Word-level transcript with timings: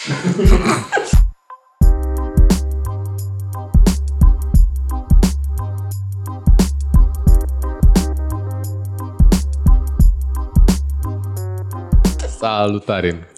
Salutare! 0.00 0.12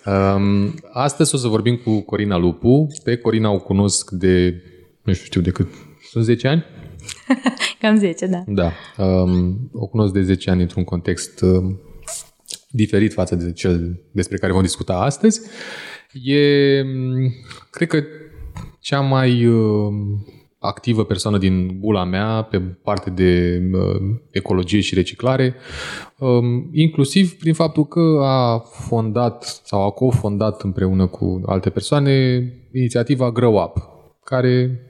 Um, 0.06 0.74
astăzi 0.92 1.34
o 1.34 1.38
să 1.38 1.48
vorbim 1.48 1.76
cu 1.76 2.00
Corina 2.00 2.36
Lupu. 2.36 2.86
Pe 3.04 3.16
Corina 3.16 3.50
o 3.50 3.58
cunosc 3.58 4.10
de, 4.10 4.62
nu 5.02 5.12
știu, 5.12 5.40
de 5.40 5.50
cât, 5.50 5.68
sunt 6.10 6.24
10 6.24 6.48
ani? 6.48 6.64
Cam 7.80 7.96
10, 7.96 8.26
da. 8.26 8.44
Da. 8.46 8.72
Um, 9.04 9.70
o 9.72 9.86
cunosc 9.86 10.12
de 10.12 10.22
10 10.22 10.50
ani 10.50 10.62
într-un 10.62 10.84
context 10.84 11.40
um, 11.40 11.80
diferit 12.70 13.12
față 13.12 13.34
de 13.34 13.52
cel 13.52 14.02
despre 14.12 14.36
care 14.36 14.52
vom 14.52 14.62
discuta 14.62 14.94
astăzi. 14.94 15.40
E, 16.12 16.80
um, 16.82 17.32
cred 17.70 17.88
că, 17.88 18.02
cea 18.80 19.00
mai 19.00 19.46
um, 19.46 20.26
activă 20.58 21.04
persoană 21.04 21.38
din 21.38 21.78
bula 21.78 22.04
mea 22.04 22.42
pe 22.42 22.58
parte 22.58 23.10
de 23.10 23.62
uh, 23.72 24.00
ecologie 24.30 24.80
și 24.80 24.94
reciclare, 24.94 25.54
um, 26.18 26.68
inclusiv 26.72 27.32
prin 27.32 27.54
faptul 27.54 27.86
că 27.86 28.20
a 28.22 28.58
fondat 28.58 29.60
sau 29.64 29.86
a 29.86 29.90
cofondat 29.90 30.62
împreună 30.62 31.06
cu 31.06 31.40
alte 31.46 31.70
persoane 31.70 32.42
inițiativa 32.72 33.30
Grow 33.30 33.62
Up, 33.62 33.76
care 34.24 34.80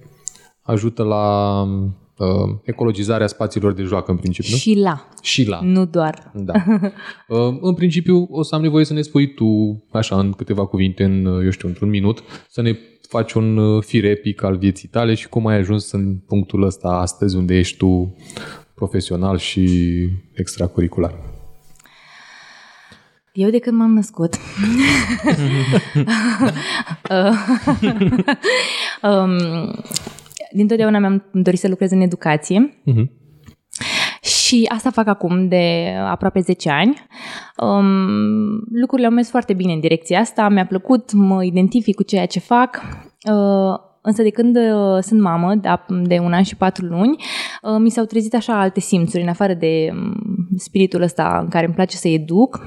ajută 0.62 1.02
la 1.02 1.66
uh, 2.22 2.56
ecologizarea 2.62 3.26
spațiilor 3.26 3.72
de 3.72 3.82
joacă 3.82 4.10
în 4.10 4.16
principiu. 4.16 4.56
Și 4.56 4.74
la. 4.74 5.08
Și 5.22 5.48
la. 5.48 5.60
Nu 5.62 5.86
doar. 5.86 6.30
Da. 6.34 6.52
Uh, 7.28 7.58
în 7.60 7.74
principiu 7.74 8.28
o 8.30 8.42
să 8.42 8.54
am 8.54 8.62
nevoie 8.62 8.84
să 8.84 8.92
ne 8.92 9.02
spui 9.02 9.34
tu, 9.34 9.82
așa, 9.90 10.18
în 10.18 10.32
câteva 10.32 10.66
cuvinte, 10.66 11.04
în, 11.04 11.24
eu 11.24 11.50
știu, 11.50 11.68
într-un 11.68 11.88
minut, 11.88 12.22
să 12.48 12.62
ne 12.62 12.76
faci 13.08 13.32
un 13.32 13.56
uh, 13.56 13.82
fir 13.82 14.04
epic 14.04 14.42
al 14.42 14.56
vieții 14.56 14.88
tale 14.88 15.14
și 15.14 15.28
cum 15.28 15.46
ai 15.46 15.56
ajuns 15.56 15.92
în 15.92 16.16
punctul 16.16 16.62
ăsta 16.62 16.88
astăzi 16.88 17.36
unde 17.36 17.54
ești 17.54 17.76
tu 17.76 18.16
profesional 18.74 19.38
și 19.38 19.68
extracurricular. 20.32 21.14
Eu 23.32 23.50
de 23.50 23.58
când 23.58 23.76
m-am 23.76 23.92
născut. 23.92 24.36
um, 29.02 29.38
dintotdeauna 30.52 30.98
mi-am 30.98 31.30
dorit 31.32 31.58
să 31.58 31.68
lucrez 31.68 31.90
în 31.90 32.00
educație. 32.00 32.82
Uh-huh. 32.86 33.20
Și 34.22 34.64
asta 34.68 34.90
fac 34.90 35.06
acum 35.06 35.48
de 35.48 35.94
aproape 36.04 36.40
10 36.40 36.70
ani. 36.70 37.06
Um, 37.56 38.50
lucrurile 38.70 39.06
au 39.06 39.12
mers 39.12 39.30
foarte 39.30 39.52
bine 39.52 39.72
în 39.72 39.80
direcția 39.80 40.20
asta, 40.20 40.48
mi-a 40.48 40.66
plăcut, 40.66 41.12
mă 41.12 41.44
identific 41.44 41.94
cu 41.94 42.02
ceea 42.02 42.26
ce 42.26 42.38
fac. 42.38 42.80
Uh, 43.30 43.90
însă 44.02 44.22
de 44.22 44.30
când 44.30 44.56
uh, 44.56 44.98
sunt 45.00 45.20
mamă, 45.20 45.54
de 46.02 46.18
un 46.18 46.32
an 46.32 46.42
și 46.42 46.56
patru 46.56 46.84
luni, 46.84 47.16
uh, 47.62 47.76
mi 47.78 47.90
s-au 47.90 48.04
trezit 48.04 48.34
așa 48.34 48.60
alte 48.60 48.80
simțuri, 48.80 49.22
în 49.22 49.28
afară 49.28 49.54
de 49.54 49.90
um, 49.92 50.14
spiritul 50.56 51.02
ăsta 51.02 51.38
în 51.42 51.48
care 51.48 51.64
îmi 51.64 51.74
place 51.74 51.96
să 51.96 52.08
educ, 52.08 52.60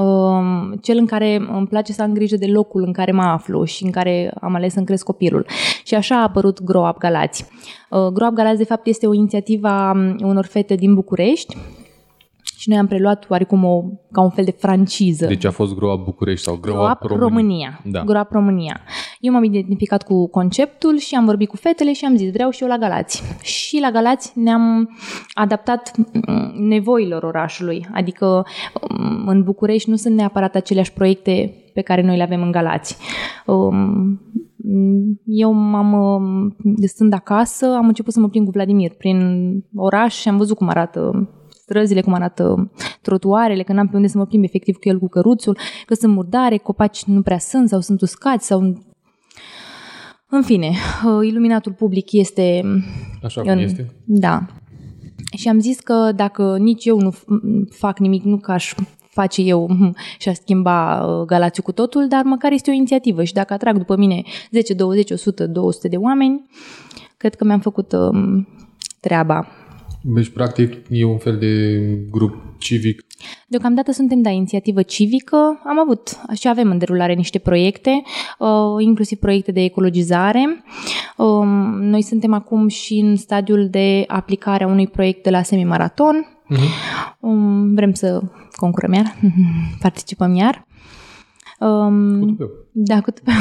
um, 0.00 0.74
cel 0.82 0.98
în 0.98 1.06
care 1.06 1.36
îmi 1.52 1.66
place 1.66 1.92
să 1.92 2.02
am 2.02 2.12
grijă 2.12 2.36
de 2.36 2.46
locul 2.46 2.82
în 2.82 2.92
care 2.92 3.12
mă 3.12 3.22
aflu 3.22 3.64
și 3.64 3.84
în 3.84 3.90
care 3.90 4.32
am 4.40 4.54
ales 4.54 4.72
să-mi 4.72 4.86
cresc 4.86 5.04
copilul. 5.04 5.46
Și 5.84 5.94
așa 5.94 6.16
a 6.16 6.22
apărut 6.22 6.62
Grow 6.62 6.88
Up 6.88 6.98
Galați. 6.98 7.44
Grow 7.90 8.28
Up 8.28 8.34
Galați, 8.34 8.58
de 8.58 8.64
fapt, 8.64 8.86
este 8.86 9.06
o 9.06 9.14
inițiativă 9.14 9.68
a 9.68 9.90
um, 9.90 10.16
unor 10.22 10.44
fete 10.44 10.74
din 10.74 10.94
București, 10.94 11.56
și 12.60 12.68
noi 12.68 12.78
am 12.78 12.86
preluat 12.86 13.26
oarecum 13.28 13.64
o, 13.64 13.82
ca 14.12 14.20
un 14.20 14.30
fel 14.30 14.44
de 14.44 14.54
franciză. 14.58 15.26
Deci 15.26 15.44
a 15.44 15.50
fost 15.50 15.74
Grow 15.74 15.92
Up 15.92 16.04
București 16.04 16.44
sau 16.44 16.56
Grow, 16.56 16.74
Grow 16.74 16.90
Up 16.90 17.02
România. 17.02 17.26
România. 17.26 17.80
Da. 17.84 18.04
Grow 18.04 18.20
Up 18.20 18.30
România. 18.30 18.80
Eu 19.20 19.32
m-am 19.32 19.44
identificat 19.44 20.02
cu 20.02 20.28
conceptul 20.28 20.98
și 20.98 21.14
am 21.14 21.24
vorbit 21.24 21.48
cu 21.48 21.56
fetele 21.56 21.92
și 21.92 22.04
am 22.04 22.16
zis 22.16 22.32
vreau 22.32 22.50
și 22.50 22.62
eu 22.62 22.68
la 22.68 22.76
Galați. 22.76 23.22
Și 23.42 23.78
la 23.80 23.90
Galați 23.90 24.38
ne-am 24.38 24.96
adaptat 25.32 25.92
mm, 25.96 26.52
nevoilor 26.68 27.22
orașului. 27.22 27.86
Adică 27.92 28.44
mm, 28.98 29.28
în 29.28 29.42
București 29.42 29.90
nu 29.90 29.96
sunt 29.96 30.14
neapărat 30.14 30.54
aceleași 30.54 30.92
proiecte 30.92 31.54
pe 31.74 31.80
care 31.80 32.02
noi 32.02 32.16
le 32.16 32.22
avem 32.22 32.42
în 32.42 32.50
Galați. 32.50 32.96
Um, 33.46 34.20
eu 35.24 35.52
m-am, 35.52 36.56
stând 36.86 37.12
acasă, 37.12 37.66
am 37.66 37.86
început 37.86 38.12
să 38.12 38.20
mă 38.20 38.28
plimb 38.28 38.44
cu 38.44 38.50
Vladimir 38.50 38.92
prin 38.98 39.18
oraș 39.74 40.14
și 40.14 40.28
am 40.28 40.36
văzut 40.36 40.56
cum 40.56 40.68
arată 40.68 41.28
străzile, 41.70 42.00
cum 42.00 42.12
arată 42.12 42.70
trotuarele, 43.02 43.62
că 43.62 43.72
n-am 43.72 43.88
pe 43.88 43.96
unde 43.96 44.08
să 44.08 44.18
mă 44.18 44.26
plimb 44.26 44.44
efectiv 44.44 44.76
cu 44.76 44.88
el 44.88 44.98
cu 44.98 45.08
căruțul, 45.08 45.58
că 45.86 45.94
sunt 45.94 46.14
murdare, 46.14 46.56
copaci 46.56 47.04
nu 47.04 47.22
prea 47.22 47.38
sunt 47.38 47.68
sau 47.68 47.80
sunt 47.80 48.00
uscați 48.00 48.46
sau 48.46 48.60
în 50.28 50.42
fine, 50.42 50.68
uh, 50.68 51.26
iluminatul 51.26 51.72
public 51.72 52.12
este... 52.12 52.62
Așa 53.22 53.40
cum 53.40 53.50
în... 53.50 53.58
este? 53.58 53.90
Da. 54.04 54.46
Și 55.36 55.48
am 55.48 55.60
zis 55.60 55.80
că 55.80 56.12
dacă 56.16 56.56
nici 56.58 56.84
eu 56.84 57.00
nu 57.00 57.14
fac 57.70 57.98
nimic, 57.98 58.22
nu 58.22 58.36
ca 58.36 58.52
aș 58.52 58.74
face 59.10 59.42
eu 59.42 59.68
și 60.20 60.28
aș 60.28 60.36
schimba 60.36 61.06
uh, 61.06 61.26
Galațiu 61.26 61.62
cu 61.62 61.72
totul, 61.72 62.08
dar 62.08 62.22
măcar 62.22 62.52
este 62.52 62.70
o 62.70 62.74
inițiativă 62.74 63.24
și 63.24 63.32
dacă 63.32 63.52
atrag 63.52 63.76
după 63.76 63.96
mine 63.96 64.22
10, 64.50 64.74
20, 64.74 65.10
100, 65.10 65.46
200 65.46 65.88
de 65.88 65.96
oameni, 65.96 66.48
cred 67.16 67.34
că 67.34 67.44
mi-am 67.44 67.60
făcut 67.60 67.92
um, 67.92 68.48
treaba. 69.00 69.59
Deci, 70.02 70.28
practic, 70.28 70.76
e 70.88 71.04
un 71.04 71.18
fel 71.18 71.38
de 71.38 71.78
grup 72.10 72.34
civic. 72.58 73.04
Deocamdată 73.46 73.92
suntem, 73.92 74.22
da, 74.22 74.30
inițiativă 74.30 74.82
civică. 74.82 75.60
Am 75.64 75.78
avut 75.78 76.20
și 76.34 76.48
avem 76.48 76.70
în 76.70 76.78
derulare 76.78 77.14
niște 77.14 77.38
proiecte, 77.38 78.02
uh, 78.38 78.48
inclusiv 78.78 79.18
proiecte 79.18 79.52
de 79.52 79.60
ecologizare. 79.60 80.64
Uh, 81.16 81.46
noi 81.78 82.02
suntem 82.02 82.32
acum 82.32 82.68
și 82.68 82.94
în 82.98 83.16
stadiul 83.16 83.68
de 83.68 84.04
aplicare 84.06 84.64
a 84.64 84.66
unui 84.66 84.86
proiect 84.86 85.22
de 85.22 85.30
la 85.30 85.42
semimaraton. 85.42 86.26
Uh-huh. 86.50 87.18
Um, 87.20 87.74
vrem 87.74 87.92
să 87.92 88.22
concurăm 88.56 88.92
iar, 88.92 89.16
participăm 89.82 90.34
iar. 90.34 90.66
Um, 91.58 92.20
cu 92.20 92.26
tupeu. 92.26 92.50
Da, 92.72 93.00
cu 93.00 93.10
tupeu. 93.10 93.34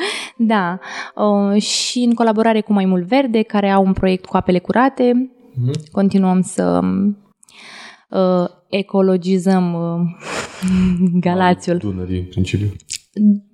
da. 0.52 0.78
Uh, 1.14 1.62
și 1.62 1.98
în 1.98 2.14
colaborare 2.14 2.60
cu 2.60 2.72
Mai 2.72 2.84
Mult 2.84 3.06
Verde, 3.06 3.42
care 3.42 3.70
au 3.70 3.84
un 3.84 3.92
proiect 3.92 4.24
cu 4.24 4.36
apele 4.36 4.58
curate, 4.58 5.30
Mm-hmm. 5.50 5.90
Continuăm 5.92 6.40
să 6.40 6.80
uh, 8.08 8.48
ecologizăm 8.68 9.74
uh, 9.74 10.00
Galațiul. 11.26 11.76
Dunării, 11.76 12.18
în 12.18 12.24
principiu. 12.24 12.72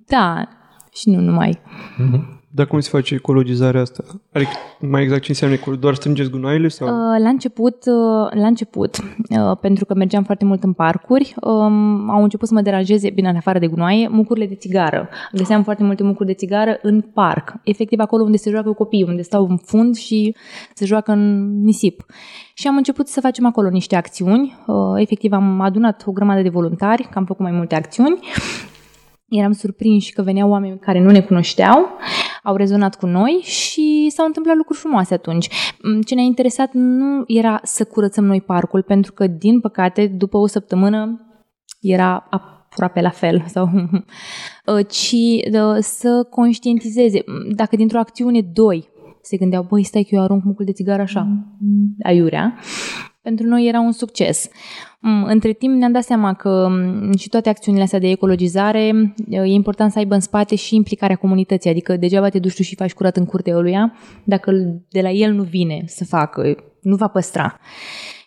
Da, 0.05 0.47
și 0.93 1.09
nu 1.09 1.19
numai. 1.19 1.59
Mm-hmm. 1.59 2.36
Dar 2.49 2.65
cum 2.65 2.79
se 2.79 2.89
face 2.89 3.13
ecologizarea 3.13 3.81
asta? 3.81 4.03
Adică, 4.31 4.51
mai 4.79 5.01
exact 5.01 5.21
ce 5.21 5.31
înseamnă 5.31 5.55
ecolo? 5.55 5.75
Doar 5.75 5.93
strângeți 5.93 6.29
gunoaiele? 6.29 6.67
Sau? 6.67 6.87
Uh, 6.87 7.19
la 7.19 7.29
început, 7.29 7.75
uh, 7.85 8.39
la 8.41 8.47
început 8.47 8.97
uh, 8.97 9.57
pentru 9.61 9.85
că 9.85 9.93
mergeam 9.93 10.23
foarte 10.23 10.45
mult 10.45 10.63
în 10.63 10.73
parcuri, 10.73 11.35
um, 11.41 12.09
au 12.09 12.23
început 12.23 12.47
să 12.47 12.53
mă 12.53 12.61
deranjeze, 12.61 13.09
bine, 13.09 13.29
în 13.29 13.35
afară 13.35 13.59
de 13.59 13.67
gunoaie, 13.67 14.07
mucurile 14.07 14.45
de 14.45 14.55
țigară. 14.55 15.09
Găseam 15.31 15.63
foarte 15.63 15.83
multe 15.83 16.03
mucuri 16.03 16.27
de 16.27 16.33
țigară 16.33 16.79
în 16.81 17.01
parc, 17.01 17.53
efectiv 17.63 17.99
acolo 17.99 18.23
unde 18.23 18.37
se 18.37 18.49
joacă 18.49 18.71
copiii, 18.71 19.05
unde 19.07 19.21
stau 19.21 19.47
în 19.49 19.57
fund 19.57 19.95
și 19.95 20.35
se 20.73 20.85
joacă 20.85 21.11
în 21.11 21.53
nisip. 21.61 22.05
Și 22.53 22.67
am 22.67 22.75
început 22.75 23.07
să 23.07 23.19
facem 23.19 23.45
acolo 23.45 23.69
niște 23.69 23.95
acțiuni. 23.95 24.57
Efectiv 24.95 25.31
am 25.31 25.61
adunat 25.61 26.03
o 26.05 26.11
grămadă 26.11 26.41
de 26.41 26.49
voluntari, 26.49 27.03
că 27.03 27.17
am 27.17 27.25
făcut 27.25 27.41
mai 27.41 27.51
multe 27.51 27.75
acțiuni 27.75 28.19
eram 29.29 29.51
surprinși 29.51 30.13
că 30.13 30.21
veneau 30.21 30.49
oameni 30.49 30.79
care 30.79 30.99
nu 30.99 31.11
ne 31.11 31.21
cunoșteau, 31.21 31.89
au 32.47 32.55
rezonat 32.55 32.95
cu 32.95 33.05
noi 33.05 33.31
și 33.43 34.07
s-au 34.09 34.25
întâmplat 34.25 34.55
lucruri 34.55 34.79
frumoase 34.79 35.13
atunci. 35.13 35.49
Mm, 35.83 36.01
ce 36.01 36.15
ne-a 36.15 36.23
interesat 36.23 36.69
nu 36.73 37.23
era 37.27 37.59
să 37.63 37.85
curățăm 37.85 38.25
noi 38.25 38.41
parcul, 38.41 38.83
pentru 38.83 39.13
că, 39.13 39.27
din 39.27 39.59
păcate, 39.59 40.07
după 40.07 40.37
o 40.37 40.47
săptămână 40.47 41.21
era 41.81 42.27
aproape 42.29 43.01
la 43.01 43.09
fel, 43.09 43.43
sau, 43.53 43.69
uh, 44.65 44.85
ci 44.87 45.13
uh, 45.51 45.77
să 45.79 46.27
conștientizeze. 46.29 47.23
Dacă 47.55 47.75
dintr-o 47.75 47.99
acțiune 47.99 48.41
doi 48.41 48.89
se 49.21 49.37
gândeau, 49.37 49.65
băi, 49.69 49.83
stai 49.83 50.03
că 50.03 50.15
eu 50.15 50.21
arunc 50.21 50.43
mucul 50.43 50.65
de 50.65 50.71
țigară 50.71 51.01
așa, 51.01 51.21
mm. 51.21 51.95
aiurea, 52.03 52.59
pentru 53.27 53.45
noi 53.45 53.67
era 53.67 53.79
un 53.79 53.91
succes. 53.91 54.49
Mm, 54.99 55.23
între 55.23 55.51
timp 55.51 55.75
ne-am 55.75 55.91
dat 55.91 56.03
seama 56.03 56.33
că 56.33 56.67
mm, 56.69 57.15
și 57.17 57.29
toate 57.29 57.49
acțiunile 57.49 57.83
astea 57.83 57.99
de 57.99 58.09
ecologizare 58.09 59.13
e 59.29 59.43
important 59.43 59.91
să 59.91 59.97
aibă 59.97 60.13
în 60.13 60.19
spate 60.19 60.55
și 60.55 60.75
implicarea 60.75 61.15
comunității, 61.15 61.69
adică 61.69 61.97
degeaba 61.97 62.29
te 62.29 62.39
duci 62.39 62.55
tu 62.55 62.63
și 62.63 62.75
faci 62.75 62.93
curat 62.93 63.17
în 63.17 63.25
curtea 63.25 63.55
ăluia 63.55 63.93
dacă 64.23 64.51
de 64.89 65.01
la 65.01 65.09
el 65.09 65.33
nu 65.33 65.43
vine 65.43 65.83
să 65.85 66.05
facă, 66.05 66.55
nu 66.81 66.95
va 66.95 67.07
păstra. 67.07 67.59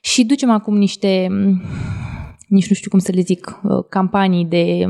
Și 0.01 0.25
ducem 0.25 0.51
acum 0.51 0.77
niște 0.77 1.27
mm, 1.31 1.63
nici 2.49 2.69
nu 2.69 2.75
știu 2.75 2.91
cum 2.91 2.99
să 2.99 3.13
le 3.15 3.21
zic, 3.21 3.61
uh, 3.63 3.85
campanii 3.89 4.45
de 4.45 4.85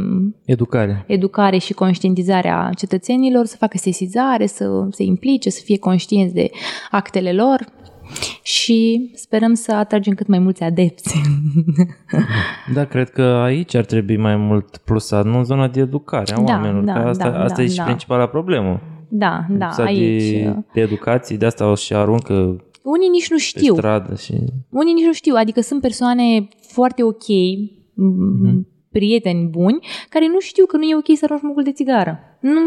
educare, 0.44 1.04
educare 1.06 1.58
și 1.58 1.72
conștientizare 1.72 2.48
a 2.48 2.70
cetățenilor, 2.76 3.46
să 3.46 3.56
facă 3.56 3.78
sesizare, 3.78 4.46
să 4.46 4.86
se 4.90 5.02
implice, 5.02 5.50
să 5.50 5.60
fie 5.64 5.78
conștienți 5.78 6.34
de 6.34 6.50
actele 6.90 7.32
lor 7.32 7.78
și 8.42 9.10
sperăm 9.14 9.54
să 9.54 9.72
atragem 9.72 10.14
cât 10.14 10.26
mai 10.26 10.38
mulți 10.38 10.62
adepți. 10.62 11.16
Da, 12.74 12.84
cred 12.84 13.10
că 13.10 13.22
aici 13.22 13.74
ar 13.74 13.84
trebui 13.84 14.16
mai 14.16 14.36
mult 14.36 14.76
plusat, 14.76 15.24
nu 15.24 15.36
în 15.38 15.44
zona 15.44 15.68
de 15.68 15.80
educare 15.80 16.32
a 16.32 16.36
Da, 16.40 16.42
oamenilor, 16.52 16.84
da, 16.84 16.92
că 16.92 16.98
asta, 17.08 17.30
da, 17.30 17.42
asta 17.42 17.56
da, 17.56 17.62
e 17.62 17.66
și 17.68 17.76
da. 17.76 17.82
principala 17.84 18.26
problemă. 18.26 18.80
da, 19.08 19.44
da, 19.48 19.64
Lipsa 19.66 19.82
aici. 19.82 20.22
uh, 20.22 20.52
De, 20.52 20.62
de 20.74 20.80
educație, 20.80 21.36
de 21.36 21.46
asta 21.46 21.70
o 21.70 21.74
și 21.74 21.94
aruncă 21.94 22.64
Unii 22.82 23.08
nici 23.08 23.30
nu 23.30 23.36
pe 23.36 23.42
știu. 23.42 23.74
stradă 23.74 24.14
și... 24.14 24.32
Unii 24.70 24.92
nici 24.92 25.04
nu 25.04 25.12
știu, 25.12 25.34
adică 25.36 25.60
sunt 25.60 25.80
persoane 25.80 26.48
foarte 26.72 27.02
ok, 27.02 27.24
m- 27.24 28.60
prieteni 28.92 29.48
buni, 29.48 29.78
care 30.08 30.26
nu 30.26 30.40
știu 30.40 30.66
că 30.66 30.76
nu 30.76 30.82
e 30.82 30.96
ok 30.96 31.16
să 31.16 31.24
arunci 31.24 31.42
mucul 31.42 31.62
de 31.62 31.72
țigară. 31.72 32.18
Nu, 32.40 32.60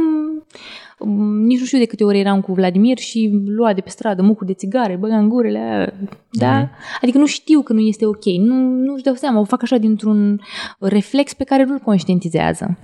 m, 0.99 1.45
nici 1.45 1.59
nu 1.59 1.65
știu 1.65 1.77
de 1.77 1.85
câte 1.85 2.03
ori 2.03 2.19
eram 2.19 2.41
cu 2.41 2.53
Vladimir 2.53 2.97
și 2.97 3.41
lua 3.45 3.73
de 3.73 3.81
pe 3.81 3.89
stradă 3.89 4.21
mucul 4.21 4.47
de 4.47 4.53
țigare, 4.53 4.97
băga 4.99 5.17
în 5.17 5.29
gurile 5.29 5.57
aia. 5.59 5.93
Da? 6.31 6.69
Adică 7.01 7.17
nu 7.17 7.25
știu 7.25 7.61
că 7.61 7.73
nu 7.73 7.79
este 7.79 8.05
ok. 8.05 8.25
Nu, 8.25 8.55
nu 8.55 8.93
își 8.93 9.03
dau 9.03 9.13
seama, 9.13 9.39
o 9.39 9.43
fac 9.43 9.61
așa 9.61 9.77
dintr-un 9.77 10.39
reflex 10.79 11.33
pe 11.33 11.43
care 11.43 11.63
nu-l 11.63 11.79
conștientizează. 11.79 12.77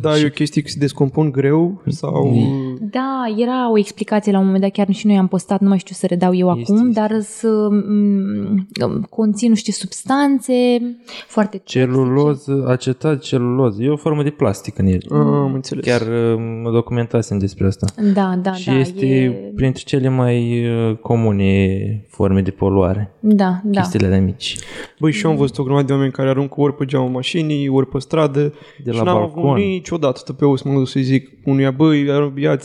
Da, 0.00 0.18
e 0.18 0.26
o 0.26 0.30
chestie 0.30 0.62
că 0.62 0.68
se 0.68 0.78
descompun 0.78 1.30
greu 1.30 1.82
sau... 1.86 2.36
Da, 2.80 3.24
era 3.36 3.70
o 3.70 3.78
explicație 3.78 4.32
la 4.32 4.38
un 4.38 4.44
moment 4.44 4.62
dat, 4.62 4.72
chiar 4.72 4.92
și 4.94 5.06
noi 5.06 5.16
am 5.16 5.28
postat, 5.28 5.60
nu 5.60 5.68
mai 5.68 5.78
știu 5.78 5.94
să 5.94 6.06
redau 6.06 6.34
eu 6.34 6.56
Este, 6.58 6.72
acum, 6.72 6.88
este. 6.88 7.00
dar 7.00 7.20
să 7.20 7.68
m, 7.70 9.06
conțin 9.10 9.48
nu 9.48 9.54
știu 9.54 9.72
ce 9.72 9.78
substanțe 9.78 10.52
foarte 11.26 11.56
toxice. 11.56 11.78
Celuloză, 11.78 12.64
acetat 12.68 13.20
celuloză, 13.20 13.82
e 13.82 13.88
o 13.88 13.96
formă 13.96 14.22
de 14.22 14.30
plastic 14.30 14.78
în 14.78 14.86
el. 14.86 15.00
Ah, 15.10 15.18
Am 15.18 15.54
înțeles. 15.54 15.84
Chiar 15.84 16.00
uh, 16.00 16.27
mă 16.62 16.70
documentasem 16.70 17.38
despre 17.38 17.66
asta. 17.66 17.86
Da, 18.14 18.38
da, 18.42 18.52
și 18.52 18.68
da. 18.68 18.78
este 18.78 19.06
e... 19.06 19.30
printre 19.30 19.82
cele 19.84 20.08
mai 20.08 20.66
uh, 20.66 20.96
comune 20.96 22.04
forme 22.08 22.42
de 22.42 22.50
poluare. 22.50 23.12
Da, 23.20 23.60
da. 23.64 23.80
Chestiile 23.80 24.06
alea 24.06 24.20
mici. 24.20 24.56
Băi, 25.00 25.12
și 25.12 25.24
eu 25.24 25.30
am 25.30 25.36
văzut 25.36 25.58
o 25.58 25.62
grămadă 25.62 25.86
de 25.86 25.92
oameni 25.92 26.12
care 26.12 26.28
aruncă 26.28 26.60
ori 26.60 26.74
pe 26.74 26.84
geamul 26.84 27.10
mașinii, 27.10 27.68
ori 27.68 27.86
pe 27.86 27.98
stradă. 27.98 28.54
De 28.84 28.90
și 28.90 28.96
la 28.96 29.02
n-am 29.02 29.18
balcon. 29.18 29.42
avut 29.48 29.56
niciodată 29.56 30.20
tăpeu 30.24 30.56
să 30.56 30.68
mă 30.68 30.74
duc 30.74 30.88
să-i 30.88 31.02
zic 31.02 31.30
unuia, 31.44 31.70
băi, 31.70 32.04
ia 32.36 32.58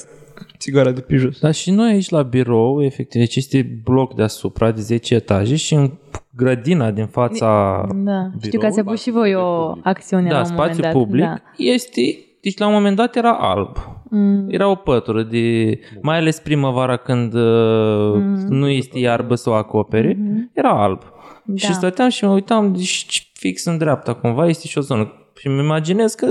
țigara 0.58 0.92
de 0.92 1.02
pe 1.02 1.16
jos. 1.16 1.40
Dar 1.40 1.54
și 1.54 1.72
noi 1.72 1.92
aici 1.92 2.10
la 2.10 2.22
birou, 2.22 2.84
efectiv, 2.84 3.22
deci 3.22 3.36
este 3.36 3.82
bloc 3.84 4.16
deasupra 4.16 4.72
de 4.72 4.82
10 4.82 5.16
etaje 5.16 5.56
și 5.56 5.74
în 5.74 5.92
grădina 6.36 6.92
din 6.92 7.06
fața 7.06 7.82
Da, 7.96 8.32
știu 8.42 8.60
că 8.60 8.66
ați 8.66 8.80
avut 8.80 9.00
și 9.00 9.12
voi 9.12 9.36
o 9.36 9.74
acțiune 9.84 10.30
la 10.30 10.42
da, 10.42 10.42
un 10.42 10.54
moment 10.56 10.74
spațiu 10.74 10.82
dat. 10.82 10.92
public 10.92 11.24
Da. 11.24 11.42
este, 11.58 12.02
deci 12.44 12.58
la 12.58 12.68
un 12.68 12.74
moment 12.74 12.96
dat 12.96 13.16
era 13.16 13.34
alb. 13.34 13.78
Mm. 14.10 14.50
Era 14.50 14.68
o 14.68 14.76
pătură 14.76 15.24
de, 15.24 15.80
mai 16.02 16.18
ales 16.18 16.40
primăvara 16.40 16.98
când 16.98 17.34
uh, 17.34 18.22
nu 18.48 18.68
este 18.68 19.00
iarbă 19.00 19.36
să 19.36 19.50
o 19.50 19.54
acopere, 19.54 20.18
era 20.54 20.84
alb. 20.84 21.02
Da. 21.46 21.56
Și 21.56 21.74
stăteam 21.74 22.10
și 22.10 22.26
mă 22.26 22.32
uitam 22.32 22.74
deci, 22.74 23.32
fix 23.34 23.66
în 23.66 23.78
dreapta 23.78 24.14
cumva 24.14 24.48
este 24.48 24.68
și 24.68 24.78
o 24.78 24.82
zonă. 24.82 25.12
Și 25.36 25.48
îmi 25.48 25.60
imaginez 25.60 26.14
că 26.14 26.26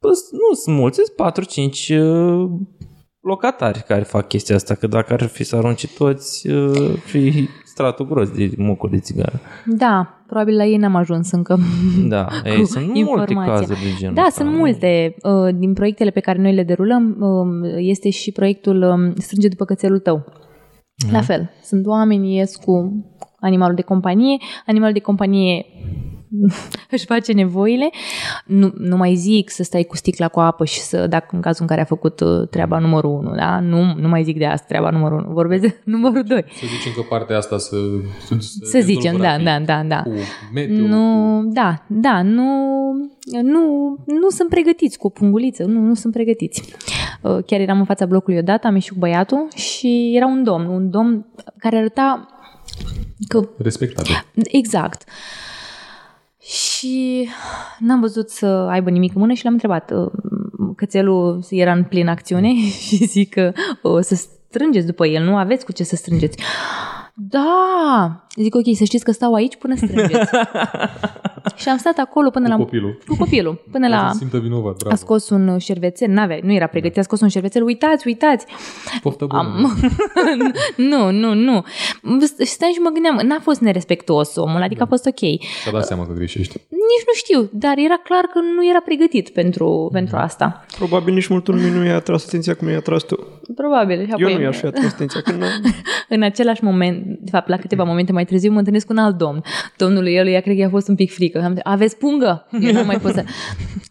bă, 0.00 0.08
nu 0.30 0.54
sunt 0.54 0.76
mulți, 0.76 1.00
sunt 1.16 1.92
4-5 1.92 1.98
uh, 1.98 2.50
locatari 3.20 3.82
care 3.82 4.02
fac 4.02 4.28
chestia 4.28 4.54
asta, 4.54 4.74
că 4.74 4.86
dacă 4.86 5.12
ar 5.12 5.22
fi 5.22 5.44
să 5.44 5.56
arunce 5.56 5.88
toți, 5.88 6.48
uh, 6.48 6.92
fi 7.04 7.48
stratul 7.76 8.06
gros 8.06 8.30
de 8.30 8.50
mucuri 8.56 8.92
de 8.92 8.98
țigară. 8.98 9.40
da, 9.64 10.20
probabil 10.26 10.56
la 10.56 10.64
ei 10.64 10.76
n-am 10.76 10.94
ajuns 10.96 11.30
încă. 11.30 11.58
Da, 12.08 12.26
ei, 12.44 12.66
sunt 12.66 12.86
multe 12.86 12.98
informația. 12.98 13.52
cazuri 13.54 13.78
de 13.78 13.94
genul 13.98 14.14
Da, 14.14 14.24
ăsta. 14.26 14.44
sunt 14.44 14.56
multe. 14.56 15.14
Uh, 15.22 15.54
Din 15.58 15.72
proiectele 15.72 16.10
pe 16.10 16.20
care 16.20 16.40
noi 16.40 16.54
le 16.54 16.62
derulăm 16.62 17.16
um, 17.20 17.62
este 17.76 18.10
și 18.10 18.32
proiectul 18.32 18.82
um, 18.82 19.14
Strânge 19.16 19.48
după 19.48 19.64
cățelul 19.64 19.98
tău. 19.98 20.24
La 21.12 21.20
fel, 21.20 21.50
sunt 21.62 21.86
oameni, 21.86 22.36
ies 22.36 22.56
cu 22.56 23.04
animalul 23.40 23.74
de 23.74 23.82
companie, 23.82 24.36
animalul 24.66 24.94
de 24.94 25.00
companie 25.00 25.64
își 26.90 27.04
face 27.04 27.32
nevoile. 27.32 27.90
Nu, 28.46 28.72
nu 28.76 28.96
mai 28.96 29.14
zic 29.14 29.50
să 29.50 29.62
stai 29.62 29.82
cu 29.82 29.96
sticla 29.96 30.28
cu 30.28 30.40
apă 30.40 30.64
și 30.64 30.80
să, 30.80 31.06
dacă 31.06 31.26
în 31.32 31.40
cazul 31.40 31.60
în 31.60 31.66
care 31.66 31.80
a 31.80 31.84
făcut 31.84 32.20
uh, 32.20 32.48
treaba 32.48 32.78
numărul 32.78 33.10
1, 33.10 33.34
da? 33.34 33.60
Nu, 33.60 33.94
nu 33.94 34.08
mai 34.08 34.22
zic 34.22 34.38
de 34.38 34.46
asta, 34.46 34.66
treaba 34.68 34.90
numărul 34.90 35.18
1. 35.18 35.32
Vorbesc 35.32 35.62
de 35.62 35.76
numărul 35.94 36.22
2. 36.22 36.44
Să 36.48 36.66
zicem 36.76 36.92
că 36.94 37.02
partea 37.08 37.36
asta 37.36 37.58
să... 37.58 37.76
Să, 38.26 38.36
Să 38.62 38.78
zicem, 38.82 39.16
da, 39.16 39.38
da, 39.38 39.60
da, 39.60 39.82
da. 39.82 40.02
Cu 40.02 40.10
meteo, 40.54 40.86
Nu, 40.86 41.42
da, 41.52 41.84
da, 41.86 42.22
nu, 42.22 42.46
nu, 43.42 43.96
nu 44.06 44.28
sunt 44.28 44.48
pregătiți 44.48 44.98
cu 44.98 45.06
o 45.06 45.10
punguliță, 45.10 45.64
nu, 45.64 45.80
nu 45.80 45.94
sunt 45.94 46.12
pregătiți. 46.12 46.62
Uh, 47.22 47.38
Chiar 47.46 47.60
eram 47.60 47.78
în 47.78 47.84
fața 47.84 48.06
blocului 48.06 48.38
odată, 48.38 48.66
am 48.66 48.74
ieșit 48.74 48.92
cu 48.92 48.98
băiatul 48.98 49.48
și 49.54 50.12
era 50.16 50.26
un 50.26 50.44
domn, 50.44 50.66
un 50.66 50.90
domn 50.90 51.26
care 51.58 51.76
arăta 51.76 52.28
că 53.28 53.40
cu 53.40 53.62
respectabil. 53.62 54.12
Exact. 54.34 55.04
Și 56.46 57.28
n-am 57.78 58.00
văzut 58.00 58.30
să 58.30 58.46
aibă 58.46 58.90
nimic 58.90 59.14
în 59.14 59.20
mână 59.20 59.32
și 59.32 59.44
l-am 59.44 59.52
întrebat. 59.52 59.90
uh, 59.90 60.10
Cățelul 60.76 61.44
era 61.50 61.72
în 61.72 61.84
plină 61.84 62.10
acțiune 62.10 62.54
și 62.86 62.96
zic 62.96 63.30
că 63.30 63.52
o 63.82 64.00
să 64.00 64.14
strângeți 64.14 64.86
după 64.86 65.06
el, 65.06 65.24
nu 65.24 65.36
aveți 65.36 65.64
cu 65.64 65.72
ce 65.72 65.84
să 65.84 65.96
strângeți. 65.96 66.38
Da! 67.14 68.26
Zic, 68.36 68.54
ok, 68.54 68.76
să 68.76 68.84
știți 68.84 69.04
că 69.04 69.12
stau 69.12 69.34
aici 69.34 69.56
până 69.56 69.74
strângeți. 69.76 70.30
și 71.54 71.68
am 71.68 71.76
stat 71.76 71.98
acolo 71.98 72.30
până 72.30 72.44
Cu 72.44 72.50
la... 72.50 72.56
copilul. 72.56 72.98
Cu 73.06 73.16
copilul. 73.16 73.64
Până 73.70 73.88
Ca 73.90 73.94
la... 74.02 74.10
să 74.10 74.16
simtă 74.18 74.38
vinovat, 74.38 74.72
A 74.72 74.76
bravo. 74.78 74.96
scos 74.96 75.30
un 75.30 75.58
șervețel, 75.58 76.08
n-avea, 76.10 76.38
nu 76.42 76.52
era 76.52 76.66
pregătit, 76.66 76.98
a 76.98 77.02
scos 77.02 77.20
un 77.20 77.28
șervețel, 77.28 77.62
uitați, 77.62 78.06
uitați. 78.06 78.46
Poftă 79.02 79.24
bună. 79.24 79.38
Am... 79.40 79.78
nu, 80.92 81.10
nu, 81.10 81.34
nu. 81.34 81.64
Stai 82.38 82.70
și 82.74 82.80
mă 82.80 82.90
gândeam, 82.90 83.26
n-a 83.26 83.40
fost 83.40 83.60
nerespectuos 83.60 84.36
omul, 84.36 84.62
adică 84.62 84.82
a 84.82 84.86
fost 84.86 85.06
ok. 85.06 85.18
Și-a 85.62 85.72
dat 85.72 85.86
seama 85.86 86.06
că 86.06 86.12
greșești. 86.12 86.56
Nici 86.68 87.06
nu 87.06 87.14
știu, 87.14 87.50
dar 87.52 87.74
era 87.78 87.96
clar 88.04 88.24
că 88.32 88.38
nu 88.56 88.68
era 88.68 88.80
pregătit 88.80 89.28
pentru, 89.28 89.88
pentru 89.92 90.16
asta. 90.16 90.64
Probabil 90.78 91.14
nici 91.14 91.26
multă 91.26 91.50
lume 91.50 91.70
nu 91.70 91.84
i-a 91.84 91.94
atras 91.94 92.26
atenția 92.26 92.54
cum 92.54 92.68
i-a 92.68 92.76
atras 92.76 93.02
tu. 93.02 93.26
Probabil. 93.54 94.04
Și 94.04 94.10
Eu 94.10 94.16
apoi, 94.26 94.34
nu 94.34 94.40
i-aș 94.42 94.56
fi 94.56 94.66
atras 94.66 94.92
atenția 94.92 95.20
când 95.20 95.38
n-am... 95.40 95.50
în 96.16 96.22
același 96.22 96.64
moment, 96.64 97.04
de 97.06 97.30
fapt, 97.30 97.48
la 97.48 97.56
câteva 97.56 97.84
momente 97.84 98.12
mai 98.12 98.24
târziu, 98.24 98.52
mă 98.52 98.58
întâlnesc 98.58 98.86
cu 98.86 98.92
un 98.92 98.98
alt 98.98 99.16
domn. 99.16 99.42
Domnul 99.76 100.06
el, 100.06 100.26
ea 100.26 100.40
cred 100.40 100.54
că 100.54 100.60
i-a 100.60 100.68
fost 100.68 100.88
un 100.88 100.94
pic 100.94 101.12
frică. 101.12 101.35
Am 101.42 101.52
zis, 101.52 101.60
Aveți 101.64 101.96
pungă? 101.96 102.46
Eu 102.60 102.72
nu 102.72 102.84
mai 102.84 102.98
pot 102.98 103.12
să... 103.12 103.24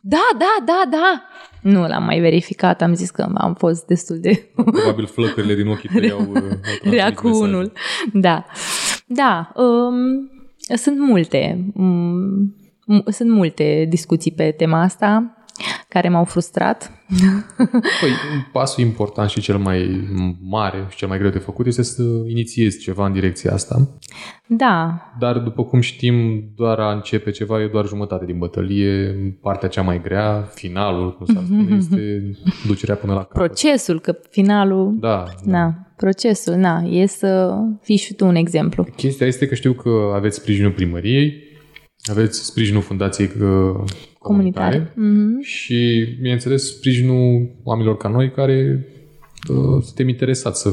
Da, 0.07 0.27
da, 0.37 0.65
da, 0.65 0.83
da! 0.89 1.23
Nu 1.61 1.87
l-am 1.87 2.03
mai 2.03 2.19
verificat, 2.19 2.81
am 2.81 2.93
zis 2.93 3.09
că 3.09 3.27
am 3.33 3.53
fost 3.53 3.85
destul 3.85 4.19
de 4.19 4.49
Probabil 4.55 5.05
flăcările 5.05 5.55
din 5.55 5.67
ochii 5.67 5.89
tăi 5.93 6.11
au... 6.11 6.19
uh, 6.31 6.35
au 6.35 6.41
transmis 6.41 6.91
rea 6.91 7.13
cu 7.13 7.27
mesajul. 7.27 7.47
unul. 7.47 7.71
Da. 8.13 8.45
Da. 9.05 9.51
Um, 9.55 10.29
sunt 10.75 10.99
multe. 10.99 11.71
Um, 11.75 12.55
sunt 13.07 13.29
multe 13.29 13.85
discuții 13.89 14.31
pe 14.31 14.51
tema 14.51 14.81
asta 14.81 15.35
care 15.89 16.09
m-au 16.09 16.23
frustrat. 16.23 16.94
Păi, 18.01 18.09
un 18.33 18.45
pasul 18.51 18.83
important 18.83 19.29
și 19.29 19.41
cel 19.41 19.57
mai 19.57 20.07
mare 20.41 20.85
și 20.89 20.97
cel 20.97 21.07
mai 21.07 21.17
greu 21.17 21.29
de 21.29 21.37
făcut 21.37 21.65
este 21.65 21.83
să 21.83 22.03
inițiezi 22.27 22.79
ceva 22.79 23.05
în 23.05 23.13
direcția 23.13 23.53
asta. 23.53 23.97
Da, 24.47 25.01
Dar, 25.19 25.37
după 25.37 25.63
cum 25.63 25.79
știm, 25.79 26.43
doar 26.55 26.79
a 26.79 26.91
începe 26.91 27.31
ceva 27.31 27.61
e 27.61 27.67
doar 27.67 27.87
jumătate 27.87 28.25
din 28.25 28.37
bătălie. 28.37 29.15
Partea 29.41 29.69
cea 29.69 29.81
mai 29.81 30.01
grea, 30.01 30.49
finalul, 30.53 31.17
cum 31.17 31.25
s-ar 31.25 31.43
spune, 31.43 31.75
este 31.77 32.31
ducerea 32.67 32.95
până 32.95 33.13
la 33.13 33.23
capăt. 33.23 33.35
procesul, 33.35 33.99
că 33.99 34.17
finalul... 34.29 34.97
Da, 34.99 35.23
da. 35.45 35.51
Na, 35.51 35.73
procesul, 35.95 36.53
na, 36.53 36.81
e 36.89 37.05
să 37.05 37.57
fii 37.81 37.97
și 37.97 38.13
tu 38.13 38.25
un 38.25 38.35
exemplu. 38.35 38.87
Chestia 38.95 39.27
este 39.27 39.47
că 39.47 39.55
știu 39.55 39.73
că 39.73 40.11
aveți 40.15 40.35
sprijinul 40.35 40.71
primăriei, 40.71 41.43
aveți 42.03 42.45
sprijinul 42.45 42.81
fundației 42.81 43.27
uh, 44.29 44.35
comunitare 44.35 44.93
Mhm. 44.95 45.41
și, 45.41 46.07
bineînțeles, 46.21 46.75
sprijinul 46.75 47.49
oamenilor 47.63 47.97
ca 47.97 48.09
noi 48.09 48.31
care 48.31 48.85
uh, 49.49 49.81
suntem 49.83 50.07
interesați 50.07 50.61
să 50.61 50.69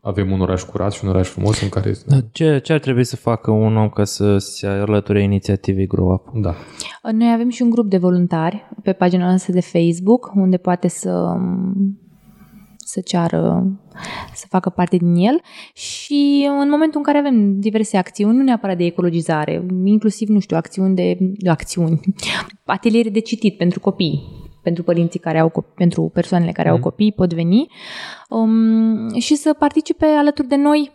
avem 0.00 0.30
un 0.30 0.40
oraș 0.40 0.62
curat 0.62 0.92
și 0.92 1.00
un 1.04 1.10
oraș 1.10 1.28
frumos 1.28 1.62
în 1.62 1.68
care... 1.68 1.94
Da, 2.06 2.16
Ce, 2.32 2.58
ce 2.62 2.72
ar 2.72 2.78
trebui 2.78 3.04
să 3.04 3.16
facă 3.16 3.50
un 3.50 3.76
om 3.76 3.88
ca 3.88 4.04
să 4.04 4.38
se 4.38 4.66
alăture 4.66 5.22
inițiativei 5.22 5.86
Grow 5.86 6.12
Up? 6.12 6.42
Da. 6.42 6.54
Noi 7.12 7.32
avem 7.34 7.48
și 7.48 7.62
un 7.62 7.70
grup 7.70 7.90
de 7.90 7.96
voluntari 7.98 8.64
pe 8.82 8.92
pagina 8.92 9.26
noastră 9.26 9.52
de 9.52 9.60
Facebook, 9.60 10.32
unde 10.34 10.56
poate 10.56 10.88
să 10.88 11.36
să 12.86 13.00
ceară 13.00 13.66
să 14.34 14.46
facă 14.48 14.70
parte 14.70 14.96
din 14.96 15.14
el 15.14 15.40
și 15.74 16.48
în 16.60 16.70
momentul 16.70 16.98
în 16.98 17.02
care 17.02 17.18
avem 17.18 17.60
diverse 17.60 17.96
acțiuni, 17.96 18.36
nu 18.36 18.42
neapărat 18.42 18.76
de 18.76 18.84
ecologizare, 18.84 19.66
inclusiv, 19.84 20.28
nu 20.28 20.38
știu, 20.38 20.56
acțiuni 20.56 20.94
de 20.94 21.16
acțiuni, 21.46 22.00
ateliere 22.64 23.08
de 23.08 23.20
citit 23.20 23.56
pentru 23.56 23.80
copii, 23.80 24.22
pentru 24.62 24.82
părinții 24.82 25.20
care 25.20 25.38
au 25.38 25.48
copii, 25.48 25.72
pentru 25.74 26.10
persoanele 26.14 26.52
care 26.52 26.68
au 26.68 26.78
copii 26.78 27.12
pot 27.12 27.34
veni 27.34 27.66
um, 28.28 29.18
și 29.18 29.34
să 29.34 29.52
participe 29.58 30.06
alături 30.06 30.48
de 30.48 30.56
noi 30.56 30.92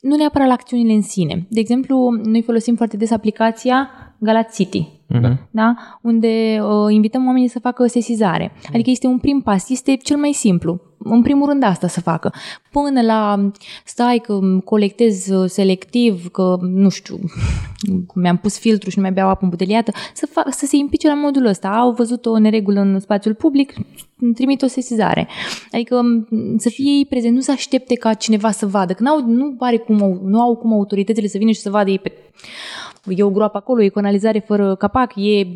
nu 0.00 0.16
neapărat 0.16 0.46
la 0.46 0.52
acțiunile 0.52 0.92
în 0.92 1.02
sine. 1.02 1.46
De 1.50 1.60
exemplu, 1.60 2.20
noi 2.24 2.42
folosim 2.42 2.74
foarte 2.74 2.96
des 2.96 3.10
aplicația 3.10 3.90
Galat 4.20 4.54
City, 4.54 4.88
Mhm. 5.08 5.48
da? 5.50 5.74
unde 6.02 6.60
uh, 6.62 6.92
invităm 6.92 7.26
oamenii 7.26 7.48
să 7.48 7.58
facă 7.58 7.86
sesizare. 7.86 8.52
Adică 8.72 8.90
este 8.90 9.06
un 9.06 9.18
prim 9.18 9.40
pas, 9.40 9.70
este 9.70 9.96
cel 9.96 10.16
mai 10.16 10.32
simplu. 10.32 10.80
În 11.10 11.22
primul 11.22 11.48
rând 11.48 11.62
asta 11.62 11.86
să 11.86 12.00
facă. 12.00 12.32
Până 12.70 13.02
la 13.02 13.50
stai 13.84 14.18
că 14.18 14.38
colectez 14.64 15.28
uh, 15.28 15.50
selectiv, 15.50 16.28
că 16.28 16.56
nu 16.60 16.88
știu, 16.88 17.18
mi-am 18.14 18.36
pus 18.36 18.58
filtru 18.58 18.90
și 18.90 18.96
nu 18.96 19.02
mai 19.02 19.12
beau 19.12 19.28
apă 19.28 19.44
îmbuteliată, 19.44 19.92
să, 20.14 20.26
fac, 20.30 20.54
să 20.54 20.66
se 20.66 20.76
implice 20.76 21.08
la 21.08 21.14
modul 21.14 21.46
ăsta. 21.46 21.68
Au 21.68 21.90
văzut 21.92 22.26
o 22.26 22.38
neregulă 22.38 22.80
în 22.80 23.00
spațiul 23.00 23.34
public, 23.34 23.74
îmi 24.18 24.34
trimit 24.34 24.62
o 24.62 24.66
sesizare. 24.66 25.28
Adică 25.72 26.02
m, 26.02 26.26
să 26.56 26.68
fie 26.68 26.90
ei 26.90 27.06
prezent, 27.08 27.34
nu 27.34 27.40
să 27.40 27.50
aștepte 27.50 27.94
ca 27.94 28.14
cineva 28.14 28.50
să 28.50 28.66
vadă, 28.66 28.92
că 28.92 29.02
n-au, 29.02 29.24
nu, 29.26 29.54
are 29.58 29.76
cum, 29.76 30.02
au- 30.02 30.20
nu 30.24 30.40
au 30.40 30.56
cum 30.56 30.72
autoritățile 30.72 31.26
să 31.26 31.38
vină 31.38 31.50
și 31.50 31.60
să 31.60 31.70
vadă 31.70 31.90
ei 31.90 31.98
pe 31.98 32.12
e 33.16 33.22
o 33.22 33.30
groapă 33.30 33.56
acolo, 33.56 33.82
e 33.82 33.88
canalizare 33.88 34.38
fără 34.46 34.74
capac, 34.74 35.12
e... 35.16 35.46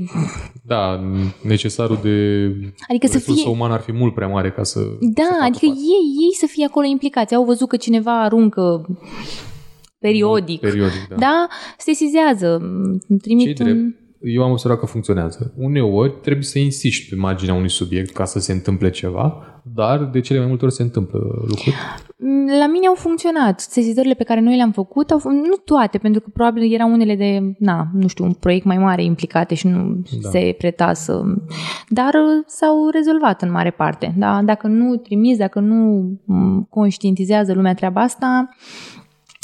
Da, 0.64 1.00
necesarul 1.42 1.98
de 2.02 2.46
Adică 2.88 3.06
să 3.06 3.12
resursă 3.12 3.42
fie... 3.42 3.50
umană 3.50 3.72
ar 3.72 3.80
fi 3.80 3.92
mult 3.92 4.14
prea 4.14 4.26
mare 4.28 4.50
ca 4.50 4.62
să 4.62 4.78
să 4.78 4.86
Da, 5.00 5.22
facă 5.30 5.44
adică 5.44 5.66
față. 5.66 5.78
ei, 5.78 6.26
ei 6.26 6.34
să 6.34 6.46
fie 6.46 6.64
acolo 6.64 6.86
implicați. 6.86 7.34
Au 7.34 7.44
văzut 7.44 7.68
că 7.68 7.76
cineva 7.76 8.22
aruncă 8.22 8.86
periodic. 9.98 10.60
Periodic, 10.60 11.08
da. 11.08 11.16
Da, 11.16 11.46
sesizează, 11.78 12.56
îmi 13.08 13.18
trimit 13.18 13.56
Ce-i 13.56 13.66
un... 13.66 13.72
drept? 13.72 14.00
Eu 14.34 14.42
am 14.42 14.50
observat 14.50 14.78
că 14.78 14.86
funcționează. 14.86 15.54
Uneori 15.56 16.12
trebuie 16.22 16.44
să 16.44 16.58
insiști 16.58 17.08
pe 17.08 17.16
marginea 17.16 17.54
unui 17.54 17.70
subiect 17.70 18.10
ca 18.12 18.24
să 18.24 18.38
se 18.38 18.52
întâmple 18.52 18.90
ceva, 18.90 19.51
dar 19.62 20.04
de 20.04 20.20
cele 20.20 20.38
mai 20.38 20.48
multe 20.48 20.64
ori 20.64 20.74
se 20.74 20.82
întâmplă 20.82 21.18
lucruri. 21.46 21.74
La 22.58 22.66
mine 22.66 22.86
au 22.86 22.94
funcționat. 22.94 23.60
Sesizările 23.60 24.14
pe 24.14 24.24
care 24.24 24.40
noi 24.40 24.56
le-am 24.56 24.72
făcut, 24.72 25.10
au, 25.10 25.18
fun- 25.18 25.46
nu 25.48 25.56
toate, 25.64 25.98
pentru 25.98 26.20
că 26.20 26.30
probabil 26.32 26.72
erau 26.72 26.92
unele 26.92 27.16
de, 27.16 27.54
na, 27.58 27.86
nu 27.92 28.06
știu, 28.06 28.24
un 28.24 28.32
proiect 28.32 28.64
mai 28.64 28.78
mare 28.78 29.04
implicate 29.04 29.54
și 29.54 29.66
nu 29.66 29.94
Da. 29.94 30.18
da. 30.22 30.28
se 30.28 30.54
preta 30.58 30.92
să... 30.92 31.22
Dar 31.88 32.14
uh, 32.14 32.44
s-au 32.46 32.88
rezolvat 32.88 33.42
în 33.42 33.50
mare 33.50 33.70
parte. 33.70 34.14
Da? 34.18 34.42
Dacă 34.44 34.66
nu 34.66 34.96
trimiți, 34.96 35.38
dacă 35.38 35.60
nu 35.60 36.10
m, 36.24 36.66
conștientizează 36.70 37.52
lumea 37.52 37.74
treaba 37.74 38.00
asta, 38.00 38.48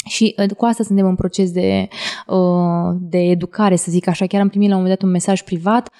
și 0.05 0.35
uh, 0.37 0.55
cu 0.57 0.65
asta 0.65 0.83
suntem 0.83 1.05
în 1.05 1.15
proces 1.15 1.51
de, 1.51 1.87
uh, 2.27 2.95
de 2.99 3.17
educare, 3.17 3.75
să 3.75 3.91
zic 3.91 4.07
așa. 4.07 4.25
Chiar 4.25 4.41
am 4.41 4.49
primit 4.49 4.69
la 4.69 4.75
un 4.75 4.81
moment 4.81 4.99
dat 4.99 5.07
un 5.07 5.13
mesaj 5.13 5.41
privat 5.41 5.91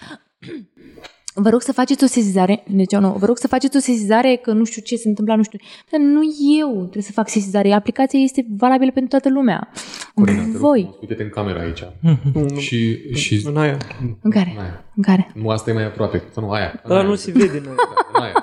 Vă 1.42 1.50
rog 1.50 1.62
să 1.62 1.72
faceți 1.74 2.04
o 2.04 2.08
sesizare, 2.08 2.64
deci 2.68 2.94
eu 2.94 3.00
nu, 3.00 3.16
vă 3.20 3.26
rog 3.26 3.38
să 3.38 3.48
faceți 3.48 3.78
o 3.78 3.80
sesizare 3.80 4.36
că 4.36 4.52
nu 4.52 4.64
știu 4.64 4.82
ce 4.82 4.96
se 4.96 5.08
întâmplă, 5.08 5.36
nu 5.36 5.44
știu. 5.44 5.60
Dar 5.92 6.00
nu 6.02 6.20
eu 6.60 6.80
trebuie 6.80 7.04
să 7.04 7.12
fac 7.12 7.30
sesizare, 7.30 7.72
aplicația 7.72 8.20
este 8.20 8.46
valabilă 8.58 8.92
pentru 8.92 9.10
toată 9.10 9.30
lumea. 9.30 9.70
Corina, 10.14 10.38
te 10.38 10.46
rog 10.46 10.56
Voi. 10.56 10.80
frumos, 10.82 10.98
Uite-te 11.02 11.24
în 11.24 11.30
camera 11.30 11.60
aici. 11.62 11.84
Nu, 12.00 12.18
nu, 12.50 12.58
Și, 12.60 12.98
și 13.16 13.42
în 13.46 13.58
aia. 13.58 13.78
În 14.22 14.32
care? 14.32 14.54
în 14.58 14.62
aia. 14.62 14.84
În 14.96 15.04
care? 15.04 15.32
Nu, 15.36 15.50
asta 15.50 15.70
e 15.70 15.74
mai 15.74 15.86
aproape. 15.86 16.24
Să 16.34 16.40
nu, 16.40 16.50
aia. 16.52 16.80
în 16.84 16.90
Dar 16.90 16.98
aia. 17.00 17.08
nu 17.08 17.16
se 17.16 17.32
vede 17.32 17.58
în 17.58 17.66
aia. 17.66 17.76
Da, 17.76 18.08
în 18.14 18.24
aia. 18.24 18.34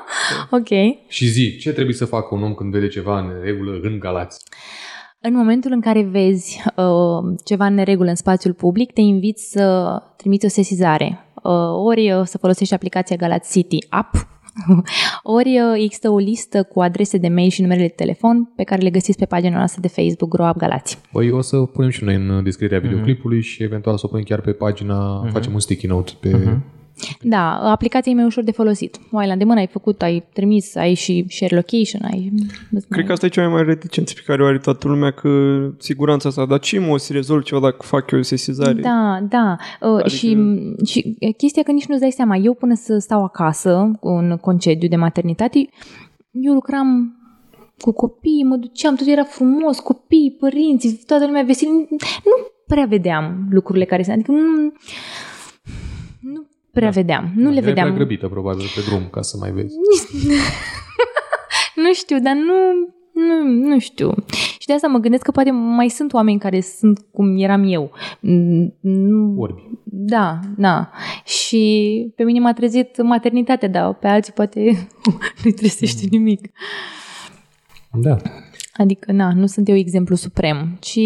Ok. 0.50 0.98
Și 1.08 1.26
zi, 1.26 1.56
ce 1.56 1.72
trebuie 1.72 1.94
să 1.94 2.04
facă 2.04 2.34
un 2.34 2.42
om 2.42 2.54
când 2.54 2.72
vede 2.72 2.88
ceva 2.88 3.18
în 3.18 3.30
regulă 3.42 3.78
în 3.82 3.98
Galați? 3.98 4.44
În 5.20 5.34
momentul 5.34 5.72
în 5.72 5.80
care 5.80 6.02
vezi 6.02 6.62
uh, 6.76 7.34
ceva 7.44 7.66
în 7.66 7.74
neregulă 7.74 8.08
în 8.08 8.14
spațiul 8.14 8.52
public, 8.54 8.92
te 8.92 9.00
invit 9.00 9.38
să 9.38 9.96
trimiți 10.16 10.44
o 10.44 10.48
sesizare. 10.48 11.25
Uh, 11.48 11.84
ori 11.86 12.12
uh, 12.12 12.20
să 12.24 12.38
folosești 12.38 12.74
aplicația 12.74 13.16
Galați 13.16 13.50
City 13.52 13.78
App, 13.88 14.14
ori 15.36 15.48
uh, 15.60 15.74
există 15.82 16.08
o 16.10 16.18
listă 16.18 16.62
cu 16.62 16.80
adrese 16.80 17.18
de 17.18 17.28
mail 17.28 17.48
și 17.50 17.60
numerele 17.60 17.86
de 17.86 17.92
telefon 17.96 18.52
pe 18.56 18.62
care 18.62 18.82
le 18.82 18.90
găsiți 18.90 19.18
pe 19.18 19.24
pagina 19.24 19.56
noastră 19.56 19.80
de 19.80 19.88
Facebook 19.88 20.30
GrowUp 20.30 20.56
Galați. 20.56 20.98
Păi 21.12 21.30
o 21.30 21.40
să 21.40 21.56
punem 21.56 21.90
și 21.90 22.04
noi 22.04 22.14
în 22.14 22.42
descrierea 22.44 22.78
Mhm. 22.78 22.88
videoclipului 22.88 23.40
și 23.42 23.62
eventual 23.62 23.96
să 23.96 24.02
o 24.06 24.08
punem 24.08 24.24
chiar 24.24 24.40
pe 24.40 24.52
pagina, 24.52 25.26
facem 25.32 25.52
un 25.52 25.60
sticky 25.60 25.86
note 25.86 26.12
pe... 26.20 26.28
Mhm. 26.28 26.62
Da, 27.20 27.52
aplicația 27.70 28.12
e 28.12 28.14
mai 28.14 28.24
ușor 28.24 28.44
de 28.44 28.50
folosit. 28.50 28.98
O 29.10 29.18
ai 29.18 29.26
la 29.26 29.32
îndemână, 29.32 29.58
ai 29.60 29.66
făcut, 29.66 30.02
ai 30.02 30.24
trimis, 30.32 30.74
ai 30.74 30.94
și 30.94 31.24
share 31.28 31.54
location, 31.54 32.00
ai... 32.10 32.32
Cred 32.88 33.06
că 33.06 33.12
asta 33.12 33.26
e 33.26 33.28
cea 33.28 33.42
mai 33.42 33.50
mare 33.52 33.64
reticență 33.64 34.12
pe 34.14 34.22
care 34.26 34.42
o 34.42 34.46
are 34.46 34.58
toată 34.58 34.88
lumea, 34.88 35.10
că 35.10 35.28
siguranța 35.78 36.28
asta, 36.28 36.46
dar 36.46 36.58
ce 36.58 36.78
mă 36.78 36.90
o 36.92 36.96
să 36.96 37.12
rezolv 37.12 37.42
ceva 37.42 37.60
dacă 37.60 37.76
fac 37.80 38.10
eu 38.10 38.22
sesizare? 38.22 38.80
Da, 38.80 39.18
da. 39.28 39.56
Uh, 39.80 39.88
Adică- 39.90 40.08
Și, 40.08 40.36
și 40.86 41.16
chestia 41.36 41.62
că 41.62 41.70
nici 41.72 41.86
nu-ți 41.86 42.00
dai 42.00 42.10
seama. 42.10 42.36
Eu 42.36 42.54
până 42.54 42.74
să 42.74 42.98
stau 42.98 43.24
acasă, 43.24 43.90
în 44.00 44.36
concediu 44.40 44.88
de 44.88 44.96
maternitate, 44.96 45.68
eu 46.30 46.52
lucram 46.52 47.16
cu 47.78 47.92
copii, 47.92 48.44
mă 48.48 48.56
duceam, 48.56 48.94
tot 48.94 49.06
era 49.06 49.22
frumos, 49.24 49.78
copii, 49.80 50.36
părinți, 50.40 50.96
toată 51.06 51.26
lumea 51.26 51.42
vesel. 51.42 51.68
Nu 52.24 52.46
prea 52.66 52.84
vedeam 52.88 53.46
lucrurile 53.50 53.84
care 53.84 54.02
se... 54.02 54.12
Adică 54.12 54.30
nu, 54.32 54.72
nu 56.80 56.82
prea 56.82 57.02
vedeam. 57.02 57.32
Nu 57.36 57.42
Da, 57.42 57.48
le 57.48 57.56
erai 57.56 57.68
vedeam. 57.68 57.86
prea 57.86 57.96
grăbită, 57.96 58.28
probabil, 58.28 58.64
pe 58.74 58.80
drum, 58.86 59.08
ca 59.10 59.22
să 59.22 59.36
mai 59.40 59.50
vezi. 59.50 59.74
Nu 61.74 61.92
știu, 61.94 62.18
dar 62.20 62.34
nu, 62.34 62.54
nu, 63.12 63.42
nu 63.68 63.78
știu. 63.78 64.14
Și 64.58 64.66
de 64.66 64.72
asta 64.72 64.86
mă 64.86 64.98
gândesc 64.98 65.22
că 65.22 65.30
poate 65.30 65.50
mai 65.50 65.88
sunt 65.88 66.12
oameni 66.12 66.38
care 66.38 66.60
sunt 66.60 67.06
cum 67.12 67.38
eram 67.38 67.64
eu. 67.72 67.90
Mm, 68.20 68.74
Nu, 68.80 69.34
Orbi. 69.38 69.62
Da, 69.84 70.38
da. 70.56 70.90
Și 71.24 72.12
pe 72.16 72.22
mine 72.24 72.38
m-a 72.38 72.52
trezit 72.52 73.02
maternitatea, 73.02 73.68
dar 73.68 73.94
pe 73.94 74.06
alții 74.06 74.32
poate 74.32 74.60
nu-i 75.42 75.52
trezește 75.52 76.06
nimic. 76.10 76.50
Da. 77.92 78.16
Adică, 78.72 79.12
na, 79.12 79.32
nu 79.34 79.46
sunt 79.46 79.68
eu 79.68 79.76
exemplu 79.76 80.14
suprem, 80.14 80.76
ci 80.80 80.98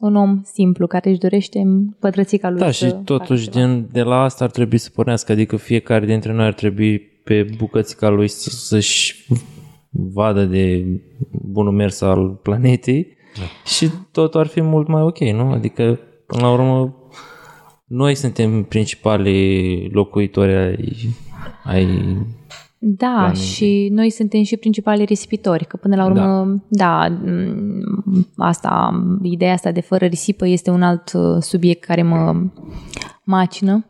un 0.00 0.16
om 0.16 0.40
simplu 0.44 0.86
care 0.86 1.10
își 1.10 1.18
dorește 1.18 1.62
pătrățica 2.00 2.50
lui 2.50 2.58
Da, 2.58 2.70
să 2.70 2.84
și 2.84 2.90
facă 2.90 3.02
totuși 3.04 3.48
ceva. 3.50 3.66
din, 3.66 3.88
de 3.92 4.02
la 4.02 4.22
asta 4.22 4.44
ar 4.44 4.50
trebui 4.50 4.78
să 4.78 4.90
pornească, 4.94 5.32
adică 5.32 5.56
fiecare 5.56 6.06
dintre 6.06 6.32
noi 6.32 6.46
ar 6.46 6.54
trebui 6.54 6.98
pe 6.98 7.46
bucățica 7.56 8.08
lui 8.08 8.28
să, 8.28 8.50
să-și 8.50 9.26
vadă 9.90 10.44
de 10.44 10.84
bunul 11.30 11.72
mers 11.72 12.00
al 12.00 12.28
planetei 12.28 13.06
Da. 13.38 13.42
și 13.70 13.90
totul 14.12 14.40
ar 14.40 14.46
fi 14.46 14.60
mult 14.60 14.86
mai 14.88 15.02
ok, 15.02 15.18
nu? 15.18 15.50
Adică, 15.50 16.00
până 16.26 16.42
la 16.42 16.52
urmă, 16.52 16.94
noi 17.86 18.14
suntem 18.14 18.62
principalii 18.62 19.88
locuitori 19.92 20.54
ai, 20.54 20.94
ai 21.64 22.16
Da, 22.78 23.14
planetei. 23.16 23.42
și 23.42 23.88
noi 23.92 24.10
suntem 24.10 24.42
și 24.42 24.56
principalii 24.56 25.04
risipitori, 25.04 25.64
că 25.64 25.76
până 25.76 25.96
la 25.96 26.04
urmă, 26.04 26.62
da, 26.68 27.08
da 27.08 27.16
asta, 28.36 29.02
ideea 29.22 29.52
asta 29.52 29.72
de 29.72 29.80
fără 29.80 30.04
risipă 30.04 30.46
este 30.46 30.70
un 30.70 30.82
alt 30.82 31.12
uh, 31.12 31.36
subiect 31.40 31.84
care 31.84 32.02
mă 32.02 32.42
macină. 33.24 33.86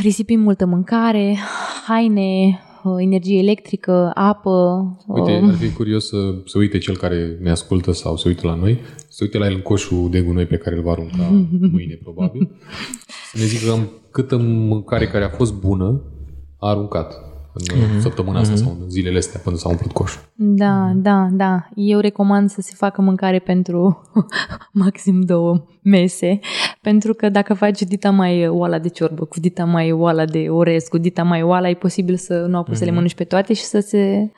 Risipim 0.00 0.40
multă 0.40 0.66
mâncare, 0.66 1.38
haine, 1.86 2.60
uh, 2.82 2.94
energie 2.98 3.38
electrică, 3.38 4.10
apă. 4.14 4.86
Uite, 5.06 5.40
uh, 5.42 5.48
ar 5.48 5.54
fi 5.54 5.72
curios 5.72 6.08
să, 6.08 6.16
să 6.44 6.58
uite 6.58 6.78
cel 6.78 6.96
care 6.96 7.38
ne 7.40 7.50
ascultă 7.50 7.92
sau 7.92 8.16
să 8.16 8.28
uite 8.28 8.46
la 8.46 8.54
noi, 8.54 8.80
să 9.08 9.18
uite 9.20 9.38
la 9.38 9.46
el 9.46 9.54
în 9.54 9.62
coșul 9.62 10.10
de 10.10 10.20
gunoi 10.20 10.46
pe 10.46 10.56
care 10.56 10.76
îl 10.76 10.82
va 10.82 10.90
arunca 10.90 11.46
mâine, 11.72 11.98
probabil, 12.02 12.50
să 13.32 13.38
ne 13.38 13.44
zică 13.44 13.70
cam 13.70 13.88
câtă 14.10 14.36
mâncare 14.36 15.06
care 15.06 15.24
a 15.24 15.28
fost 15.28 15.54
bună 15.54 16.02
a 16.66 16.68
aruncat 16.70 17.12
în 17.52 17.80
Mhm. 17.80 18.00
săptămâna 18.00 18.38
asta 18.38 18.56
sau 18.56 18.76
în 18.80 18.90
zilele 18.90 19.18
astea 19.18 19.40
până 19.44 19.56
s-a 19.56 19.68
umplut 19.68 19.92
coșul. 19.92 20.20
Da, 20.34 20.92
da, 20.94 21.28
da. 21.32 21.68
Eu 21.74 21.98
recomand 21.98 22.50
să 22.50 22.60
se 22.60 22.72
facă 22.76 23.02
mâncare 23.02 23.38
pentru 23.38 24.02
maxim 24.72 25.20
două 25.20 25.64
mese, 25.82 26.38
pentru 26.80 27.14
că 27.14 27.28
dacă 27.28 27.54
faci 27.54 27.82
dita 27.82 28.10
mai 28.10 28.48
oala 28.48 28.78
de 28.78 28.88
ciorbă, 28.88 29.24
cu 29.24 29.40
dita 29.40 29.64
mai 29.64 29.92
oala 29.92 30.24
de 30.24 30.46
orez, 30.48 30.84
cu 30.84 30.98
dita 30.98 31.22
mai 31.22 31.42
oala, 31.42 31.68
e 31.68 31.74
posibil 31.74 32.16
să 32.16 32.34
nu 32.48 32.58
apuci 32.58 32.76
să 32.76 32.84
le 32.84 32.90
mănânci 32.90 33.14
pe 33.14 33.24
toate 33.24 33.52
și 33.54 33.62
să 33.64 33.80
se... 33.80 34.30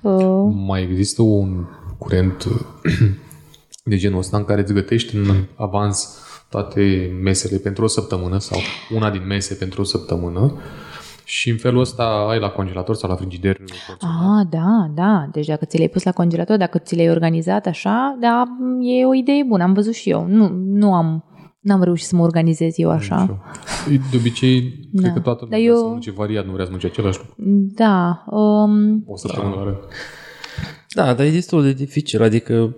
Uh, 0.00 0.52
Mai 0.66 0.82
există 0.82 1.22
un 1.22 1.64
curent 1.98 2.44
de 3.84 3.96
genul 3.96 4.18
ăsta 4.18 4.36
în 4.36 4.44
care 4.44 4.60
îți 4.60 4.72
gătești 4.72 5.16
în 5.16 5.44
avans 5.54 6.18
toate 6.48 7.10
mesele 7.22 7.58
pentru 7.58 7.84
o 7.84 7.86
săptămână 7.86 8.38
sau 8.38 8.58
una 8.94 9.10
din 9.10 9.26
mese 9.26 9.54
pentru 9.54 9.80
o 9.80 9.84
săptămână 9.84 10.52
și 11.24 11.50
în 11.50 11.56
felul 11.56 11.80
ăsta 11.80 12.26
ai 12.28 12.38
la 12.38 12.48
congelator 12.48 12.94
sau 12.94 13.10
la 13.10 13.16
frigider 13.16 13.56
porționat. 13.56 14.38
ah, 14.40 14.46
da, 14.50 14.90
da. 14.94 15.28
Deci 15.32 15.46
dacă 15.46 15.64
ți 15.64 15.76
le-ai 15.76 15.88
pus 15.88 16.02
la 16.02 16.12
congelator, 16.12 16.56
dacă 16.56 16.78
ți 16.78 16.94
le-ai 16.94 17.10
organizat 17.10 17.66
așa, 17.66 18.16
da, 18.20 18.44
e 19.00 19.06
o 19.06 19.14
idee 19.14 19.44
bună. 19.48 19.62
Am 19.62 19.72
văzut 19.72 19.94
și 19.94 20.10
eu. 20.10 20.26
Nu, 20.26 20.48
nu 20.64 20.94
am... 20.94 21.24
N-am 21.60 21.82
reușit 21.82 22.06
să 22.06 22.16
mă 22.16 22.22
organizez 22.22 22.78
eu 22.78 22.90
așa. 22.90 23.42
De 24.10 24.16
obicei, 24.16 24.60
da. 24.92 25.00
cred 25.00 25.12
Da. 25.12 25.12
că 25.12 25.20
toată 25.20 25.46
Dar 25.50 25.58
lumea 25.58 25.58
vrea 25.58 25.70
eu- 25.70 25.76
să 25.76 25.84
mănânce 25.86 26.10
variat, 26.10 26.44
nu 26.46 26.52
vrea 26.52 26.64
să 26.64 26.70
mănânce 26.70 26.86
același 26.98 27.18
lucru. 27.18 27.34
Da. 27.74 28.24
Um, 28.30 29.02
O 29.06 29.16
săptămână 29.16 29.54
la 29.54 29.62
rând. 29.62 29.76
Da, 30.94 31.14
dar 31.14 31.26
e 31.26 31.30
destul 31.30 31.62
de 31.62 31.72
dificil, 31.72 32.22
adică 32.22 32.76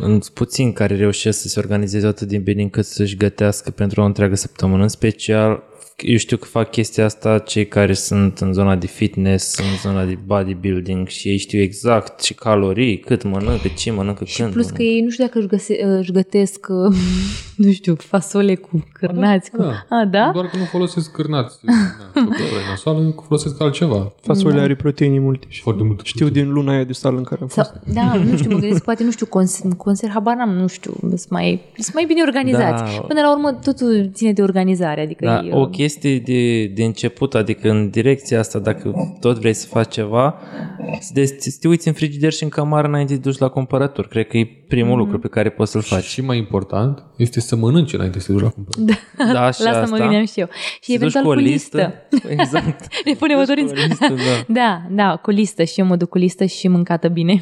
sunt 0.00 0.28
puțini 0.28 0.72
care 0.72 0.96
reușesc 0.96 1.40
să 1.40 1.48
se 1.48 1.58
organizeze 1.60 2.06
atât 2.06 2.28
din 2.28 2.42
bine 2.42 2.62
încât 2.62 2.84
să-și 2.84 3.16
gătească 3.16 3.70
pentru 3.70 4.00
o 4.00 4.04
întreagă 4.04 4.34
săptămână, 4.34 4.82
în 4.82 4.88
special 4.88 5.62
eu 6.02 6.16
știu 6.16 6.36
că 6.36 6.44
fac 6.44 6.70
chestia 6.70 7.04
asta 7.04 7.38
cei 7.38 7.66
care 7.66 7.92
sunt 7.92 8.38
în 8.38 8.52
zona 8.52 8.76
de 8.76 8.86
fitness, 8.86 9.58
în 9.58 9.90
zona 9.90 10.04
de 10.04 10.18
bodybuilding 10.26 11.08
și 11.08 11.28
ei 11.28 11.36
știu 11.36 11.60
exact 11.60 12.22
ce 12.22 12.34
calorii, 12.34 12.98
cât 12.98 13.22
mănâncă, 13.22 13.68
ce 13.76 13.90
mănâncă, 13.92 14.24
Și 14.24 14.40
când 14.40 14.52
plus 14.52 14.66
că 14.66 14.72
mănâncă. 14.72 14.94
ei 14.94 15.00
nu 15.02 15.10
știu 15.10 15.24
dacă 15.24 15.38
își, 15.38 15.46
găse, 15.46 15.84
își 15.84 16.12
gătesc, 16.12 16.66
uh, 16.68 16.96
nu 17.66 17.72
știu, 17.72 17.94
fasole 17.94 18.54
cu 18.54 18.84
cârnați. 18.92 19.50
Cu... 19.50 19.56
Da. 19.62 19.86
A, 19.96 20.04
da? 20.10 20.30
Doar 20.32 20.46
că 20.46 20.56
nu 20.56 20.64
folosesc 20.64 21.12
cârnați. 21.12 21.58
Da, 22.14 22.20
făcătură 22.22 22.60
nasoală, 22.68 23.14
folosesc 23.26 23.60
altceva. 23.60 24.12
Fasolea 24.20 24.62
are 24.62 24.74
proteine 24.74 25.18
multe. 25.18 25.46
și 25.48 25.60
Foarte 25.62 25.82
mult. 25.82 26.00
Știu 26.04 26.28
din 26.28 26.52
luna 26.52 26.72
aia 26.72 26.84
de 26.84 26.92
sală 26.92 27.16
în 27.16 27.22
care 27.24 27.40
am 27.40 27.46
fost. 27.48 27.66
Sau, 27.66 27.80
da, 27.94 28.14
nu 28.30 28.36
știu, 28.36 28.50
mă 28.52 28.58
gândesc, 28.58 28.84
poate, 28.88 29.04
nu 29.04 29.10
știu, 29.10 29.26
cons- 29.26 29.62
conser, 29.76 30.10
habar 30.10 30.36
n-am, 30.36 30.50
nu 30.50 30.66
știu, 30.66 30.92
sunt 31.00 31.28
mai, 31.28 31.60
sunt 31.78 31.94
mai 31.94 32.04
bine 32.04 32.22
organizați. 32.26 32.82
Da. 32.82 33.00
Până 33.00 33.20
la 33.20 33.32
urmă, 33.32 33.52
totul 33.64 34.10
ține 34.14 34.32
de 34.32 34.42
organizare, 34.42 35.00
adică 35.00 35.24
Da, 35.24 35.42
e, 35.44 35.50
o 35.52 35.66
chestie 35.66 35.85
de, 35.94 36.64
de 36.66 36.84
început, 36.84 37.34
adică 37.34 37.70
în 37.70 37.90
direcția 37.90 38.38
asta, 38.38 38.58
dacă 38.58 39.14
tot 39.20 39.38
vrei 39.38 39.52
să 39.52 39.66
faci 39.66 39.92
ceva, 39.92 40.34
să, 41.00 41.10
de, 41.14 41.26
să 41.26 41.56
te 41.60 41.68
uiți 41.68 41.88
în 41.88 41.94
frigider 41.94 42.32
și 42.32 42.42
în 42.42 42.48
camară 42.48 42.86
înainte 42.86 43.12
de 43.14 43.18
duci 43.20 43.38
la 43.38 43.48
cumpărături. 43.48 44.08
Cred 44.08 44.26
că 44.26 44.36
e 44.36 44.44
primul 44.68 44.90
Mhm. 44.90 44.98
lucru 44.98 45.18
pe 45.18 45.28
care 45.28 45.48
poți 45.50 45.70
să-l 45.70 45.82
faci. 45.82 46.04
Și 46.04 46.20
mai 46.20 46.36
important 46.38 47.04
este 47.16 47.40
să 47.40 47.56
mănânci 47.56 47.92
înainte 47.92 48.18
să 48.18 48.26
te 48.26 48.32
duci 48.32 48.42
la 48.42 48.48
cumpărături. 48.48 48.98
Da, 49.32 49.50
și 49.56 49.62
la 49.62 49.68
asta, 49.68 49.70
asta. 49.82 49.96
mă 49.96 49.96
gândeam 50.02 50.24
și 50.26 50.40
eu. 50.40 50.48
Și 50.80 50.92
Să 50.92 50.98
duci 50.98 51.14
eventual 51.14 51.24
cu 51.24 51.32
listă. 51.32 51.94
Exact. 52.36 52.86
Ne 53.04 53.12
pune 53.14 53.34
Duci 53.34 53.38
motorință. 53.46 53.72
cu 53.74 53.80
o 53.80 53.86
listă, 53.88 54.14
da. 54.14 54.52
Da, 54.60 54.82
da, 54.90 55.16
cu 55.22 55.30
listă 55.30 55.64
și 55.64 55.80
eu 55.80 55.86
mă 55.86 55.96
duc 55.96 56.08
cu 56.08 56.18
listă 56.18 56.44
și 56.44 56.68
mâncată 56.68 57.08
bine. 57.08 57.40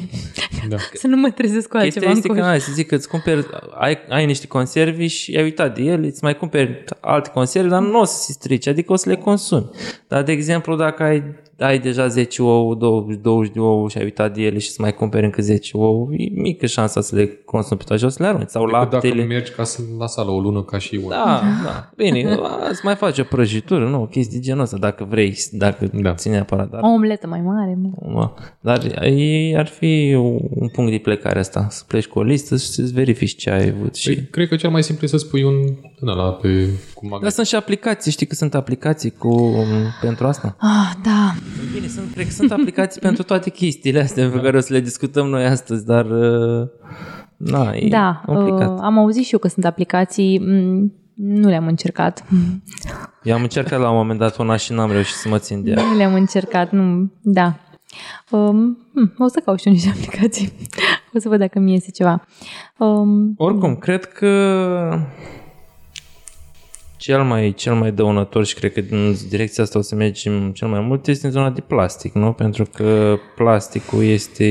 Da. 0.69 0.75
să 0.93 1.07
nu 1.07 1.17
mă 1.17 1.29
trezesc 1.29 1.67
cu 1.69 1.77
Chestia 1.77 2.01
altceva 2.01 2.11
este 2.11 2.27
în 2.27 2.33
că, 2.33 2.39
coș. 2.39 2.49
hai, 2.49 2.59
să 2.59 2.71
zic 2.73 2.87
că 2.87 2.95
îți 2.95 3.07
cumperi, 3.09 3.45
ai, 3.79 3.97
ai 4.09 4.25
niște 4.25 4.47
conservi 4.47 5.05
și 5.07 5.35
ai 5.35 5.43
uitat 5.43 5.75
de 5.75 5.81
ele, 5.81 6.07
îți 6.07 6.23
mai 6.23 6.37
cumperi 6.37 6.83
alte 6.99 7.29
conserve, 7.33 7.69
dar 7.69 7.81
nu 7.81 7.99
o 7.99 8.03
să 8.03 8.15
se 8.21 8.34
strici, 8.35 8.67
adică 8.67 8.91
o 8.91 8.95
să 8.95 9.09
le 9.09 9.15
consumi. 9.15 9.69
Dar, 10.07 10.23
de 10.23 10.31
exemplu, 10.31 10.75
dacă 10.75 11.03
ai, 11.03 11.23
ai 11.59 11.79
deja 11.79 12.07
10 12.07 12.41
ouă, 12.41 12.75
20, 12.75 13.19
20 13.21 13.53
de 13.53 13.59
ouă 13.59 13.89
și 13.89 13.97
ai 13.97 14.03
uitat 14.03 14.33
de 14.33 14.41
ele 14.41 14.57
și 14.57 14.69
să 14.69 14.77
mai 14.81 14.93
cumperi 14.93 15.25
încă 15.25 15.41
10 15.41 15.77
ouă, 15.77 16.07
e 16.11 16.29
mică 16.41 16.65
șansa 16.65 17.01
să 17.01 17.15
le 17.15 17.25
consumi 17.45 17.79
pe 17.79 17.85
toate 17.87 18.01
și 18.01 18.07
o 18.07 18.09
să 18.09 18.23
le 18.23 18.27
arunci. 18.29 18.49
Sau 18.49 18.65
Decât 18.65 18.79
dacă 18.79 18.93
laptele. 18.95 19.23
mergi 19.23 19.51
ca 19.51 19.63
să, 19.63 19.81
la 19.99 20.07
sală 20.07 20.31
o 20.31 20.39
lună 20.39 20.63
ca 20.63 20.77
și 20.77 20.95
eu. 20.95 21.09
Da, 21.09 21.41
da. 21.63 21.89
Bine, 21.95 22.37
îți 22.69 22.81
mai 22.85 22.95
faci 22.95 23.19
o 23.19 23.23
prăjitură, 23.23 23.87
nu, 23.89 24.07
chestii 24.11 24.37
de 24.39 24.43
genul 24.45 24.61
ăsta, 24.61 24.77
dacă 24.77 25.03
vrei, 25.09 25.37
dacă 25.51 25.85
Da. 25.93 25.99
da. 26.01 26.13
ține 26.13 26.33
neapărat. 26.33 26.69
Dar, 26.69 26.79
O 26.83 26.87
omletă 26.87 27.27
mai 27.27 27.41
mare. 27.41 27.77
mă. 27.81 27.89
mă, 28.11 28.31
dar 28.59 28.83
e- 29.01 29.55
ar 29.57 29.67
fi 29.67 30.13
un 30.55 30.67
punct 30.67 30.91
de 30.91 30.97
plecare 30.97 31.39
asta, 31.39 31.67
să 31.69 31.83
pleci 31.87 32.07
cu 32.07 32.19
o 32.19 32.23
listă 32.23 32.57
și 32.57 32.65
să-ți 32.65 32.93
verifici 32.93 33.35
ce 33.35 33.49
ai 33.49 33.73
avut. 33.77 33.95
Și... 33.95 34.13
Păi, 34.13 34.27
cred 34.31 34.47
că 34.47 34.55
cel 34.55 34.69
mai 34.69 34.83
simplu 34.83 35.05
e 35.05 35.09
să 35.09 35.17
spui 35.17 35.43
un 35.43 35.55
din 35.99 36.07
ăla 36.07 36.31
pe 36.31 36.47
cu 36.93 37.01
Dar 37.01 37.09
magazin. 37.11 37.29
sunt 37.35 37.47
și 37.47 37.55
aplicații, 37.55 38.11
știi 38.11 38.25
că 38.25 38.35
sunt 38.35 38.55
aplicații 38.55 39.11
cu, 39.11 39.53
pentru 40.01 40.27
asta? 40.27 40.55
Ah, 40.59 40.91
da. 41.03 41.33
Bine, 41.73 41.87
sunt, 41.87 42.11
cred 42.13 42.25
că 42.25 42.31
sunt 42.31 42.51
aplicații 42.51 43.01
pentru 43.01 43.23
toate 43.23 43.49
chestiile 43.49 43.99
astea 43.99 44.29
pe 44.29 44.39
care 44.39 44.57
o 44.57 44.59
să 44.59 44.73
le 44.73 44.79
discutăm 44.79 45.27
noi 45.27 45.45
astăzi, 45.45 45.85
dar 45.85 46.05
uh, 46.05 46.67
na, 47.37 47.71
e 47.73 47.87
Da, 47.89 48.21
complicat. 48.25 48.69
uh, 48.73 48.79
am 48.81 48.97
auzit 48.97 49.25
și 49.25 49.33
eu 49.33 49.39
că 49.39 49.47
sunt 49.47 49.65
aplicații, 49.65 50.39
m, 50.39 50.93
nu 51.13 51.47
le-am 51.47 51.67
încercat. 51.67 52.23
Eu 53.23 53.35
am 53.35 53.41
încercat 53.41 53.79
la 53.79 53.89
un 53.89 53.95
moment 53.95 54.19
dat 54.19 54.37
una 54.37 54.55
și 54.55 54.73
n-am 54.73 54.91
reușit 54.91 55.15
să 55.15 55.29
mă 55.29 55.37
țin 55.37 55.63
de 55.63 55.69
ea. 55.71 55.83
Nu 55.83 55.95
le-am 55.97 56.13
încercat, 56.13 56.71
nu, 56.71 57.11
da. 57.21 57.55
Um, 58.29 58.77
hm, 58.93 59.13
o 59.17 59.27
să 59.27 59.41
caut 59.45 59.59
și 59.59 59.67
eu 59.67 59.73
niște 59.73 59.89
aplicații. 59.89 60.51
O 61.13 61.19
să 61.19 61.29
văd 61.29 61.39
dacă 61.39 61.59
mi 61.59 61.71
iese 61.71 61.91
ceva. 61.91 62.25
Um, 62.77 63.33
Oricum, 63.37 63.75
cred 63.75 64.05
că 64.05 64.29
cel 67.05 67.23
mai, 67.23 67.53
cel 67.53 67.75
mai 67.75 67.91
dăunător 67.91 68.45
și 68.45 68.55
cred 68.55 68.73
că 68.73 68.81
în 68.89 69.15
direcția 69.29 69.63
asta 69.63 69.79
o 69.79 69.81
să 69.81 69.95
mergem 69.95 70.51
cel 70.51 70.67
mai 70.67 70.79
mult 70.79 71.07
este 71.07 71.25
în 71.25 71.31
zona 71.31 71.49
de 71.49 71.61
plastic, 71.61 72.13
nu? 72.13 72.33
Pentru 72.33 72.65
că 72.73 73.15
plasticul 73.35 74.03
este... 74.03 74.45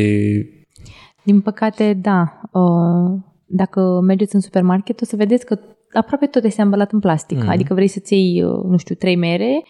din 1.22 1.40
păcate, 1.40 1.92
da. 1.92 2.40
Uh, 2.52 3.20
dacă 3.46 4.00
mergeți 4.02 4.34
în 4.34 4.40
supermarket, 4.40 5.00
o 5.00 5.04
să 5.04 5.16
vedeți 5.16 5.46
că 5.46 5.58
aproape 5.92 6.26
tot 6.26 6.44
este 6.44 6.62
ambalat 6.62 6.92
în 6.92 7.00
plastic. 7.00 7.36
Mhm. 7.36 7.46
Mm. 7.46 7.52
Adică 7.52 7.74
vrei 7.74 7.88
să-ți 7.88 8.14
iei, 8.14 8.42
uh, 8.42 8.64
nu 8.64 8.76
știu, 8.76 8.94
trei 8.94 9.16
mere, 9.16 9.62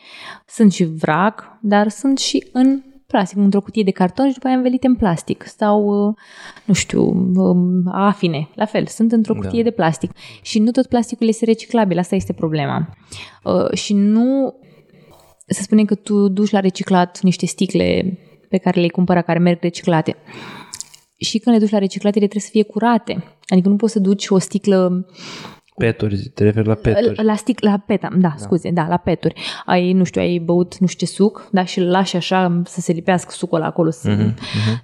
sunt 0.47 0.73
și 0.73 0.85
vrac, 0.85 1.59
dar 1.61 1.89
sunt 1.89 2.19
și 2.19 2.49
în 2.53 2.83
plastic, 3.07 3.39
într-o 3.39 3.61
cutie 3.61 3.83
de 3.83 3.91
carton 3.91 4.27
și 4.27 4.35
după 4.35 4.47
aia 4.47 4.57
învelite 4.57 4.87
în 4.87 4.95
plastic. 4.95 5.45
Sau, 5.57 6.09
uh, 6.09 6.15
nu 6.65 6.75
știu, 6.75 7.03
um, 7.35 7.83
afine, 7.93 8.49
la 8.55 8.65
fel, 8.65 8.87
sunt 8.87 9.13
într-o 9.13 9.35
Da. 9.35 9.41
cutie 9.41 9.63
de 9.63 9.71
plastic. 9.71 10.11
Și 10.43 10.59
nu 10.59 10.71
tot 10.71 10.87
plasticul 10.87 11.29
este 11.29 11.45
reciclabil, 11.45 11.99
asta 11.99 12.15
este 12.15 12.33
problema. 12.33 12.97
Uh, 13.45 13.73
și 13.73 13.95
nu 13.95 14.55
să 15.47 15.63
spunem 15.63 15.85
că 15.85 15.95
tu 15.95 16.29
duci 16.29 16.51
la 16.51 16.61
reciclat 16.61 17.21
niște 17.23 17.47
sticle 17.47 18.19
pe 18.49 18.59
care 18.59 18.77
le-ai 18.77 18.89
cumpărat, 18.89 19.25
care 19.25 19.39
merg 19.39 19.59
reciclate. 19.61 20.17
Și 21.17 21.39
când 21.39 21.57
le 21.57 21.63
duci 21.63 21.73
la 21.73 21.79
reciclate, 21.79 22.19
ele 22.19 22.27
trebuie 22.29 22.49
să 22.51 22.57
fie 22.57 22.63
curate. 22.63 23.25
Adică 23.47 23.69
nu 23.69 23.77
poți 23.77 23.93
să 23.93 23.99
duci 23.99 24.29
o 24.29 24.39
sticlă 24.39 25.07
Peturi, 25.77 26.17
te 26.35 26.45
referi 26.45 26.67
la 26.67 26.75
peturi. 26.75 27.25
la 27.25 27.35
stick, 27.35 27.63
la 27.63 27.83
peta, 27.87 28.09
da, 28.13 28.19
da, 28.19 28.35
scuze, 28.37 28.71
da, 28.71 28.87
la 28.89 28.97
peturi. 28.97 29.35
Ai, 29.67 29.93
nu 29.93 30.05
știu, 30.05 30.21
ai 30.21 30.39
băut 30.39 30.79
nu 30.79 30.87
știu 30.87 31.07
ce 31.07 31.13
suc, 31.13 31.49
da, 31.53 31.65
și 31.65 31.79
îl 31.79 31.91
lași 31.91 32.17
așa 32.17 32.63
să 32.65 32.81
se 32.81 32.93
lipească 32.93 33.31
sucul 33.33 33.57
ăla 33.59 33.67
acolo. 33.67 33.91
Să... 33.91 34.11
Mhm, 34.11 34.35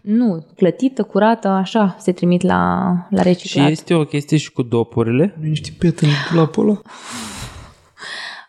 Nu, 0.00 0.46
clătită, 0.56 1.02
curată, 1.02 1.48
așa, 1.48 1.96
se 1.98 2.12
trimit 2.12 2.42
la, 2.42 2.92
la 3.10 3.22
Și 3.22 3.28
reciclat. 3.28 3.70
este 3.70 3.94
o 3.94 4.04
chestie 4.04 4.36
și 4.36 4.52
cu 4.52 4.62
dopurile. 4.62 5.34
Nu 5.40 5.48
niște 5.48 5.70
pet 5.78 5.98
în 6.00 6.08
dulapul 6.30 6.68
ăla? 6.68 6.80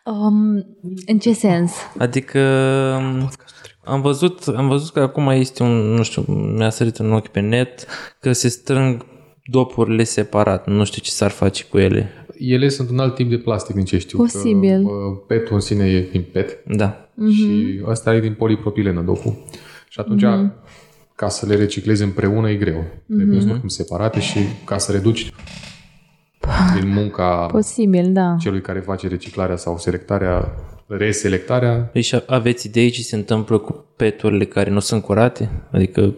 Um, 0.05 0.65
în 1.05 1.19
ce 1.19 1.33
sens? 1.33 1.71
Adică 1.97 2.39
am 3.83 4.01
văzut, 4.01 4.47
am 4.55 4.67
văzut 4.67 4.93
că 4.93 4.99
acum 4.99 5.27
este 5.29 5.63
un, 5.63 5.71
nu 5.93 6.03
știu, 6.03 6.21
mi-a 6.57 6.69
sărit 6.69 6.97
în 6.97 7.13
ochi 7.13 7.27
pe 7.27 7.39
net 7.39 7.85
că 8.19 8.31
se 8.31 8.47
strâng 8.47 9.05
dopurile 9.43 10.03
separat. 10.03 10.67
Nu 10.67 10.83
știu 10.83 11.01
ce 11.01 11.11
s-ar 11.11 11.31
face 11.31 11.63
cu 11.63 11.77
ele. 11.77 12.20
Ele 12.43 12.69
sunt 12.69 12.89
un 12.89 12.99
alt 12.99 13.15
tip 13.15 13.29
de 13.29 13.37
plastic 13.37 13.75
din 13.75 13.85
ce 13.85 13.97
știu. 13.97 14.17
Posibil. 14.17 14.83
Că, 14.83 14.89
uh, 14.91 15.17
petul 15.27 15.53
în 15.55 15.59
sine 15.59 15.85
e 15.85 16.07
din 16.11 16.25
pet 16.31 16.63
Da. 16.75 17.09
Mhm. 17.13 17.31
și 17.31 17.81
ăsta 17.85 18.15
e 18.15 18.19
din 18.19 18.33
polipropilenă 18.33 19.01
dopul. 19.01 19.43
Și 19.89 19.99
atunci, 19.99 20.23
ca 21.15 21.27
să 21.29 21.45
le 21.45 21.55
reciclezi 21.55 22.03
împreună 22.03 22.49
e 22.49 22.55
greu. 22.55 22.83
Trebuie 23.15 23.41
să 23.41 23.47
oricum 23.49 23.67
separate 23.67 24.19
și 24.19 24.39
ca 24.65 24.77
să 24.77 24.91
reduci 24.91 25.31
din 26.79 26.89
munca 26.89 27.45
Posibil, 27.51 28.11
da. 28.13 28.35
celui 28.39 28.61
care 28.61 28.79
face 28.79 29.07
reciclarea 29.07 29.55
sau 29.55 29.77
selectarea, 29.77 30.55
reselectarea, 30.97 31.71
Păi 31.91 32.01
și 32.01 32.19
aveți 32.27 32.67
idei 32.67 32.89
ce 32.89 33.01
se 33.01 33.15
întâmplă 33.15 33.57
cu 33.57 33.85
peturile 33.95 34.45
care 34.45 34.69
nu 34.69 34.79
sunt 34.79 35.03
curate? 35.03 35.49
Adică 35.71 36.13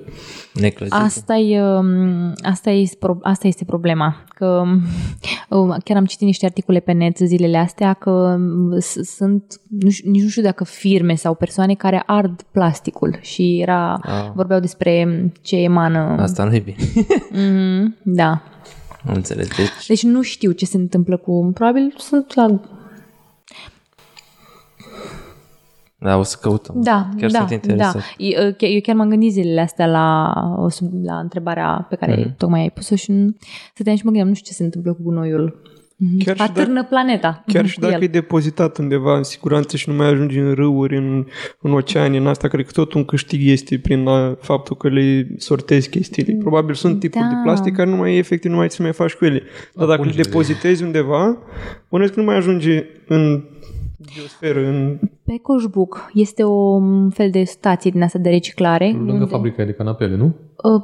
neclăzite? 0.54 0.98
Asta, 0.98 1.36
e, 1.36 1.62
um, 1.62 2.34
asta, 2.42 2.70
este, 2.70 2.96
pro- 3.00 3.20
asta 3.22 3.48
este 3.48 3.66
problema. 3.66 4.24
Că 4.36 4.64
um, 5.50 5.78
chiar 5.84 5.98
am 5.98 6.06
citit 6.06 6.26
niște 6.26 6.46
articole 6.46 6.80
pe 6.80 6.92
net 6.92 7.18
zilele 7.18 7.58
astea 7.58 7.94
că 7.94 8.10
um, 8.10 8.80
s- 8.80 9.00
sunt, 9.16 9.44
nu 9.80 9.90
știu, 9.90 10.12
nici 10.12 10.22
nu 10.24 10.28
știu 10.30 10.42
dacă 10.42 10.64
firme 10.64 11.16
sau 11.16 11.34
persoane 11.36 11.74
care 11.74 12.04
ard 12.06 12.42
plasticul 12.52 13.18
și 13.22 13.60
era, 13.62 13.94
Ah. 13.94 14.32
vorbeau 14.36 14.60
despre 14.60 15.08
ce 15.42 15.56
emană. 15.56 16.16
Asta 16.20 16.44
nu 16.44 16.54
e 16.56 16.60
bine. 16.60 16.76
Mm, 17.32 17.96
da. 18.04 18.42
Am 19.08 19.14
înțeles. 19.16 19.48
Deci, 19.58 19.88
Deci 19.88 20.04
nu 20.04 20.22
știu 20.22 20.52
ce 20.52 20.66
se 20.66 20.78
întâmplă 20.78 21.18
cu... 21.18 21.52
Probabil 21.54 21.94
sunt 21.98 22.36
la... 22.36 22.60
da, 26.04 26.18
o 26.18 26.24
să 26.24 26.38
căutăm. 26.42 26.76
Da, 26.82 27.10
Chiar 27.18 27.30
da, 27.32 27.38
sunt 27.38 27.50
interesat. 27.52 27.94
da. 27.94 28.00
Eu, 28.18 28.56
eu 28.60 28.80
chiar 28.82 28.96
m-am 28.96 29.10
gândit 29.10 29.32
zilele 29.32 29.62
astea 29.62 29.88
la, 29.88 30.34
o 30.58 30.70
sub- 30.70 31.04
la 31.06 31.16
întrebarea 31.18 31.86
pe 31.90 31.96
care 31.96 32.16
Mhm. 32.20 32.36
tocmai 32.38 32.62
ai 32.62 32.70
pus-o 32.72 32.96
și 32.96 33.12
nu- 33.12 33.36
stăteam 33.74 33.96
și 33.96 34.02
mă 34.06 34.10
gândeam, 34.10 34.28
nu 34.28 34.34
știu 34.34 34.48
ce 34.52 34.58
se 34.58 34.64
întâmplă 34.64 34.94
cu 34.94 35.02
gunoiul. 35.04 35.62
Chiar 36.26 36.36
și 36.36 36.42
Atârnă 36.42 36.74
dacă- 36.74 36.88
planeta. 36.90 37.44
Chiar 37.48 37.66
și 37.66 37.76
cu 37.76 37.82
dacă 37.82 37.94
el. 37.94 38.02
e 38.04 38.08
depozitat 38.08 38.78
undeva 38.78 39.18
în 39.18 39.24
siguranță 39.24 39.78
și 39.78 39.90
nu 39.90 39.96
mai 39.96 40.08
ajunge 40.08 40.40
în 40.40 40.54
râuri, 40.54 40.98
în, 40.98 41.26
în 41.62 41.72
oceane, 41.74 42.18
în 42.18 42.28
asta, 42.28 42.48
cred 42.48 42.66
că 42.66 42.72
tot 42.72 42.94
un 42.94 43.06
câștig 43.06 43.48
este 43.50 43.78
prin 43.80 44.04
la 44.04 44.36
faptul 44.42 44.76
că 44.76 44.90
le 44.90 45.28
sortezi 45.38 45.90
chestiile. 45.90 46.34
Probabil 46.34 46.74
sunt 46.76 47.00
tipuri 47.00 47.24
Da. 47.24 47.30
de 47.30 47.36
plastic 47.44 47.76
care 47.76 47.90
nu 47.90 47.96
mai 47.96 48.18
efectiv 48.18 48.52
nu 48.52 48.58
mai 48.58 48.68
ți 48.68 48.82
mai 48.82 48.94
faci 48.94 49.14
cu 49.14 49.26
ele. 49.26 49.42
Dar 49.74 49.88
dacă 49.88 49.92
le 49.92 49.98
pungile. 49.98 50.24
depozitezi 50.24 50.84
undeva, 50.84 51.38
bănuiesc 51.90 52.14
că 52.14 52.20
nu 52.20 52.26
mai 52.26 52.36
ajunge 52.36 52.86
în 53.08 53.44
biosferă, 54.16 54.60
în... 54.60 55.00
Pe 55.26 55.38
Coșbuc 55.42 56.10
este 56.14 56.44
o 56.44 56.52
um, 56.76 57.10
fel 57.10 57.30
de 57.30 57.44
stație 57.44 57.92
din 57.92 58.02
asta 58.04 58.20
de 58.20 58.30
reciclare. 58.30 58.92
lângă 58.92 59.12
unde- 59.12 59.26
fabrica 59.26 59.64
de 59.64 59.72
canapele, 59.74 60.16
nu? 60.16 60.36
Uh, 60.64 60.84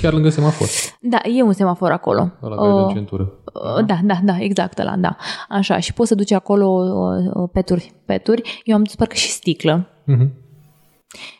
Chiar 0.00 0.12
lângă 0.12 0.28
semafor, 0.28 0.66
da, 1.00 1.18
e 1.36 1.42
un 1.42 1.52
semafor 1.52 1.90
acolo. 1.90 2.30
ăla 2.42 2.56
care 2.56 2.68
e 2.68 2.72
Uh, 2.72 2.84
în 2.86 2.94
centură. 2.94 3.32
Uh, 3.54 3.84
Da, 3.86 3.98
da, 4.04 4.18
da, 4.24 4.36
exact 4.38 4.78
ăla, 4.78 4.96
da. 4.96 5.16
Așa, 5.48 5.78
și 5.78 5.92
poți 5.92 6.08
să 6.08 6.14
duci 6.14 6.32
acolo 6.32 6.66
uh, 6.66 7.30
uh, 7.42 7.48
peturi, 7.52 7.92
peturi. 8.04 8.60
Eu 8.64 8.76
am 8.76 8.82
dus 8.82 8.94
parcă 8.94 9.14
și 9.14 9.28
sticlă 9.30 9.86
Mhm. 10.04 10.32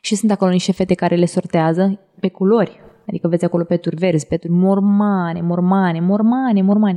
și 0.00 0.14
sunt 0.14 0.30
acolo 0.30 0.50
niște 0.50 0.72
fete 0.72 0.94
care 0.94 1.14
le 1.16 1.26
sortează 1.26 1.98
pe 2.20 2.28
culori. 2.28 2.80
Adică 3.08 3.28
vezi 3.28 3.44
acolo 3.44 3.64
peturi 3.64 3.96
verzi, 3.96 4.26
peturi 4.26 4.52
mormane, 4.52 5.40
mormane, 5.40 6.00
mormane, 6.00 6.62
mormane. 6.62 6.96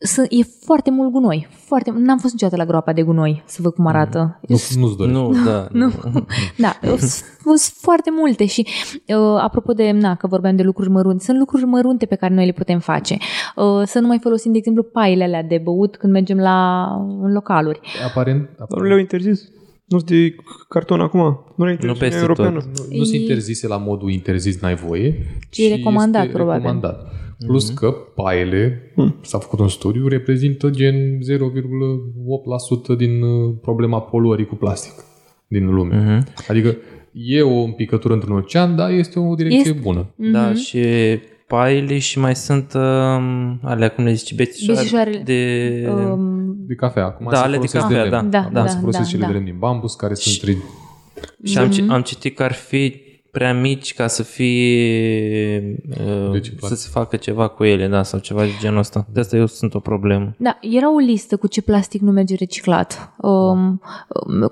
Sunt, 0.00 0.26
e 0.30 0.42
foarte 0.64 0.90
mult 0.90 1.10
gunoi. 1.10 1.48
Foarte, 1.50 1.92
n-am 1.96 2.18
fost 2.18 2.32
niciodată 2.32 2.56
la 2.62 2.66
groapa 2.66 2.92
de 2.92 3.02
gunoi 3.02 3.42
să 3.46 3.58
văd 3.62 3.72
cum 3.72 3.86
arată. 3.86 4.40
Nu, 4.48 4.56
nu-ți 4.76 4.96
dorești. 4.96 5.20
Nu, 5.20 5.32
da. 5.44 5.68
Nu. 5.72 5.92
Da, 6.56 6.78
sunt 7.44 7.60
foarte 7.80 8.10
multe 8.10 8.46
și 8.46 8.66
uh, 9.06 9.16
apropo 9.40 9.72
de, 9.72 9.90
na, 9.90 10.14
că 10.14 10.26
vorbeam 10.26 10.56
de 10.56 10.62
lucruri 10.62 10.90
mărunte, 10.90 11.24
sunt 11.24 11.38
lucruri 11.38 11.64
mărunte 11.64 12.06
pe 12.06 12.14
care 12.14 12.34
noi 12.34 12.46
le 12.46 12.52
putem 12.52 12.78
face. 12.78 13.16
Uh, 13.56 13.82
să 13.84 13.98
nu 13.98 14.06
mai 14.06 14.18
folosim, 14.22 14.52
de 14.52 14.58
exemplu, 14.58 14.82
paile 14.82 15.24
alea 15.24 15.42
de 15.42 15.60
băut 15.64 15.96
când 15.96 16.12
mergem 16.12 16.38
la 16.38 16.86
în 17.22 17.32
localuri. 17.32 17.80
Aparent, 18.06 18.40
Dar 18.42 18.54
nu 18.58 18.64
aparent 18.64 18.86
le-au 18.86 18.98
interzis? 18.98 19.40
Nu 19.84 19.98
sunt 19.98 20.10
de 20.10 20.34
carton 20.68 21.00
acum? 21.00 21.20
Nu 21.56 21.64
le-au 21.64 21.70
interzis 21.70 21.86
Nu 21.86 21.92
în 21.92 21.98
peste 21.98 22.20
Europeană? 22.20 22.50
nu, 22.90 22.96
nu 22.98 23.04
sunt 23.04 23.20
interzise 23.20 23.66
la 23.66 23.76
modul 23.76 24.10
interzis, 24.10 24.60
n-ai 24.60 24.74
voie. 24.74 25.14
Ci 25.50 25.58
e 25.58 25.74
recomandat, 25.74 26.22
este 26.22 26.36
probabil. 26.36 26.62
recomandat. 26.62 27.12
Plus 27.46 27.70
că 27.70 27.94
paiele, 28.14 28.92
s-a 29.22 29.38
făcut 29.38 29.58
un 29.58 29.68
studiu, 29.68 30.06
reprezintă 30.08 30.70
gen 30.70 30.94
0,8% 30.94 30.98
din 32.96 33.22
uh, 33.22 33.54
problema 33.60 34.00
poluării 34.00 34.46
cu 34.46 34.54
plastic 34.54 34.92
din 35.46 35.66
lume. 35.74 35.96
Mhm. 35.96 36.26
Adică 36.48 36.76
e 37.12 37.42
o 37.42 37.66
picătură 37.68 38.14
într-un 38.14 38.36
ocean, 38.36 38.76
dar 38.76 38.90
este 38.90 39.18
o 39.18 39.34
direcție 39.34 39.58
Este- 39.58 39.78
bună. 39.82 40.06
Da, 40.16 40.54
și 40.54 40.80
paile 41.46 41.98
și 41.98 42.18
mai 42.18 42.36
sunt 42.36 42.72
um, 42.74 43.58
alea, 43.62 43.88
cum 43.88 44.04
le 44.04 44.12
zici, 44.12 44.34
bețișoare 44.34 44.80
Bețișoarele. 44.80 45.22
de... 45.24 45.88
Um, 45.90 46.56
De 46.66 46.74
cafea. 46.74 47.04
Acum 47.04 47.26
Da, 47.30 47.36
se 47.36 47.42
ale 47.42 47.58
de 47.58 47.66
folosesc 47.66 47.84
cafea, 47.84 48.02
lemn. 48.04 48.30
da. 48.30 48.38
Da, 48.40 48.48
da, 48.52 48.60
da, 48.60 48.66
se 48.66 48.78
folosesc 48.80 49.04
da, 49.04 49.08
cele 49.10 49.20
da. 49.22 49.26
de 49.26 49.32
lemn 49.32 49.44
din 49.44 49.56
bambus, 49.58 49.94
care 49.94 50.14
sunt 50.14 50.38
tri... 50.38 50.56
Și 51.44 51.58
am, 51.58 51.66
Mhm. 51.66 51.72
ci- 51.86 51.90
am 51.90 52.02
citit 52.02 52.36
că 52.36 52.42
ar 52.42 52.52
fi 52.52 52.94
prea 53.38 53.54
mici 53.54 53.94
ca 53.94 54.06
să 54.06 54.22
fie 54.22 55.76
uh, 55.90 56.32
Reciclate. 56.32 56.74
să 56.74 56.80
se 56.80 56.88
facă 56.92 57.16
ceva 57.16 57.48
cu 57.48 57.64
ele, 57.64 57.86
da, 57.88 58.02
sau 58.02 58.18
ceva 58.20 58.42
de 58.42 58.48
genul 58.60 58.78
ăsta. 58.78 59.06
De 59.12 59.20
asta 59.20 59.36
eu 59.36 59.46
sunt 59.46 59.74
o 59.74 59.78
problemă. 59.80 60.34
Da, 60.38 60.58
era 60.60 60.94
o 60.94 60.98
listă 60.98 61.36
cu 61.36 61.46
ce 61.46 61.62
plastic 61.62 62.00
nu 62.00 62.10
merge 62.10 62.34
reciclat. 62.34 63.14
Um, 63.16 63.60
um, 63.60 63.80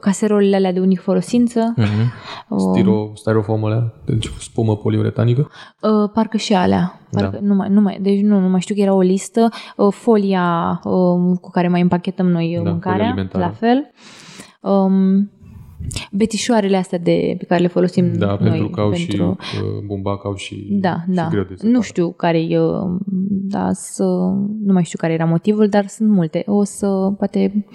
caserolele 0.00 0.56
alea 0.56 0.72
de 0.72 0.80
unic 0.80 1.00
folosință, 1.00 1.72
Mhm. 1.76 2.12
um, 2.48 2.58
Stiro, 2.74 3.10
styrofoamele, 3.14 3.92
deci 4.04 4.30
spumă 4.40 4.76
poliuretanică. 4.76 5.40
uh, 5.80 6.10
parcă 6.14 6.36
și 6.36 6.54
alea. 6.54 7.00
Parcă, 7.10 7.30
Da. 7.40 7.46
nu, 7.46 7.54
mai, 7.54 7.68
nu 7.70 7.80
mai, 7.80 7.98
deci 8.00 8.20
nu, 8.20 8.40
nu 8.40 8.48
mai 8.48 8.60
știu 8.60 8.74
că 8.74 8.80
era 8.80 8.94
o 8.94 9.00
listă. 9.00 9.48
Uh, 9.76 9.92
folia 9.92 10.80
um, 10.84 11.34
cu 11.34 11.50
care 11.50 11.68
mai 11.68 11.80
împachetăm 11.80 12.26
noi 12.26 12.46
uh, 12.46 12.52
Da, 12.52 12.58
folia 12.58 12.70
mâncarea, 12.70 13.06
alimentară. 13.06 13.44
la 13.44 13.50
fel. 13.50 13.90
Um, 14.60 15.30
betișoarele 16.12 16.76
astea 16.76 16.98
de, 16.98 17.34
pe 17.38 17.44
care 17.44 17.60
le 17.62 17.66
folosim 17.68 18.12
Da, 18.12 18.26
noi. 18.26 18.48
pentru 18.50 18.68
că 18.68 18.80
au 18.80 18.92
și 18.92 19.06
pentru... 19.06 19.26
uh, 19.28 19.84
bumbac, 19.86 20.24
au 20.24 20.34
și, 20.34 20.66
Da, 20.70 20.96
și 21.08 21.14
da. 21.14 21.28
greu 21.30 21.42
de 21.42 21.48
Nu 21.50 21.56
separat. 21.56 21.82
știu 21.82 22.12
care 22.12 22.38
e, 22.38 22.58
da, 23.28 23.68
să, 23.72 24.04
nu 24.64 24.72
mai 24.72 24.84
știu 24.84 24.98
care 24.98 25.12
era 25.12 25.24
motivul, 25.24 25.68
dar 25.68 25.86
sunt 25.86 26.08
multe. 26.08 26.42
O 26.46 26.64
să 26.64 26.86
poate 27.18 27.66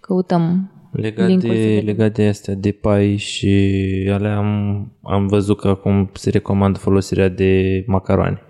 căutăm 0.00 0.70
Legat 0.92 1.26
Link-ul 1.28 1.48
să 1.48 1.54
de, 1.54 1.62
vedem. 1.64 1.84
legat 1.84 2.12
de 2.14 2.26
astea, 2.26 2.54
de 2.54 2.70
pai 2.70 3.16
și 3.16 3.74
alea, 4.12 4.36
am, 4.36 4.92
am 5.02 5.26
văzut 5.26 5.58
că 5.60 5.68
acum 5.68 6.10
se 6.12 6.30
recomandă 6.30 6.78
folosirea 6.78 7.28
de 7.28 7.82
macaroane. 7.86 8.40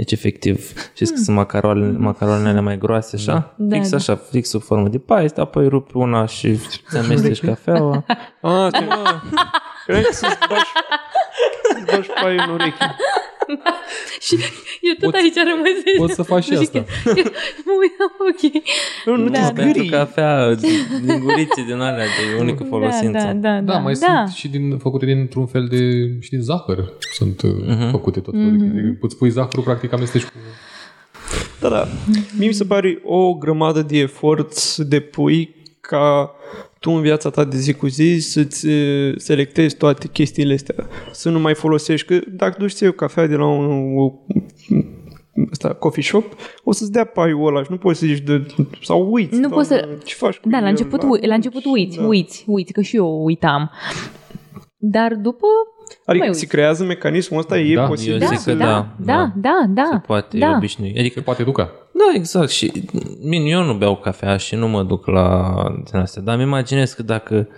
Deci, 0.00 0.12
efectiv, 0.12 0.72
știți 0.94 1.12
că 1.12 1.18
sunt 1.18 1.36
macaroane, 1.36 1.90
macaroanele 1.98 2.60
mai 2.60 2.78
groase, 2.78 3.16
așa? 3.16 3.54
Da, 3.56 3.76
fix 3.76 3.90
da. 3.90 3.96
așa, 3.96 4.16
fix 4.16 4.48
sub 4.48 4.62
formă 4.62 4.88
de 4.88 4.98
pai, 4.98 5.30
apoi 5.36 5.68
rupi 5.68 5.96
una 5.96 6.26
și 6.26 6.56
ți 6.88 6.96
amesteci 6.96 7.40
cafeaua. 7.40 8.04
Ah, 8.42 8.72
ce... 8.72 8.84
Cred 9.90 10.04
că 10.06 10.12
să-ți 10.12 10.38
bagi, 10.48 10.70
să-ți 11.72 11.84
bagi 11.94 12.08
pai 12.22 12.34
în 12.46 12.50
ureche. 12.54 12.86
Și 14.26 14.34
eu 14.80 14.92
tot 15.00 15.10
Poți- 15.10 15.22
aici 15.22 15.34
rămăsesc. 15.50 15.96
Poți 15.96 16.14
să 16.14 16.22
faci 16.22 16.44
și 16.44 16.52
asta. 16.52 16.78
Mă 17.66 17.72
uitam, 17.80 18.12
ok. 18.30 18.62
Nu, 19.04 19.16
nu 19.16 19.28
Da, 19.30 19.38
te 19.38 19.44
da. 19.46 19.52
Pentru 19.62 19.72
zgârii. 19.72 19.90
cafea, 19.90 20.54
din 21.04 21.20
gurițe 21.22 21.62
din 21.66 21.74
alea 21.80 22.04
de 22.04 22.40
unică 22.40 22.64
folosință. 22.68 23.18
Da, 23.18 23.32
da, 23.32 23.60
da. 23.60 23.72
Da, 23.72 23.78
mai 23.78 23.92
da. 23.92 24.06
sunt 24.24 24.28
și 24.36 24.48
din, 24.48 24.78
făcute 24.78 25.06
dintr-un 25.06 25.46
fel 25.46 25.66
de, 25.66 25.78
și 26.20 26.30
din 26.30 26.40
zahăr. 26.40 26.92
Sunt 27.12 27.42
uh, 27.42 27.50
Mhm. 27.66 27.90
făcute 27.90 28.20
tot 28.20 28.32
felul. 28.34 28.56
de 28.58 28.96
Îți 29.00 29.16
pui 29.16 29.30
zahărul, 29.30 29.62
practic 29.64 29.92
amesteci 29.92 30.22
cu... 30.22 30.30
Da, 31.60 31.68
da. 31.68 31.88
Mie 32.38 32.46
mi 32.48 32.54
se 32.54 32.64
pare 32.64 33.00
o 33.04 33.34
grămadă 33.34 33.82
de 33.82 33.98
efort 33.98 34.52
să 34.52 34.82
depui 34.84 35.54
ca 35.80 36.30
tu 36.78 36.90
în 36.90 37.00
viața 37.00 37.30
ta 37.30 37.44
de 37.44 37.56
zi 37.56 37.72
cu 37.74 37.86
zi 37.86 38.18
să-ți 38.18 38.68
eh, 38.68 39.14
selectezi 39.16 39.76
toate 39.76 40.08
chestiile 40.08 40.54
astea. 40.54 40.74
Să 41.12 41.30
nu 41.30 41.38
mai 41.40 41.54
folosești. 41.54 42.06
Că 42.06 42.18
dacă 42.32 42.56
duci 42.58 42.70
să 42.70 42.84
iei 42.84 42.92
o 42.92 42.96
cafea 42.96 43.26
de 43.26 43.34
la 43.34 43.46
un 43.46 43.96
o, 43.98 44.12
ăsta, 45.50 45.74
coffee 45.74 46.02
shop, 46.02 46.24
o 46.64 46.72
să-ți 46.72 46.92
dea 46.92 47.04
paiul 47.04 47.46
ăla 47.46 47.62
și 47.62 47.70
nu 47.70 47.76
poți 47.76 47.98
să 47.98 48.06
zici 48.06 48.20
de, 48.20 48.46
sau 48.82 49.08
uiți. 49.12 49.38
Nu 49.38 49.48
poți 49.48 49.68
să- 49.68 49.88
Ce 50.04 50.14
faci 50.14 50.36
cu 50.36 50.48
Da, 50.48 50.58
la 50.58 50.64
el, 50.64 50.70
început, 50.70 51.02
ui- 51.02 51.26
la 51.26 51.34
început 51.34 51.64
uiți, 51.64 51.96
Da. 51.96 52.06
uiți, 52.06 52.44
uiți, 52.46 52.72
că 52.72 52.80
și 52.80 52.96
eu 52.96 53.24
uitam. 53.24 53.70
Dar 54.76 55.14
după... 55.14 55.46
Adică 56.04 56.24
mai 56.24 56.34
se 56.34 56.40
uiți. 56.40 56.46
creează 56.52 56.84
mecanismul 56.84 57.38
ăsta, 57.38 57.58
e 57.58 57.74
Da, 57.74 57.86
posibil 57.86 58.22
eu 58.22 58.28
zic 58.28 58.38
să... 58.38 58.50
că 58.50 58.56
da. 58.56 58.86
da, 58.98 59.32
da, 59.36 59.64
da. 59.68 59.88
Se 59.92 59.98
poate 60.06 60.38
da. 60.38 60.54
obișnui. 60.56 60.94
Adică 60.98 61.14
Se 61.18 61.24
poate 61.24 61.42
educa. 61.42 61.72
Da, 62.00 62.14
exact. 62.18 62.50
Și 62.50 62.72
bine, 63.28 63.48
eu 63.48 63.62
nu 63.62 63.74
beau 63.74 63.96
cafea 63.96 64.36
și 64.36 64.54
nu 64.54 64.68
mă 64.68 64.82
duc 64.82 65.06
la 65.06 65.52
din 65.90 65.98
astea, 66.00 66.22
dar 66.22 66.34
îmi 66.34 66.42
imaginez 66.44 66.92
că 66.92 67.02
dacă 67.02 67.48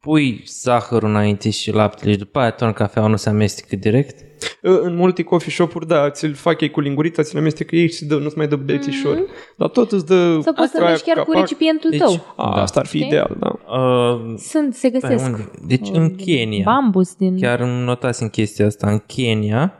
pui 0.00 0.42
zahărul 0.46 1.08
înainte 1.08 1.50
și 1.50 1.72
laptele 1.72 2.12
și 2.12 2.18
după 2.18 2.38
aia 2.38 2.50
torni 2.50 2.74
cafeaua 2.74 3.08
nu 3.08 3.16
se 3.16 3.28
amestecă 3.28 3.76
direct, 3.76 4.16
În 4.60 4.94
multe 4.96 5.22
coffee 5.22 5.52
shop-uri, 5.52 5.86
da, 5.86 6.10
ți-l 6.10 6.34
fac 6.34 6.60
ei 6.60 6.70
cu 6.70 6.80
lingurița, 6.80 7.22
ți-l 7.22 7.38
amestecă 7.38 7.76
ei 7.76 7.86
și 7.88 7.94
se 7.94 8.04
dă, 8.04 8.14
nu-ți 8.16 8.36
mai 8.36 8.48
dă 8.48 8.56
bețișor. 8.56 9.24
Dar 9.56 9.68
tot 9.68 9.92
îți 9.92 10.06
dă... 10.06 10.14
Mhm. 10.32 10.40
Sau 10.42 10.52
poți 10.52 10.70
să 10.70 10.76
aia 10.78 10.88
mergi 10.88 11.02
chiar 11.04 11.16
cu 11.16 11.24
capac. 11.24 11.40
recipientul 11.40 11.90
Deci- 11.90 11.98
tău. 12.00 12.34
A, 12.36 12.60
asta 12.60 12.80
ar 12.80 12.86
fi 12.86 12.96
Știi? 12.96 13.08
ideal, 13.08 13.36
da. 13.38 13.58
uh, 13.78 14.34
Sunt, 14.38 14.74
se 14.74 14.88
pe 14.90 14.98
găsesc. 14.98 15.24
unde? 15.24 15.50
Deci 15.66 15.88
în 15.92 16.14
Kenya, 16.14 16.62
Bambus 16.64 17.14
din... 17.14 17.38
chiar 17.40 17.60
îmi 17.60 17.84
notați 17.84 18.22
în 18.22 18.28
chestia 18.28 18.66
asta, 18.66 18.90
în 18.90 18.98
Kenya 19.06 19.74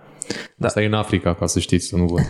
Da. 0.56 0.66
Asta 0.66 0.82
e 0.82 0.86
în 0.86 0.94
Africa, 0.94 1.34
ca 1.34 1.46
să 1.46 1.58
știți, 1.58 1.86
să 1.86 1.96
nu 1.96 2.04
vă... 2.04 2.20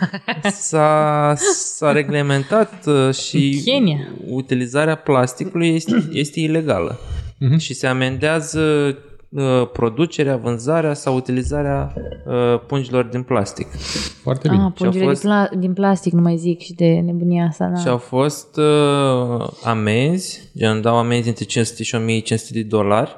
s-a, 0.50 1.34
s-a 1.54 1.92
reglementat 1.92 2.86
uh, 2.86 3.14
și 3.14 3.62
Kenya. 3.64 3.98
utilizarea 4.30 4.94
plasticului 4.94 5.74
este, 5.74 6.08
este 6.12 6.40
ilegală 6.40 6.98
și 7.56 7.74
se 7.74 7.86
amendează 7.86 8.60
uh, 9.28 9.68
producerea, 9.72 10.36
vânzarea 10.36 10.94
sau 10.94 11.16
utilizarea 11.16 11.92
uh, 12.26 12.60
pungilor 12.66 13.04
din 13.04 13.22
plastic. 13.22 13.66
Foarte 14.22 14.48
bine. 14.48 14.62
Ah, 14.62 14.72
pungile 14.74 15.04
fost- 15.04 15.20
din, 15.22 15.30
pla- 15.30 15.58
din 15.58 15.72
plastic, 15.72 16.12
nu 16.12 16.20
mai 16.20 16.36
zic, 16.36 16.60
și 16.60 16.72
de 16.72 16.86
nebunia 17.04 17.44
asta. 17.44 17.70
Da. 17.74 17.80
Și 17.80 17.88
au 17.88 17.98
fost 17.98 18.56
uh, 18.56 19.48
amenzi, 19.64 20.50
gen 20.56 20.80
dau 20.80 20.96
amenzi 20.96 21.28
între 21.28 21.44
500 21.44 21.82
și 21.82 21.94
1500 21.94 22.52
de 22.60 22.62
dolari 22.62 23.16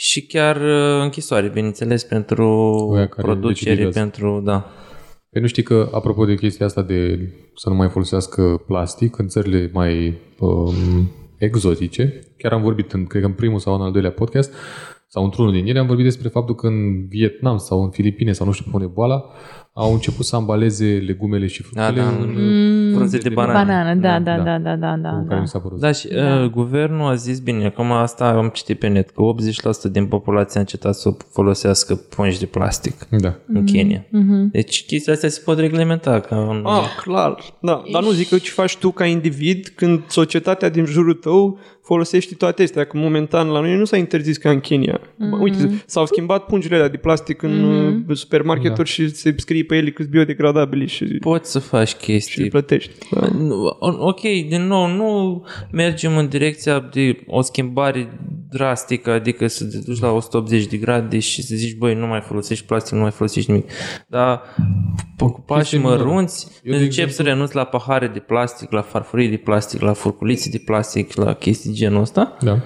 și 0.00 0.26
chiar 0.26 0.56
uh, 0.56 1.02
închisoare, 1.02 1.48
bineînțeles, 1.48 2.04
pentru 2.04 2.46
Oia 2.90 3.06
care 3.06 3.26
producere, 3.26 3.70
recidivează. 3.70 3.98
pentru, 3.98 4.42
da. 4.44 4.70
Păi 5.30 5.40
nu 5.40 5.46
știi 5.46 5.62
că, 5.62 5.88
apropo 5.92 6.24
de 6.24 6.34
chestia 6.34 6.66
asta 6.66 6.82
de 6.82 7.30
să 7.54 7.68
nu 7.68 7.74
mai 7.74 7.88
folosească 7.88 8.62
plastic, 8.66 9.18
în 9.18 9.28
țările 9.28 9.70
mai 9.72 10.18
um, 10.38 11.10
exotice, 11.38 12.18
chiar 12.36 12.52
am 12.52 12.62
vorbit, 12.62 12.92
în, 12.92 13.06
cred 13.06 13.22
că 13.22 13.28
în 13.28 13.34
primul 13.34 13.58
sau 13.58 13.74
în 13.74 13.80
al 13.80 13.92
doilea 13.92 14.10
podcast, 14.10 14.52
sau 15.08 15.24
într-unul 15.24 15.52
din 15.52 15.66
ele, 15.66 15.78
am 15.78 15.86
vorbit 15.86 16.04
despre 16.04 16.28
faptul 16.28 16.54
că 16.54 16.66
în 16.66 17.06
Vietnam 17.08 17.56
sau 17.56 17.82
în 17.82 17.90
Filipine 17.90 18.32
sau 18.32 18.46
nu 18.46 18.52
știu 18.52 18.70
pe 18.70 18.76
unde 18.76 18.90
boala, 18.94 19.24
au 19.72 19.92
început 19.92 20.24
să 20.24 20.36
ambaleze 20.36 21.02
legumele 21.06 21.46
și 21.46 21.62
fructele 21.62 22.00
Da, 22.00 22.02
da, 22.02 22.08
în 22.08 22.30
Mm, 22.30 22.77
frunze 22.98 23.18
de 23.18 23.28
banană. 23.28 23.58
Banană, 23.58 23.94
da, 23.94 24.18
da, 24.18 24.36
Da. 24.36 24.42
da, 24.42 24.58
da, 24.58 24.76
da, 24.76 24.96
da. 24.96 25.08
cu 25.08 25.22
care 25.22 25.34
da. 25.34 25.40
mi 25.40 25.48
s-a 25.48 25.58
părut. 25.58 25.80
Da, 25.80 25.92
și 25.92 26.08
da. 26.08 26.40
Uh, 26.42 26.50
guvernul 26.50 27.08
a 27.08 27.14
zis 27.14 27.38
bine, 27.38 27.66
acum 27.66 27.92
asta 27.92 28.28
am 28.28 28.48
citit 28.48 28.78
pe 28.78 28.86
net, 28.86 29.10
că 29.10 29.22
80% 29.88 29.90
din 29.90 30.06
populație 30.06 30.56
a 30.56 30.60
încetat 30.60 30.94
să 30.94 31.10
folosească 31.30 31.94
pungi 31.94 32.38
de 32.38 32.46
plastic 32.46 32.94
da. 33.10 33.34
în 33.52 33.64
Kenya. 33.64 34.04
Mhm. 34.10 34.50
Deci 34.50 34.84
chestia 34.84 35.12
astea 35.12 35.28
se 35.28 35.40
pot 35.44 35.58
reglementa 35.58 36.20
ca 36.20 36.36
un... 36.36 36.62
Ah, 36.66 36.84
clar, 37.02 37.38
da. 37.60 37.82
Dar 37.92 38.02
nu 38.02 38.10
zic 38.10 38.28
că 38.28 38.38
ce 38.38 38.50
faci 38.50 38.76
tu 38.76 38.90
ca 38.90 39.04
individ 39.04 39.72
când 39.74 40.02
societatea 40.06 40.68
din 40.68 40.84
jurul 40.84 41.14
tău 41.14 41.58
folosești 41.88 42.34
toate 42.34 42.62
astea, 42.62 42.84
că 42.84 42.96
momentan 42.96 43.48
la 43.48 43.60
noi 43.60 43.76
nu 43.76 43.84
s-a 43.84 43.96
interzis 43.96 44.36
ca 44.36 44.50
în 44.50 44.60
Kenya. 44.60 45.00
Mm-hmm. 45.00 45.40
Uite, 45.40 45.82
s-au 45.86 46.06
schimbat 46.06 46.44
pungile 46.44 46.74
alea 46.74 46.88
de 46.88 46.96
plastic 46.96 47.42
în 47.42 47.50
mm-hmm. 47.50 48.12
supermarketuri 48.12 48.76
da. 48.76 48.84
și 48.84 49.08
se 49.08 49.34
scrie 49.36 49.64
pe 49.64 49.76
ele 49.76 49.90
că 49.90 50.02
sunt 50.02 50.12
biodegradabili 50.12 50.86
și, 50.86 51.04
Poți 51.04 51.50
să 51.50 51.58
faci 51.58 51.88
și 51.88 51.94
le 51.94 52.00
chestii 52.00 52.48
plătești. 52.48 52.92
Da. 53.10 53.26
Nu, 53.26 53.76
Ok, 53.80 54.20
din 54.20 54.66
nou, 54.66 54.86
nu 54.86 55.42
mergem 55.70 56.16
în 56.16 56.28
direcția 56.28 56.88
de 56.92 57.22
o 57.26 57.40
schimbare 57.40 58.20
drastică, 58.50 59.10
adică 59.10 59.46
să 59.46 59.64
te 59.64 59.78
duci 59.78 60.00
la 60.00 60.10
180 60.10 60.66
de 60.66 60.76
grade 60.76 61.18
și 61.18 61.42
să 61.42 61.54
zici, 61.54 61.76
băi, 61.76 61.94
nu 61.94 62.06
mai 62.06 62.20
folosești 62.20 62.66
plastic, 62.66 62.94
nu 62.94 63.00
mai 63.00 63.10
folosești 63.10 63.50
nimic. 63.50 63.70
Dar 64.08 64.40
cu 65.26 65.40
pași 65.40 65.58
Chestii 65.60 65.78
minoră. 65.78 66.02
mărunți, 66.04 66.46
Eu, 66.62 66.72
de 66.72 66.78
încep 66.84 66.92
să 66.94 67.00
exemplu- 67.02 67.24
renunți 67.24 67.54
la 67.54 67.64
pahare 67.64 68.06
de 68.06 68.18
plastic, 68.18 68.70
la 68.70 68.82
farfurii 68.82 69.28
de 69.28 69.36
plastic, 69.36 69.80
la 69.80 69.92
furculițe 69.92 70.50
de 70.50 70.62
plastic, 70.64 71.14
la 71.14 71.32
chestii 71.32 71.72
genul 71.72 72.00
ăsta. 72.00 72.36
da. 72.40 72.58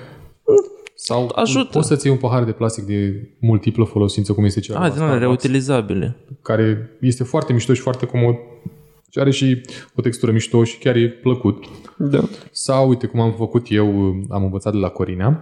Sau 0.95 1.33
Ajută. 1.35 1.69
poți 1.73 1.89
să-ți 1.89 2.07
iei 2.07 2.15
un 2.15 2.21
pahar 2.21 2.45
de 2.45 2.53
plastic 2.53 2.85
de 2.85 3.29
multiplă 3.41 3.85
folosință, 3.85 4.33
cum 4.33 4.45
este 4.45 4.61
cel 4.61 4.77
Ah, 4.77 4.93
din 4.93 5.01
alea 5.03 5.19
reutilizabile. 5.19 6.17
care 6.43 6.91
este 7.01 7.25
foarte 7.25 7.53
mișto 7.53 7.75
și 7.75 7.81
foarte 7.81 8.07
comod 8.07 8.35
Și 9.13 9.19
are 9.19 9.31
și 9.31 9.61
o 9.95 10.01
textură 10.01 10.33
mișto 10.33 10.65
și 10.65 10.79
chiar 10.79 10.97
e 10.97 11.09
plăcut. 11.09 11.65
Da. 11.97 12.29
Sau, 12.51 12.89
uite 12.89 13.07
cum 13.07 13.21
am 13.21 13.33
făcut 13.33 13.67
eu, 13.69 13.87
am 14.29 14.45
învățat 14.45 14.73
de 14.73 14.79
la 14.79 14.89
Corina, 14.89 15.41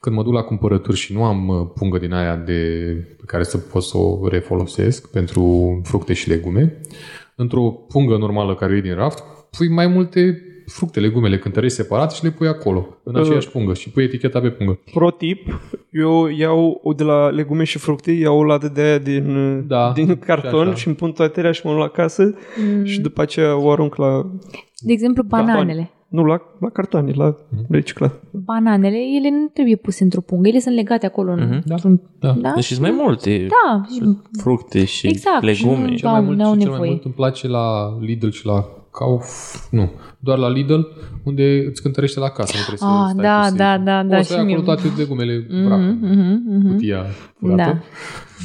când 0.00 0.16
mă 0.16 0.22
duc 0.22 0.32
la 0.32 0.42
cumpărături 0.42 0.96
și 0.96 1.12
nu 1.12 1.24
am 1.24 1.48
uh, 1.48 1.66
pungă 1.74 1.98
din 1.98 2.12
aia 2.12 2.36
de, 2.36 2.54
pe 3.16 3.22
care 3.26 3.42
să 3.42 3.58
pot 3.58 3.82
să 3.82 3.96
o 3.96 4.28
refolosesc 4.28 5.10
pentru 5.10 5.80
fructe 5.84 6.12
și 6.12 6.28
legume, 6.28 6.80
într-o 7.34 7.70
pungă 7.70 8.16
normală 8.16 8.54
care 8.54 8.76
e 8.76 8.80
din 8.80 8.94
raft, 8.94 9.24
pui 9.50 9.68
mai 9.68 9.86
multe 9.86 10.42
fructe, 10.68 11.00
legumele, 11.00 11.38
cântărești 11.38 11.76
separat 11.76 12.12
și 12.12 12.24
le 12.24 12.30
pui 12.30 12.48
acolo, 12.48 12.86
în 13.02 13.16
aceeași 13.16 13.48
pungă 13.50 13.74
și 13.74 13.90
pui 13.90 14.02
eticheta 14.04 14.40
pe 14.40 14.50
pungă. 14.50 14.78
Pro 14.92 15.10
tip, 15.10 15.60
eu 15.90 16.26
iau 16.26 16.80
o 16.82 16.92
de 16.92 17.02
la 17.04 17.28
legume 17.28 17.64
și 17.64 17.78
fructe, 17.78 18.10
iau 18.10 18.38
o 18.38 18.44
ladă 18.44 18.68
de 18.68 18.80
aia 18.80 18.98
din, 18.98 19.64
Da, 19.66 19.92
din 19.94 20.16
carton 20.16 20.62
și 20.64 20.68
așa. 20.68 20.74
și 20.76 20.86
îmi 20.86 20.96
pun 20.96 21.12
toate 21.12 21.40
alea 21.40 21.52
și 21.52 21.60
mă 21.64 21.70
duc 21.72 21.80
la 21.80 21.88
casă 21.88 22.34
mm. 22.74 22.84
și 22.84 23.00
după 23.00 23.20
aceea 23.22 23.56
o 23.56 23.70
arunc 23.70 23.94
la... 23.96 24.30
De 24.80 24.92
exemplu, 24.92 25.22
bananele. 25.22 25.90
Nu, 26.08 26.24
la, 26.24 26.40
la 26.60 26.68
cartoane, 26.70 27.12
la 27.14 27.34
reciclat. 27.68 28.20
Bananele, 28.30 28.96
ele 29.18 29.30
nu 29.30 29.46
trebuie 29.52 29.76
puse 29.76 30.02
într-o 30.02 30.20
pungă, 30.20 30.48
ele 30.48 30.58
sunt 30.58 30.74
legate 30.74 31.06
acolo. 31.06 31.32
în- 31.32 31.60
Da. 31.64 31.74
într-un- 31.74 32.00
Da. 32.18 32.32
da? 32.40 32.52
Deci 32.54 32.64
sunt 32.64 32.80
mai 32.80 32.90
multe 32.90 33.46
Da, 33.46 33.82
și 33.94 34.16
fructe 34.40 34.84
și 34.84 35.06
Exact, 35.06 35.42
legume. 35.42 35.88
și 35.90 35.94
Cel 35.96 36.08
mai, 36.08 36.18
Au- 36.18 36.24
mult, 36.24 36.36
n-au 36.38 36.52
și 36.52 36.58
cel 36.58 36.68
mai 36.68 36.78
nevoie. 36.78 36.90
mult 36.90 37.04
îmi 37.04 37.14
place 37.14 37.48
la 37.48 37.96
Lidl 38.00 38.28
și 38.28 38.46
la 38.46 38.64
Kauf, 38.90 39.54
nu, 39.70 39.90
doar 40.18 40.38
la 40.38 40.48
Lidl, 40.48 40.80
unde 41.24 41.64
îți 41.70 41.82
cântărește 41.82 42.20
la 42.20 42.28
casă, 42.28 42.52
nu 42.56 42.62
trebuie 42.62 42.88
Ah, 42.90 43.04
să 43.06 43.12
stai 43.12 43.22
da, 43.24 43.48
cu 43.50 43.56
da, 43.56 43.64
safety. 43.64 43.84
da, 43.84 44.02
da, 44.02 44.16
Poți 44.16 44.28
să 44.28 44.34
ai 44.34 44.38
și 44.38 44.44
acolo 44.44 44.54
mie. 44.56 44.64
toate 44.64 44.92
legumele 44.96 45.46
vracă, 45.64 45.76
Mhm, 45.82 46.06
mhm, 46.06 46.42
mhm. 46.58 46.68
cutia 46.70 47.04
furată. 47.38 47.62
Da. 47.62 47.78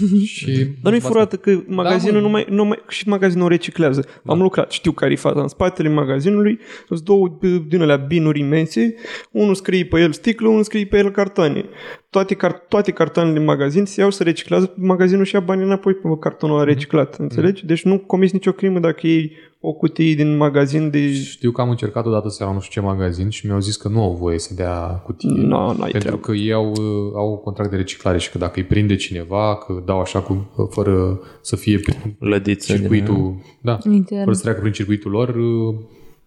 Și 0.26 0.68
Dar 0.82 0.92
nu-i 0.92 1.02
furată 1.02 1.36
că 1.36 1.60
magazinul 1.68 2.22
mă. 2.22 2.22
nu 2.22 2.30
mai, 2.30 2.46
nu 2.50 2.66
mai, 2.66 2.80
și 2.88 3.08
magazinul 3.08 3.46
o 3.46 3.48
reciclează. 3.48 4.06
Am 4.26 4.42
lucrat, 4.42 4.72
știu 4.72 4.92
care 4.92 5.12
e 5.12 5.16
faza. 5.16 5.42
În 5.42 5.48
spatele 5.48 5.90
magazinului 5.90 6.60
sunt 6.88 7.00
două 7.00 7.38
b- 7.38 7.68
din 7.68 7.82
alea 7.82 7.96
binuri 7.96 8.40
imense. 8.40 8.96
Unul 9.32 9.56
scrie 9.56 9.86
pe 9.86 10.00
el 10.00 10.12
sticlă, 10.12 10.48
unul 10.48 10.64
scrie 10.64 10.86
pe 10.86 10.98
el 10.98 11.12
cartoane. 11.12 11.66
Toate, 12.10 12.36
car- 12.36 12.68
toate 12.68 12.92
cartoanele 12.92 13.36
din 13.38 13.46
magazin 13.46 13.86
se 13.86 14.02
iau 14.02 14.10
să 14.12 14.24
reciclează, 14.24 14.74
magazinul 14.76 15.26
și 15.26 15.36
ia 15.36 15.42
banii 15.42 15.66
înapoi 15.66 15.94
pe 15.94 16.08
cartonul 16.20 16.56
ăla 16.56 16.64
reciclat. 16.66 17.16
Înțelegi? 17.20 17.66
Deci 17.66 17.84
nu 17.84 18.00
comiți 18.00 18.34
nicio 18.34 18.52
crimă 18.52 18.80
dacă 18.80 19.08
iei 19.08 19.32
o 19.66 19.72
cutie 19.72 20.14
din 20.14 20.38
magazin 20.38 20.90
de... 20.90 21.14
Știu 21.14 21.52
că 21.52 21.62
am 21.62 21.70
încercat 21.70 22.06
odată 22.06 22.30
să 22.30 22.44
la 22.44 22.54
nu 22.54 22.60
știu 22.60 22.82
ce 22.82 22.88
magazin 22.88 23.30
și 23.30 23.46
mi-au 23.46 23.60
zis 23.60 23.76
că 23.76 23.88
nu 23.88 24.02
au 24.04 24.14
voie 24.14 24.40
să 24.40 24.54
dea 24.54 25.02
cutie. 25.06 25.30
Nu, 25.36 25.66
n-ai 25.66 25.76
pentru 25.78 26.00
treabă. 26.00 26.18
că 26.18 26.32
ei 26.32 26.54
au, 26.54 26.70
uh, 26.70 27.12
au 27.16 27.38
contract 27.44 27.70
de 27.72 27.76
reciclare 27.78 28.18
și 28.18 28.32
că 28.32 28.38
dacă 28.38 28.54
îi 28.56 28.64
prinde 28.66 28.96
cineva, 28.96 29.58
că 29.58 29.82
dau 29.86 30.00
așa 30.00 30.20
cu, 30.20 30.50
fără 30.70 31.20
să 31.42 31.56
fie 31.56 31.80
prin 31.80 32.16
Lădiță. 32.20 32.74
circuitul, 32.76 33.36
da, 33.62 33.78
Intern. 33.84 34.24
fără 34.24 34.36
să 34.36 34.42
treacă 34.42 34.60
prin 34.60 34.72
circuitul 34.72 35.12
lor, 35.12 35.30
uh, 35.36 35.76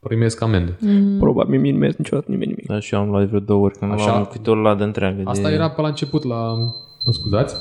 primesc 0.01 0.41
amendă. 0.43 0.79
Probabil 1.19 1.61
mie 1.61 1.73
nu 1.73 1.79
mi 1.79 1.95
niciodată 1.99 2.31
nimeni 2.31 2.51
nimic. 2.51 2.67
Da, 2.67 2.81
și 2.81 2.95
eu 2.95 3.01
am 3.01 3.09
luat 3.11 3.27
vreo 3.27 3.41
două 3.41 3.65
ori, 3.65 3.79
că 3.79 3.85
nu 3.85 3.93
Așa? 3.93 4.13
am 4.17 4.29
câte 4.33 4.51
o 4.51 4.55
ladă 4.55 4.85
întreagă. 4.85 5.23
Asta 5.25 5.49
de... 5.49 5.55
era 5.55 5.71
pe 5.71 5.81
la 5.81 5.89
început 5.89 6.25
la... 6.25 6.55
Mă 7.07 7.13
scuzați? 7.13 7.55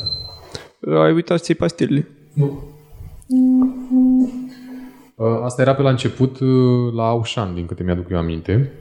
Ai 1.03 1.11
uitat 1.13 1.37
să 1.39 1.45
iei 1.47 1.57
pastilele. 1.57 2.07
Nu. 2.33 2.63
Uh, 5.15 5.39
Asta 5.43 5.61
era 5.61 5.75
pe 5.75 5.81
la 5.81 5.89
început 5.89 6.39
uh, 6.39 6.93
la 6.93 7.07
Auchan, 7.07 7.53
din 7.53 7.65
câte 7.65 7.83
mi-aduc 7.83 8.09
eu 8.09 8.17
aminte. 8.17 8.71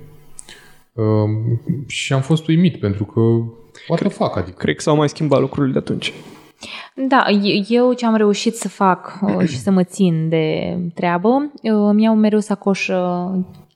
Uh, 0.92 1.04
Și 1.86 2.12
am 2.12 2.20
fost 2.20 2.48
uimit 2.48 2.80
pentru 2.80 3.04
că 3.04 3.20
what 3.88 4.00
the 4.00 4.08
fuck, 4.08 4.36
adică 4.36 4.56
Cred 4.58 4.74
că 4.74 4.80
s-au 4.80 4.96
mai 4.96 5.08
schimbat 5.08 5.40
lucrurile 5.40 5.72
de 5.72 5.78
atunci. 5.78 6.12
Da, 7.08 7.24
e- 7.30 7.64
eu 7.68 7.92
ce 7.92 8.06
am 8.06 8.16
reușit 8.16 8.56
să 8.56 8.68
fac 8.68 9.18
uh, 9.22 9.46
și 9.50 9.58
să 9.58 9.70
mă 9.70 9.82
țin 9.82 10.28
de 10.28 10.76
treabă, 10.94 11.28
uh, 11.62 11.72
îmi 11.72 12.02
iau 12.02 12.14
mereu 12.14 12.40
sacoșă 12.40 13.30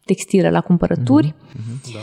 textilă 0.04 0.50
la 0.50 0.60
cumpărături. 0.60 1.34
da. 1.92 1.98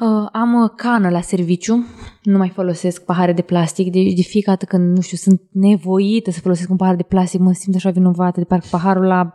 Uh, 0.00 0.28
Am 0.32 0.62
uh, 0.62 0.70
cană 0.76 1.08
la 1.08 1.20
serviciu, 1.20 1.86
nu 2.22 2.38
mai 2.38 2.48
folosesc 2.48 3.04
pahare 3.04 3.32
de 3.32 3.42
plastic, 3.42 3.92
deci 3.92 4.12
de 4.12 4.22
fiecare 4.22 4.56
dată 4.60 4.76
când, 4.76 4.96
nu 4.96 5.00
știu, 5.00 5.16
sunt 5.16 5.40
nevoită 5.50 6.30
să 6.30 6.40
folosesc 6.40 6.70
un 6.70 6.76
pahar 6.76 6.94
de 6.94 7.02
plastic, 7.02 7.40
mă 7.40 7.52
simt 7.52 7.74
așa 7.74 7.90
vinovată, 7.90 8.40
de 8.40 8.46
parcă 8.46 8.66
paharul 8.70 9.04
la 9.04 9.34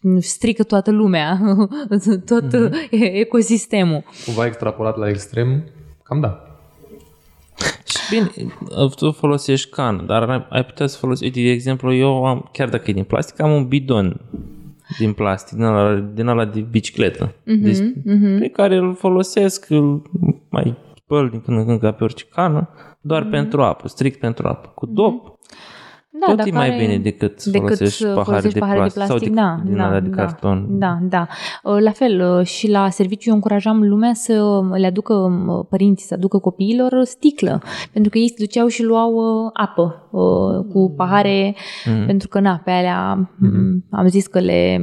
nu 0.00 0.20
știu, 0.20 0.30
strică 0.34 0.62
toată 0.62 0.90
lumea, 0.90 1.40
tot 2.30 2.52
uh, 2.52 2.70
ecosistemul. 2.90 4.04
Cumva 4.24 4.46
extrapolat 4.46 4.96
la 4.96 5.08
extrem, 5.08 5.64
cam 6.02 6.20
da. 6.20 6.49
Și 7.84 7.98
bine, 8.10 8.30
tu 8.96 9.10
folosești 9.12 9.70
cană, 9.70 10.02
dar 10.02 10.22
ai- 10.30 10.46
ai 10.50 10.64
putea 10.64 10.86
să 10.86 10.98
folosești, 10.98 11.38
uite, 11.38 11.48
de 11.48 11.54
exemplu, 11.54 11.92
eu 11.94 12.24
am, 12.26 12.48
chiar 12.52 12.68
dacă 12.68 12.90
e 12.90 12.92
din 12.94 13.04
plastic, 13.04 13.40
am 13.40 13.52
un 13.52 13.68
bidon 13.68 14.20
din 14.98 15.12
plastic, 15.12 15.56
din 15.56 15.64
ăla, 15.66 15.94
din 16.14 16.26
ăla 16.26 16.44
de 16.44 16.60
bicicletă, 16.60 17.34
Mhm, 17.44 17.62
deci, 17.62 17.78
pe 18.38 18.48
care 18.48 18.76
îl 18.76 18.94
folosesc, 18.94 19.70
îl 19.70 20.02
mai 20.48 20.76
spăl 20.96 21.28
din 21.28 21.40
când 21.40 21.58
în 21.58 21.66
când 21.66 21.80
ca 21.80 21.92
pe 21.92 22.04
orice 22.04 22.24
cană, 22.34 22.68
doar 23.00 23.24
pentru 23.24 23.62
apă, 23.62 23.88
strict 23.88 24.18
pentru 24.20 24.48
apă. 24.48 24.72
Cu 24.74 24.86
dop, 24.86 25.24
Mhm. 25.24 25.38
Da, 26.12 26.26
tot 26.26 26.36
dacă 26.36 26.48
e 26.48 26.52
mai 26.52 26.68
are- 26.68 26.84
bine 26.84 26.98
decât 26.98 27.40
să 27.40 27.50
decât 27.50 27.66
folosești 27.66 27.96
să 27.96 28.06
pahare, 28.06 28.22
folosești 28.24 28.52
de, 28.54 28.58
pahare 28.60 28.78
plastic, 28.78 29.00
de 29.00 29.06
plastic, 29.06 29.34
sau 29.34 29.44
da, 29.44 29.62
din 29.64 29.76
da, 29.76 29.86
alea 29.86 30.00
de 30.00 30.08
da, 30.08 30.16
carton. 30.16 30.66
Da, 30.78 30.98
da. 31.02 31.26
Uh, 31.62 31.76
La 31.80 31.90
fel, 31.90 32.36
uh, 32.38 32.46
și 32.46 32.70
la 32.70 32.88
serviciu 32.90 33.28
eu 33.28 33.34
încurajam 33.34 33.82
lumea 33.88 34.14
să 34.14 34.60
le 34.76 34.86
aducă 34.86 35.14
uh, 35.14 35.64
părinții, 35.68 36.06
să 36.06 36.14
aducă 36.14 36.38
copiilor 36.38 36.92
uh, 36.92 37.02
sticlă, 37.06 37.62
pentru 37.92 38.10
că 38.10 38.18
ei 38.18 38.28
se 38.28 38.34
duceau 38.38 38.66
și 38.66 38.82
luau 38.82 39.12
uh, 39.14 39.50
apă 39.52 40.08
uh, 40.10 40.72
cu 40.72 40.94
pahare, 40.96 41.54
Mhm. 41.84 42.06
pentru 42.06 42.28
că, 42.28 42.40
na, 42.40 42.60
pe 42.64 42.70
alea 42.70 43.30
mm, 43.38 43.84
am 43.90 44.06
zis 44.08 44.26
că 44.26 44.38
le 44.38 44.80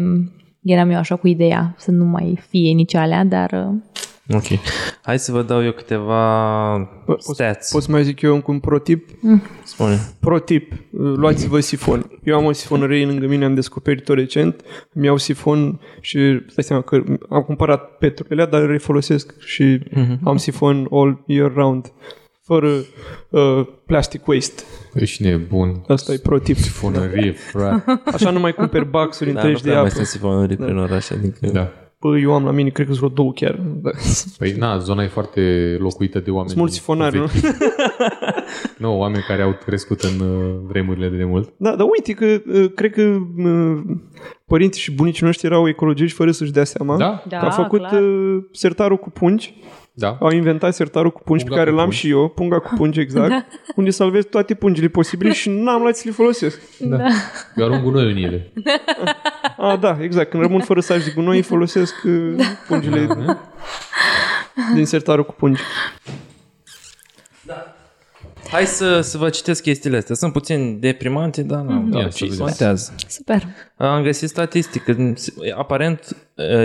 eram 0.63 0.89
eu 0.89 0.97
așa 0.97 1.15
cu 1.15 1.27
ideea 1.27 1.73
să 1.77 1.91
nu 1.91 2.05
mai 2.05 2.37
fie 2.49 2.71
nici 2.73 2.95
alea, 2.95 3.23
dar 3.25 3.51
uh, 3.69 3.75
Ok. 4.33 4.43
Hai 5.03 5.19
să 5.19 5.31
vă 5.31 5.41
dau 5.41 5.63
eu 5.63 5.71
câteva 5.71 6.77
Poți, 7.05 7.33
stats. 7.33 7.71
poți 7.71 7.85
să 7.85 7.91
mai 7.91 8.03
zic 8.03 8.21
eu 8.21 8.33
încă 8.33 8.51
un 8.51 8.59
pro 8.59 8.79
tip? 8.79 9.09
Spune. 9.63 9.99
Pro 10.19 10.39
tip, 10.39 10.71
luați-vă 10.91 11.59
sifon. 11.59 12.11
Eu 12.23 12.35
am 12.37 12.45
o 12.45 12.51
sifonărie 12.51 13.05
lângă 13.05 13.27
mine, 13.27 13.45
am 13.45 13.53
descoperit-o 13.53 14.13
recent. 14.13 14.61
Îmi 14.93 15.05
iau 15.05 15.17
sifon 15.17 15.79
și 16.01 16.19
stai 16.47 16.63
seama 16.63 16.81
că 16.81 17.03
am 17.29 17.41
cumpărat 17.41 17.97
petrolele, 17.97 18.49
dar 18.49 18.61
le 18.61 18.67
refolosesc 18.67 19.33
și 19.39 19.79
am 20.23 20.37
sifon 20.37 20.87
all 20.91 21.23
year 21.27 21.53
round. 21.53 21.91
Fără 22.41 22.69
uh, 23.29 23.67
plastic 23.85 24.27
waste. 24.27 24.61
Ești 24.93 25.23
nebun. 25.23 25.83
Asta 25.87 26.13
e 26.13 26.17
pro 26.17 26.39
tip. 26.39 26.57
Fonărie, 26.57 27.31
frate. 27.31 28.01
Așa 28.13 28.29
nu 28.29 28.39
mai 28.39 28.53
cumperi 28.53 28.85
baxuri 28.89 29.31
Da, 29.31 29.33
nu 29.33 29.39
întregi 29.39 29.63
de 29.63 29.69
prea 29.69 29.81
mai 29.81 29.89
apă. 29.89 29.95
sunt 29.95 30.07
sifonări 30.07 30.55
prin 30.55 30.77
oraș, 30.77 31.09
adică... 31.09 31.47
Da. 31.51 31.71
Bă, 31.99 32.17
eu 32.17 32.33
am 32.33 32.43
la 32.43 32.51
mine, 32.51 32.69
cred 32.69 32.87
că 32.87 32.93
sunt 32.93 33.03
vreo 33.03 33.15
două 33.23 33.31
chiar. 33.31 33.59
Da. 33.81 33.89
Păi 34.39 34.51
na, 34.51 34.77
zona 34.77 35.03
e 35.03 35.07
foarte 35.07 35.41
locuită 35.79 36.19
de 36.19 36.29
oameni. 36.29 36.47
Sunt 36.49 36.59
mulți 36.59 36.75
sifonari, 36.75 37.17
nu? 37.17 37.25
vechi. 37.25 37.55
Nu, 38.77 38.97
oameni 38.99 39.23
care 39.27 39.41
au 39.41 39.57
crescut 39.65 40.01
în 40.01 40.19
uh, 40.19 40.55
vremurile 40.67 41.07
de 41.09 41.15
demult. 41.17 41.53
Da, 41.57 41.75
dar 41.75 41.87
uite 41.97 42.13
că 42.13 42.41
uh, 42.53 42.71
cred 42.75 42.91
că 42.91 43.01
uh, 43.01 43.77
părinții 44.45 44.81
și 44.81 44.91
bunicii 44.91 45.25
noștri 45.25 45.45
erau 45.47 45.67
ecologiști 45.67 46.15
fără 46.17 46.31
să-și 46.31 46.51
dea 46.51 46.63
seama. 46.63 46.97
Da? 46.97 47.23
da, 47.27 47.37
Că 47.37 47.45
a 47.45 47.49
făcut 47.49 47.79
clar. 47.87 48.01
uh, 48.01 48.43
sertarul 48.51 48.97
cu 48.97 49.09
pungi 49.09 49.61
Da. 49.93 50.17
Au 50.21 50.29
inventat 50.31 50.73
sertarul 50.73 51.11
cu 51.11 51.21
pungi 51.23 51.43
Punga 51.43 51.55
pe 51.55 51.61
care 51.63 51.71
cu 51.71 51.77
l-am 51.77 51.85
pungi. 51.89 51.99
și 52.01 52.09
eu, 52.09 52.27
punga 52.27 52.59
cu 52.59 52.73
pungi 52.75 52.99
exact, 52.99 53.45
unde 53.75 53.89
salvezi 53.89 54.27
toate 54.27 54.53
pungile 54.53 54.87
posibile 54.87 55.31
și 55.33 55.49
n-am 55.49 55.81
luat 55.81 55.95
să 55.95 56.03
le 56.05 56.11
folosesc. 56.11 56.61
da. 56.79 56.97
Eu 57.55 57.65
arunc 57.65 57.83
gunoi 57.83 58.11
în 58.11 58.17
ele. 58.17 58.53
A, 59.57 59.75
da, 59.75 59.97
exact. 60.01 60.29
Când 60.29 60.43
rămân 60.43 60.61
fără 60.61 60.79
saci 60.79 61.03
de 61.03 61.11
gunoi, 61.15 61.41
folosesc 61.41 61.95
uh, 62.03 62.35
pungile 62.67 63.07
din 64.75 64.85
sertarul 64.85 65.25
cu 65.25 65.33
pungi. 65.33 65.61
Hai 68.51 68.65
să, 68.65 69.01
să 69.01 69.17
vă 69.17 69.29
citesc 69.29 69.61
chestiile 69.61 69.97
astea. 69.97 70.15
Sunt 70.15 70.31
puțin 70.31 70.79
deprimante, 70.79 71.43
dar 71.43 71.61
nu, 71.61 71.97
Ia 71.97 72.03
da, 72.03 72.09
să 72.09 72.17
ce 72.17 72.25
vedem. 72.25 72.45
contează. 72.45 72.93
super. 73.07 73.43
Am 73.77 74.03
găsit 74.03 74.29
statistică. 74.29 75.13
Aparent 75.57 76.15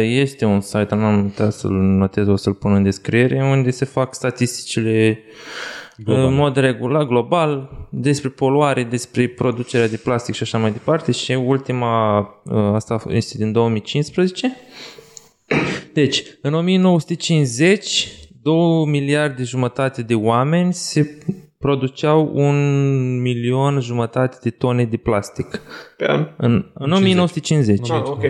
este 0.02 0.44
un 0.44 0.61
site, 0.61 0.94
n-am 0.94 1.22
uitat 1.22 1.52
să-l 1.52 1.70
notez, 1.72 2.26
o 2.26 2.37
să-l 2.37 2.55
pun 2.55 2.74
în 2.74 2.83
descriere, 2.83 3.42
unde 3.44 3.70
se 3.70 3.85
fac 3.85 4.14
statisticile 4.14 5.18
Global. 6.05 6.25
în 6.25 6.35
mod 6.35 6.57
regulat, 6.57 7.07
global, 7.07 7.71
despre 7.91 8.29
poluare, 8.29 8.85
despre 8.85 9.29
producerea 9.29 9.88
de 9.88 9.97
plastic 9.97 10.35
și 10.35 10.43
așa 10.43 10.59
mai 10.59 10.73
departe 10.73 11.12
și 11.12 11.33
ultima, 11.33 12.19
ă, 12.51 12.75
asta 12.75 13.03
este 13.09 13.38
din 13.38 13.53
2015. 13.53 14.57
Deci, 15.93 16.25
în 16.41 16.55
1950, 16.55 18.09
2 18.43 18.85
miliarde 18.87 19.43
jumătate 19.43 20.03
de 20.03 20.15
oameni 20.15 20.73
se 20.73 21.19
produceau 21.59 22.31
un 22.35 22.57
milion 23.21 23.81
jumătate 23.81 24.37
de 24.43 24.51
tone 24.51 24.85
de 24.85 24.97
plastic. 24.97 25.61
Pe 25.97 26.11
an. 26.11 26.29
În, 26.37 26.71
în 26.75 26.93
1950. 26.93 27.91
Ah, 27.91 28.03
ok. 28.05 28.23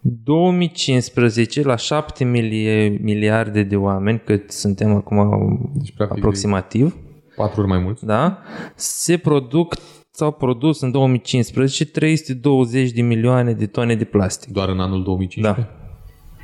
2015 0.00 1.62
la 1.62 1.76
7 1.76 2.24
milie, 2.24 2.98
miliarde 3.02 3.62
de 3.62 3.76
oameni, 3.76 4.22
cât 4.24 4.50
suntem 4.50 4.94
acum 4.94 5.70
Deci, 5.74 5.92
practic, 5.92 6.18
aproximativ, 6.18 6.96
Patru 7.36 7.60
ori 7.60 7.68
mai 7.68 7.78
mult. 7.78 8.00
da, 8.00 8.38
se 8.74 9.16
produc 9.16 9.74
s-au 10.10 10.32
produs 10.32 10.80
în 10.80 10.90
2015 10.90 11.84
320 11.84 12.90
de 12.90 13.02
milioane 13.02 13.52
de 13.52 13.66
tone 13.66 13.94
de 13.94 14.04
plastic. 14.04 14.52
Doar 14.52 14.68
în 14.68 14.80
anul 14.80 15.02
2015? 15.02 15.68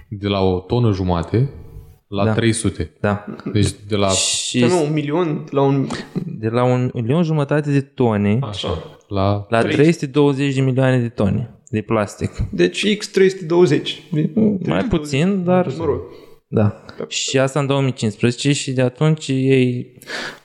De 0.08 0.28
la 0.28 0.40
o 0.40 0.58
tonă 0.58 0.92
jumate 0.92 1.50
la 2.08 2.24
Da. 2.24 2.32
300. 2.32 2.92
Da. 3.00 3.24
Deci 3.52 3.70
de 3.88 3.96
la... 3.96 4.08
Și 4.08 4.60
Da, 4.60 4.66
nu, 4.66 4.84
un 4.84 4.92
milion 4.92 5.44
la 5.50 5.60
un... 5.60 5.86
de 6.38 6.48
la 6.48 6.64
un 6.64 6.90
milion 6.94 7.22
jumătate 7.22 7.72
de 7.72 7.80
tone 7.80 8.38
Așa. 8.42 8.68
La... 9.08 9.46
la 9.48 9.62
320 9.62 10.54
de 10.54 10.60
milioane 10.60 11.00
de 11.00 11.08
tone 11.08 11.55
de 11.76 11.82
plastic. 11.82 12.30
Deci 12.50 12.86
X320. 12.86 13.88
Mai 14.58 14.84
puțin, 14.84 15.44
dar 15.44 15.74
Mă 15.78 15.84
rog. 15.84 16.00
Da. 16.48 16.84
Și 17.08 17.38
asta 17.38 17.60
în 17.60 17.66
2015 17.66 18.52
și 18.52 18.72
de 18.72 18.82
atunci 18.82 19.28
ei 19.28 19.92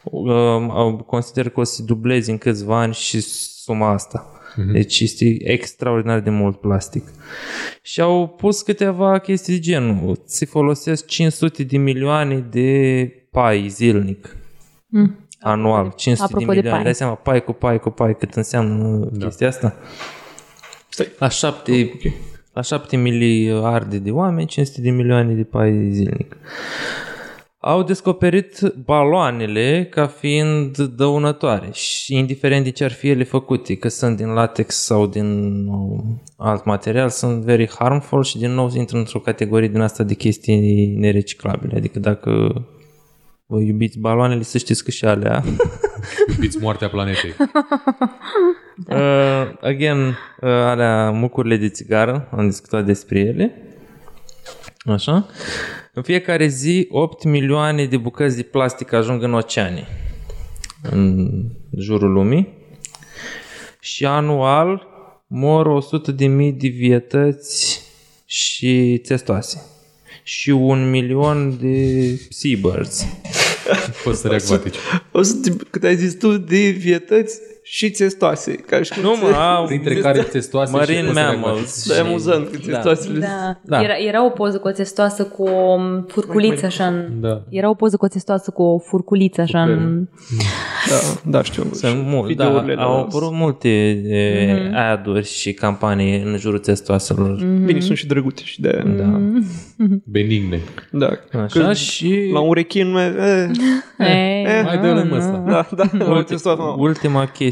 um, 0.03 0.69
au 0.69 0.95
consider 0.97 1.49
că 1.49 1.59
o 1.59 1.63
să 1.63 1.83
dubleze 1.83 2.31
în 2.31 2.37
câțiva 2.37 2.79
ani 2.79 2.93
și 2.93 3.19
suma 3.21 3.89
asta. 3.89 4.31
Mm-hmm. 4.51 4.71
Deci 4.71 4.99
este 4.99 5.37
extraordinar 5.51 6.19
de 6.19 6.29
mult 6.29 6.59
plastic. 6.59 7.03
Și 7.81 8.01
au 8.01 8.27
pus 8.27 8.61
câteva 8.61 9.19
chestii 9.19 9.53
de 9.53 9.59
genul. 9.59 10.21
Se 10.25 10.45
folosesc 10.45 11.05
500 11.05 11.63
de 11.63 11.77
milioane 11.77 12.45
de 12.49 13.09
pai 13.31 13.67
zilnic. 13.69 14.35
Mm. 14.87 15.27
Anual. 15.39 15.93
500 15.95 16.33
Apropo 16.33 16.53
de 16.53 16.53
de 16.53 16.55
milioane. 16.55 16.75
pai. 16.75 16.83
Dai 16.83 16.95
seama, 16.95 17.15
pai 17.15 17.43
cu 17.43 17.51
pai 17.51 17.79
cu 17.79 17.89
pai 17.89 18.17
cât 18.17 18.33
înseamnă 18.33 19.09
da. 19.11 19.25
chestia 19.25 19.47
asta? 19.47 19.75
Stai. 20.93 21.07
La 21.17 21.29
șapte, 21.29 21.91
la 22.53 22.61
șapte 22.61 22.97
miliarde 22.97 23.97
de 23.97 24.11
oameni, 24.11 24.47
500 24.47 24.81
de 24.81 24.89
milioane 24.89 25.33
de 25.33 25.43
pai 25.43 25.89
zilnic. 25.91 26.37
Au 27.59 27.83
descoperit 27.83 28.73
baloanele 28.85 29.87
ca 29.89 30.07
fiind 30.07 30.77
dăunătoare 30.77 31.69
și 31.71 32.15
indiferent 32.15 32.63
de 32.63 32.69
ce 32.69 32.83
ar 32.83 32.91
fi 32.91 33.09
ele 33.09 33.23
făcute, 33.23 33.75
că 33.75 33.87
sunt 33.87 34.17
din 34.17 34.27
latex 34.27 34.75
sau 34.75 35.07
din 35.07 35.51
uh, 35.67 36.03
alt 36.37 36.65
material, 36.65 37.09
sunt 37.09 37.43
very 37.43 37.69
harmful 37.69 38.23
și 38.23 38.37
din 38.37 38.51
nou 38.51 38.71
intră 38.73 38.97
într-o 38.97 39.19
categorie 39.19 39.67
din 39.67 39.81
asta 39.81 40.03
de 40.03 40.13
chestii 40.13 40.95
nereciclabile. 40.95 41.77
Adică 41.77 41.99
dacă 41.99 42.31
vă 43.45 43.59
iubiți 43.59 43.99
baloanele, 43.99 44.43
să 44.43 44.57
știți 44.57 44.83
că 44.83 44.91
și 44.91 45.05
alea 45.05 45.43
Iubiți 46.33 46.57
moartea 46.57 46.89
planetei. 46.89 47.35
Uh, 48.87 49.57
again, 49.61 50.07
uh, 50.07 50.15
alea 50.41 51.11
mucurile 51.11 51.57
de 51.57 51.69
țigară, 51.69 52.27
am 52.31 52.47
discutat 52.47 52.85
despre 52.85 53.19
ele. 53.19 53.55
Așa. 54.79 55.25
În 55.93 56.03
fiecare 56.03 56.47
zi, 56.47 56.87
8 56.89 57.23
milioane 57.23 57.85
de 57.85 57.97
bucăți 57.97 58.35
de 58.35 58.41
plastic 58.41 58.93
ajung 58.93 59.23
în 59.23 59.33
oceane 59.33 59.87
în 60.81 61.29
jurul 61.77 62.11
lumii 62.11 62.47
și 63.79 64.05
anual 64.05 64.87
mor 65.27 65.65
100 65.65 66.11
de 66.11 66.25
mii 66.25 66.51
de 66.51 66.67
vietăți 66.67 67.81
și 68.25 69.01
testoase 69.07 69.65
și 70.23 70.49
un 70.49 70.89
milion 70.89 71.57
de 71.61 72.15
seabirds. 72.29 73.05
Păsări 74.03 74.35
acvatice. 74.35 74.79
O 75.11 75.21
să 75.21 75.35
te, 75.35 75.51
cât 75.69 75.83
ai 75.83 75.95
zis 75.95 76.13
tu 76.13 76.37
de 76.37 76.69
vietăți 76.69 77.39
și 77.63 77.89
țestoase. 77.89 78.55
Ca 78.55 78.81
și 78.81 78.93
cum 78.93 79.01
Nu 79.01 79.15
mă, 79.21 79.27
au 79.57 79.65
Printre 79.65 79.93
care 79.95 80.19
testoase 80.21 80.71
și 80.71 80.77
marine 80.77 80.99
păsări 81.07 81.19
acvatice. 81.19 81.41
mammals. 81.45 81.87
Da, 81.87 81.93
e 81.93 81.97
și- 81.97 82.03
amuzant 82.07 82.47
că 82.49 82.57
țestoasele... 82.57 83.19
Da. 83.19 83.59
Da. 83.63 83.81
Era, 83.83 83.93
era 84.07 84.25
o 84.25 84.29
poză 84.29 84.57
cu 84.57 84.67
o 84.67 84.71
testoasă 84.71 85.23
cu 85.23 85.43
o 85.43 85.77
furculiță 86.07 86.65
așa 86.65 86.85
în... 86.87 87.07
Da. 87.21 87.41
Era 87.49 87.69
o 87.69 87.73
poză 87.73 87.97
cu 87.97 88.05
o 88.05 88.07
testoasă 88.07 88.51
cu 88.51 88.63
o 88.63 88.79
furculiță 88.79 89.41
așa 89.41 89.61
în... 89.61 90.07
Da, 90.89 91.29
da, 91.31 91.43
știu. 91.43 91.63
Sunt 91.73 92.05
mult, 92.05 92.35
da, 92.35 92.45
Videourile 92.47 92.81
au 92.81 92.93
la- 92.95 92.99
apărut 93.01 93.31
multe 93.33 94.01
mm-hmm. 94.05 94.73
ad-uri 94.91 95.25
și 95.27 95.53
campanii 95.53 96.21
în 96.21 96.37
jurul 96.37 96.59
testoaselor. 96.59 97.37
Mm-hmm. 97.37 97.65
Bine, 97.65 97.79
sunt 97.79 97.97
și 97.97 98.07
drăguțe 98.07 98.43
și 98.45 98.61
de 98.61 98.83
Da. 98.97 99.19
Benigne. 100.05 100.59
Da. 100.91 101.09
Așa 101.43 101.59
Că 101.65 101.73
și 101.73 102.29
La 102.33 102.39
un 102.39 102.53
rechin, 102.53 102.91
mai, 102.91 103.05
eh, 103.05 103.49
E, 103.97 104.61
Mai 104.63 104.77
dă-l 104.77 104.97
în 104.97 105.11
ăsta. 105.17 105.43
da, 105.47 105.67
da, 105.75 105.83
la 106.05 106.11
un 106.11 106.17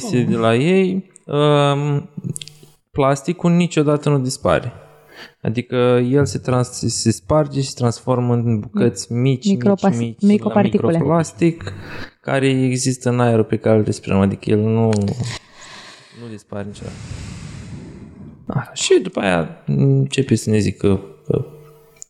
ulti, 0.04 0.16
testoasă, 0.16 0.16
mă. 0.16 0.20
ultima 0.20 0.20
chestie 0.20 0.24
de 0.24 0.36
la 0.36 0.56
ei, 0.56 1.12
um, 1.26 2.10
plasticul 2.92 3.52
niciodată 3.52 4.10
nu 4.10 4.20
dispare. 4.20 4.74
Adică 5.42 5.76
el 6.12 6.26
se, 6.26 6.38
trans, 6.38 6.68
se 6.88 7.12
sparge 7.12 7.62
și 7.62 7.68
se 7.68 7.74
transformă 7.78 8.34
în 8.34 8.60
bucăți 8.60 9.14
mici, 9.14 9.46
Micropas- 9.48 9.98
mici, 9.98 10.16
mici, 10.22 10.32
microparticule. 10.32 10.92
la 10.92 10.98
microplastic, 10.98 11.74
care 12.22 12.48
există 12.48 13.10
în 13.10 13.20
aerul 13.20 13.44
pe 13.44 13.58
care 13.58 13.78
îl 13.78 13.84
respirăm. 13.84 14.20
Adică 14.20 14.50
el 14.50 14.60
nu, 14.60 14.84
nu 16.22 16.28
dispare 16.30 16.66
niciodată. 16.68 16.96
Așa. 18.48 18.72
Și 18.74 19.00
după 19.04 19.20
aia 19.20 19.64
începe 19.66 20.36
să 20.36 20.50
ne 20.50 20.58
zică 20.58 20.88
uh, 21.28 21.46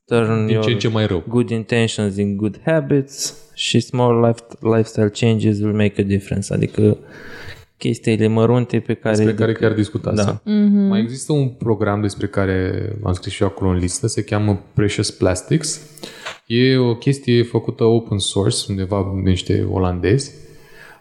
turn 0.05 0.45
Din 0.45 0.53
your 0.53 0.63
ce 0.65 0.71
în 0.71 0.77
ce 0.77 0.87
mai 0.87 1.05
rău. 1.05 1.23
good 1.27 1.49
intentions 1.49 2.17
in 2.17 2.35
good 2.37 2.61
habits 2.65 3.35
și 3.53 3.79
small 3.79 4.25
life, 4.25 4.41
lifestyle 4.59 5.09
changes 5.09 5.59
will 5.59 5.73
make 5.75 6.01
a 6.01 6.03
difference. 6.03 6.53
Adică 6.53 6.97
chestiile 7.79 8.27
mărunte 8.27 8.79
pe 8.79 8.93
care... 8.93 9.15
Despre 9.15 9.33
care 9.33 9.53
chiar 9.53 9.73
discutați. 9.73 10.25
Da. 10.25 10.41
Mai 10.87 11.01
există 11.01 11.33
un 11.33 11.47
program 11.47 12.01
despre 12.01 12.27
care 12.27 12.89
am 13.03 13.13
scris 13.13 13.33
și 13.33 13.41
eu 13.41 13.47
acolo 13.47 13.69
în 13.69 13.77
listă, 13.77 14.07
se 14.07 14.23
cheamă 14.23 14.61
Precious 14.73 15.11
Plastics. 15.11 15.81
E 16.45 16.77
o 16.77 16.95
chestie 16.95 17.43
făcută 17.43 17.83
open 17.83 18.17
source, 18.17 18.57
undeva 18.69 19.11
de 19.23 19.29
niște 19.29 19.67
olandezi, 19.71 20.31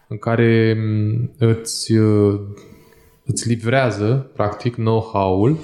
în 0.08 0.18
care 0.18 0.76
m, 0.78 1.30
îți, 1.38 1.92
uh, 1.92 2.40
îți 3.24 3.48
livrează, 3.48 4.30
practic, 4.34 4.74
know-how-ul 4.74 5.58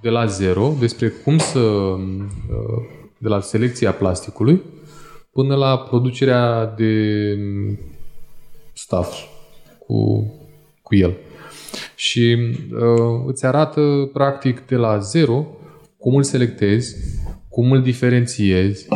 de 0.00 0.08
la 0.08 0.26
zero 0.26 0.74
despre 0.78 1.08
cum 1.08 1.38
să, 1.38 1.58
uh, 1.58 1.98
de 3.18 3.28
la 3.28 3.40
selecția 3.40 3.92
plasticului 3.92 4.62
până 5.32 5.54
la 5.54 5.78
producerea 5.78 6.74
de 6.76 7.34
m, 7.38 7.78
stuff 8.72 9.32
cu, 9.86 10.26
cu 10.82 10.94
el. 10.94 11.16
Și 11.94 12.36
uh, 12.72 13.22
îți 13.26 13.46
arată 13.46 14.10
practic 14.12 14.66
de 14.66 14.76
la 14.76 14.98
zero 14.98 15.46
cum 15.98 16.14
îl 16.14 16.22
selectezi, 16.22 16.96
cum 17.48 17.72
îl 17.72 17.82
diferențiezi, 17.82 18.88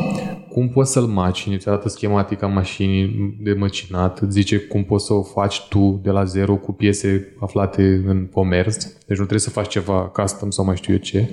cum 0.51 0.69
poți 0.69 0.93
să-l 0.93 1.07
macini, 1.07 1.55
îți 1.55 1.69
arată 1.69 1.89
schematica 1.89 2.47
mașinii 2.47 3.37
de 3.41 3.53
măcinat, 3.53 4.19
îți 4.19 4.33
zice 4.33 4.59
cum 4.59 4.85
poți 4.85 5.07
să 5.07 5.13
o 5.13 5.23
faci 5.23 5.69
tu 5.69 6.01
de 6.03 6.11
la 6.11 6.25
zero 6.25 6.57
cu 6.57 6.73
piese 6.73 7.35
aflate 7.41 8.03
în 8.07 8.27
comerț, 8.27 8.85
deci 8.85 9.19
nu 9.19 9.25
trebuie 9.25 9.39
să 9.39 9.51
faci 9.51 9.69
ceva 9.69 10.01
custom 10.01 10.51
sau 10.51 10.65
mai 10.65 10.77
știu 10.77 10.93
eu 10.93 10.99
ce, 10.99 11.29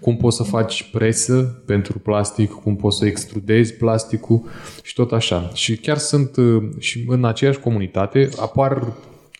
cum 0.00 0.16
poți 0.16 0.36
să 0.36 0.42
faci 0.42 0.90
presă 0.90 1.62
pentru 1.66 1.98
plastic, 1.98 2.50
cum 2.50 2.76
poți 2.76 2.98
să 2.98 3.06
extrudezi 3.06 3.74
plasticul? 3.74 4.42
Și 4.82 4.94
tot 4.94 5.12
așa. 5.12 5.50
Și 5.54 5.76
chiar 5.76 5.96
sunt 5.96 6.36
uh, 6.36 6.62
și 6.78 7.04
în 7.08 7.24
aceeași 7.24 7.60
comunitate 7.60 8.28
apar 8.40 8.92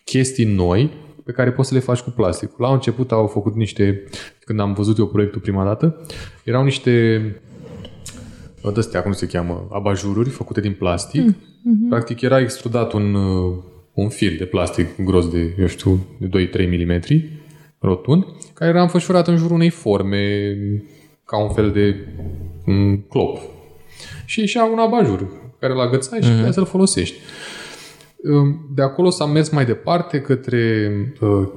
chestii 0.03 0.45
noi 0.45 0.91
pe 1.25 1.31
care 1.31 1.51
poți 1.51 1.67
să 1.67 1.73
le 1.73 1.79
faci 1.79 1.99
cu 1.99 2.09
plastic. 2.09 2.57
La 2.57 2.73
început 2.73 3.11
au 3.11 3.27
făcut 3.27 3.55
niște, 3.55 4.03
când 4.45 4.59
am 4.59 4.73
văzut 4.73 4.97
eu 4.97 5.07
proiectul 5.07 5.41
prima 5.41 5.63
dată, 5.63 6.01
erau 6.43 6.63
niște 6.63 7.21
de-astea, 8.63 9.01
cum 9.01 9.11
se 9.11 9.27
cheamă, 9.27 9.67
abajururi 9.71 10.29
făcute 10.29 10.61
din 10.61 10.73
plastic. 10.73 11.21
Mm-hmm. 11.21 11.89
Practic 11.89 12.21
era 12.21 12.39
extrudat 12.39 12.93
un, 12.93 13.13
uh, 13.13 13.57
un 13.93 14.09
fir 14.09 14.37
de 14.37 14.45
plastic 14.45 15.03
gros 15.03 15.29
de, 15.29 15.55
eu 15.59 15.67
știu, 15.67 16.05
de 16.17 16.49
2-3 16.49 16.67
mm 16.67 17.01
rotund, 17.79 18.25
care 18.53 18.69
era 18.69 18.81
înfășurat 18.81 19.27
în 19.27 19.37
jurul 19.37 19.55
unei 19.55 19.69
forme 19.69 20.55
ca 21.25 21.43
un 21.43 21.49
fel 21.49 21.71
de 21.71 21.95
um, 22.65 23.05
clop. 23.09 23.39
Și 24.25 24.39
ieșea 24.39 24.63
un 24.63 24.79
abajur 24.79 25.27
care 25.59 25.73
îl 25.73 25.79
agățai 25.79 26.21
și 26.21 26.29
mm-hmm. 26.29 26.49
să-l 26.49 26.65
folosești. 26.65 27.17
Um, 28.23 28.69
De 28.75 28.81
acolo 28.81 29.09
s-a 29.09 29.25
mers 29.25 29.49
mai 29.49 29.65
departe 29.65 30.21
către 30.21 30.91
uh, 31.21 31.29
uh, 31.29 31.47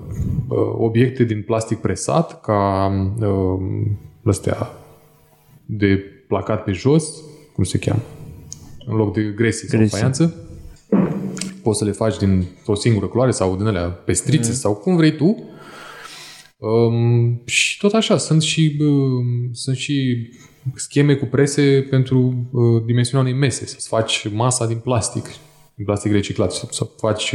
obiecte 0.76 1.24
din 1.24 1.42
plastic 1.42 1.78
presat, 1.78 2.40
ca 2.40 2.90
uh, 3.20 3.60
astea 4.24 4.70
de 5.66 6.11
placat 6.32 6.64
pe 6.64 6.72
jos, 6.72 7.22
cum 7.52 7.64
se 7.64 7.78
cheamă, 7.78 8.02
în 8.86 8.96
loc 8.96 9.12
de 9.12 9.22
gresie 9.22 9.68
sau 9.68 9.78
Gresie. 9.78 9.98
faianță. 9.98 10.34
Poți 11.62 11.78
să 11.78 11.84
le 11.84 11.90
faci 11.90 12.16
din 12.16 12.46
o 12.66 12.74
singură 12.74 13.06
culoare 13.06 13.30
sau 13.30 13.56
din 13.56 13.66
alea 13.66 13.82
pestrițe 13.82 14.48
mm. 14.48 14.54
sau 14.54 14.74
cum 14.74 14.96
vrei 14.96 15.16
tu. 15.16 15.44
Um, 16.58 17.42
și 17.44 17.78
tot 17.78 17.92
așa, 17.92 18.16
sunt 18.16 18.42
și, 18.42 18.76
uh, 18.80 19.24
sunt 19.52 19.76
și 19.76 20.28
scheme 20.74 21.14
cu 21.14 21.24
prese 21.24 21.86
pentru 21.90 22.48
uh, 22.50 22.82
dimensiunea 22.86 23.26
unei 23.26 23.38
mese. 23.38 23.66
Să-ți 23.66 23.88
faci 23.88 24.28
masa 24.28 24.66
din 24.66 24.78
plastic, 24.78 25.24
din 25.74 25.84
plastic 25.84 26.12
reciclat, 26.12 26.52
să, 26.52 26.66
să 26.70 26.88
faci 26.96 27.34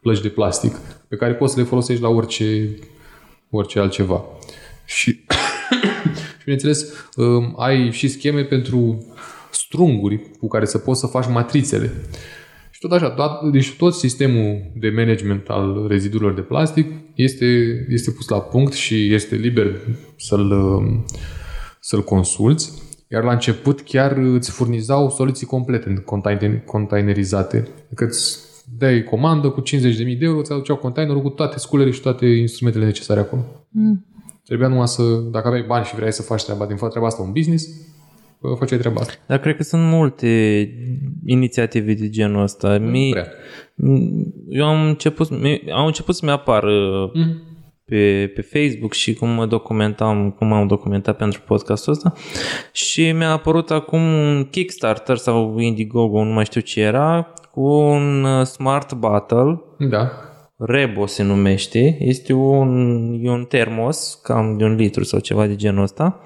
plăci 0.00 0.20
de 0.20 0.28
plastic 0.28 0.76
pe 1.08 1.16
care 1.16 1.34
poți 1.34 1.52
să 1.54 1.60
le 1.60 1.66
folosești 1.66 2.02
la 2.02 2.08
orice, 2.08 2.78
orice 3.50 3.78
altceva. 3.78 4.24
Și, 4.84 5.24
și 6.44 6.50
bineînțeles, 6.50 6.92
um, 7.16 7.54
ai 7.56 7.90
și 7.90 8.08
scheme 8.08 8.42
pentru 8.42 9.06
strunguri 9.50 10.20
cu 10.38 10.48
care 10.48 10.64
să 10.64 10.78
poți 10.78 11.00
să 11.00 11.06
faci 11.06 11.28
matrițele. 11.28 11.92
Și 12.70 12.80
tot 12.80 12.92
așa, 12.92 13.10
tot, 13.10 13.52
deci 13.52 13.72
tot 13.72 13.94
sistemul 13.94 14.72
de 14.74 14.90
management 14.90 15.48
al 15.48 15.86
rezidurilor 15.88 16.34
de 16.34 16.40
plastic 16.40 16.92
este, 17.14 17.46
este 17.88 18.10
pus 18.10 18.28
la 18.28 18.40
punct 18.40 18.72
și 18.72 19.14
este 19.14 19.36
liber 19.36 19.80
să-l, 20.16 20.52
să-l 21.80 22.02
consulți. 22.02 22.82
Iar 23.08 23.22
la 23.22 23.32
început 23.32 23.80
chiar 23.80 24.16
îți 24.16 24.50
furnizau 24.50 25.10
soluții 25.10 25.46
complete, 25.46 26.04
container- 26.04 26.64
containerizate. 26.64 27.68
Adică 27.86 28.04
îți 28.04 28.38
dai 28.78 29.02
comandă 29.02 29.48
cu 29.50 29.62
50.000 29.62 30.18
de 30.18 30.24
euro, 30.24 30.38
îți 30.38 30.52
aduceau 30.52 30.76
containerul 30.76 31.22
cu 31.22 31.28
toate 31.28 31.58
sculele 31.58 31.90
și 31.90 32.00
toate 32.00 32.26
instrumentele 32.26 32.84
necesare 32.84 33.20
acolo. 33.20 33.66
Mm. 33.68 34.04
Trebuia 34.44 34.68
numai 34.68 34.88
să, 34.88 35.02
dacă 35.30 35.46
aveai 35.46 35.64
bani 35.66 35.84
și 35.84 35.94
vrei 35.94 36.12
să 36.12 36.22
faci 36.22 36.44
treaba 36.44 36.66
din 36.66 36.76
treaba 36.76 37.06
asta 37.06 37.22
un 37.22 37.32
business, 37.32 37.66
bă, 38.40 38.54
făceai 38.58 38.78
treaba 38.78 39.00
asta. 39.00 39.12
Dar 39.26 39.38
cred 39.38 39.56
că 39.56 39.62
sunt 39.62 39.82
multe 39.82 40.28
inițiative 41.24 41.94
de 41.94 42.08
genul 42.08 42.42
ăsta. 42.42 42.78
Mi, 42.78 43.10
prea. 43.10 43.26
eu 44.48 44.64
am 44.64 44.86
început, 44.86 45.30
mi, 45.40 45.62
am 45.74 45.86
început 45.86 46.14
să-mi 46.14 46.30
apară 46.30 47.10
Mm. 47.14 47.42
pe, 47.84 48.32
pe 48.34 48.40
Facebook 48.40 48.92
și 48.92 49.14
cum 49.14 49.28
mă 49.28 49.46
documentam, 49.46 50.30
cum 50.30 50.52
am 50.52 50.66
documentat 50.66 51.16
pentru 51.16 51.40
podcastul 51.46 51.92
ăsta 51.92 52.12
și 52.72 53.12
mi-a 53.12 53.30
apărut 53.30 53.70
acum 53.70 54.00
un 54.02 54.44
Kickstarter 54.50 55.16
sau 55.16 55.58
Indiegogo, 55.58 56.24
nu 56.24 56.32
mai 56.32 56.44
știu 56.44 56.60
ce 56.60 56.80
era, 56.80 57.34
cu 57.52 57.60
un 57.68 58.24
uh, 58.24 58.46
Smart 58.46 58.92
Bottle 58.92 59.60
Da. 59.78 60.10
Rebo 60.66 61.06
se 61.06 61.22
numește, 61.22 61.96
este 62.00 62.32
un, 62.32 63.20
e 63.22 63.30
un 63.30 63.44
termos, 63.44 64.18
cam 64.22 64.56
de 64.56 64.64
un 64.64 64.74
litru 64.74 65.04
sau 65.04 65.20
ceva 65.20 65.46
de 65.46 65.56
genul 65.56 65.82
ăsta, 65.82 66.24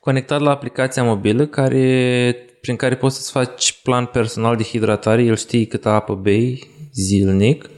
conectat 0.00 0.40
la 0.40 0.50
aplicația 0.50 1.04
mobilă 1.04 1.46
care, 1.46 2.36
prin 2.60 2.76
care 2.76 2.96
poți 2.96 3.16
să-ți 3.16 3.30
faci 3.30 3.80
plan 3.82 4.04
personal 4.04 4.56
de 4.56 4.62
hidratare, 4.62 5.22
el 5.22 5.36
știe 5.36 5.66
câtă 5.66 5.88
apă 5.88 6.14
bei 6.14 6.70
zilnic, 6.92 7.70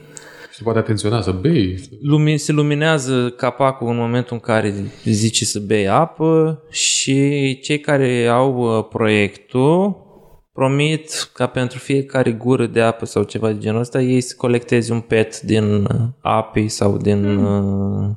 Și 0.51 0.57
te 0.57 0.63
poate 0.63 0.79
atenționa 0.79 1.21
să 1.21 1.31
bei. 1.31 1.81
Lumi, 2.03 2.39
se 2.39 2.53
luminează 2.53 3.35
capacul 3.37 3.89
în 3.89 3.97
momentul 3.97 4.33
în 4.33 4.41
care 4.41 4.75
zice 5.05 5.45
să 5.45 5.59
bei 5.59 5.89
apă 5.89 6.63
și 6.71 7.59
cei 7.63 7.81
care 7.81 8.27
au 8.27 8.77
uh, 8.79 8.87
proiectul 8.89 10.09
promit 10.53 11.31
ca 11.35 11.47
pentru 11.47 11.79
fiecare 11.79 12.33
gură 12.33 12.67
de 12.67 12.81
apă 12.81 13.05
sau 13.05 13.23
ceva 13.23 13.53
de 13.53 13.59
genul 13.59 13.81
ăsta 13.81 14.01
ei 14.01 14.21
să 14.21 14.35
colecteze 14.37 14.93
un 14.93 15.01
pet 15.01 15.41
din 15.41 15.85
uh, 15.85 16.01
api 16.21 16.69
sau 16.69 16.97
din 16.97 17.37
uh, 17.37 18.11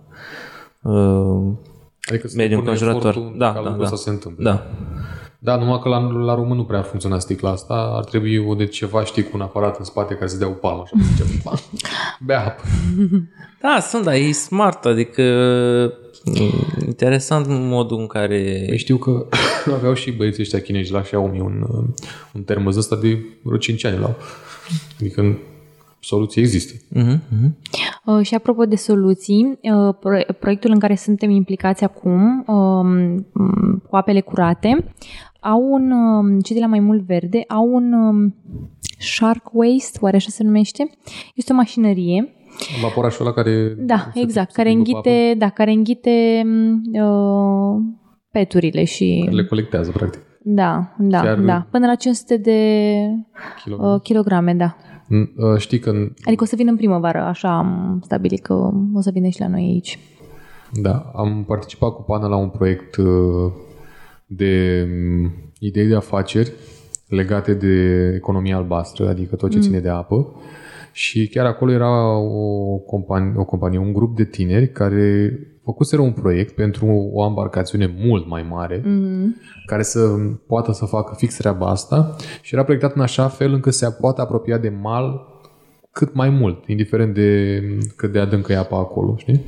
uh, 0.81 1.53
Adică 2.09 2.27
să 2.27 2.33
mediul 2.37 2.59
pune 2.59 2.71
înconjurător. 2.71 3.09
efortul 3.09 3.37
Da, 3.37 3.53
ca 3.53 3.53
da, 3.53 3.59
lucrul 3.59 3.83
da. 3.83 3.89
să 3.89 3.95
se 3.95 4.09
întâmple. 4.09 4.43
da. 4.43 4.67
Da, 5.39 5.55
numai 5.55 5.79
că 5.79 5.89
la, 5.89 5.99
la 5.99 6.35
român 6.35 6.57
nu 6.57 6.63
prea 6.63 6.79
ar 6.79 6.85
funcționa 6.85 7.19
sticla 7.19 7.49
asta. 7.49 7.73
Ar 7.73 8.03
trebui 8.03 8.37
o 8.37 8.55
de 8.55 8.65
ceva, 8.65 9.03
știi, 9.03 9.23
cu 9.23 9.29
un 9.33 9.41
aparat 9.41 9.77
în 9.77 9.83
spate 9.83 10.13
care 10.13 10.27
să 10.27 10.37
dea 10.37 10.47
o 10.47 10.51
palmă. 10.51 10.81
Așa, 10.83 10.95
zice, 11.01 11.41
bam, 11.43 11.59
bea 12.25 12.45
apă. 12.45 12.61
Da, 13.61 13.79
sunt, 13.79 14.03
dar 14.03 14.13
e 14.13 14.31
smart, 14.31 14.85
adică 14.85 15.21
mm, 15.21 16.02
interesant 16.85 17.45
modul 17.49 17.99
în 17.99 18.07
care... 18.07 18.63
Păi 18.67 18.77
știu 18.77 18.97
că 18.97 19.27
aveau 19.77 19.93
și 19.93 20.11
băieții 20.11 20.41
ăștia 20.41 20.61
chinezi 20.61 20.91
la 20.91 21.01
Xiaomi 21.01 21.39
un, 21.39 21.65
uh, 21.69 21.83
un 22.33 22.43
termos 22.43 22.75
ăsta 22.75 22.95
de 22.95 23.17
vreo 23.41 23.57
5 23.57 23.85
ani 23.85 23.99
la 23.99 24.15
Adică 24.99 25.37
soluții 25.99 26.41
există. 26.41 26.73
Uh-huh, 26.73 27.17
uh-huh. 27.17 27.51
Uh, 28.05 28.25
și 28.25 28.35
apropo 28.35 28.65
de 28.65 28.75
soluții, 28.75 29.59
uh, 29.61 29.95
pro- 29.99 30.33
proiectul 30.39 30.71
în 30.71 30.79
care 30.79 30.95
suntem 30.95 31.29
implicați 31.29 31.83
acum, 31.83 32.43
um, 32.47 33.13
um, 33.33 33.83
cu 33.89 33.95
apele 33.95 34.21
curate, 34.21 34.93
au 35.39 35.61
un, 35.71 35.91
um, 35.91 36.39
cei 36.39 36.55
de 36.55 36.61
la 36.61 36.67
Mai 36.67 36.79
Mult 36.79 37.01
Verde, 37.01 37.43
au 37.47 37.73
un 37.73 37.93
um, 37.93 38.35
Shark 38.99 39.49
Waste, 39.53 39.97
oare 40.01 40.15
așa 40.15 40.29
se 40.29 40.43
numește? 40.43 40.89
Este 41.35 41.51
o 41.51 41.55
mașinărie 41.55 42.33
Vaporașul 42.81 43.25
ăla 43.25 43.33
care... 43.35 43.73
Da, 43.77 44.09
se- 44.13 44.19
exact, 44.21 44.51
se 44.51 44.61
care 44.63 44.69
plimbă 44.73 44.99
pe 45.01 45.09
înghite, 45.09 45.35
da, 45.37 45.49
care 45.49 45.71
înghite 45.71 46.43
uh, 46.93 47.81
peturile 48.31 48.83
și 48.83 49.23
apă, 49.25 49.35
Le 49.35 49.45
colectează, 49.45 49.91
practic. 49.91 50.21
da, 50.43 50.95
da, 50.97 51.21
Chiar- 51.21 51.39
da, 51.39 51.67
până 51.71 51.85
la 51.85 51.95
500 51.95 52.37
de 52.37 52.59
Kilograme. 53.63 53.93
uh, 53.93 54.01
kilograme, 54.01 54.53
da. 54.53 54.75
Uh, 55.09 55.57
Știi 55.57 55.79
că 55.79 55.89
Adică 56.25 56.43
o 56.43 56.45
să 56.45 56.55
vină 56.55 56.69
în 56.71 56.77
primăvară, 56.77 57.19
așa 57.21 57.57
am 57.57 57.99
stabilit 58.05 58.41
că 58.41 58.53
o 58.93 59.01
să 59.01 59.09
vină 59.13 59.27
și 59.27 59.39
la 59.39 59.47
noi 59.47 59.61
aici. 59.61 59.99
Da, 60.81 61.11
am 61.15 61.43
participat 61.47 61.89
cu 61.95 62.01
Pana 62.01 62.27
la 62.27 62.35
un 62.35 62.49
proiect 62.49 62.95
uh, 62.95 63.51
de 64.27 64.83
um, 65.23 65.31
idei 65.59 65.87
de 65.87 65.95
afaceri 65.95 66.51
legate 67.07 67.53
de 67.53 68.05
economia 68.15 68.57
albastră, 68.57 69.09
adică 69.09 69.35
tot 69.35 69.51
ce 69.51 69.59
ține 69.59 69.79
de 69.79 69.89
apă. 69.89 70.35
Și 70.93 71.27
chiar 71.27 71.45
acolo 71.45 71.71
era 71.71 72.17
o 72.17 72.77
companie, 72.77 73.33
o 73.35 73.45
companie, 73.45 73.79
un 73.79 73.93
grup 73.93 74.15
de 74.15 74.25
tineri 74.25 74.71
care 74.71 75.39
făcuseră 75.63 76.01
un 76.01 76.11
proiect 76.11 76.55
pentru 76.55 77.09
o 77.13 77.25
embarcațiune 77.25 77.95
mult 77.97 78.27
mai 78.27 78.45
mare, 78.49 78.81
Mm. 78.85 79.35
care 79.65 79.83
să 79.83 79.99
poată 80.47 80.71
să 80.71 80.85
facă 80.85 81.13
fix 81.17 81.35
treaba 81.37 81.67
asta 81.67 82.15
și 82.41 82.53
era 82.53 82.63
proiectat 82.63 82.95
în 82.95 83.01
așa 83.01 83.27
fel 83.27 83.53
încât 83.53 83.73
se 83.73 83.89
poate 83.89 84.21
apropia 84.21 84.57
de 84.57 84.69
mal 84.69 85.27
cât 85.91 86.13
mai 86.13 86.29
mult, 86.29 86.67
indiferent 86.67 87.13
de 87.13 87.61
cât 87.95 88.11
de 88.11 88.19
adâncă 88.19 88.51
e 88.51 88.57
apa 88.57 88.77
acolo, 88.77 89.15
știi? 89.17 89.45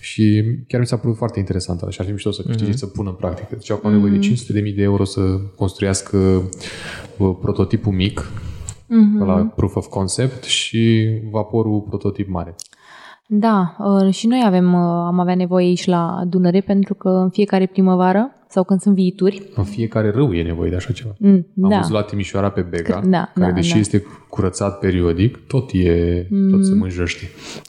Și 0.00 0.44
chiar 0.68 0.80
mi 0.80 0.86
s-a 0.86 0.96
părut 0.96 1.16
foarte 1.16 1.38
interesant 1.38 1.80
și 1.88 2.00
ar 2.00 2.06
fi 2.06 2.12
mișto 2.12 2.30
să 2.30 2.42
câștige, 2.42 2.70
mm-hmm. 2.70 2.74
să 2.74 2.86
pună 2.86 3.08
în 3.08 3.14
practică. 3.14 3.48
Deci 3.50 3.70
au 3.70 3.78
mm-hmm. 3.78 3.90
nevoie 3.90 4.12
de 4.12 4.18
500.000 4.70 4.74
de 4.76 4.82
euro 4.82 5.04
să 5.04 5.20
construiască 5.56 6.16
uh, 7.16 7.36
prototipul 7.40 7.92
mic, 7.92 8.30
mm-hmm. 8.92 9.26
la 9.26 9.34
proof 9.56 9.76
of 9.76 9.86
concept 9.86 10.44
și 10.44 11.08
vaporul 11.30 11.80
prototip 11.88 12.28
mare. 12.28 12.54
Da, 13.26 13.76
uh, 13.78 14.14
și 14.14 14.26
noi 14.26 14.42
avem, 14.46 14.72
uh, 14.72 14.80
am 15.06 15.18
avea 15.20 15.34
nevoie 15.34 15.66
aici 15.66 15.86
la 15.86 16.20
Dunăre 16.28 16.60
pentru 16.60 16.94
că 16.94 17.08
în 17.08 17.30
fiecare 17.30 17.66
primăvară 17.66 18.30
sau 18.48 18.64
când 18.64 18.80
sunt 18.80 18.94
viituri, 18.94 19.48
În 19.54 19.64
fiecare 19.64 20.10
râu 20.10 20.32
e 20.32 20.42
nevoie 20.42 20.70
de 20.70 20.76
așa 20.76 20.92
ceva. 20.92 21.10
mm, 21.18 21.46
Am 21.62 21.70
da, 21.70 21.76
văzut 21.76 21.92
la 21.92 22.02
Timișoara 22.02 22.50
pe 22.50 22.60
Bega, 22.60 23.00
Că- 23.00 23.08
da, 23.08 23.30
care 23.34 23.50
da, 23.50 23.56
deși 23.56 23.72
da. 23.72 23.78
este 23.78 24.02
curățat 24.28 24.78
periodic, 24.78 25.36
tot 25.46 25.70
e, 25.72 26.26
tot 26.50 26.64
se 26.64 26.74
mânjește. 26.74 27.24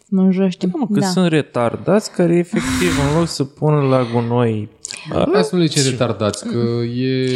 mânjește. 0.09 0.67
Mă, 0.73 0.87
că 0.93 0.99
Da. 0.99 1.05
sunt 1.05 1.27
retardați 1.27 2.11
care 2.15 2.35
efectiv 2.37 2.89
în 3.11 3.17
loc 3.19 3.27
să 3.27 3.43
pună 3.43 3.81
la 3.81 4.01
gunoi 4.13 4.69
Hai 5.11 5.43
să 5.43 5.55
nu 5.55 5.61
le 5.61 5.67
ce 5.67 5.89
retardați, 5.89 6.47
că 6.47 6.57
e 6.83 7.27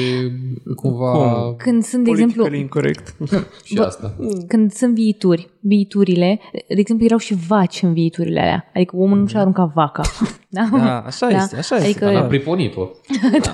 cumva 0.75 1.11
Cum? 1.11 1.55
Când 1.57 1.83
sunt, 1.83 2.03
de 2.03 2.09
Politically 2.09 2.23
exemplu, 2.33 2.55
incorrect. 2.55 3.15
și 3.65 3.77
asta. 3.77 4.15
când 4.47 4.71
sunt 4.71 4.93
viituri, 4.93 5.49
viiturile, 5.59 6.39
de 6.51 6.79
exemplu, 6.79 7.05
erau 7.05 7.17
și 7.17 7.35
vaci 7.47 7.81
în 7.81 7.93
viiturile 7.93 8.39
alea. 8.39 8.71
Adică 8.73 8.95
omul 8.95 9.17
nu 9.17 9.27
și-a 9.27 9.39
aruncat 9.39 9.71
vaca. 9.73 10.01
Da, 10.49 10.69
Da, 10.71 10.99
așa 10.99 11.27
este, 11.27 11.55
așa 11.57 11.75
este. 11.75 12.05
Adică, 12.05 12.19
Am 12.19 12.27
priponit-o. 12.27 12.87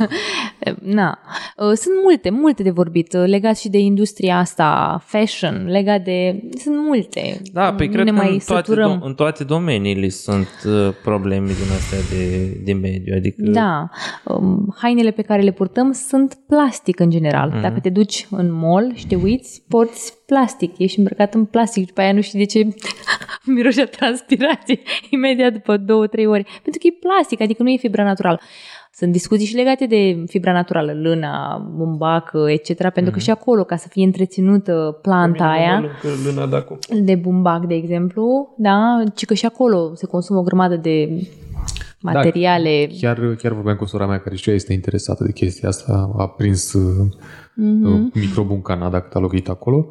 na. 1.00 1.20
Uh, 1.58 1.66
Sunt 1.66 1.94
multe, 2.04 2.30
multe 2.30 2.64
de 2.64 2.70
vorbit, 2.70 3.14
uh, 3.14 3.24
legat 3.26 3.58
și 3.58 3.70
de 3.70 3.78
industria 3.78 4.38
asta, 4.38 5.02
fashion, 5.06 5.66
legat 5.68 6.04
de... 6.04 6.44
Sunt 6.64 6.76
multe. 6.88 7.42
Da, 7.54 7.74
păi 7.74 7.86
nu 7.88 7.94
cred 7.94 8.06
ne 8.06 8.12
că 8.12 8.18
mai 8.18 8.32
în 8.34 8.40
toate, 8.46 8.66
săturăm. 8.66 9.00
do- 9.00 9.06
în 9.06 9.14
toate 9.14 9.44
domeniile 9.44 10.10
sunt 10.10 10.48
uh, 10.66 10.94
probleme 11.04 11.46
din 11.46 11.72
astea 11.78 11.98
de, 12.18 12.48
de 12.64 12.74
mediu. 12.74 13.14
Adică 13.18 13.36
Da, 13.38 13.90
um, 14.26 14.76
hainele 14.78 15.12
pe 15.12 15.22
care 15.22 15.42
le 15.42 15.52
purtăm 15.52 15.92
sunt 15.92 16.38
plastic 16.48 17.00
în 17.00 17.10
general. 17.10 17.48
Mhm. 17.50 17.58
Mm-hmm. 17.58 17.62
Dacă 17.62 17.80
te 17.80 17.90
duci 17.90 18.28
în 18.32 18.52
mall 18.52 18.92
și 18.96 19.08
te 19.08 19.16
uiți, 19.16 19.64
porți 19.68 20.14
plastic, 20.26 20.78
ești 20.78 20.98
îmbrăcat 21.00 21.34
în 21.34 21.46
plastic 21.46 21.82
și 21.82 21.88
după 21.88 22.02
aia 22.02 22.14
nu 22.14 22.22
știi 22.22 22.40
de 22.40 22.46
ce 22.46 22.68
mirosea 23.56 23.86
transpirație 23.86 24.80
imediat 25.10 25.54
după 25.54 25.78
două, 25.78 26.08
trei 26.08 26.26
ori. 26.26 26.44
Pentru 26.44 26.82
că 26.82 26.88
e 26.88 26.98
plastic, 27.00 27.42
adică 27.42 27.64
nu 27.64 27.70
e 27.70 27.78
fibra 27.78 28.04
naturală. 28.04 28.40
Sunt 28.96 29.12
discuții 29.12 29.46
și 29.46 29.56
legate 29.56 29.86
de 29.86 30.24
fibra 30.28 30.52
naturală, 30.52 30.94
lână, 30.94 31.32
bumbac, 31.76 32.32
etc. 32.48 32.76
Pentru 32.78 33.02
Mhm. 33.04 33.12
că 33.14 33.20
și 33.20 33.30
acolo, 33.30 33.64
ca 33.64 33.76
să 33.76 33.88
fie 33.88 34.06
întreținută 34.06 35.00
planta 35.02 35.46
aia, 35.50 35.74
Mănâncă 35.74 36.08
lâna 36.30 36.48
de 36.48 36.56
acum. 36.56 36.78
de 37.04 37.16
bumbac, 37.16 37.66
de 37.66 37.74
exemplu, 37.74 38.54
da, 38.58 39.04
ci 39.16 39.26
că 39.26 39.34
și 39.34 39.46
acolo 39.46 39.92
se 39.96 40.06
consumă 40.06 40.40
o 40.40 40.44
grămadă 40.44 40.76
de 40.76 41.10
materiale. 42.04 42.88
Da, 42.88 42.96
chiar, 43.00 43.36
chiar 43.36 43.54
vorbeam 43.54 43.76
cu 43.76 43.86
sora 43.86 44.08
mea 44.08 44.20
care 44.20 44.36
și 44.36 44.50
ea 44.50 44.56
este 44.56 44.74
interesată 44.74 45.24
de 45.24 45.32
chestia 45.32 45.68
asta. 45.70 46.14
A 46.18 46.28
prins 46.28 46.74
mm-hmm. 46.78 48.14
microbul 48.14 48.56
în 48.56 48.62
Canada 48.62 49.00
cât 49.00 49.16
a 49.16 49.20
locuit 49.20 49.50
acolo. 49.50 49.88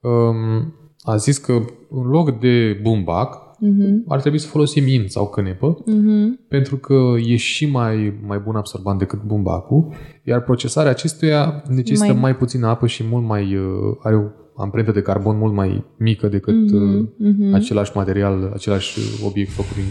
Um, 0.00 0.74
a 1.02 1.16
zis 1.16 1.38
că 1.38 1.52
în 1.90 2.06
loc 2.06 2.38
de 2.40 2.78
bumbac 2.82 3.34
mm-hmm. 3.34 4.06
ar 4.08 4.20
trebui 4.20 4.38
să 4.38 4.46
folosim 4.48 4.86
in 4.86 5.04
sau 5.08 5.28
cânepă 5.28 5.82
Mhm. 5.86 6.46
pentru 6.48 6.76
că 6.76 6.94
e 7.26 7.36
și 7.36 7.70
mai, 7.70 8.20
mai 8.26 8.38
bun 8.38 8.56
absorbant 8.56 8.98
decât 8.98 9.22
bumbacul, 9.22 9.92
iar 10.24 10.40
procesarea 10.42 10.90
acestuia 10.90 11.62
necesită 11.68 12.04
mai, 12.04 12.12
Mai- 12.12 12.20
mai 12.22 12.36
puțină 12.36 12.66
apă 12.66 12.86
și 12.86 13.04
mult 13.10 13.24
mai 13.24 13.56
uh, 13.56 13.96
are 14.02 14.16
o 14.16 14.22
amprentă 14.56 14.90
de 14.92 15.02
carbon 15.02 15.38
mult 15.38 15.54
mai 15.54 15.84
mică 15.96 16.28
decât 16.28 16.54
mm-hmm, 16.54 17.52
același 17.52 17.90
material, 17.94 18.50
același 18.54 18.98
obiect 19.24 19.50
făcut 19.50 19.74
din 19.74 19.84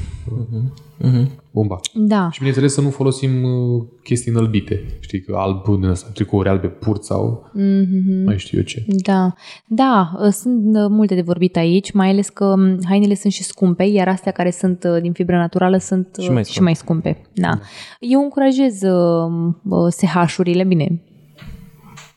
mm-hmm. 1.01 1.29
bomba. 1.51 1.79
Da. 1.93 2.29
Și 2.31 2.37
bineînțeles 2.37 2.73
să 2.73 2.81
nu 2.81 2.89
folosim 2.89 3.43
uh, 3.43 3.83
chestii 4.03 4.31
înălbite. 4.31 4.83
Știi, 4.99 5.21
că 5.21 5.35
alb 5.37 5.63
din 5.79 5.89
ăsta, 5.89 6.09
tricouri 6.13 6.49
albe 6.49 6.67
purt 6.67 7.03
sau 7.03 7.51
mm-hmm. 7.57 8.25
mai 8.25 8.37
știu 8.37 8.57
eu 8.57 8.63
ce. 8.63 8.85
Da, 8.87 9.33
da, 9.67 10.11
uh, 10.21 10.29
sunt 10.31 10.75
uh, 10.75 10.85
multe 10.89 11.15
de 11.15 11.21
vorbit 11.21 11.57
aici, 11.57 11.91
mai 11.91 12.09
ales 12.09 12.29
că 12.29 12.45
um, 12.45 12.77
hainele 12.85 13.15
sunt 13.15 13.33
și 13.33 13.43
scumpe, 13.43 13.83
iar 13.83 14.07
astea 14.07 14.31
care 14.31 14.51
sunt 14.51 14.83
uh, 14.83 15.01
din 15.01 15.11
fibră 15.11 15.35
naturală 15.35 15.77
sunt 15.77 16.17
Și 16.19 16.31
mai 16.31 16.43
și 16.43 16.61
mai 16.61 16.75
scumpe. 16.75 17.21
Da. 17.33 17.59
Eu 17.99 18.21
încurajez 18.21 18.81
uh, 18.81 19.87
SH-urile, 19.89 20.63
bine, 20.63 21.01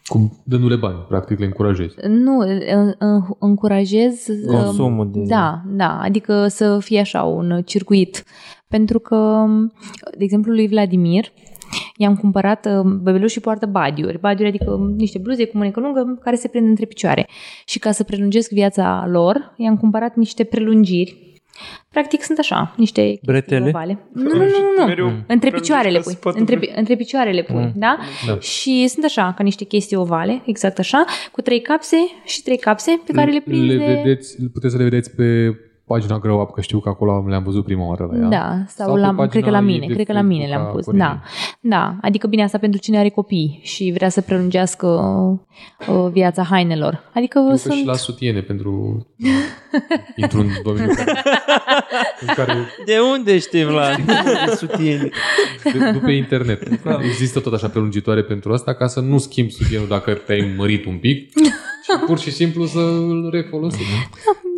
Cum 0.09 0.33
dându-le 0.45 0.77
bani, 0.77 1.05
practic 1.09 1.39
le 1.39 1.45
încurajezi. 1.45 1.95
nu, 2.09 2.39
în- 2.39 2.95
în- 2.99 3.23
încurajez 3.39 4.27
uh, 4.29 4.63
Consumul 4.63 5.11
de- 5.13 5.25
Da, 5.29 5.63
da, 5.67 5.99
adică 6.01 6.47
să 6.47 6.79
fie 6.79 7.01
așa 7.01 7.23
un 7.23 7.63
circuit. 7.65 8.25
Pentru 8.69 8.99
că, 8.99 9.45
de 10.19 10.25
exemplu, 10.25 10.53
lui 10.53 10.69
Vladimir, 10.69 11.25
i-am 11.97 12.17
cumpărat, 12.17 12.67
uh, 12.67 12.81
bebelușii 13.03 13.41
poartă 13.41 13.67
badiuri, 13.67 14.19
badiuri 14.21 14.49
adică 14.49 14.93
niște 14.97 15.19
bluze 15.19 15.45
cu 15.47 15.57
mânecă 15.57 15.81
lungă 15.81 16.19
care 16.23 16.37
se 16.37 16.49
prind 16.49 16.67
între 16.69 16.85
picioare. 16.87 17.29
Și 17.67 17.79
ca 17.79 17.91
să 17.91 18.05
prelungesc 18.05 18.51
viața 18.51 19.07
lor, 19.11 19.55
i-am 19.57 19.77
cumpărat 19.77 20.17
niște 20.17 20.45
prelungiri. 20.45 21.28
Practic 21.91 22.23
sunt 22.23 22.39
așa, 22.39 22.75
niște 22.77 23.01
chestii 23.03 23.21
Bretele? 23.27 23.67
ovale. 23.69 23.99
Nu, 24.13 24.23
nu, 24.23 24.29
nu, 24.35 24.45
nu, 24.45 24.45
nu. 24.79 24.85
Mereu 24.87 25.07
Între 25.07 25.23
prelungești 25.27 25.61
picioarele 25.61 25.97
ca 25.97 26.03
pui. 26.03 26.13
să 26.13 26.19
poată 26.19 26.39
Între, 26.39 26.57
pre- 26.57 26.67
pi- 26.67 26.77
între 26.77 26.97
picioare 26.97 27.31
le 27.31 27.43
pui, 27.43 27.73
da? 27.75 27.99
Da. 28.27 28.39
Și 28.41 28.87
sunt 28.89 29.05
așa, 29.05 29.33
ca 29.37 29.43
niște 29.43 29.65
chestii 29.65 29.97
ovale, 29.97 30.43
exact 30.47 30.79
așa, 30.79 31.05
cu 31.33 31.41
trei 31.41 31.61
capse 31.61 31.97
și 32.25 32.43
trei 32.43 32.59
capse 32.59 33.01
pe 33.07 33.13
care 33.13 33.31
le 33.31 33.41
prinzi. 33.41 33.67
le 33.67 33.77
vedeți, 33.95 34.37
puteți 34.53 34.73
să 34.73 34.79
le 34.79 34.85
vedeți 34.89 35.11
pe 35.17 35.25
pagina 35.89 36.19
Grow 36.19 36.41
Up, 36.41 36.51
că 36.55 36.61
știu 36.61 36.79
că 36.79 36.89
acolo 36.89 37.25
le-am 37.29 37.43
văzut 37.43 37.65
prima 37.65 37.87
oară 37.87 38.09
la 38.13 38.19
ea. 38.19 38.29
Da, 38.29 38.65
sau, 38.67 38.87
Sau 38.87 38.95
pe 38.95 39.01
la, 39.01 39.07
pagina 39.07 39.27
cred 39.27 39.43
că 39.43 39.51
la 39.51 39.59
ei 39.59 39.65
mine, 39.65 39.87
de 39.87 39.93
cred 39.93 40.07
că 40.07 40.13
la 40.13 40.21
mine 40.21 40.47
Facebook 40.47 40.59
le-am 40.61 40.71
a 40.71 40.75
pus. 40.77 40.85
Corinei. 40.85 41.07
Da, 41.07 41.21
da, 41.61 41.97
adică 42.01 42.27
bine 42.27 42.43
asta 42.43 42.59
pentru 42.59 42.81
cine 42.81 42.99
are 42.99 43.09
copii 43.09 43.61
și 43.63 43.91
vrea 43.95 44.09
să 44.09 44.21
prelungească 44.21 44.87
uh, 45.89 46.11
viața 46.13 46.43
hainelor. 46.43 47.11
Adică 47.15 47.39
Cred 47.41 47.51
că 47.51 47.57
sunt 47.57 47.75
și 47.75 47.85
la 47.85 47.95
sutiene 47.95 48.41
pentru 48.41 49.07
intru 50.23 50.41
în 50.41 50.49
domeniul 50.63 50.95
care, 51.05 51.23
în 52.21 52.35
care 52.35 52.55
De 52.85 52.95
unde 53.17 53.39
știi, 53.39 53.65
Vlad? 53.65 53.97
de 54.47 54.55
sutiene. 54.55 55.09
de, 55.63 55.91
după 55.93 56.11
internet. 56.11 56.63
Există 57.11 57.41
tot 57.41 57.53
așa 57.53 57.69
prelungitoare 57.69 58.23
pentru 58.23 58.53
asta 58.53 58.75
ca 58.75 58.87
să 58.87 59.01
nu 59.01 59.19
schimbi 59.19 59.53
sutienul 59.53 59.89
dacă 59.89 60.13
te-ai 60.13 60.55
mărit 60.57 60.85
un 60.87 60.97
pic 60.99 61.31
și 61.83 62.05
pur 62.07 62.19
și 62.19 62.31
simplu 62.33 62.67
să 62.67 62.79
îl 62.79 63.29
refolosim. 63.33 63.85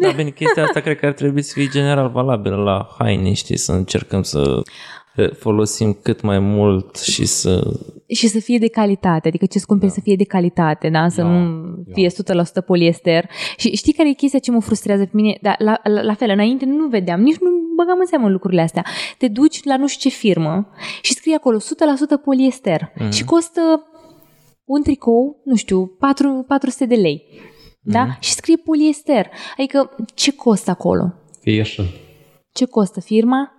Da, 0.00 0.10
bine, 0.10 0.30
chestia 0.30 0.64
asta 0.64 0.80
cred 0.80 0.98
că 0.98 1.06
ar 1.06 1.12
trebui 1.12 1.42
să 1.42 1.52
fie 1.54 1.68
general 1.72 2.08
valabilă 2.10 2.56
la 2.56 2.88
haine, 2.98 3.32
știi, 3.32 3.56
să 3.56 3.72
încercăm 3.72 4.22
să 4.22 4.62
eh, 5.16 5.30
folosim 5.32 5.98
cât 6.02 6.20
mai 6.20 6.38
mult 6.38 6.98
și 6.98 7.26
să... 7.26 7.70
și 8.06 8.26
să 8.28 8.38
fie 8.38 8.58
de 8.58 8.68
calitate, 8.68 9.28
adică 9.28 9.46
ce 9.46 9.60
cumperi 9.66 9.92
să 9.92 10.00
fie 10.02 10.16
de 10.16 10.24
calitate, 10.24 10.88
da? 10.88 11.08
Să 11.08 11.22
Da, 11.22 11.28
nu 11.28 11.84
fie 11.92 12.08
100% 12.08 12.12
poliester. 12.66 13.30
Și 13.56 13.76
știi 13.76 13.92
care 13.92 14.08
e 14.08 14.12
chestia 14.12 14.38
ce 14.38 14.50
mă 14.50 14.60
frustrează 14.60 15.02
pe 15.02 15.10
mine? 15.12 15.38
Da, 15.42 15.54
la, 15.58 15.80
la, 15.84 16.02
la 16.02 16.14
fel, 16.14 16.30
înainte 16.30 16.64
nu 16.64 16.88
vedeam, 16.88 17.20
nici 17.20 17.38
nu 17.38 17.48
băgam 17.76 17.98
în 18.00 18.06
seamă 18.06 18.28
lucrurile 18.28 18.60
astea. 18.60 18.84
Te 19.18 19.28
duci 19.28 19.64
la 19.64 19.76
nu 19.76 19.86
știu 19.86 20.10
ce 20.10 20.16
firmă 20.16 20.68
și 21.02 21.12
scrie 21.14 21.34
acolo 21.34 21.58
100% 21.58 21.60
poliester 22.24 22.92
Mhm. 22.94 23.04
mm. 23.04 23.10
și 23.10 23.24
costă 23.24 23.60
un 24.64 24.82
tricou, 24.82 25.40
nu 25.44 25.54
știu, 25.56 25.86
4, 25.98 26.44
400 26.48 26.84
de 26.86 26.94
lei. 26.94 27.22
Da? 27.82 28.02
Mhm. 28.02 28.16
Și 28.20 28.32
scrie 28.32 28.56
poliester. 28.56 29.26
Adică 29.58 29.90
ce 30.14 30.32
costă 30.34 30.70
acolo? 30.70 31.14
E 31.42 31.60
așa. 31.60 31.82
Ce 32.52 32.64
costă 32.64 33.00
firma? 33.00 33.52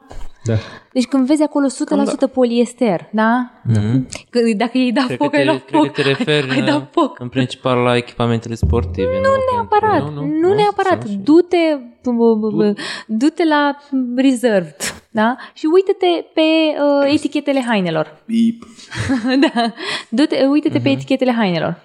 Da. 0.43 0.53
Deci 0.93 1.05
când 1.05 1.25
vezi 1.27 1.43
acolo 1.43 1.67
100% 1.69 2.27
poliester, 2.33 3.09
da? 3.11 3.51
Mhm. 3.63 4.07
Că 4.29 4.39
dacă 4.57 4.77
ei 4.77 4.91
da 4.91 5.03
Cred 5.05 5.17
că, 5.17 5.23
foc, 5.23 5.31
te, 5.31 5.37
ai 5.37 5.45
la 5.45 5.51
cred 5.51 5.63
că 5.71 5.77
foc. 5.77 5.91
te 5.91 6.01
referi 6.01 6.49
ai 6.51 6.61
da 6.61 6.87
foc. 6.91 7.19
în 7.19 7.29
principal 7.29 7.77
la 7.77 7.95
echipamentele 7.95 8.55
sportive. 8.55 9.09
Nu, 9.21 9.29
neapărat, 9.55 10.01
Nu, 10.03 10.09
nu, 10.09 10.21
nu, 10.21 10.27
nu, 10.39 10.47
nu, 10.47 10.53
neapărat. 10.53 11.01
sau 11.01 11.11
și- 11.11 11.17
Du-te, 11.17 11.57
b- 12.01 12.61
b- 12.63 12.73
b- 12.73 12.77
du-te 13.07 13.43
la 13.45 13.77
reserved, 14.15 14.75
da? 15.11 15.35
Și 15.53 15.67
uite-te 15.73 16.25
pe 16.33 16.41
uh, 16.41 17.13
etichetele 17.13 17.63
hainelor. 17.67 18.17
Bip. 18.25 18.63
da. 19.53 19.73
Du-te, 20.09 20.45
uite-te 20.49 20.79
pe 20.79 20.89
etichetele 20.89 21.31
hainelor. 21.31 21.79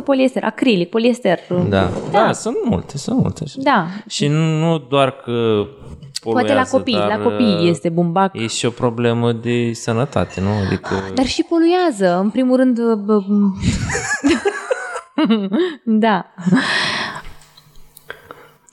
100% 0.00 0.04
poliester, 0.04 0.44
acrilic, 0.44 0.88
poliester. 0.90 1.38
Da. 1.48 1.64
da, 1.66 1.90
da, 2.10 2.32
sunt 2.32 2.56
multe, 2.64 2.98
sunt 2.98 3.20
multe. 3.20 3.44
Da. 3.56 3.86
Și 4.08 4.26
nu 4.26 4.78
doar 4.78 5.10
că 5.10 5.66
Poate 6.22 6.40
la 6.40 6.46
poluează, 6.46 6.76
copii, 6.76 6.94
dar, 6.94 7.08
la 7.08 7.22
copii 7.22 7.54
uh, 7.54 7.68
este 7.68 7.88
bumbac. 7.88 8.34
E 8.34 8.46
și 8.46 8.66
o 8.66 8.70
problemă 8.70 9.32
de 9.32 9.72
sănătate, 9.72 10.40
nu? 10.40 10.48
Adică... 10.66 10.94
Dar 11.14 11.26
și 11.26 11.42
poluează, 11.42 12.18
în 12.18 12.30
primul 12.30 12.56
rând. 12.56 12.78
uh, 12.78 12.98
b- 13.04 13.24
da. 15.84 16.26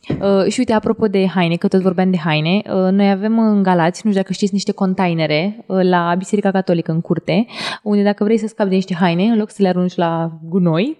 Uh, 0.09 0.45
și 0.51 0.59
uite, 0.59 0.73
apropo 0.73 1.07
de 1.07 1.27
haine, 1.27 1.55
că 1.55 1.67
tot 1.67 1.81
vorbeam 1.81 2.11
de 2.11 2.17
haine, 2.17 2.61
uh, 2.65 2.91
noi 2.91 3.09
avem 3.11 3.39
în 3.39 3.63
Galați, 3.63 4.01
nu 4.03 4.09
știu 4.11 4.21
dacă 4.21 4.33
știți, 4.33 4.53
niște 4.53 4.71
containere 4.71 5.63
uh, 5.67 5.79
la 5.81 6.15
Biserica 6.17 6.51
Catolică 6.51 6.91
în 6.91 7.01
curte, 7.01 7.45
unde 7.83 8.03
dacă 8.03 8.23
vrei 8.23 8.37
să 8.37 8.47
scapi 8.47 8.69
de 8.69 8.75
niște 8.75 8.93
haine, 8.93 9.23
în 9.23 9.37
loc 9.37 9.49
să 9.49 9.61
le 9.61 9.67
arunci 9.67 9.95
la 9.95 10.31
gunoi, 10.49 10.97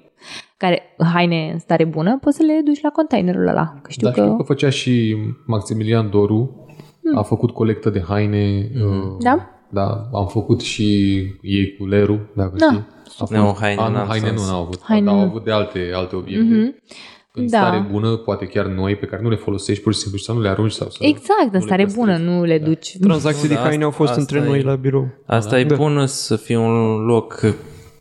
care 0.57 0.81
haine 1.13 1.49
în 1.53 1.59
stare 1.59 1.83
bună, 1.85 2.17
poți 2.21 2.37
să 2.37 2.43
le 2.43 2.61
duci 2.65 2.81
la 2.81 2.89
containerul 2.89 3.47
ăla. 3.47 3.79
Că 3.81 3.91
știu 3.91 4.07
Dar 4.07 4.15
că... 4.15 4.21
știu 4.21 4.35
că 4.35 4.43
făcea 4.43 4.69
și 4.69 5.15
Maximilian 5.45 6.09
Doru, 6.09 6.65
a 7.15 7.21
făcut 7.21 7.51
colectă 7.51 7.89
de 7.89 8.03
haine. 8.07 8.71
uh, 8.75 9.15
Da? 9.19 9.49
Da, 9.69 10.09
am 10.13 10.27
făcut 10.27 10.61
și 10.61 10.83
ei 11.41 11.75
cu 11.79 11.85
Leru, 11.87 12.19
dacă 12.35 12.53
Da. 12.57 12.65
știi. 12.65 12.85
A 13.19 13.25
fost, 13.25 13.31
Nu, 13.31 13.55
haine 13.59 13.81
a, 13.81 13.87
nu, 13.87 13.93
n-am 13.95 14.07
haine 14.07 14.31
nu 14.31 14.37
sens. 14.37 14.49
n-au 14.49 14.61
avut, 14.61 14.79
Haine 14.83 15.05
dar 15.05 15.13
au 15.13 15.19
nu. 15.19 15.25
avut 15.25 15.43
de 15.43 15.51
alte, 15.51 15.79
alte 15.93 16.15
obiecte. 16.15 16.43
Mhm. 16.55 16.75
În 17.35 17.47
Da. 17.49 17.57
stare 17.57 17.87
bună, 17.91 18.15
poate 18.15 18.45
chiar 18.45 18.65
noi, 18.65 18.95
pe 18.95 19.05
care 19.05 19.21
nu 19.21 19.29
le 19.29 19.35
folosești 19.35 19.83
pur 19.83 19.93
și 19.93 19.99
simplu 19.99 20.17
și 20.17 20.23
să 20.23 20.31
nu 20.31 20.41
le 20.41 20.49
arunci 20.49 20.71
sau 20.71 20.89
să... 20.89 20.97
Exact, 21.01 21.29
în 21.41 21.45
nu 21.51 21.57
le 21.57 21.59
stare 21.59 21.83
păstrezi. 21.83 22.05
bună, 22.07 22.17
nu 22.31 22.43
le 22.43 22.57
duci. 22.59 22.97
Tranzacții 23.01 23.41
Nu, 23.41 23.47
de 23.47 23.53
da, 23.53 23.59
haine 23.61 23.83
au 23.83 23.91
fost 23.91 24.09
asta 24.09 24.21
între 24.21 24.37
e- 24.39 24.43
noi 24.49 24.61
la 24.61 24.75
birou. 24.75 25.07
Asta 25.25 25.59
e 25.59 25.63
Da. 25.63 25.75
bună 25.75 26.05
să 26.05 26.35
fie 26.35 26.57
un 26.57 27.05
loc 27.05 27.55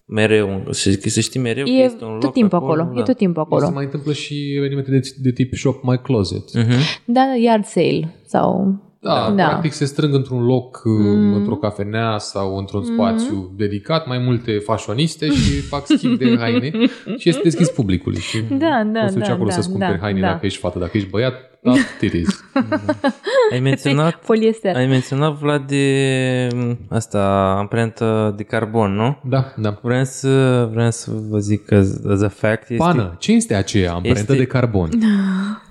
mereu, 0.07 0.63
și 0.73 0.93
să 1.11 1.21
știi 1.21 1.41
mereu 1.41 1.65
că 1.65 1.71
E 1.71 1.83
este 1.85 2.05
un 2.05 2.11
loc 2.11 2.21
tot 2.21 2.33
timpul 2.33 2.59
acolo, 2.59 2.91
da. 2.95 3.01
e 3.01 3.03
tot 3.03 3.17
timpul 3.17 3.43
acolo. 3.43 3.65
Se 3.67 3.73
mai 3.73 3.85
întâmplă 3.85 4.13
și 4.13 4.55
evenimente 4.57 4.91
de, 4.91 5.01
de 5.23 5.31
tip 5.33 5.55
Shop 5.55 5.83
My 5.83 5.99
Closet. 6.03 6.55
Mhm. 6.55 6.73
Da, 7.07 7.23
yard 7.43 7.65
sale 7.65 8.15
sau... 8.27 8.79
Da, 9.05 9.33
Da. 9.37 9.47
practic 9.47 9.73
se 9.73 9.85
strâng 9.85 10.15
într-un 10.15 10.45
loc, 10.45 10.81
mm. 10.85 11.35
într-o 11.35 11.55
cafenea 11.55 12.19
sau 12.19 12.57
într-un 12.57 12.85
spațiu 12.85 13.53
dedicat 13.57 14.07
mai 14.07 14.19
multe 14.19 14.53
fashioniste 14.53 15.27
și 15.29 15.61
fac 15.73 15.87
schimb 15.87 16.19
de 16.19 16.37
haine 16.39 16.71
și 17.19 17.29
este 17.29 17.41
deschis 17.43 17.71
publicului. 17.71 18.21
Și 18.21 18.43
Da, 18.51 18.83
da, 18.93 19.01
poți 19.01 19.13
să 19.13 19.19
duci 19.19 19.27
da, 19.27 19.33
acolo 19.33 19.49
da, 19.49 19.55
să-ți 19.55 19.71
cumperi 19.71 19.93
da, 19.93 19.99
haine 19.99 20.21
da. 20.21 20.27
dacă 20.27 20.47
ești 20.47 20.59
fată, 20.59 20.79
dacă 20.79 20.97
ești 20.97 21.09
băiat, 21.09 21.35
da, 21.63 21.73
tirizi. 21.99 22.37
Ai 23.53 23.61
menționat, 23.61 24.15
Poliester. 24.15 24.77
ai 24.77 24.87
menționat, 24.87 25.33
Vlad, 25.39 25.67
de 25.67 26.49
asta, 26.89 27.55
amprentă 27.59 28.35
de 28.37 28.43
carbon, 28.43 28.95
nu? 28.95 29.19
Da, 29.25 29.53
da. 29.57 29.79
Vreau 29.83 30.05
să, 30.05 30.69
vreau 30.73 30.91
să 30.91 31.11
vă 31.29 31.39
zic 31.39 31.65
că 31.65 31.75
as 32.09 32.23
a 32.23 32.29
fact 32.29 32.71
este... 32.71 32.77
Pană, 32.77 33.17
ce 33.19 33.33
este 33.33 33.55
aceea 33.55 33.93
amprentă 33.93 34.21
Este- 34.21 34.37
de 34.37 34.47
carbon? 34.47 34.89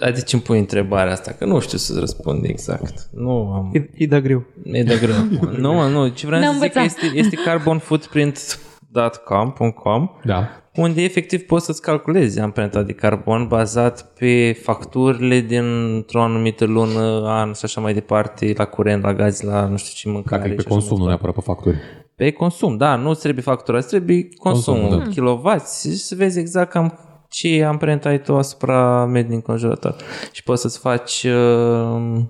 Adică 0.00 0.26
îmi 0.32 0.42
pui 0.42 0.58
întrebarea 0.58 1.12
asta, 1.12 1.32
că 1.38 1.44
nu 1.44 1.60
știu 1.60 1.78
să 1.78 1.98
răspund 1.98 2.44
exact. 2.44 3.08
Nu 3.12 3.30
am... 3.30 3.70
E, 3.72 3.90
e 3.94 4.06
da 4.06 4.20
greu. 4.20 4.42
E 4.64 4.82
de 4.82 4.98
greu. 5.00 5.14
nu, 5.62 5.72
mă, 5.72 5.86
nu. 5.86 6.08
Ce 6.08 6.26
vreau 6.26 6.42
N-am 6.42 6.52
să 6.52 6.58
zic 6.62 6.72
că 6.72 6.78
învățat. 6.78 7.02
este, 7.02 7.18
este 7.18 7.36
carbonfootprint.com.com 7.44 10.08
Da. 10.24 10.48
unde 10.74 11.02
efectiv 11.02 11.40
poți 11.42 11.64
să-ți 11.64 11.82
calculezi 11.82 12.40
amprenta 12.40 12.82
de 12.82 12.92
carbon 12.92 13.46
bazat 13.48 14.12
pe 14.18 14.52
facturile 14.62 15.40
dintr-o 15.40 16.22
anumită 16.22 16.64
lună, 16.64 17.22
an 17.26 17.52
și 17.52 17.60
așa 17.64 17.80
mai 17.80 17.94
departe, 17.94 18.52
la 18.56 18.64
curent, 18.64 19.02
la 19.02 19.14
gaz, 19.14 19.40
la 19.40 19.66
nu 19.66 19.76
știu 19.76 19.92
ce 19.94 20.08
mâncare. 20.08 20.42
Practic 20.42 20.56
pe 20.56 20.62
și 20.62 20.66
așa 20.68 20.76
mai 20.76 20.86
consum, 20.88 20.98
nu 20.98 21.04
departe. 21.04 21.24
neapărat 21.24 21.34
pe 21.34 21.40
facturi. 21.40 21.76
Pe 22.16 22.30
consum, 22.32 22.76
da, 22.76 22.96
nu 22.96 23.08
îți 23.08 23.20
trebuie 23.20 23.42
factura, 23.42 23.78
îți 23.78 23.88
trebuie 23.88 24.28
consumul, 24.38 24.78
Consumul, 24.80 25.04
consum, 25.04 25.12
kilowați 25.12 25.88
și 25.88 25.96
să 25.96 26.14
vezi 26.14 26.38
exact 26.38 26.70
cam 26.70 26.98
ce 27.30 27.64
amprenta 27.64 28.08
ai 28.08 28.20
tu 28.20 28.36
asupra 28.36 29.04
mediului 29.04 29.34
înconjurător. 29.36 29.94
Și 30.32 30.42
poți 30.42 30.60
să-ți 30.62 30.78
faci 30.78 31.24
uh, 31.24 32.20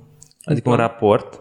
adică 0.44 0.70
un 0.70 0.76
raport, 0.76 1.40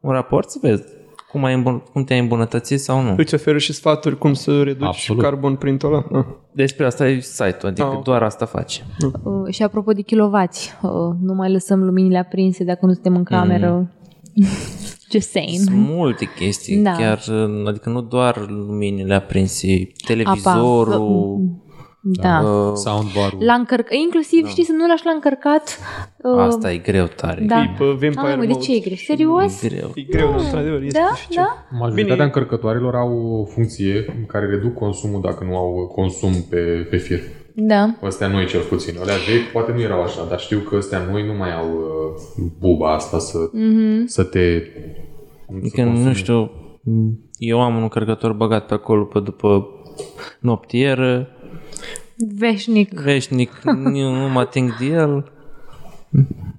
un 0.00 0.10
raport 0.12 0.50
să 0.50 0.58
vezi 0.62 0.82
cum, 1.30 1.44
ai 1.44 1.54
îmbun- 1.54 1.82
cum 1.92 2.04
te-ai 2.04 2.18
îmbunătățit 2.18 2.80
sau 2.80 3.00
nu. 3.00 3.14
Îți 3.16 3.34
oferă 3.34 3.58
și 3.58 3.72
sfaturi 3.72 4.18
cum 4.18 4.32
să 4.34 4.62
reduci 4.62 4.86
Absolut. 4.86 5.22
carbon 5.22 5.56
printul 5.56 5.88
ăla. 5.94 6.04
Ah. 6.20 6.24
Despre 6.52 6.86
asta 6.86 7.08
e 7.08 7.20
site-ul, 7.20 7.66
adică 7.70 7.86
Ah, 7.86 7.92
ok. 7.96 8.04
doar 8.04 8.22
asta 8.22 8.44
face. 8.46 8.82
Uh, 9.22 9.52
și 9.54 9.62
apropo 9.62 9.92
de 9.92 10.00
kilovați, 10.02 10.72
uh, 10.82 10.90
nu 11.22 11.34
mai 11.34 11.52
lăsăm 11.52 11.84
luminile 11.84 12.18
aprinse 12.18 12.64
dacă 12.64 12.86
nu 12.86 12.92
suntem 12.92 13.16
în 13.16 13.24
cameră. 13.24 13.90
Just 15.12 15.30
saying. 15.30 15.60
Sunt 15.60 15.76
multe 15.76 16.24
chestii, 16.38 16.76
Da. 16.76 16.92
chiar, 16.92 17.18
uh, 17.30 17.66
adică 17.68 17.88
nu 17.90 18.00
doar 18.00 18.46
luminile 18.48 19.14
aprinse, 19.14 19.86
televizorul, 20.06 21.40
Da. 22.04 22.40
Uh, 22.40 22.72
Soundbar-ul. 22.74 23.44
La 23.44 23.52
încărc- 23.54 23.90
inclusiv, 24.04 24.46
știi, 24.48 24.64
să 24.64 24.72
nu 24.72 24.86
lași 24.86 25.04
la 25.04 25.10
încărcat. 25.10 25.78
uh, 26.22 26.38
Asta 26.38 26.72
e 26.72 26.76
greu 26.76 27.06
tare. 27.06 27.44
Da. 27.46 27.60
E 27.62 27.74
pe 27.78 27.84
Vampire 27.84 28.10
Ai, 28.30 28.34
mă, 28.36 28.40
de 28.40 28.46
Mode. 28.52 28.58
ce 28.64 28.74
e 28.74 28.78
greu? 28.78 28.94
Serios? 28.96 29.62
E 29.62 29.68
greu. 29.68 29.90
E 29.94 30.02
greu, 30.02 30.34
într-adevăr. 30.38 30.82
Este 30.82 30.98
Da, 30.98 31.08
dificil. 31.12 31.42
da. 31.42 31.66
Majoritatea 31.78 32.14
Bine. 32.14 32.24
încărcătoarelor 32.24 32.94
au 32.94 33.40
o 33.40 33.44
funcție 33.44 34.14
în 34.18 34.26
care 34.26 34.46
reduc 34.46 34.74
consumul 34.74 35.20
dacă 35.20 35.44
nu 35.44 35.56
au 35.56 35.92
consum 35.94 36.32
pe, 36.50 36.86
pe 36.90 36.96
fir. 36.96 37.18
Da. 37.54 37.94
Astea 38.02 38.28
noi 38.28 38.46
cel 38.46 38.60
puțin. 38.60 38.94
Alea 39.00 39.14
vechi 39.14 39.52
poate 39.52 39.72
nu 39.72 39.80
erau 39.80 40.02
așa, 40.02 40.26
dar 40.28 40.38
știu 40.40 40.58
că 40.58 40.76
astea 40.76 40.98
noi 41.10 41.26
nu 41.26 41.32
mai 41.34 41.54
au 41.54 41.66
uh, 41.68 42.44
buba 42.58 42.94
asta 42.94 43.18
să, 43.18 43.38
Mhm. 43.52 44.06
să 44.06 44.24
te... 44.24 44.62
Adică, 45.58 45.82
nu 45.82 46.12
știu, 46.12 46.50
eu 47.38 47.60
am 47.62 47.76
un 47.76 47.82
încărcător 47.82 48.32
băgat 48.32 48.66
pe 48.66 48.74
acolo 48.74 49.04
pe 49.04 49.20
după 49.20 49.66
noptieră, 50.40 51.28
Veșnic. 52.36 52.92
veșnic, 53.00 53.60
nu, 53.92 54.10
nu 54.14 54.28
mă 54.28 54.40
ating 54.40 54.76
de 54.78 54.84
el. 54.84 55.32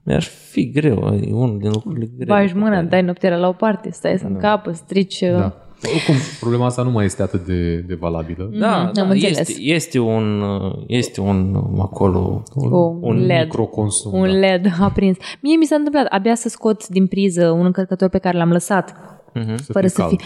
Mi-ar 0.03 0.21
fi 0.23 0.71
greu, 0.71 1.19
e 1.21 1.33
unul 1.33 1.57
din 1.59 1.71
lucrurile 1.71 2.05
grele. 2.17 2.33
Bagi 2.41 2.55
mâna, 2.55 2.81
dai 2.81 3.01
noptiera 3.01 3.35
la 3.35 3.47
o 3.47 3.51
parte, 3.51 3.89
stai 3.91 4.17
să 4.17 4.25
încapă, 4.25 4.71
strici... 4.71 5.21
uh, 5.21 5.29
Da. 5.37 5.57
Oricum, 5.93 6.15
problema 6.39 6.65
asta 6.65 6.81
nu 6.83 6.91
mai 6.91 7.05
este 7.05 7.21
atât 7.21 7.45
de, 7.45 7.75
de 7.77 7.93
valabilă. 7.93 8.49
Da, 8.53 8.77
Mhm, 8.83 8.93
da 8.93 9.01
am 9.01 9.09
înțeles. 9.09 9.39
este, 9.39 9.61
este 9.61 9.99
un, 9.99 10.43
este 10.87 11.21
un 11.21 11.55
acolo, 11.79 12.43
Un, 12.55 12.71
un 13.01 13.25
LED. 13.25 13.43
Microconsum. 13.43 14.13
Un 14.13 14.27
da. 14.27 14.33
LED 14.37 14.73
aprins. 14.79 15.17
Mie 15.41 15.55
mi 15.57 15.65
s-a 15.65 15.75
întâmplat 15.75 16.05
abia 16.05 16.35
să 16.35 16.49
scot 16.49 16.87
din 16.87 17.07
priză 17.07 17.49
un 17.49 17.65
încărcător 17.65 18.09
pe 18.09 18.17
care 18.17 18.37
l-am 18.37 18.51
lăsat 18.51 18.95
Să 19.33 19.71
fără 19.71 19.87
fie 19.87 19.89
să 19.89 20.01
cald. 20.01 20.19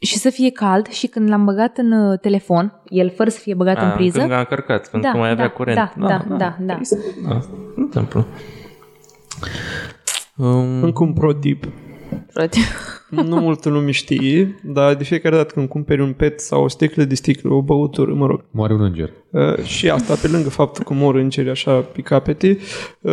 Fie 0.00 0.08
și, 0.08 0.14
și 0.14 0.18
să 0.18 0.30
fie 0.30 0.50
cald 0.50 0.86
și 0.86 1.06
când 1.06 1.28
l-am 1.28 1.44
băgat 1.44 1.76
în 1.78 1.92
uh, 1.92 2.18
telefon, 2.18 2.80
el 2.88 3.10
fără 3.10 3.30
să 3.30 3.38
fie 3.38 3.54
băgat 3.54 3.76
în 3.76 3.88
a, 3.88 3.90
priză, 3.90 4.18
când 4.18 4.32
a 4.32 4.38
încărcat, 4.38 4.90
pentru 4.90 5.00
Da, 5.00 5.10
că 5.10 5.16
mai 5.18 5.30
avea 5.30 5.44
da, 5.46 5.50
curent. 5.50 5.76
da, 5.76 5.92
da, 6.06 6.24
da, 6.28 6.56
da. 6.60 6.74
Păi, 6.74 6.82
da, 7.28 7.40
se 7.40 7.50
întâmplă. 7.76 8.26
Um, 10.36 10.82
Încă 10.82 11.02
un 11.02 11.12
pro 11.12 11.32
tip. 11.32 11.64
Frate. 12.32 12.58
nu 13.10 13.36
multă 13.36 13.68
lume 13.68 13.90
știe, 13.90 14.54
dar 14.62 14.94
de 14.94 15.04
fiecare 15.04 15.36
dată 15.36 15.52
când 15.54 15.68
cumperi 15.68 16.00
un 16.00 16.12
pet 16.12 16.40
sau 16.40 16.62
o 16.62 16.68
sticlă 16.68 17.04
de 17.04 17.14
sticlă, 17.14 17.52
o 17.52 17.62
băutură, 17.62 18.14
mă 18.14 18.26
rog, 18.26 18.44
Moare 18.50 18.72
un 18.74 18.80
înger. 18.82 19.10
Uh, 19.30 19.64
și 19.64 19.90
asta, 19.90 20.14
pe 20.14 20.28
lângă 20.28 20.48
faptul 20.48 20.84
că 20.84 20.94
mor 20.94 21.14
îngeri 21.14 21.50
așa 21.50 21.72
pe 21.80 22.00
capete, 22.00 22.58
uh, 23.00 23.12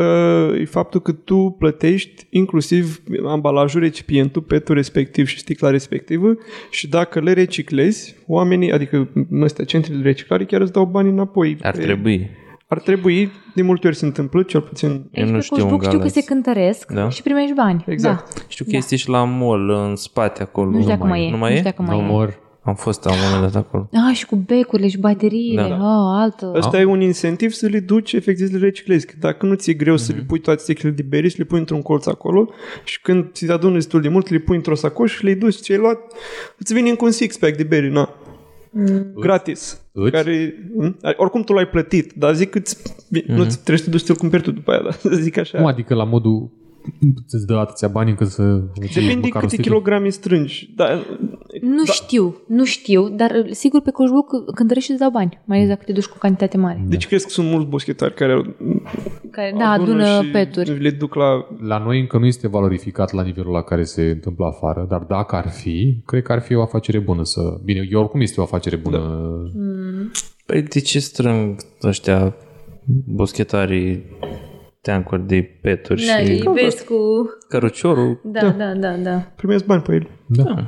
e 0.60 0.66
faptul 0.66 1.02
că 1.02 1.12
tu 1.12 1.56
plătești 1.60 2.28
inclusiv 2.30 3.02
ambalajul, 3.26 3.82
recipientul, 3.82 4.42
petul 4.42 4.76
respectiv 4.76 5.28
și 5.28 5.40
sticla 5.40 5.70
respectivă 5.70 6.36
și 6.70 6.88
dacă 6.88 7.20
le 7.20 7.34
reciclezi, 7.34 8.16
oamenii, 8.28 8.72
adică 8.72 9.10
ăstea, 9.42 9.66
centrele 9.66 9.98
de 10.02 10.08
reciclare, 10.08 10.46
chiar 10.46 10.62
îți 10.62 10.72
dau 10.72 10.86
bani 10.86 11.10
înapoi. 11.10 11.58
ar 11.62 11.72
Pe- 11.72 11.82
trebui. 11.82 12.30
Ar 12.70 12.80
trebui, 12.80 13.32
de 13.56 13.62
multe 13.62 13.88
ori 13.88 13.96
se 13.96 14.06
întâmplă, 14.06 14.44
cel 14.44 14.62
puțin 14.62 14.90
Eu 14.90 15.24
Aici 15.24 15.32
nu 15.32 15.38
pe 15.38 15.44
știu 15.44 15.56
Facebook 15.56 15.82
un 15.82 15.86
știu 15.86 15.98
că 15.98 16.04
galați. 16.06 16.14
se 16.20 16.24
cântăresc 16.26 16.92
Da. 16.92 17.10
și 17.10 17.22
primești 17.22 17.54
bani. 17.54 17.84
Exact. 17.88 18.46
Știu 18.48 18.66
că 18.70 18.76
este 18.76 18.96
și 18.96 19.10
la 19.10 19.24
mall 19.24 19.70
în 19.70 19.96
spate 19.96 20.42
acolo. 20.42 20.70
Da. 20.72 20.76
Nu 20.76 20.82
știu 20.82 20.94
dacă 20.96 21.08
mai 21.08 21.26
e. 21.28 21.30
Nu 21.32 21.38
mai 21.38 21.50
nu 21.50 21.56
e? 21.56 21.58
știu 21.60 21.70
dacă 21.70 21.82
mai 21.82 21.98
No 21.98 22.04
e. 22.04 22.08
more. 22.08 22.40
Am 22.64 22.76
fost 22.76 23.04
la 23.04 23.12
un 23.12 23.18
moment 23.32 23.52
dat 23.52 23.64
acolo. 23.66 23.90
Ah, 24.10 24.16
și 24.16 24.26
cu 24.26 24.36
becurile 24.36 24.88
și 24.88 24.98
bateriile. 24.98 25.62
Da, 25.62 25.68
da. 25.68 25.76
Ah, 25.76 26.22
altă. 26.22 26.52
Ăsta 26.56 26.80
e 26.80 26.84
un 26.86 27.02
incentiv 27.02 27.52
să 27.52 27.68
le 27.68 27.80
duci, 27.80 28.14
efectiv 28.14 28.48
să 28.48 28.58
le 28.58 28.66
reciclezi. 28.66 29.06
Că 29.06 29.14
dacă 29.20 29.46
nu 29.46 29.54
ți-e 29.54 29.74
greu 29.74 29.98
să 29.98 30.12
le 30.16 30.22
pui 30.28 30.40
toate 30.40 30.60
sticlele 30.62 30.96
de 30.96 31.02
beri 31.10 31.30
și 31.30 31.38
le 31.38 31.44
pui 31.44 31.60
într-un 31.60 31.82
colț 31.82 32.06
acolo 32.06 32.50
și 32.84 33.02
când 33.02 33.32
ți 33.32 33.52
adună 33.52 33.74
destul 33.74 34.02
de 34.02 34.10
mult, 34.10 34.30
le 34.30 34.38
pui 34.38 34.56
într-o 34.56 34.76
sacoșă 34.76 35.16
și 35.18 35.24
le 35.26 35.34
duci 35.34 35.62
ce 35.62 35.72
ai 35.74 35.80
luat, 35.80 35.98
îți 36.58 36.74
vine 36.74 36.90
încă 36.90 37.06
un 37.06 37.12
six-pack 37.12 37.56
de 37.58 37.64
beri, 37.64 37.92
na. 37.92 38.10
Gratis. 39.16 39.82
Îți? 40.00 40.12
Care, 40.12 40.54
m? 40.78 40.98
oricum 41.18 41.42
tu 41.44 41.54
l-ai 41.54 41.68
plătit, 41.68 42.14
dar 42.18 42.34
zic 42.34 42.50
că 42.50 42.58
îți, 42.58 42.78
nu 43.28 43.44
ți 43.46 43.56
trebuie 43.58 43.78
să 43.78 43.84
te 43.84 43.90
duci 43.90 44.02
să-l 44.02 44.16
cumperi 44.16 44.44
tu 44.44 44.52
după 44.52 44.72
aia, 44.72 44.82
da? 44.84 45.10
zic 45.26 45.38
așa. 45.38 45.58
Cum 45.58 45.68
adică 45.68 45.94
la 45.94 46.04
modul 46.04 46.50
îți 47.30 47.46
dă 47.46 47.54
atâția 47.56 47.88
bani 47.88 48.10
încât 48.10 48.28
să 48.28 48.42
îți 48.42 48.98
iei 48.98 49.08
Depinde 49.08 49.26
măcar 49.28 49.42
o 49.42 49.46
câte 49.46 49.48
sticlă? 49.48 49.64
kilograme 49.72 50.10
strângi. 50.10 50.74
Da, 50.76 50.86
Nu 51.62 51.86
știu, 51.86 52.36
nu 52.48 52.66
știu, 52.66 53.10
dar 53.10 53.32
uh, 53.32 53.52
sigur 53.52 53.82
pe 53.82 53.90
Facebook 53.98 54.54
cântărești 54.56 54.86
și 54.86 54.92
îți 54.92 55.02
dau 55.02 55.10
bani, 55.12 55.42
mai 55.46 55.58
ales 55.58 55.70
dacă 55.70 55.84
te 55.86 55.92
duci 55.92 56.06
cu 56.06 56.18
cantitate 56.18 56.58
mare. 56.58 56.84
deci 56.88 57.08
crezi 57.08 57.24
că 57.26 57.30
sunt 57.30 57.48
mulți 57.50 57.68
boschetari 57.68 58.14
care 58.14 58.32
au- 58.34 58.56
Care, 59.32 59.56
da, 59.58 59.70
adună 59.70 60.22
și 60.22 60.30
peturi. 60.32 60.82
le 60.82 60.90
duc 60.90 61.16
la... 61.16 61.26
La 61.68 61.78
noi 61.78 62.00
încă 62.00 62.18
nu 62.18 62.26
este 62.26 62.48
valorificat 62.48 63.12
la 63.12 63.24
nivelul 63.24 63.52
la 63.52 63.62
care 63.62 63.84
se 63.84 64.02
întâmplă 64.02 64.46
afară, 64.46 64.86
dar 64.90 65.00
dacă 65.02 65.36
ar 65.36 65.50
fi, 65.50 66.02
cred 66.06 66.22
că 66.24 66.32
ar 66.32 66.42
fi 66.42 66.56
o 66.56 66.62
afacere 66.62 67.00
bună 67.00 67.24
să... 67.24 67.42
Bine, 67.64 67.88
eu 67.92 68.00
oricum 68.00 68.22
este 68.22 68.40
o 68.40 68.44
afacere 68.44 68.76
bună. 68.76 68.98
Da. 68.98 69.62
Păi 70.46 70.62
de 70.62 70.80
ce 70.80 71.00
strâng 71.00 71.56
ăștia 71.84 72.36
boschetarii 73.06 74.04
teancuri 74.82 75.28
de 75.28 75.42
peturi 75.62 76.06
Da, 76.06 76.18
și 76.18 76.32
îi 76.32 76.44
vezi 76.54 76.86
cu... 76.86 76.96
căruciorul? 77.50 78.22
Da, 78.24 78.50
da, 78.50 78.74
da, 78.74 78.96
da. 78.98 79.18
Primesc 79.36 79.66
bani 79.66 79.82
pe 79.82 79.94
el. 79.94 80.10
Da. 80.28 80.68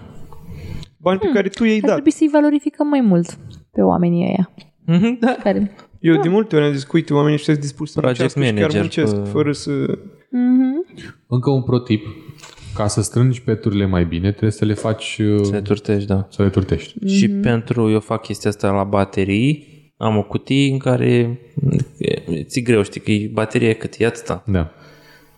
Bani 0.97 1.19
pe 1.19 1.29
care 1.33 1.49
tu 1.49 1.63
i-ai 1.63 1.75
Ar 1.75 1.81
dat. 1.81 1.91
trebui 1.91 2.11
să-i 2.11 2.29
valorificăm 2.31 2.87
mai 2.87 3.01
mult 3.01 3.37
pe 3.71 3.81
oamenii 3.81 4.25
ăia. 4.25 4.51
Mhm, 4.85 5.17
Da. 5.19 5.35
Care... 5.43 5.71
Eu 5.99 6.21
de 6.21 6.29
multe 6.29 6.55
ori 6.55 6.65
am 6.65 6.73
zis 6.73 6.83
că, 6.83 6.91
uite, 6.93 7.13
oamenii 7.13 7.35
ăștia 7.35 7.53
sunt 7.53 7.65
dispuși 7.65 7.91
să 7.91 7.99
Project 7.99 8.35
muncească 8.35 8.55
și 8.55 8.61
chiar 8.61 8.71
manager 8.71 8.81
muncesc, 8.81 9.23
pe- 9.23 9.29
fără 9.29 9.51
să... 9.51 9.71
Încă 11.27 11.49
un 11.49 11.63
pro 11.63 11.79
tip. 11.79 12.05
Ca 12.75 12.87
să 12.87 13.01
strângi 13.01 13.41
peturile 13.41 13.85
mai 13.85 14.05
bine, 14.05 14.29
trebuie 14.29 14.51
să 14.51 14.65
le 14.65 14.73
faci... 14.73 15.17
uh, 15.21 15.43
Se 15.43 15.61
turtești, 15.61 16.07
da. 16.07 16.27
Să 16.29 16.43
le 16.43 16.49
turtești. 16.49 17.07
Și 17.07 17.29
pentru, 17.29 17.89
eu 17.89 17.99
fac 17.99 18.21
chestia 18.21 18.49
asta 18.49 18.71
la 18.71 18.83
baterii, 18.83 19.67
am 19.97 20.17
o 20.17 20.23
cutie 20.23 20.71
în 20.71 20.77
care 20.77 21.39
e, 21.97 22.43
ți 22.43 22.61
greu, 22.61 22.81
știi 22.83 23.01
că 23.01 23.11
e 23.11 23.29
bateria 23.33 23.73
cât 23.73 23.95
e 23.97 24.05
atâta. 24.05 24.43
Da. 24.45 24.71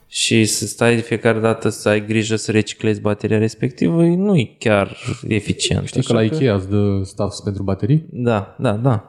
Și 0.06 0.44
să 0.44 0.66
stai 0.66 0.94
de 0.94 1.00
fiecare 1.00 1.38
dată 1.38 1.68
să 1.68 1.88
ai 1.88 2.06
grijă 2.06 2.36
să 2.36 2.50
reciclezi 2.50 3.00
bateria 3.00 3.38
respectivă, 3.38 4.02
nu 4.02 4.36
e 4.36 4.56
chiar 4.58 4.96
eficient. 5.28 5.86
Știi 5.86 6.02
că 6.02 6.12
la 6.12 6.22
Ikea 6.22 6.54
îți 6.54 6.68
dă 6.68 7.00
stuff 7.04 7.40
pentru 7.44 7.62
baterii? 7.62 8.06
Da, 8.10 8.56
da, 8.58 8.72
da. 8.72 9.06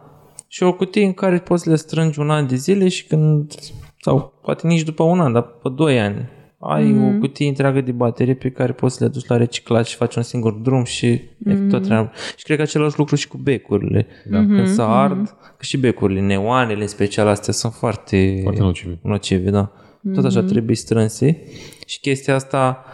Și 0.48 0.64
o 0.64 0.74
cutie 0.74 1.06
în 1.06 1.14
care 1.14 1.38
poți 1.40 1.64
să 1.64 1.70
le 1.70 1.76
strângi 1.76 2.20
un 2.20 2.30
an 2.30 2.48
de 2.48 2.56
zile 2.56 2.88
și 2.88 3.06
când, 3.06 3.54
sau 4.02 4.40
poate 4.42 4.68
nici 4.68 4.84
după 4.84 5.04
un 5.04 5.20
an, 5.20 5.34
dar 5.34 5.44
pe 5.44 5.70
doi 5.76 6.00
ani, 6.00 6.30
ai 6.66 6.94
mm-hmm. 6.94 7.16
o 7.16 7.20
cutie 7.20 7.48
întreagă 7.48 7.82
de 7.82 7.92
baterii 7.92 8.36
pe 8.36 8.50
care 8.50 8.72
poți 8.72 8.96
să 8.96 9.04
le 9.04 9.10
duci 9.10 9.28
la 9.28 9.38
reciclat 9.38 9.86
și 9.86 9.96
faci 9.96 10.16
un 10.16 10.22
singur 10.22 10.54
drum 10.54 10.84
și 10.84 11.22
mm-hmm. 11.22 11.70
tot 11.70 11.84
treaba. 11.84 12.12
Și 12.38 12.44
cred 12.44 12.58
că 12.58 12.64
același 12.64 12.98
lucru 12.98 13.16
și 13.16 13.28
cu 13.28 13.38
becurile. 13.38 14.08
Da. 14.26 14.38
Când 14.38 14.68
se 14.68 14.82
ard, 14.82 15.28
că 15.30 15.64
și 15.64 15.78
becurile, 15.78 16.20
neoanele 16.20 16.82
în 16.82 16.88
special, 16.88 17.28
astea 17.28 17.54
sunt 17.54 17.74
foarte, 17.74 18.40
Foarte 18.44 18.62
nocive. 18.62 19.00
nocive, 19.02 19.50
da. 19.50 19.72
Tot 20.14 20.26
așa 20.26 20.44
trebuie 20.44 20.76
strânse. 20.76 21.42
Și 21.86 22.00
chestia 22.00 22.36
asta 22.36 22.86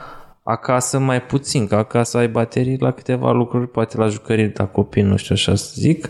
acasă 0.44 1.00
mai 1.00 1.22
puțin, 1.22 1.68
că 1.68 1.76
acasă 1.76 2.18
ai 2.18 2.28
baterii 2.28 2.78
la 2.80 2.92
câteva 2.92 3.32
lucruri, 3.32 3.68
poate 3.68 3.98
la 3.98 4.08
jucării 4.08 4.52
la 4.56 4.66
copii, 4.66 5.02
nu 5.02 5.16
știu 5.16 5.36
așa 5.36 5.56
să 5.56 5.74
zic, 5.76 6.10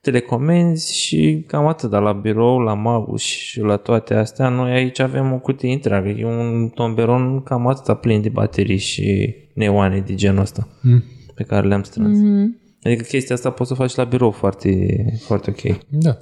te 0.00 0.10
le 0.10 0.20
comenzi 0.20 0.96
și 0.96 1.44
cam 1.46 1.66
atât, 1.66 1.90
dar 1.90 2.02
la 2.02 2.12
birou, 2.12 2.58
la 2.58 2.74
mouse 2.74 3.24
și 3.24 3.60
la 3.60 3.76
toate 3.76 4.14
astea, 4.14 4.48
noi 4.48 4.70
aici 4.70 4.98
avem 4.98 5.32
o 5.32 5.38
cutie 5.38 5.72
întreagă, 5.72 6.08
e 6.08 6.24
un 6.24 6.68
tomberon 6.68 7.42
cam 7.42 7.66
atâta 7.66 7.94
plin 7.94 8.20
de 8.22 8.28
baterii 8.28 8.78
și 8.78 9.34
neoane 9.54 10.00
de 10.06 10.14
genul 10.14 10.40
ăsta 10.40 10.68
Mm. 10.82 11.04
pe 11.34 11.42
care 11.42 11.66
le-am 11.66 11.82
strâns. 11.82 12.18
Mm-hmm. 12.18 12.66
Adică 12.82 13.02
chestia 13.02 13.34
asta 13.34 13.50
poți 13.50 13.68
să 13.68 13.74
o 13.78 13.82
faci 13.82 13.94
la 13.94 14.04
birou 14.04 14.30
foarte, 14.30 14.96
foarte 15.20 15.50
ok. 15.50 15.78
Da. 15.88 16.16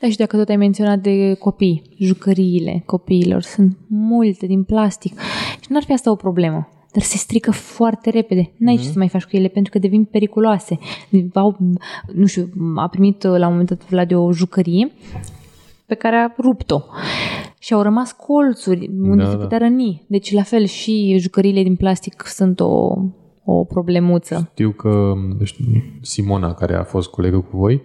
Da, 0.00 0.08
și 0.10 0.16
dacă 0.16 0.36
tot 0.36 0.48
ai 0.48 0.56
menționat 0.56 0.98
de 0.98 1.34
copii, 1.34 1.82
jucăriile 1.98 2.82
copiilor 2.86 3.42
sunt 3.42 3.76
multe 3.88 4.46
din 4.46 4.62
plastic 4.62 5.20
și 5.60 5.66
n-ar 5.72 5.82
fi 5.82 5.92
asta 5.92 6.10
o 6.10 6.14
problemă. 6.16 6.68
Dar 6.96 7.04
se 7.04 7.16
strică 7.16 7.50
foarte 7.50 8.10
repede. 8.10 8.52
N-ai 8.56 8.76
ce 8.76 8.82
să 8.82 8.92
mai 8.98 9.08
faci 9.08 9.24
cu 9.24 9.36
ele 9.36 9.48
pentru 9.48 9.72
că 9.72 9.78
devin 9.78 10.04
periculoase. 10.04 10.78
Au, 11.34 11.56
nu 12.12 12.26
știu, 12.26 12.48
a 12.76 12.88
primit 12.88 13.24
uh, 13.24 13.30
la 13.30 13.46
un 13.46 13.50
moment 13.50 13.68
dat 13.68 13.88
Vlad 13.88 14.12
o 14.12 14.32
jucărie 14.32 14.90
pe 15.86 15.94
care 15.94 16.16
a 16.16 16.34
rupt-o. 16.38 16.82
Și 17.58 17.72
au 17.72 17.82
rămas 17.82 18.12
colțuri 18.12 18.90
unde 19.00 19.22
Da, 19.22 19.30
se 19.30 19.36
da. 19.36 19.42
putea 19.42 19.58
răni. 19.58 20.04
Deci 20.06 20.32
la 20.32 20.42
fel 20.42 20.64
și 20.64 21.16
jucăriile 21.18 21.62
din 21.62 21.76
plastic 21.76 22.22
sunt 22.26 22.60
o, 22.60 22.94
o 23.44 23.64
problemuță. 23.64 24.48
Știu 24.52 24.70
că 24.70 25.12
știu, 25.42 25.64
Simona, 26.00 26.54
care 26.54 26.74
a 26.74 26.84
fost 26.84 27.10
colegă 27.10 27.38
cu 27.38 27.56
voi, 27.56 27.82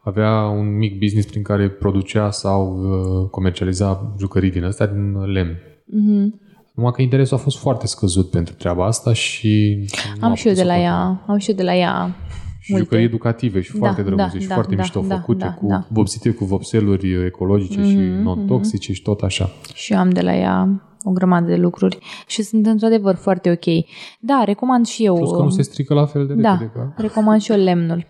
avea 0.00 0.46
un 0.46 0.76
mic 0.76 0.98
business 0.98 1.26
prin 1.26 1.42
care 1.42 1.68
producea 1.68 2.30
sau 2.30 2.76
uh, 2.76 3.28
comercializa 3.30 4.14
jucării 4.18 4.50
din 4.50 4.64
astea 4.64 4.86
din 4.86 5.32
lemn. 5.32 5.56
Mhm. 5.84 6.40
Numai 6.74 6.92
că 6.92 7.02
interesul 7.02 7.36
a 7.36 7.40
fost 7.40 7.58
foarte 7.58 7.86
scăzut 7.86 8.30
pentru 8.30 8.54
treaba 8.54 8.86
asta 8.86 9.12
și... 9.12 9.84
nu 10.20 10.26
Am 10.26 10.30
a 10.30 10.34
și 10.34 10.46
eu 10.46 10.52
putut 10.52 10.66
de 10.66 10.70
să 10.70 10.76
la 10.76 10.82
o 10.82 10.82
ea, 10.82 11.22
am 11.26 11.38
și 11.38 11.50
eu 11.50 11.56
de 11.56 11.62
la 11.62 11.74
ea 11.76 12.14
Și 12.58 12.70
multe. 12.72 12.84
jucării 12.84 13.04
educative 13.04 13.60
și 13.60 13.72
Da, 13.72 13.78
foarte 13.78 14.02
da, 14.02 14.08
drăguțe 14.10 14.38
și 14.40 14.46
da, 14.46 14.54
foarte 14.54 14.74
da, 14.74 14.80
mișto 14.80 15.04
da, 15.06 15.14
făcute, 15.14 15.44
da, 15.44 15.52
cu 15.54 15.66
da. 15.66 15.86
vopsite 15.88 16.30
cu 16.30 16.44
vopseluri 16.44 17.24
ecologice 17.26 17.82
și 17.82 17.96
Mhm, 17.96 18.22
non-toxice 18.22 18.92
și 18.92 19.02
tot 19.02 19.20
așa. 19.20 19.50
Și 19.74 19.92
eu 19.92 19.98
am 19.98 20.10
de 20.10 20.20
la 20.20 20.36
ea 20.36 20.82
o 21.04 21.10
grămadă 21.10 21.46
de 21.46 21.56
lucruri 21.56 21.98
și 22.26 22.42
sunt 22.42 22.66
într-adevăr 22.66 23.14
foarte 23.14 23.50
ok. 23.50 23.84
Da, 24.20 24.42
recomand 24.44 24.86
și 24.86 25.04
eu. 25.04 25.14
Plus 25.14 25.30
că 25.30 25.42
nu 25.42 25.50
se 25.50 25.62
strică 25.62 25.94
la 25.94 26.06
fel 26.06 26.26
de 26.26 26.34
da, 26.34 26.50
repede. 26.50 26.70
Ca... 26.74 26.94
recomand 26.96 27.40
și 27.40 27.52
eu 27.52 27.58
lemnul. 27.58 28.06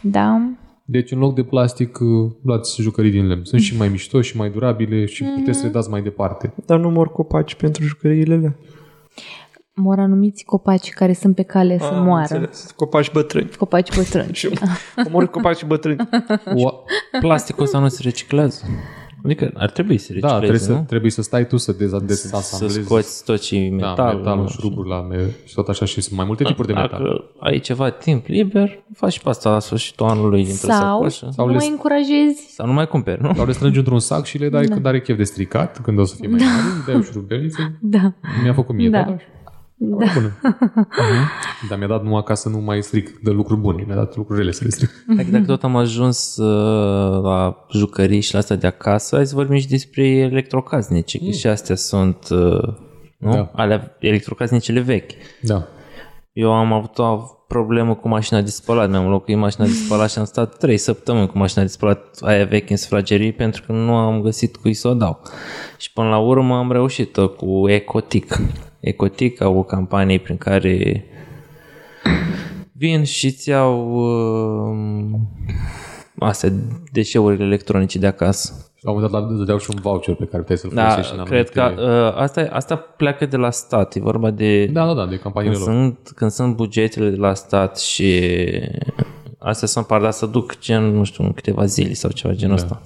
Da, 0.00 0.48
Deci 0.88 1.10
în 1.10 1.18
loc 1.18 1.34
de 1.34 1.42
plastic 1.42 1.98
uh, 2.00 2.30
luați 2.42 2.82
jucării 2.82 3.10
din 3.10 3.26
lemn. 3.26 3.44
Sunt 3.44 3.60
și 3.60 3.76
mai 3.76 3.88
mișto 3.88 4.20
și 4.20 4.36
mai 4.36 4.50
durabile 4.50 5.04
și 5.04 5.24
puteți 5.24 5.58
să 5.58 5.64
le 5.66 5.72
dați 5.72 5.90
mai 5.90 6.02
departe. 6.02 6.52
Dar 6.66 6.78
nu 6.78 6.90
mor 6.90 7.12
copaci 7.12 7.54
pentru 7.54 7.82
jucăriile 7.82 8.34
alea. 8.34 8.56
Mor 9.74 9.98
anumiți 9.98 10.44
copaci 10.44 10.90
care 10.90 11.12
sunt 11.12 11.34
pe 11.34 11.42
cale 11.42 11.78
să 11.78 11.84
Am 11.84 12.04
moară. 12.04 12.20
înțeles. 12.34 12.72
Copaci 12.76 13.12
bătrâni. 13.12 13.50
Copaci 13.58 13.96
bătrâni. 13.96 14.32
Și 14.38 14.48
omor 15.06 15.26
copaci 15.26 15.64
bătrâni. 15.64 16.08
O, 16.54 16.72
Plasticul 17.20 17.64
ăsta 17.64 17.78
nu 17.78 17.88
se 17.88 18.00
reciclează. 18.02 18.64
Adică 19.24 19.50
ar 19.54 19.70
trebui 19.70 19.98
să 19.98 20.12
da, 20.12 20.18
trebuie 20.18 20.38
recicleze, 20.40 20.64
să, 20.64 20.72
nu? 20.72 20.84
trebuie 20.86 21.10
să 21.10 21.22
stai 21.22 21.46
tu 21.46 21.56
să 21.56 21.72
deza- 21.72 21.98
Să 21.98 22.04
dezasamblezi 22.04 22.80
scoți 22.84 23.24
tot 23.24 23.40
ce 23.40 23.56
da, 23.78 23.86
metal. 23.88 24.16
metalul, 24.16 24.42
nu? 24.42 24.48
șuruburi 24.48 24.88
la 24.88 25.00
me- 25.02 25.30
și 25.44 25.54
tot 25.54 25.68
așa 25.68 25.84
și 25.84 26.00
sunt 26.00 26.16
mai 26.16 26.26
multe 26.26 26.44
tipuri 26.44 26.66
de 26.66 26.72
metal. 26.72 26.88
Dacă 27.02 27.24
ai 27.40 27.58
ceva 27.58 27.90
timp 27.90 28.26
liber, 28.26 28.84
faci 28.94 29.12
și 29.12 29.20
pe 29.22 29.28
asta 29.28 29.50
la 29.50 29.58
sfârșitul 29.58 30.06
anului 30.06 30.44
dintr-o 30.44 30.68
Sau, 30.68 30.78
sacoșă. 30.98 31.28
sau 31.32 31.46
nu 31.46 31.52
le- 31.52 31.56
mai 31.58 31.68
încurajezi 31.68 32.46
Sau 32.54 32.66
nu 32.66 32.72
mai 32.72 32.88
cumperi, 32.88 33.22
nu? 33.22 33.32
Sau 33.34 33.46
le 33.46 33.52
strângi 33.52 33.78
într-un 33.78 33.98
sac 34.00 34.24
și 34.24 34.38
le 34.38 34.48
dai 34.48 34.64
da. 34.66 34.72
când 34.74 34.86
are 34.86 35.00
chef 35.00 35.16
de 35.16 35.24
stricat, 35.24 35.80
când 35.82 35.98
o 35.98 36.04
să 36.04 36.16
fie 36.18 36.28
mai 36.28 36.38
mare, 36.40 36.76
îi 36.76 36.82
dai 36.86 36.94
o 36.94 37.02
șurubelniță. 37.02 37.72
Da. 37.80 38.12
Mi-a 38.42 38.52
făcut 38.52 38.74
mie, 38.74 38.88
Da. 38.90 39.02
da. 39.02 39.16
Da. 39.76 39.96
Da. 39.96 40.12
Bună. 40.14 40.32
Dar 41.68 41.78
mi-a 41.78 41.86
dat 41.86 42.02
numai 42.02 42.22
ca 42.22 42.34
să 42.34 42.48
nu 42.48 42.58
mai 42.58 42.82
stric 42.82 43.18
de 43.22 43.30
lucruri 43.30 43.60
bune. 43.60 43.84
Mi-a 43.86 43.94
dat 43.94 44.16
lucruri 44.16 44.38
rele 44.38 44.52
să 44.52 44.64
le 44.64 44.70
stric. 44.70 44.90
Dacă, 45.16 45.28
dacă 45.30 45.44
tot 45.44 45.64
am 45.64 45.76
ajuns 45.76 46.36
uh, 46.36 47.22
la 47.22 47.66
jucării 47.72 48.20
și 48.20 48.32
la 48.32 48.38
asta 48.38 48.54
de 48.54 48.66
acasă, 48.66 49.16
hai 49.16 49.26
să 49.26 49.34
vorbim 49.34 49.58
și 49.58 49.68
despre 49.68 50.06
electrocasnice, 50.06 51.18
că 51.18 51.30
și 51.30 51.46
astea 51.46 51.74
sunt 51.74 52.28
uh, 52.30 52.74
nu? 53.18 53.32
Da. 53.32 53.50
alea 53.54 53.96
electrocasnicele 53.98 54.80
vechi. 54.80 55.10
Da. 55.42 55.66
Eu 56.32 56.52
am 56.52 56.72
avut 56.72 56.98
o 56.98 57.20
problemă 57.48 57.94
cu 57.94 58.08
mașina 58.08 58.40
de 58.40 58.50
spălat, 58.50 58.90
mi-am 58.90 59.08
locuit 59.08 59.36
mașina 59.36 59.66
de 59.66 59.72
spălat 59.72 60.10
și 60.10 60.18
am 60.18 60.24
stat 60.24 60.56
3 60.56 60.76
săptămâni 60.76 61.26
cu 61.26 61.38
mașina 61.38 61.62
de 61.62 61.68
spălat 61.68 62.18
aia 62.20 62.44
veche 62.44 62.72
în 62.72 62.76
sufragerii 62.76 63.32
pentru 63.32 63.62
că 63.66 63.72
nu 63.72 63.94
am 63.94 64.20
găsit 64.20 64.56
cui 64.56 64.74
să 64.74 64.88
o 64.88 64.94
dau. 64.94 65.22
Și 65.78 65.92
până 65.92 66.08
la 66.08 66.18
urmă 66.18 66.56
am 66.56 66.72
reușit 66.72 67.16
cu 67.16 67.68
Ecotic. 67.68 68.36
Ecotic 68.80 69.40
au 69.40 69.58
o 69.58 69.62
campanie 69.62 70.18
prin 70.18 70.36
care 70.36 71.04
vin 72.72 73.04
și 73.04 73.26
îți 73.26 73.48
iau 73.48 73.92
uh, 74.70 75.18
astea, 76.18 76.52
deșeurile 76.92 77.44
electronice 77.44 77.98
de 77.98 78.06
acasă. 78.06 78.70
La 78.80 78.90
un 78.90 78.96
moment 78.96 79.14
dat 79.14 79.30
îți 79.30 79.38
dădeau 79.38 79.58
și 79.58 79.70
un 79.74 79.80
voucher 79.82 80.14
pe 80.14 80.24
care 80.24 80.38
puteai 80.38 80.58
să-l 80.58 80.70
Da, 80.74 80.88
folosești 80.88 81.18
în 81.18 81.24
cred 81.24 81.50
că 81.50 81.60
anumite... 81.60 81.82
uh, 81.84 82.12
asta, 82.16 82.48
asta 82.52 82.76
pleacă 82.76 83.26
de 83.26 83.36
la 83.36 83.50
stat, 83.50 83.94
e 83.94 84.00
vorba 84.00 84.30
de 84.30 84.66
Da, 84.66 84.86
da, 84.86 84.94
da, 84.94 85.02
de 85.02 85.08
când 85.08 85.20
campaniile 85.22 85.56
lor. 85.56 85.64
sunt, 85.64 85.98
când 86.14 86.30
sunt 86.30 86.56
bugetele 86.56 87.10
de 87.10 87.16
la 87.16 87.34
stat 87.34 87.78
și 87.78 88.30
astea 89.38 89.68
sunt 89.68 89.86
par, 89.86 90.00
dar 90.00 90.10
să 90.10 90.26
duc 90.26 90.58
gen, 90.58 90.82
nu 90.84 91.04
știu, 91.04 91.24
în 91.24 91.32
câteva 91.32 91.64
zile 91.64 91.92
sau 91.92 92.10
ceva 92.10 92.34
genul 92.34 92.56
Da. 92.56 92.62
ăsta. 92.62 92.82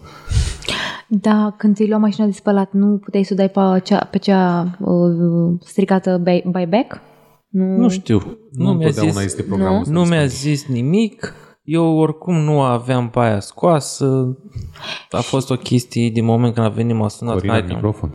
Da, 1.12 1.54
când 1.58 1.74
ți-ai 1.74 1.88
luat 1.88 2.00
mașina 2.00 2.26
de 2.26 2.32
spălat, 2.32 2.72
nu 2.72 2.98
puteai 2.98 3.22
să 3.22 3.32
o 3.32 3.36
dai 3.36 3.48
pe 3.48 3.80
cea, 3.84 4.04
pe 4.10 4.18
cea 4.18 4.76
uh, 4.78 5.58
stricată 5.60 6.22
buy- 6.22 6.44
buyback? 6.50 7.00
Nu. 7.48 7.64
Nu 7.76 7.88
știu, 7.88 8.18
nu, 8.50 8.64
Nu 8.64 8.72
mi-a 8.72 8.86
întotdeauna 8.86 9.12
zis, 9.20 9.22
este 9.24 9.42
programul 9.42 9.80
ăsta 9.80 9.92
nu 9.92 10.02
de 10.02 10.08
mi-a 10.08 10.26
zis 10.26 10.66
nimic, 10.68 11.34
eu 11.62 11.96
oricum 11.96 12.34
nu 12.34 12.60
aveam 12.60 13.08
pe 13.08 13.18
aia 13.18 13.40
scoasă, 13.40 14.36
a 15.10 15.20
fost 15.20 15.50
o 15.50 15.54
chestie 15.56 16.10
din 16.10 16.24
moment 16.24 16.54
când 16.54 16.66
a 16.66 16.70
venit 16.70 16.96
m-a 16.96 17.08
sunat, 17.08 17.34
Corina, 17.34 17.52
hai 17.52 17.62
în 17.62 17.68
că- 17.68 17.74
microfon. 17.74 18.14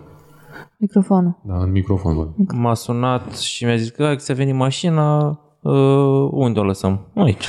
Microfonul. 0.78 1.40
Da, 1.44 1.58
în 1.58 1.72
microfon. 1.72 2.16
Bă. 2.16 2.28
m-a 2.54 2.74
sunat 2.74 3.38
și 3.38 3.66
mi-a 3.66 3.76
zis 3.76 3.90
că 3.90 4.04
hai 4.04 4.16
că 4.16 4.22
ți-a 4.22 4.34
venit 4.36 4.56
mașina, 4.56 5.28
uh, 5.62 6.30
unde 6.32 6.60
o 6.60 6.64
lăsăm? 6.64 7.00
Aici. 7.16 7.46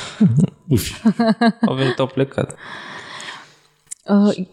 au 1.67 1.75
venit, 1.75 1.99
au 1.99 2.05
plecat. 2.13 2.55
Uh, 4.09 4.47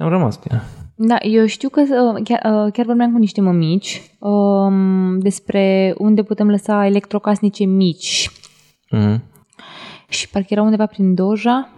Și 0.00 0.06
am 0.06 0.12
rămas 0.12 0.36
cu 0.36 0.46
ea. 0.50 0.62
Da, 0.94 1.18
eu 1.20 1.46
știu 1.46 1.68
că 1.68 1.80
uh, 1.80 2.22
chiar, 2.24 2.64
uh, 2.64 2.72
chiar 2.72 2.86
vorbeam 2.86 3.12
cu 3.12 3.18
niște 3.18 3.40
mămici 3.40 4.16
um, 4.18 5.18
despre 5.18 5.94
unde 5.98 6.22
putem 6.22 6.50
lăsa 6.50 6.86
electrocasnice 6.86 7.64
mici. 7.64 8.30
Mm-hmm. 8.96 9.20
Și 10.08 10.28
parcă 10.28 10.48
era 10.50 10.62
undeva 10.62 10.86
prin 10.86 11.14
Doja, 11.14 11.68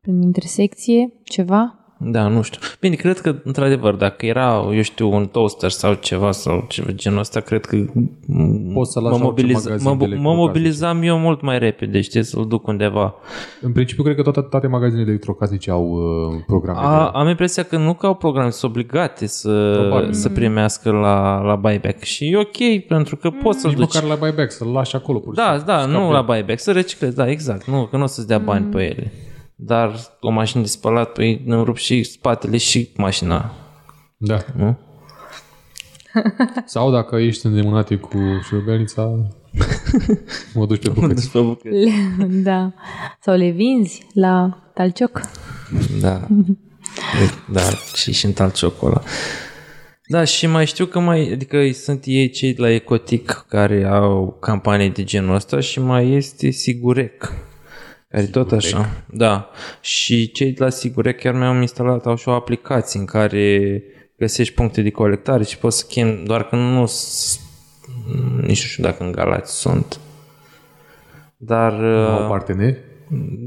prin 0.00 0.22
intersecție, 0.22 1.12
ceva. 1.24 1.83
Da, 1.96 2.28
nu 2.28 2.42
știu. 2.42 2.60
Bine, 2.80 2.94
cred 2.94 3.20
că, 3.20 3.34
într-adevăr, 3.44 3.94
dacă 3.94 4.26
era, 4.26 4.64
eu 4.74 4.82
știu, 4.82 5.12
un 5.14 5.26
toaster 5.26 5.70
sau 5.70 5.94
ceva 5.94 6.30
sau 6.32 6.64
ceva 6.68 6.90
genul 6.92 7.18
ăsta, 7.18 7.40
cred 7.40 7.64
că 7.64 7.76
Poți 8.74 8.92
să 8.92 9.00
lași 9.00 9.00
mă, 9.00 9.00
la 9.00 9.08
orice 9.10 9.22
mobiliza, 9.24 9.60
magazin 9.68 9.88
mă, 9.88 9.90
de 9.90 9.96
mă 9.98 10.04
electrocasnice. 10.04 10.36
mobilizam 10.46 11.02
eu 11.02 11.18
mult 11.18 11.40
mai 11.42 11.58
repede, 11.58 12.00
știi, 12.00 12.22
să-l 12.24 12.46
duc 12.48 12.66
undeva. 12.66 13.14
În 13.60 13.72
principiu, 13.72 14.02
cred 14.02 14.16
că 14.16 14.22
toate, 14.22 14.40
toate 14.40 14.66
magazinele 14.66 15.08
electrocasnice 15.08 15.70
au 15.70 15.84
uh, 15.90 16.42
programe. 16.46 16.78
A, 16.82 17.10
de... 17.12 17.18
am 17.18 17.28
impresia 17.28 17.62
că 17.62 17.76
nu 17.76 17.94
că 17.94 18.06
au 18.06 18.14
programe, 18.14 18.50
sunt 18.50 18.70
obligate 18.70 19.26
să, 19.26 19.78
Probabil. 19.80 20.12
să 20.12 20.28
primească 20.28 20.90
la, 20.90 21.40
la 21.40 21.54
buyback. 21.56 22.02
Și 22.02 22.28
e 22.30 22.36
ok, 22.38 22.86
pentru 22.88 23.16
că 23.16 23.30
poți 23.42 23.60
să-l 23.60 23.70
Nici 23.70 23.78
duci. 23.78 23.94
măcar 23.94 24.08
la 24.08 24.14
buyback, 24.14 24.50
să-l 24.50 24.68
lași 24.68 24.96
acolo. 24.96 25.18
Pur 25.18 25.34
și 25.34 25.40
Da, 25.40 25.48
simplu. 25.54 25.66
da, 25.72 25.78
Scapi 25.78 25.92
nu 25.96 26.06
de- 26.06 26.12
la 26.12 26.22
buyback, 26.22 26.58
să 26.60 26.72
reciclezi, 26.72 27.16
da, 27.16 27.30
exact. 27.30 27.66
Nu, 27.66 27.86
că 27.90 27.96
nu 27.96 28.02
o 28.02 28.06
să-ți 28.06 28.26
dea 28.26 28.38
bani 28.38 28.64
pe 28.64 28.82
ele. 28.82 29.12
Dar 29.54 30.16
o 30.20 30.30
mașină 30.30 30.62
de 30.62 30.68
spălat, 30.68 31.12
păi 31.12 31.42
îmi 31.46 31.64
rup 31.64 31.76
și 31.76 32.02
spatele 32.02 32.56
și 32.56 32.90
mașina. 32.96 33.52
Da. 34.16 34.38
Nu? 34.56 34.78
Sau 36.64 36.90
dacă 36.90 37.16
ești 37.16 37.46
îndemânate 37.46 37.96
cu 37.96 38.18
șurubelnița, 38.46 39.02
mă 40.54 40.66
duci 40.66 40.82
pe 40.82 40.88
bucăți. 40.88 41.36
Le- 41.68 42.26
da. 42.26 42.72
Sau 43.20 43.34
le 43.34 43.48
vinzi 43.48 44.06
la 44.14 44.62
talcioc. 44.74 45.20
Da. 46.00 46.26
da, 47.52 47.60
și 47.94 48.12
și 48.12 48.24
în 48.24 48.32
talciocul 48.32 48.88
ăla. 48.88 49.02
Da, 50.06 50.24
și 50.24 50.46
mai 50.46 50.66
știu 50.66 50.86
că 50.86 50.98
mai, 50.98 51.30
adică 51.32 51.70
sunt 51.72 52.02
ei 52.06 52.30
cei 52.30 52.54
de 52.54 52.60
la 52.60 52.70
Ecotic 52.70 53.44
care 53.48 53.84
au 53.84 54.36
campanii 54.40 54.90
de 54.90 55.04
genul 55.04 55.34
ăsta 55.34 55.60
și 55.60 55.80
mai 55.80 56.10
este 56.10 56.50
Sigurec. 56.50 57.32
Care 58.14 58.26
tot 58.26 58.52
așa. 58.52 58.90
Da. 59.06 59.50
Și 59.80 60.30
cei 60.32 60.52
de 60.52 60.64
la 60.64 60.70
Sigurec 60.70 61.20
chiar 61.20 61.34
mi-au 61.34 61.54
instalat, 61.60 62.06
au 62.06 62.16
și 62.16 62.28
o 62.28 62.32
aplicație 62.32 63.00
în 63.00 63.06
care 63.06 63.82
găsești 64.18 64.54
puncte 64.54 64.82
de 64.82 64.90
colectare 64.90 65.44
și 65.44 65.58
poți 65.58 65.78
să 65.78 65.84
chem, 65.88 66.24
doar 66.24 66.44
că 66.48 66.56
nu 66.56 66.86
s- 66.86 67.40
nici 68.40 68.46
nu 68.62 68.68
știu 68.68 68.82
dacă 68.82 69.02
în 69.04 69.12
Galați 69.12 69.58
sunt. 69.60 69.98
Dar, 71.36 71.72
Au 71.72 72.22
uh, 72.22 72.28
parteneri. 72.28 72.78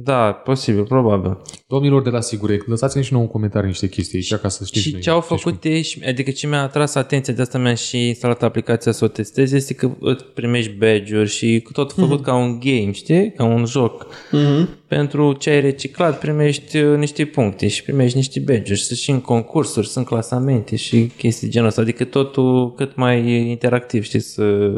Da, 0.04 0.32
posibil, 0.32 0.84
probabil. 0.84 1.38
Domnilor 1.68 2.02
de 2.02 2.10
la 2.10 2.22
Sigurec, 2.22 2.64
lăsați-ne 2.68 3.04
și 3.04 3.12
nouă 3.14 3.24
un 3.24 3.32
comentariu 3.32 3.68
niște 3.68 3.90
chestii 3.90 4.18
aici 4.18 4.36
ca 4.42 4.48
să 4.48 4.64
știm 4.66 4.82
Și 4.82 4.92
noi 4.92 5.02
ce 5.02 5.10
au 5.10 5.22
știm. 5.22 5.38
făcut 5.38 5.64
ei, 5.64 5.82
și- 5.82 6.02
adică 6.08 6.32
ce 6.32 6.48
mi-a 6.48 6.62
atras 6.62 6.96
atenția, 6.96 7.34
de 7.34 7.42
asta 7.42 7.58
mi-am 7.58 7.76
și 7.76 8.08
instalat 8.08 8.44
aplicația 8.44 8.92
să 8.92 9.04
o 9.06 9.08
testez, 9.08 9.52
este 9.52 9.74
că 9.74 9.90
îți 10.00 10.24
primești 10.26 10.72
badge-uri 10.72 11.30
și 11.30 11.64
tot 11.72 11.92
făcut 11.94 12.24
ca 12.24 12.36
un 12.36 12.60
game, 12.60 12.92
știi? 12.92 13.32
Ca 13.32 13.44
un 13.44 13.66
joc. 13.66 14.08
Mhm. 14.32 14.70
Pentru 14.88 15.34
ce 15.34 15.50
ai 15.50 15.62
reciclat 15.62 16.20
primești 16.20 16.78
uh, 16.78 16.98
niște 16.98 17.26
puncte 17.26 17.68
și 17.68 17.84
primești 17.84 18.18
niște 18.18 18.40
badge-uri. 18.40 18.80
Sunt 18.80 18.98
și 18.98 19.10
în 19.12 19.22
concursuri, 19.22 19.88
sunt 19.88 20.06
clasamente 20.06 20.76
și 20.76 21.12
chestii 21.18 21.50
genul 21.50 21.68
ăsta. 21.68 21.82
Adică 21.82 22.04
totul 22.04 22.74
cât 22.74 22.96
mai 22.96 23.50
interactiv, 23.50 24.04
știi, 24.04 24.20
să, 24.20 24.70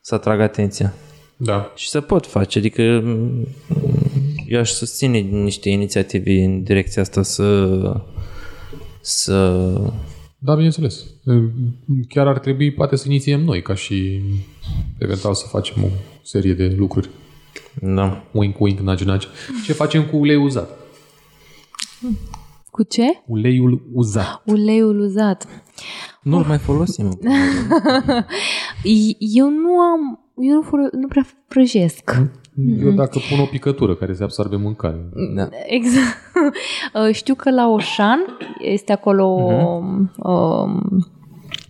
să 0.00 0.14
atrag 0.14 0.40
atenția. 0.40 0.94
Da. 1.44 1.72
Și 1.74 1.88
se 1.88 2.00
pot 2.00 2.26
face, 2.26 2.58
adică 2.58 2.82
m, 3.04 3.46
eu 4.48 4.60
aș 4.60 4.70
susține 4.70 5.18
niște 5.18 5.68
inițiative 5.68 6.44
în 6.44 6.62
direcția 6.62 7.02
asta 7.02 7.22
să 7.22 7.68
să 9.00 9.60
Da, 10.38 10.54
bineînțeles. 10.54 11.04
Chiar 12.08 12.26
ar 12.26 12.38
trebui 12.38 12.72
poate 12.72 12.96
să 12.96 13.04
inițiem 13.08 13.40
noi 13.40 13.62
ca 13.62 13.74
și 13.74 14.20
eventual 14.98 15.34
să 15.34 15.46
facem 15.46 15.84
o 15.84 15.88
serie 16.22 16.52
de 16.54 16.74
lucruri. 16.78 17.08
da. 17.80 18.24
Wink, 18.32 18.60
wink, 18.60 18.78
nudge, 18.78 19.04
nudge. 19.04 19.26
Ce 19.64 19.72
facem 19.72 20.06
cu 20.06 20.16
ulei 20.16 20.36
uzat? 20.36 20.78
Cu 22.70 22.82
ce? 22.82 23.02
Uleiul 23.26 23.82
uzat. 23.92 24.42
Uleiul 24.46 24.98
uzat. 25.00 25.46
Nu-l 26.22 26.44
mai 26.44 26.58
folosim. 26.58 27.18
I- 28.82 29.16
Eu 29.38 29.48
nu 29.50 29.78
am... 29.78 30.23
Eu 30.36 30.54
nu, 30.54 30.62
folo- 30.62 30.90
nu 31.00 31.06
prea 31.06 31.26
prăjesc. 31.48 32.10
Eu 32.80 32.90
dacă 32.90 33.18
pun 33.30 33.38
o 33.40 33.44
picătură 33.50 33.94
care 33.94 34.12
se 34.12 34.22
absorbe 34.22 34.56
mâncare. 34.56 35.08
Da. 35.34 35.48
Exact. 35.66 36.16
Uh, 37.08 37.14
Știu 37.14 37.34
că 37.34 37.50
la 37.50 37.68
Oșan 37.68 38.18
este 38.58 38.92
acolo 38.92 39.24
um, 39.26 40.10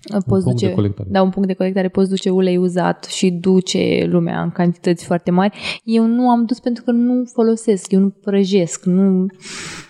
poți 0.08 0.24
punct 0.26 0.44
duce, 0.44 0.66
de 0.66 0.72
colectare. 0.74 1.08
Da, 1.12 1.22
un 1.22 1.30
punct 1.30 1.48
de 1.48 1.54
colectare, 1.54 1.88
poți 1.88 2.08
duce 2.08 2.30
ulei 2.30 2.56
uzat 2.56 3.04
și 3.04 3.30
duce 3.30 4.06
lumea 4.10 4.42
în 4.42 4.50
cantități 4.50 5.04
foarte 5.04 5.30
mari. 5.30 5.80
Eu 5.84 6.06
nu 6.06 6.30
am 6.30 6.44
dus 6.44 6.60
pentru 6.60 6.82
că 6.84 6.90
nu 6.90 7.24
folosesc, 7.32 7.92
eu 7.92 8.00
nu 8.00 8.08
prăjesc, 8.08 8.84
nu, 8.84 9.26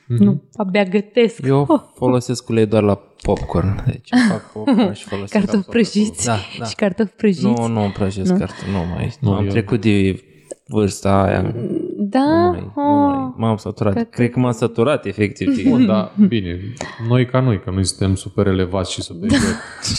nu 0.06 0.42
abia 0.56 0.82
gătesc. 0.84 1.46
Eu 1.46 1.90
folosesc 1.94 2.48
ulei 2.48 2.66
doar 2.66 2.82
la 2.82 3.00
popcorn. 3.24 3.82
Deci 3.86 4.08
fac 4.28 4.52
popcorn 4.52 4.92
și 4.92 5.04
folosesc. 5.04 5.32
Cartofi 5.32 5.68
prăjiți 5.68 6.24
Da, 6.24 6.36
da. 6.58 6.64
și 6.64 6.74
cartofi 6.74 7.12
prăjiți. 7.16 7.44
Nu, 7.44 7.66
nu 7.66 7.82
îmi 7.82 7.92
prăjesc 7.92 8.30
Nu? 8.32 8.38
cartofi, 8.38 8.70
nu 8.70 8.78
mai. 8.94 9.16
Nu, 9.20 9.30
Nu, 9.30 9.36
am 9.36 9.44
eu- 9.44 9.50
trecut 9.50 9.80
de 9.80 10.22
vârsta 10.66 11.22
aia. 11.22 11.54
Da? 11.96 12.18
Nu 12.24 12.48
mai, 12.50 12.70
nu 12.76 12.82
mai, 12.82 13.16
Oh. 13.26 13.32
m-am 13.36 13.56
săturat. 13.56 13.92
Cred 13.92 14.08
Cred, 14.10 14.26
că- 14.28 14.32
că 14.34 14.40
m-am 14.40 14.52
săturat, 14.52 15.06
efectiv. 15.06 15.62
Bun, 15.68 15.86
dar 15.86 16.12
bine, 16.28 16.60
noi 17.08 17.26
ca 17.26 17.40
noi, 17.40 17.60
că 17.60 17.70
noi 17.70 17.84
suntem 17.84 18.14
super 18.14 18.46
elevați 18.46 18.92
și 18.92 19.02
superiori. 19.02 19.44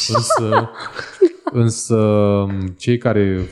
Însă, 0.07 0.71
însă 1.51 1.97
cei 2.77 2.97
care... 2.97 3.39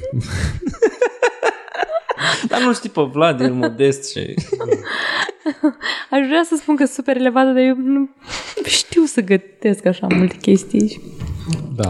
Dar 2.50 2.62
nu 2.62 2.74
știi 2.74 2.90
pe 2.90 3.02
Vlad, 3.12 3.42
el 3.42 3.54
modest 3.54 4.12
și... 4.12 4.34
Aș 6.12 6.28
vrea 6.28 6.44
să 6.46 6.56
spun 6.60 6.76
că 6.76 6.84
sunt 6.84 6.96
super 6.96 7.16
elevată, 7.16 7.48
dar 7.48 7.62
eu 7.64 7.76
nu 7.78 8.10
știu 8.66 9.04
să 9.04 9.22
gătesc 9.22 9.86
așa 9.86 10.08
multe 10.10 10.36
chestii. 10.42 11.02
Da. 11.76 11.88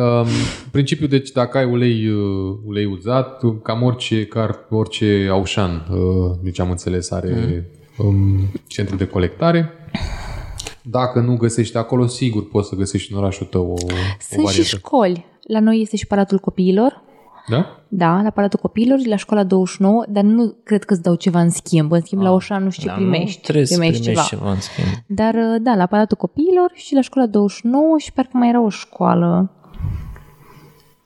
Um, 0.00 0.26
principiul, 0.70 1.08
deci, 1.08 1.30
dacă 1.30 1.58
ai 1.58 1.64
ulei, 1.64 2.08
uh, 2.08 2.56
ulei 2.66 2.84
uzat, 2.84 3.42
uh, 3.42 3.54
cam 3.62 3.82
orice, 3.82 4.26
car, 4.26 4.58
orice 4.70 5.28
aușan, 5.30 5.86
uh, 5.90 6.36
deci 6.42 6.60
am 6.60 6.70
înțeles, 6.70 7.10
are 7.10 7.64
um, 7.98 8.38
centru 8.66 8.96
de 8.96 9.06
colectare. 9.06 9.72
Dacă 10.82 11.20
nu 11.20 11.36
găsești 11.36 11.76
acolo, 11.76 12.06
sigur 12.06 12.48
poți 12.48 12.68
să 12.68 12.74
găsești 12.74 13.12
în 13.12 13.18
orașul 13.18 13.46
tău 13.46 13.66
o, 13.66 13.72
o 13.72 13.76
Sunt 13.76 13.90
și 14.28 14.36
variantă. 14.36 14.62
școli. 14.62 15.24
La 15.42 15.60
noi 15.60 15.80
este 15.80 15.96
și 15.96 16.06
Palatul 16.06 16.38
Copiilor. 16.38 17.02
Da? 17.48 17.78
Da, 17.88 18.20
la 18.22 18.30
Palatul 18.30 18.58
Copiilor 18.62 18.98
și 18.98 19.08
la 19.08 19.16
școala 19.16 19.44
29, 19.44 20.04
dar 20.08 20.22
nu 20.24 20.56
cred 20.64 20.84
că 20.84 20.92
îți 20.92 21.02
dau 21.02 21.14
ceva 21.14 21.40
în 21.40 21.50
schimb. 21.50 21.92
În 21.92 22.00
schimb, 22.00 22.22
la 22.22 22.32
Oșan 22.32 22.62
nu 22.64 22.70
știu 22.70 22.82
ce 22.82 22.88
Dar 22.88 22.98
nu 22.98 23.10
primești. 23.10 23.40
trebuie 23.42 23.64
să 23.66 23.78
primești 23.78 24.02
primești 24.02 24.28
ceva. 24.28 24.38
ceva 24.44 24.52
în 24.54 24.60
schimb. 24.60 24.86
Dar, 25.06 25.34
uh, 25.34 25.60
da, 25.62 25.74
la 25.74 25.86
Palatul 25.86 26.16
Copiilor 26.16 26.70
și 26.74 26.94
la 26.94 27.00
școala 27.00 27.26
29 27.28 27.98
și 27.98 28.12
parcă 28.12 28.30
mai 28.36 28.48
era 28.48 28.62
o 28.64 28.68
școală. 28.68 29.50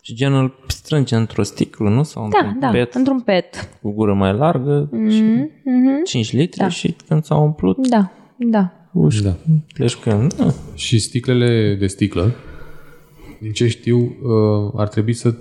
Și 0.03 0.15
genul 0.15 0.65
strânge 0.67 1.17
într-o 1.17 1.43
sticlă, 1.43 1.89
nu? 1.89 2.03
Sau 2.03 2.29
Da, 2.29 2.39
într-un 2.39 2.61
da, 2.61 2.69
pet 2.71 2.95
într-un 2.95 3.21
pet. 3.21 3.69
cu 3.83 3.91
gură 3.93 4.15
mai 4.15 4.33
largă 4.35 4.89
și 4.93 5.21
Mhm, 5.23 5.51
mhm. 5.65 6.03
5 6.05 6.33
litri 6.33 6.59
Da. 6.59 6.69
și 6.69 6.97
când 7.09 7.25
s-au 7.25 7.43
umplut, 7.45 7.89
Da, 7.89 8.11
da. 8.37 8.73
uși, 8.93 9.23
Da. 9.23 9.37
pleci 9.75 9.95
cu 9.95 10.09
el. 10.11 10.27
Da. 10.37 10.47
Și 10.75 10.99
sticlele 10.99 11.77
de 11.79 11.87
sticlă, 11.87 12.31
din 13.41 13.53
ce 13.53 13.69
știu, 13.69 13.99
uh, 13.99 14.73
ar 14.77 14.89
trebui 14.89 15.13
să 15.13 15.35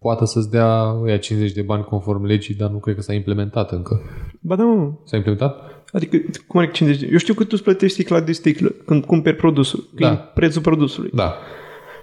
poată 0.00 0.24
să-ți 0.24 0.50
dea 0.50 0.96
ăia 1.02 1.18
50 1.18 1.52
de 1.52 1.62
bani 1.62 1.84
conform 1.84 2.24
legii, 2.24 2.54
dar 2.54 2.70
nu 2.70 2.78
cred 2.78 2.94
că 2.94 3.00
s-a 3.00 3.12
implementat 3.12 3.72
încă. 3.72 4.00
Ba 4.40 4.56
da, 4.56 4.64
mă. 4.64 4.92
S-a 5.04 5.16
implementat? 5.16 5.84
Adică, 5.92 6.16
cum 6.46 6.60
adică 6.60 6.74
50 6.74 7.00
de... 7.00 7.08
Eu 7.12 7.18
știu 7.18 7.34
că 7.34 7.42
tu 7.42 7.50
îți 7.52 7.62
plătești 7.62 7.94
sticla 7.94 8.20
de 8.20 8.32
sticlă 8.32 8.68
când 8.68 9.04
cumperi 9.04 9.36
produsul. 9.36 9.88
Da. 9.98 10.08
Da. 10.08 10.14
Prețul 10.14 10.62
produsului. 10.62 11.10
Da. 11.14 11.34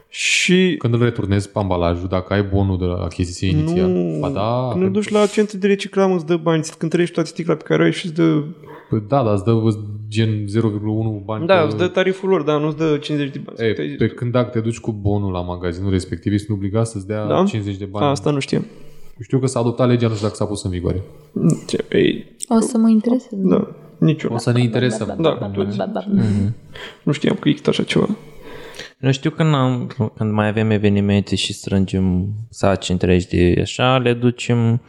Și 0.09 0.75
Când 0.77 0.93
îl 0.93 0.99
returnezi 0.99 1.49
pe 1.49 1.59
ambalajul, 1.59 2.07
dacă 2.07 2.33
ai 2.33 2.43
bonul 2.43 2.77
de 2.77 2.85
la 2.85 3.03
achiziție 3.03 3.49
inițial. 3.49 3.89
nu, 3.89 4.19
Ba 4.19 4.29
da, 4.29 4.67
când 4.71 4.83
îl 4.83 4.91
duci 4.91 5.09
la 5.09 5.25
centru 5.25 5.57
de 5.57 5.67
reciclare 5.67 6.13
îți 6.13 6.25
dă 6.25 6.35
bani, 6.35 6.59
îți 6.59 6.77
cântărești 6.77 7.13
toată 7.13 7.29
sticla 7.29 7.55
pe 7.55 7.63
care 7.63 7.81
o 7.81 7.85
ai 7.85 7.91
și 7.91 8.05
îți 8.05 8.15
dă... 8.15 8.43
Păi 8.89 9.03
da, 9.07 9.23
dar 9.23 9.33
îți 9.33 9.43
dă 9.43 9.61
îți 9.63 9.77
gen 10.07 10.45
0,1 10.47 11.23
bani. 11.25 11.47
Da, 11.47 11.55
pe- 11.59 11.65
îți 11.65 11.77
dă 11.77 11.87
tariful 11.87 12.29
lor, 12.29 12.41
dar 12.41 12.59
nu-ți 12.59 12.77
dă 12.77 12.97
50 12.97 13.31
de 13.33 13.41
bani. 13.45 13.69
E, 13.69 13.73
Te-ai 13.73 13.87
zis 13.87 13.97
pe 13.97 14.07
tu. 14.07 14.13
când 14.13 14.31
dacă 14.31 14.49
te 14.49 14.59
duci 14.59 14.79
cu 14.79 14.91
bonul 14.91 15.31
la 15.31 15.41
magazinul 15.41 15.91
respectiv, 15.91 16.33
ești 16.33 16.51
obligat 16.51 16.87
să-ți 16.87 17.07
dea 17.07 17.25
Da? 17.27 17.43
50 17.47 17.75
de 17.75 17.85
bani. 17.85 18.05
A, 18.05 18.09
asta 18.09 18.31
nu 18.31 18.39
știam. 18.39 18.65
Știu 19.21 19.39
că 19.39 19.45
s-a 19.45 19.59
adoptat 19.59 19.87
legea, 19.87 20.07
nu 20.07 20.13
știu 20.13 20.25
dacă 20.25 20.37
s-a 20.39 20.45
pus 20.45 20.63
în 20.63 20.71
vigoare. 20.71 21.01
Ce, 21.67 21.85
Ei, 21.91 22.35
O 22.47 22.59
să 22.59 22.77
mă 22.77 22.89
intereseze. 22.89 23.29
da, 23.35 23.67
nici 23.97 24.23
eu. 24.23 24.33
O 24.33 24.37
să 24.37 24.51
ne 24.51 24.61
interesăm. 24.61 25.15
Da, 25.19 25.33
cu 25.33 25.51
toți. 25.53 25.77
Nu 27.03 27.11
știam 27.11 27.35
că 27.39 27.47
există 27.49 27.69
așa 27.69 27.83
ceva. 27.83 28.07
Eu 28.99 29.11
știu 29.11 29.29
când, 29.29 29.53
am, 29.53 29.91
când 30.15 30.31
mai 30.31 30.47
avem 30.47 30.69
evenimente 30.69 31.35
și 31.35 31.53
strângem 31.53 32.33
saci 32.49 32.89
întregi 32.89 33.27
de 33.27 33.59
așa, 33.61 33.97
le 33.97 34.13
ducem 34.13 34.81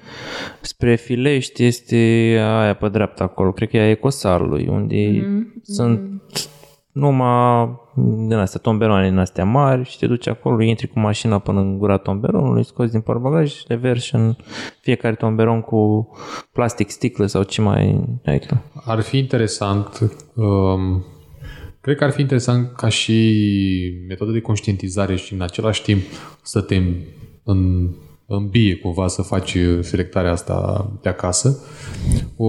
spre 0.60 0.96
Filești, 0.96 1.64
este 1.64 1.96
aia 2.40 2.74
pe 2.74 2.88
dreapta 2.88 3.24
acolo, 3.24 3.52
cred 3.52 3.68
că 3.68 3.76
e 3.76 3.80
a 3.80 3.90
Ecosalului, 3.90 4.66
unde 4.66 4.96
mm-hmm. 4.96 5.62
sunt 5.62 6.20
numai 6.92 7.76
din 8.26 8.36
astea 8.36 8.60
tomberoane 8.60 9.08
din 9.08 9.18
astea 9.18 9.44
mari 9.44 9.88
și 9.88 9.98
te 9.98 10.06
duci 10.06 10.26
acolo, 10.26 10.62
intri 10.62 10.86
cu 10.86 10.98
mașina 10.98 11.38
până 11.38 11.60
în 11.60 11.78
gura 11.78 11.96
tomberonului, 11.96 12.64
scoți 12.64 12.90
din 12.90 13.00
portbagaj 13.00 13.52
și 13.52 13.64
le 13.68 13.74
vergi 13.74 14.14
în 14.14 14.36
fiecare 14.80 15.14
tomberon 15.14 15.60
cu 15.60 16.10
plastic, 16.52 16.90
sticlă 16.90 17.26
sau 17.26 17.42
ce 17.42 17.60
mai 17.60 18.04
ai 18.24 18.38
tu. 18.38 18.62
Ar 18.84 19.00
fi 19.00 19.18
interesant, 19.18 19.98
um, 20.34 21.04
cred 21.80 21.96
că 21.96 22.04
ar 22.04 22.10
fi 22.10 22.20
interesant 22.20 22.72
ca 22.76 22.88
și 22.88 23.34
metodă 24.08 24.32
de 24.32 24.40
conștientizare 24.40 25.16
și 25.16 25.32
în 25.34 25.40
același 25.40 25.82
timp 25.82 26.02
să 26.42 26.60
te 26.60 26.82
în, 27.44 27.90
îmbie 28.26 28.74
cumva 28.76 29.06
să 29.06 29.22
faci 29.22 29.56
selectarea 29.80 30.30
asta 30.30 30.90
de 31.02 31.08
acasă. 31.08 31.64
O, 32.36 32.46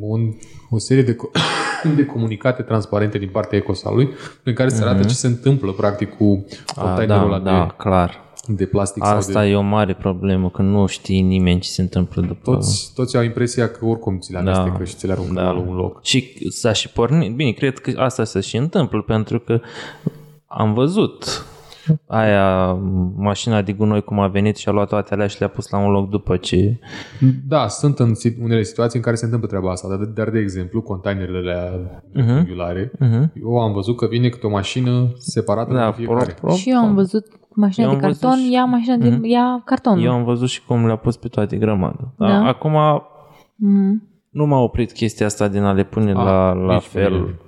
un, 0.00 0.34
o 0.70 0.78
serie 0.78 1.02
de, 1.02 1.14
co- 1.14 1.30
de 1.96 2.04
comunicate 2.04 2.62
transparente 2.62 3.18
din 3.18 3.28
partea 3.28 3.58
ecosalului 3.58 4.08
prin 4.42 4.54
care 4.54 4.68
se 4.68 4.82
arată 4.82 5.02
ce 5.02 5.14
se 5.14 5.26
întâmplă 5.26 5.72
practic 5.72 6.16
cu 6.16 6.44
Ah, 6.66 6.74
containerul 6.74 7.30
da, 7.30 7.36
ăla 7.36 7.38
da, 7.38 7.74
clar. 7.78 8.24
De, 8.46 8.54
de 8.54 8.66
plastic 8.66 9.04
sau 9.04 9.16
Asta 9.16 9.42
de... 9.42 9.48
e 9.48 9.54
o 9.56 9.60
mare 9.60 9.94
problemă, 9.94 10.50
că 10.50 10.62
nu 10.62 10.86
știi 10.86 11.20
nimeni 11.20 11.60
ce 11.60 11.68
se 11.68 11.80
întâmplă 11.82 12.22
după... 12.22 12.52
Toți, 12.54 12.92
toți 12.94 13.16
au 13.16 13.22
impresia 13.22 13.68
că 13.70 13.84
oricum 13.84 14.18
ți 14.18 14.32
le 14.32 14.38
amestecă 14.38 14.84
și 14.84 14.94
ți 14.94 15.06
le 15.06 15.12
aruncă 15.12 15.32
da. 15.34 15.42
la 15.50 15.58
un 15.58 15.74
loc. 15.74 15.98
Și 16.04 16.50
s-a 16.50 16.72
și 16.72 16.88
pornit. 16.92 17.34
Bine, 17.34 17.50
cred 17.50 17.78
că 17.78 17.92
asta 17.96 18.24
se 18.24 18.40
și 18.40 18.56
întâmplă, 18.56 19.02
pentru 19.02 19.38
că 19.38 19.60
am 20.46 20.74
văzut 20.74 21.46
aia, 22.06 22.72
mașina 23.16 23.62
de 23.62 23.72
gunoi 23.72 24.02
cum 24.02 24.20
a 24.20 24.26
venit 24.26 24.56
și 24.56 24.68
a 24.68 24.72
luat 24.72 24.88
toate 24.88 25.14
alea 25.14 25.26
și 25.26 25.36
le-a 25.38 25.48
pus 25.48 25.68
la 25.70 25.78
un 25.78 25.90
loc 25.90 26.08
după 26.10 26.36
ce... 26.36 26.78
Da, 27.48 27.68
sunt 27.68 27.98
în 27.98 28.14
sit- 28.14 28.42
unele 28.42 28.62
situații 28.62 28.98
în 28.98 29.04
care 29.04 29.16
se 29.16 29.24
întâmplă 29.24 29.48
treaba 29.48 29.70
asta, 29.70 29.88
dar, 29.88 29.96
dar 29.98 30.30
de 30.30 30.38
exemplu, 30.38 30.82
containerele 30.82 31.38
alea 31.38 32.02
rectangulare, 32.12 32.90
Uh-huh. 32.94 33.32
eu 33.42 33.58
am 33.58 33.72
văzut 33.72 33.96
că 33.96 34.06
vine 34.06 34.28
câte 34.28 34.46
o 34.46 34.50
mașină 34.50 35.12
separată 35.18 35.74
Da, 35.74 35.86
de 35.86 35.92
fiecare. 35.96 36.24
pro, 36.24 36.46
pro, 36.46 36.56
Și 36.56 36.70
eu 36.70 36.76
am 36.78 36.94
văzut 36.94 37.26
mașina 37.56 37.84
Eu 37.86 37.90
de 37.90 37.96
am 37.96 38.02
văzut 38.08 38.20
carton, 38.20 38.38
și- 38.44 38.52
ia 38.52 38.64
mașina 38.64 38.96
de... 38.96 39.18
ia 39.28 39.62
cartonul. 39.64 40.04
Eu 40.04 40.12
am 40.12 40.24
văzut 40.24 40.48
și 40.48 40.64
cum 40.64 40.86
le-a 40.86 40.96
pus 40.96 41.16
pe 41.16 41.28
toate 41.28 41.56
grămadă. 41.56 42.14
Da? 42.18 42.26
Da. 42.26 42.46
Acum 42.46 42.72
Mhm. 43.56 44.02
nu 44.30 44.46
m-a 44.46 44.58
oprit 44.58 44.92
chestia 44.92 45.26
asta 45.26 45.48
din 45.48 45.62
a 45.62 45.72
le 45.72 45.84
pune 45.84 46.12
la, 46.12 46.52
la 46.52 46.72
nici 46.72 46.88
pe 46.92 46.98
fel 46.98 47.12
mine. 47.12 47.38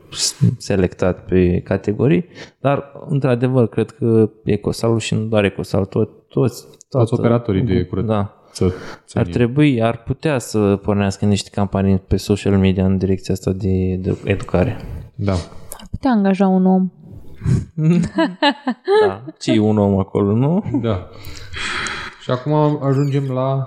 selectat 0.59 1.24
pe 1.24 1.61
categorii, 1.64 2.24
dar 2.61 2.92
într-adevăr 3.09 3.68
cred 3.68 3.90
că 3.90 4.30
Ecosalul 4.44 4.98
și 4.98 5.14
nu 5.14 5.20
doar 5.24 5.44
Ecosal, 5.44 5.84
tot, 5.84 6.28
toți, 6.28 6.64
Toți 6.88 7.14
operatorii 7.14 7.62
de 7.62 7.82
curățenie. 7.84 8.14
Da. 8.16 8.32
Să, 8.52 8.72
să 9.04 9.18
Ar 9.18 9.26
trebui, 9.26 9.82
ar 9.82 10.02
putea 10.02 10.38
să 10.38 10.76
pornească 10.82 11.24
niște 11.24 11.50
campanii 11.52 11.98
pe 11.98 12.16
social 12.16 12.59
media 12.59 12.84
în 12.84 12.98
direcția 12.98 13.34
asta 13.34 13.52
de, 13.52 13.96
de 14.02 14.18
educare. 14.24 14.76
Da. 15.14 15.32
Ar 15.32 15.86
putea 15.90 16.11
angaja 16.11 16.46
un 16.46 16.66
om. 16.66 16.90
Da. 19.07 19.24
Ce 19.41 19.53
e 19.53 19.59
un 19.59 19.78
om 19.78 19.99
acolo, 19.99 20.32
nu? 20.32 20.64
Da. 20.82 21.09
Și 22.22 22.30
acum 22.30 22.78
ajungem 22.82 23.30
la 23.30 23.66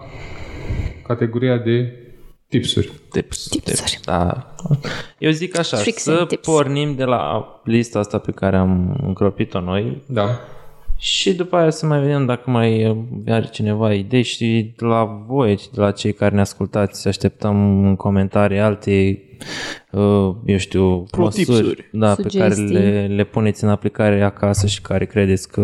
categoria 1.08 1.58
de 1.58 1.94
tipsuri. 2.48 2.92
Tips, 3.12 3.48
Tipsuri. 3.48 3.76
tips, 3.76 4.00
da. 4.06 4.54
Eu 5.18 5.32
zic 5.32 5.58
așa, 5.58 5.78
Tricks 5.78 6.02
să 6.02 6.12
and 6.20 6.28
tips. 6.28 6.48
pornim 6.48 6.96
de 6.96 7.04
la 7.04 7.46
lista 7.64 8.00
asta 8.00 8.18
pe 8.18 8.32
care 8.32 8.58
am 8.58 8.98
încropit-o 9.06 9.60
noi 9.60 10.02
Da. 10.08 10.40
și 10.98 11.34
după 11.34 11.56
aia 11.56 11.70
să 11.70 11.86
mai 11.86 12.00
vedem 12.00 12.26
dacă 12.26 12.50
mai 12.50 12.98
are 13.28 13.46
cineva 13.52 13.94
idei 13.94 14.24
și 14.24 14.74
de 14.78 14.86
la 14.86 15.04
voi, 15.28 15.56
de 15.74 15.82
la 15.82 15.92
cei 15.92 16.14
care 16.14 16.36
ne 16.36 16.42
ascultați, 16.42 17.02
să 17.02 17.08
așteptăm 17.08 17.86
în 17.86 17.96
comentarii 17.96 18.60
alte 18.60 18.92
uh, 18.92 19.31
eu 20.46 20.58
știu, 20.58 21.04
Pro-tipsuri. 21.04 21.58
măsuri 21.62 21.90
da, 21.92 22.14
pe 22.16 22.38
care 22.38 22.54
Sugestii. 22.54 22.78
le, 22.78 23.08
le 23.08 23.24
puneți 23.24 23.64
în 23.64 23.70
aplicare 23.70 24.24
acasă 24.24 24.68
și 24.68 24.82
care 24.82 25.06
credeți 25.06 25.50
că 25.52 25.62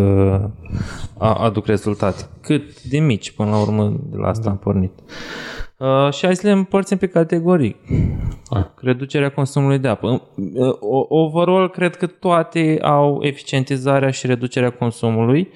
a, 1.18 1.34
aduc 1.34 1.66
rezultate. 1.66 2.24
Cât 2.42 2.84
de 2.84 3.00
mici, 3.00 3.32
până 3.32 3.50
la 3.50 3.62
urmă, 3.62 4.00
de 4.10 4.18
la 4.18 4.28
asta 4.28 4.44
da. 4.44 4.50
am 4.50 4.58
pornit. 4.58 4.92
Uh, 5.78 6.14
și 6.14 6.26
hai 6.26 6.36
să 6.36 6.48
le 6.48 6.54
împărțim 6.54 6.98
pe 6.98 7.08
categorii. 7.08 7.76
Hai. 8.50 8.72
Reducerea 8.82 9.30
consumului 9.30 9.80
de 9.80 9.88
apă. 9.88 10.08
Uh, 10.36 10.74
o- 10.80 11.06
Overall, 11.10 11.70
cred 11.70 11.96
că 11.96 12.08
toate 12.08 12.80
au 12.82 13.20
eficientizarea 13.22 14.10
și 14.12 14.28
reducerea 14.28 14.70
consumului 14.70 15.50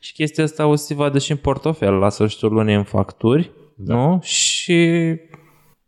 și 0.00 0.12
chestia 0.12 0.44
asta 0.44 0.66
o 0.66 0.74
să 0.74 0.84
se 0.84 0.94
vadă 0.94 1.18
și 1.18 1.30
în 1.30 1.36
portofel 1.36 1.92
la 1.92 2.08
sfârșitul 2.08 2.52
lunii 2.52 2.74
în 2.74 2.84
facturi. 2.84 3.50
Da. 3.74 3.94
Nu? 3.94 4.18
Și 4.22 4.90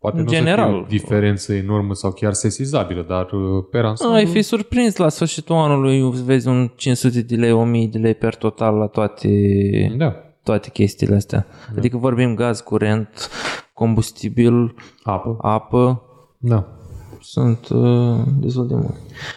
Poate 0.01 0.17
În 0.19 0.23
nu 0.23 0.29
o 0.29 0.33
să 0.33 0.39
general. 0.39 0.69
fie 0.71 0.79
o 0.81 0.85
diferență 0.89 1.53
enormă 1.55 1.95
sau 1.95 2.13
chiar 2.13 2.33
sesizabilă, 2.33 3.05
dar 3.09 3.31
uh, 3.33 3.65
per 3.71 3.85
ansamblu... 3.85 4.17
ai 4.17 4.27
fi 4.27 4.43
surprins 4.43 4.97
la 4.97 5.09
sfârșitul 5.09 5.55
anului, 5.57 6.11
vezi 6.25 6.49
un 6.49 6.71
500 6.77 7.21
de 7.23 7.35
lei, 7.37 7.53
1000 7.53 7.87
de 7.87 7.99
lei 7.99 8.15
per 8.15 8.35
total 8.35 8.75
la 8.77 8.87
toate 8.87 9.29
Da. 9.97 10.15
toate 10.43 10.71
chestiile 10.71 11.15
astea. 11.15 11.47
Da. 11.73 11.75
Adică 11.79 11.97
vorbim 11.97 12.35
gaz, 12.35 12.61
curent, 12.61 13.31
combustibil, 13.75 14.75
Apă. 15.03 15.37
apă, 15.41 16.03
Da. 16.39 16.67
sunt 17.21 17.69
uh, 17.69 18.17
destul 18.39 18.67
de 18.67 18.75
mult. 18.75 18.95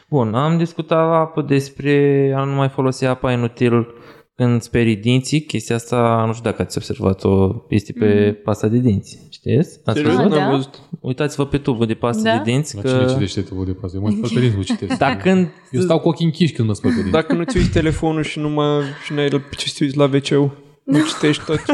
Bun, 0.10 0.34
am 0.36 0.58
discutat 0.58 1.08
la 1.08 1.16
apă 1.18 1.42
despre 1.42 2.34
a 2.38 2.44
nu 2.44 2.54
mai 2.56 2.70
folosi 2.70 3.06
apa 3.06 3.32
inutil 3.32 3.88
când 4.36 4.62
sperii 4.62 4.96
dinții, 4.96 5.42
chestia 5.42 5.76
asta, 5.76 6.24
nu 6.26 6.34
știu 6.34 6.50
dacă 6.50 6.62
ați 6.62 6.78
observat-o, 6.78 7.56
este 7.70 7.94
pe 7.94 8.28
Mm. 8.28 8.42
pasta 8.44 8.68
de 8.68 8.78
dinți. 8.78 9.20
Știți? 9.32 9.80
Ați 9.86 9.98
Serios, 9.98 10.16
văzut? 10.16 10.32
Ah, 10.32 10.38
n-am 10.38 10.50
da? 10.50 10.56
văzut. 10.56 10.82
Uitați-vă 11.00 11.46
pe 11.46 11.58
tubul 11.58 11.86
de 11.86 11.94
pastă 11.94 12.24
Da? 12.24 12.38
de 12.38 12.52
dinți. 12.52 12.76
La 12.76 12.82
că... 12.82 12.88
cine 12.90 13.06
citește 13.08 13.42
tubul 13.42 13.66
de 13.66 13.72
pasă? 13.72 13.96
Eu 13.96 14.02
mă 14.02 14.10
spăl 14.10 14.30
pe 14.34 14.40
dinți, 14.40 14.56
nu 14.56 14.62
citesc. 14.64 14.98
Dar 14.98 15.18
când... 15.18 15.48
Eu 15.72 15.82
stau 15.82 16.00
cu 16.00 16.08
ochii 16.08 16.26
închiși 16.26 16.54
când 16.54 16.68
mă 16.68 16.74
spăl 16.74 16.90
pe 16.92 16.96
dinți. 16.96 17.12
Dacă 17.12 17.34
nu-ți 17.34 17.58
uiți 17.58 17.70
telefonul 17.70 18.24
și 18.24 18.40
nu 18.40 18.50
mă, 18.50 18.82
și 19.06 19.14
n-ai 19.14 19.28
pe 19.30 19.56
ce 19.58 19.68
să 19.68 19.74
te 19.78 19.84
uiți 19.84 19.98
la 19.98 20.04
wc 20.04 20.52
nu 20.84 21.06
citești 21.06 21.44
tot 21.44 21.66
ce, 21.66 21.74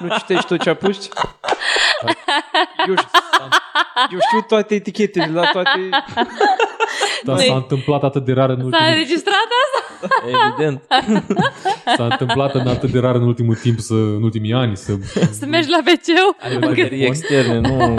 nu 0.00 0.08
citești 0.18 0.46
tot 0.46 0.62
ce 0.62 0.70
apuci? 0.70 1.08
Eu, 2.86 2.94
știu- 2.96 3.08
eu 4.12 4.18
știu 4.26 4.40
toate 4.48 4.74
etichetele 4.74 5.32
la 5.32 5.44
toate... 5.52 5.88
Dar 7.22 7.38
s-a 7.38 7.54
întâmplat 7.54 8.02
atât 8.02 8.24
de 8.24 8.32
rar 8.32 8.48
în 8.48 8.56
S-a 8.56 8.64
ultimul 8.64 8.86
înregistrat 8.88 9.34
asta? 9.34 10.08
Evident. 10.46 10.82
S-a 11.96 12.04
întâmplat 12.04 12.54
în 12.54 12.66
atât 12.66 12.90
de 12.90 12.98
rar 12.98 13.14
în 13.14 13.22
ultimul 13.22 13.54
timp, 13.54 13.78
să, 13.78 13.94
în 13.94 14.22
ultimii 14.22 14.52
ani, 14.52 14.76
să... 14.76 14.92
Să 15.30 15.46
mergi 15.46 15.70
la 15.70 15.78
wc 15.78 16.34
Are 16.40 16.56
baterii 16.58 17.04
externe, 17.04 17.58
nu, 17.60 17.94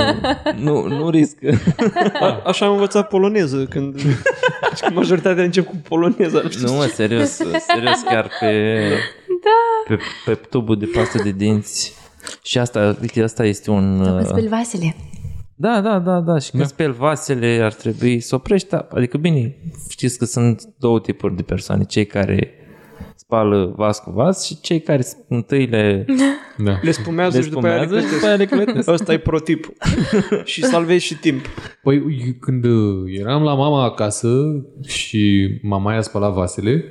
nu, 0.56 0.88
nu 0.88 1.10
riscă. 1.10 1.62
A, 2.20 2.42
așa 2.46 2.66
am 2.66 2.72
învățat 2.72 3.08
poloneză 3.08 3.66
când, 3.70 4.02
când 4.82 4.96
majoritatea 4.96 5.44
încep 5.44 5.66
cu 5.66 5.76
poloneza. 5.88 6.40
Nu 6.44 6.50
știu. 6.50 6.68
Nu, 6.68 6.74
mă, 6.74 6.84
serios, 6.84 7.30
serios, 7.68 8.02
chiar 8.06 8.28
pe, 8.40 8.84
Da. 9.44 9.96
pe, 9.96 10.00
pe 10.26 10.34
tubul 10.50 10.78
de 10.78 10.86
pastă 10.94 11.24
de 11.24 11.32
dinți. 11.32 11.94
Și 12.44 12.60
asta, 12.60 12.98
uite, 13.02 13.22
asta 13.24 13.46
este 13.46 13.72
un... 13.72 14.02
Sau 14.04 14.14
că 14.16 14.22
uh, 14.22 14.28
speli 14.28 14.48
vasele. 14.48 14.96
Da, 15.56 15.82
da, 15.82 16.00
da, 16.00 16.20
da. 16.20 16.40
Și 16.40 16.50
când 16.50 16.64
Da. 16.64 16.70
speli 16.70 16.94
vasele 16.94 17.60
ar 17.64 17.74
trebui 17.74 18.20
să 18.20 18.36
oprești. 18.36 18.76
apa. 18.76 18.98
Adică 18.98 19.18
bine, 19.18 19.56
știți 19.90 20.18
că 20.18 20.26
sunt 20.26 20.62
două 20.78 21.00
tipuri 21.00 21.36
de 21.36 21.42
persoane. 21.42 21.84
Cei 21.84 22.06
care 22.06 22.54
spală 23.16 23.74
vas 23.78 24.00
cu 24.00 24.12
vas 24.12 24.46
și 24.46 24.60
cei 24.62 24.82
care 24.82 25.04
întâi 25.28 25.66
le, 25.66 26.06
Da. 26.66 26.80
Le 26.82 26.92
spumează 26.92 27.38
le 27.38 27.44
și 27.44 27.50
după 27.50 27.68
aia 27.68 27.76
le 27.76 27.86
spumează 27.86 28.08
și 28.08 28.08
clătesc. 28.08 28.14
după 28.20 28.28
aia 28.28 28.36
le 28.36 28.46
clătesc. 28.64 28.90
Ăsta 28.90 29.14
e 29.14 29.18
protipul. 29.18 29.74
și 30.52 30.64
salvezi 30.64 31.06
și 31.06 31.16
timp. 31.16 31.46
Păi 31.84 32.02
când 32.40 32.64
uh, 32.66 33.04
eram 33.20 33.44
la 33.44 33.54
mama 33.54 33.84
acasă 33.84 34.30
și 34.88 35.50
mama 35.62 35.92
aia 35.92 36.02
spăla 36.02 36.30
vasele, 36.30 36.84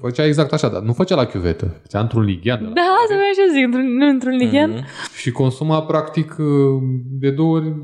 făcea 0.00 0.26
exact 0.26 0.52
așa, 0.52 0.68
dar 0.68 0.82
nu 0.82 0.92
făcea 0.92 1.14
la 1.14 1.24
chiuvetă, 1.24 1.76
făcea 1.82 2.00
într-un 2.00 2.22
lighean 2.22 2.58
de 2.58 2.64
la 2.66 2.72
Da, 2.72 2.80
asta 2.80 3.14
vreau 3.14 3.32
și 3.32 3.40
eu 3.40 3.54
zic, 3.54 3.64
într-un, 3.64 3.96
nu 3.96 4.08
într-un 4.08 4.36
lighean. 4.36 4.70
Mhm. 4.70 4.84
și 5.16 5.30
consuma 5.30 5.82
practic 5.82 6.36
uh, 6.38 6.46
de 7.10 7.30
două 7.30 7.56
ori 7.56 7.74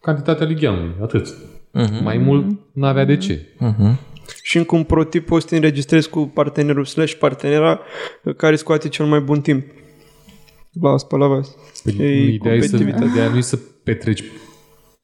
cantitatea 0.00 0.46
ligheanului, 0.46 0.94
atât. 1.02 1.34
Mhm. 1.72 2.02
Mai 2.02 2.18
mult 2.18 2.46
n-avea 2.72 3.04
de 3.04 3.16
ce. 3.16 3.46
Mhm. 3.58 3.98
Și 4.42 4.56
încă 4.56 4.74
un 4.76 4.84
protip 4.84 5.26
poți 5.26 5.42
să 5.42 5.48
te 5.48 5.56
înregistrezi 5.56 6.08
cu 6.08 6.30
partenerul 6.34 6.84
slash 6.84 7.12
partenera 7.14 7.80
care 8.36 8.56
scoate 8.56 8.88
cel 8.88 9.06
mai 9.06 9.20
bun 9.20 9.40
timp. 9.40 9.64
La 10.80 10.96
spăla 10.96 11.26
vas. 11.26 11.56
Păi, 11.84 11.94
E 11.98 12.32
ideea, 12.32 12.54
e 12.54 12.60
să, 12.60 12.70
competitivitate. 12.70 13.04
ideea 13.10 13.28
nu 13.28 13.36
e 13.36 13.40
să 13.40 13.58
petreci 13.84 14.22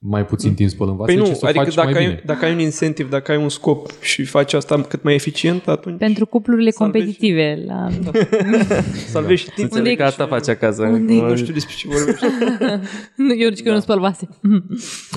mai 0.01 0.25
puțin 0.27 0.55
timp 0.55 0.71
spălând 0.71 0.97
Păi 0.97 1.07
vasele, 1.07 1.29
nu, 1.29 1.35
ci 1.35 1.39
să 1.39 1.45
o 1.45 1.49
adică 1.49 1.65
faci 1.65 1.75
dacă 1.75 1.91
mai 1.91 2.01
ai, 2.01 2.07
bine. 2.07 2.23
dacă 2.25 2.45
ai 2.45 2.53
un 2.53 2.59
incentiv, 2.59 3.11
dacă 3.11 3.33
ai 3.33 3.39
un 3.39 3.49
scop 3.49 3.91
și 4.01 4.25
faci 4.25 4.53
asta 4.53 4.81
cât 4.81 5.03
mai 5.03 5.15
eficient, 5.15 5.69
atunci 5.69 5.99
Pentru 5.99 6.27
cuplurile 6.27 6.71
Salvezi. 6.71 7.05
competitive. 7.05 7.65
La... 7.67 7.89
salvezi 9.13 9.41
și 9.43 9.47
Să 9.47 9.53
timp. 9.55 9.73
înțeleg 9.73 9.97
că 9.97 10.05
asta 10.05 10.27
face 10.27 10.51
acasă. 10.51 10.83
Nu 10.83 11.37
știu 11.37 11.53
despre 11.53 11.75
ce 11.77 11.89
vorbești. 11.89 12.25
Nu, 13.17 13.35
eu 13.39 13.51
zic 13.51 13.63
că 13.63 13.69
eu 13.69 13.75
nu 13.75 13.81
spăl 13.81 14.01
vase. 14.01 14.29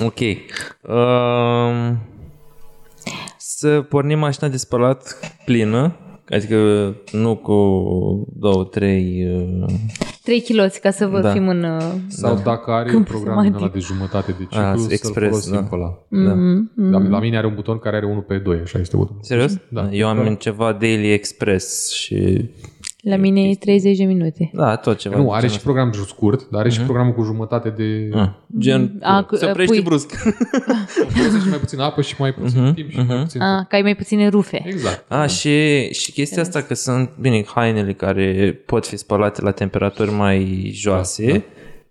Ok. 0.04 0.18
Um, 0.80 1.98
să 3.36 3.80
pornim 3.80 4.18
mașina 4.18 4.48
de 4.48 4.56
spălat 4.56 5.18
plină, 5.44 5.96
adică 6.32 6.56
nu 7.12 7.36
cu 7.36 7.52
două, 8.38 8.64
trei... 8.64 9.26
uh, 9.62 9.72
3 10.22 10.40
kiloți 10.40 10.80
ca 10.80 10.90
să 10.90 11.06
vă 11.06 11.20
Da. 11.20 11.32
fim 11.32 11.48
în... 11.48 11.62
uh, 11.64 11.82
Sau 12.08 12.40
dacă 12.44 12.70
are 12.70 12.84
un 12.88 12.94
Câmpul 12.94 13.14
program 13.14 13.34
din 13.42 13.46
ăla 13.48 13.56
semantic. 13.58 13.72
de 13.80 13.86
jumătate 13.94 14.32
de 14.38 14.42
ciclu, 14.42 14.58
Ah, 14.60 14.74
să-l 14.76 14.90
expres, 14.92 15.28
folosim 15.28 15.52
da. 15.52 15.60
pe 15.62 15.74
ăla. 15.74 15.98
Da. 16.08 16.98
La, 16.98 17.08
la 17.08 17.18
mine 17.20 17.36
are 17.36 17.46
un 17.46 17.54
buton 17.54 17.78
care 17.78 17.96
are 17.96 18.06
1 18.06 18.20
pe 18.20 18.38
2, 18.38 18.58
așa 18.62 18.78
este 18.78 18.96
butonul. 18.96 19.20
Serios? 19.22 19.58
Da. 19.68 19.88
Eu 19.92 20.08
am 20.08 20.18
în 20.18 20.34
ceva 20.34 20.72
Daily 20.72 21.12
Express 21.12 21.90
și... 21.92 22.48
La 23.02 23.16
mine 23.16 23.48
e 23.48 23.54
30 23.54 23.96
de 23.96 24.04
minute. 24.04 24.50
Da, 24.52 24.76
tot 24.76 24.96
ceva. 24.98 25.16
Nu, 25.16 25.22
de 25.22 25.28
are 25.30 25.40
genul 25.40 25.56
și 25.56 25.62
program 25.62 25.92
scurt, 25.92 26.48
dar 26.50 26.60
are 26.60 26.70
și 26.70 26.80
programul 26.80 27.12
cu 27.14 27.22
jumătate 27.22 27.68
de... 27.68 28.08
ăsta. 28.12 28.20
Ah, 28.22 28.58
gen, 28.58 28.98
A, 29.02 29.22
cu- 29.24 29.36
se 29.36 29.46
oprește 29.46 29.74
pui- 29.74 29.82
brusc. 29.84 30.12
Folosești 31.14 31.48
mai 31.48 31.58
puțin 31.58 31.80
apă 31.80 32.02
și 32.02 32.14
mai 32.18 32.32
puțin 32.34 32.72
timp 32.74 32.90
și 32.90 32.96
mai 33.06 33.16
puțin... 33.22 33.40
Ah, 33.40 33.66
că 33.68 33.74
ai 33.74 33.82
mai 33.82 33.96
puține 33.96 34.28
rufe. 34.28 34.62
Exact. 34.66 35.04
A, 35.12 35.26
și, 35.26 35.88
și 35.92 36.12
chestia 36.12 36.42
asta 36.42 36.62
că 36.62 36.74
sunt, 36.74 37.10
bine, 37.20 37.44
hainele 37.54 37.92
care 37.92 38.60
pot 38.66 38.86
fi 38.86 38.96
spălate 38.96 39.42
la 39.42 39.50
temperaturi 39.50 40.10
mai 40.10 40.70
joase, 40.74 41.44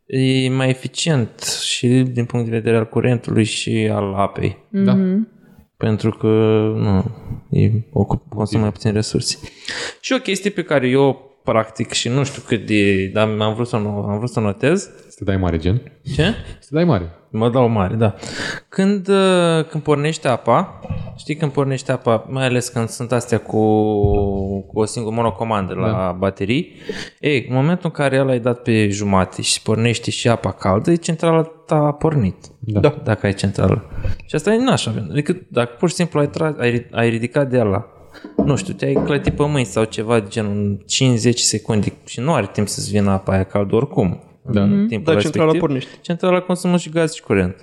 e 0.05 0.49
mai 0.49 0.69
eficient 0.69 1.41
și 1.63 1.87
din 1.87 2.25
punct 2.25 2.45
de 2.49 2.55
vedere 2.57 2.77
al 2.77 2.87
curentului 2.89 3.43
și 3.43 3.89
al 3.93 4.13
apei. 4.13 4.57
Da. 4.69 4.97
Pentru 5.81 6.11
că 6.11 6.27
nu, 6.75 7.05
e, 7.49 7.71
ocup, 7.91 8.21
consumă 8.29 8.61
mai 8.61 8.71
puțin 8.71 8.91
resurse. 8.91 9.37
Și 9.99 10.13
o 10.13 10.19
chestie 10.19 10.49
pe 10.49 10.63
care 10.63 10.87
eu 10.87 11.30
practic 11.43 11.91
și 11.91 12.09
nu 12.09 12.23
știu 12.23 12.41
cât 12.47 12.65
de, 12.65 13.05
dar 13.13 13.27
am 13.39 13.53
vrut 13.53 13.67
să, 13.67 13.75
o- 13.75 14.09
am 14.09 14.17
vrut 14.17 14.29
să 14.29 14.39
o 14.39 14.43
notez. 14.43 14.81
Să 14.81 15.15
te 15.17 15.23
dai 15.23 15.37
mare, 15.37 15.57
gen? 15.57 15.81
Ce? 16.15 16.23
Să 16.59 16.67
te 16.69 16.75
dai 16.75 16.83
mare. 16.83 17.09
Mă 17.33 17.49
dau 17.49 17.67
mare, 17.67 17.95
da. 17.95 18.15
Când, 18.69 19.07
uh, 19.07 19.65
când 19.69 19.83
pornește 19.83 20.27
apa, 20.27 20.79
știi 21.17 21.35
când 21.35 21.51
pornește 21.51 21.91
apa, 21.91 22.25
mai 22.29 22.45
ales 22.45 22.67
când 22.69 22.89
sunt 22.89 23.11
astea 23.11 23.37
cu, 23.37 23.57
cu 24.61 24.79
o 24.79 24.85
singură 24.85 25.15
monocomandă 25.15 25.73
la 25.73 25.87
da. 25.91 26.15
baterii, 26.17 26.75
ei, 27.19 27.45
în 27.49 27.55
momentul 27.55 27.85
în 27.85 27.91
care 28.03 28.15
el 28.15 28.29
ai 28.29 28.39
dat 28.39 28.61
pe 28.61 28.89
jumate 28.89 29.41
și 29.41 29.61
pornește 29.61 30.11
și 30.11 30.27
apa 30.29 30.51
caldă, 30.51 30.91
e 30.91 30.95
centrala 30.95 31.41
ta 31.43 31.75
a 31.75 31.91
pornit. 31.93 32.35
Da. 32.59 32.79
Da. 32.79 32.95
Dacă 33.03 33.25
ai 33.25 33.33
centrală. 33.33 33.89
Și 34.25 34.35
asta 34.35 34.53
e 34.53 34.57
nașa. 34.63 34.93
Adică 35.11 35.37
dacă 35.47 35.75
pur 35.79 35.89
și 35.89 35.95
simplu 35.95 36.19
ai, 36.19 36.29
tra- 36.29 36.57
ai, 36.59 36.85
ai 36.91 37.09
ridicat 37.09 37.49
de 37.49 37.59
ala, 37.59 37.85
nu 38.45 38.55
știu, 38.55 38.73
te-ai 38.73 38.93
clătit 39.05 39.33
pe 39.35 39.45
mâini 39.45 39.65
sau 39.65 39.83
ceva 39.83 40.19
de 40.19 40.25
genul 40.29 40.85
5-10 41.17 41.29
secunde 41.33 41.93
și 42.05 42.19
nu 42.19 42.33
are 42.33 42.49
timp 42.53 42.67
să-ți 42.67 42.91
vină 42.91 43.11
apa 43.11 43.33
aia 43.33 43.43
caldă 43.43 43.75
oricum. 43.75 44.19
Da. 44.51 44.61
În 44.61 44.85
timpul 44.87 45.13
Dar 45.13 45.21
centrala 45.21 45.51
respectiv. 45.51 45.59
pornește. 45.59 45.89
Centrala 46.01 46.39
consumă 46.39 46.77
și 46.77 46.89
gaz 46.89 47.13
și 47.13 47.21
curent. 47.21 47.55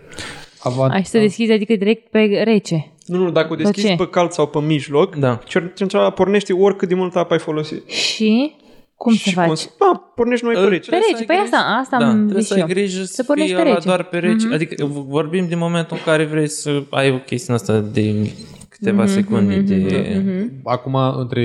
Avant... 0.63 0.93
Ai 0.93 1.05
să 1.05 1.19
deschizi, 1.19 1.53
adică 1.53 1.77
direct 1.77 2.11
pe 2.11 2.43
rece. 2.45 2.93
Nu, 3.07 3.19
nu, 3.19 3.31
dacă 3.31 3.53
o 3.53 3.57
deschizi 3.57 3.87
ce? 3.87 3.95
pe 3.95 4.09
cald 4.09 4.31
sau 4.31 4.47
pe 4.47 4.59
mijloc, 4.61 5.17
Da. 5.17 5.39
cer- 5.43 5.75
centrala 5.75 6.11
pornește 6.11 6.53
oricât 6.53 6.89
de 6.89 6.95
mult 6.95 7.17
apă 7.17 7.33
ai 7.33 7.39
folosit. 7.39 7.89
Și 7.89 8.53
cum 8.97 9.13
să 9.13 9.19
și 9.29 9.33
faci? 9.35 9.47
cons- 9.47 9.71
Da, 9.79 10.13
pornești 10.15 10.45
numai 10.45 10.63
pe 10.63 10.69
rece. 10.69 10.91
Pe 10.91 10.97
rece, 11.11 11.25
păi 11.25 11.37
asta, 11.45 11.57
asta 11.81 11.97
da, 11.99 12.07
am 12.09 12.17
trebuie 12.17 12.39
zis 12.41 12.49
să 12.49 12.55
ai 12.55 12.61
eu. 12.61 12.67
grijă 12.67 13.03
Să 13.05 13.13
să 13.13 13.23
pornești 13.23 13.53
fie 13.55 13.63
pe 13.63 13.69
ăla 13.69 13.75
rece. 13.77 13.89
doar 13.89 14.03
pe 14.05 14.19
rece. 14.19 14.47
Adică 14.53 14.85
v- 14.85 15.07
vorbim 15.09 15.47
din 15.49 15.59
momentul 15.59 15.97
în 15.97 16.03
care 16.13 16.25
vrei 16.25 16.49
să 16.49 16.83
ai 16.91 17.11
o 17.11 17.19
chestie 17.19 17.55
asta 17.55 17.79
de 17.93 18.31
câteva 18.79 19.07
secunde 19.07 19.57
de... 19.61 20.23
Acum, 20.65 20.95
între, 21.19 21.43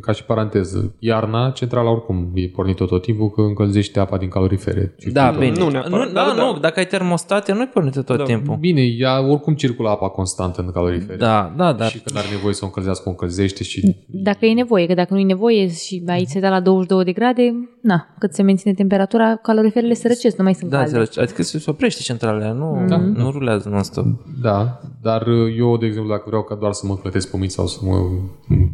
ca 0.00 0.12
și 0.12 0.24
paranteză, 0.24 0.94
iarna, 0.98 1.50
centrala 1.50 1.90
oricum 1.90 2.30
e 2.34 2.46
pornită 2.48 2.84
tot 2.84 3.02
timpul 3.02 3.30
că 3.30 3.40
încălzește 3.40 3.98
apa 4.00 4.16
din 4.16 4.28
calorifere. 4.28 4.94
Și 4.98 5.10
Da, 5.10 5.30
tot. 5.30 5.38
bine. 5.40 5.58
Nu 5.58 5.68
neapărat, 5.68 6.06
nu, 6.06 6.12
dar 6.12 6.26
da, 6.26 6.34
da. 6.36 6.44
nu, 6.44 6.58
dacă 6.58 6.78
ai 6.78 6.86
termostate, 6.86 7.52
nu-i 7.52 7.66
pornită 7.66 8.02
tot 8.02 8.16
Da. 8.16 8.24
timpul. 8.24 8.56
Bine, 8.56 8.82
ea 8.82 9.20
oricum 9.28 9.54
circulă 9.54 9.88
apa 9.88 10.08
constantă 10.08 10.60
în 10.60 10.70
calorifere. 10.72 11.16
Da, 11.16 11.54
da, 11.56 11.72
da. 11.72 11.84
Și 11.84 11.98
când 11.98 12.18
are 12.18 12.26
nevoie 12.30 12.54
să 12.54 12.60
o 12.62 12.66
încălzească, 12.66 13.02
o 13.06 13.10
încălzește 13.10 13.62
și... 13.64 13.96
Dacă 14.06 14.46
e 14.46 14.52
nevoie, 14.52 14.86
că 14.86 14.94
dacă 14.94 15.14
nu 15.14 15.20
e 15.20 15.24
nevoie 15.24 15.68
și 15.68 16.02
ai 16.06 16.24
setat 16.24 16.50
la 16.50 16.60
22 16.60 17.04
de 17.04 17.12
grade, 17.12 17.42
na, 17.82 18.14
cât 18.18 18.34
se 18.34 18.42
menține 18.42 18.72
temperatura, 18.74 19.36
caloriferele 19.36 19.94
se 19.94 20.08
răcesc, 20.08 20.36
nu 20.36 20.44
mai 20.44 20.54
sunt 20.54 20.70
Da, 20.70 20.76
calde. 20.76 20.96
înțelegi. 20.98 21.20
adică 21.20 21.42
se 21.42 21.70
oprește 21.70 22.02
centrala, 22.02 22.52
nu, 22.52 22.84
da. 22.88 22.96
nu 22.96 23.30
rulează 23.30 23.68
non-stop. 23.68 24.04
Da, 24.42 24.80
dar 25.02 25.26
eu, 25.58 25.76
de 25.76 25.86
exemplu, 25.86 26.10
dacă 26.10 26.24
vreau 26.26 26.42
ca 26.42 26.54
doar 26.60 26.72
să 26.72 26.86
mă 26.86 26.96
clătesc 26.96 27.30
pe 27.30 27.36
mâini 27.36 27.50
sau 27.50 27.66
să 27.66 27.78
mă... 27.82 28.08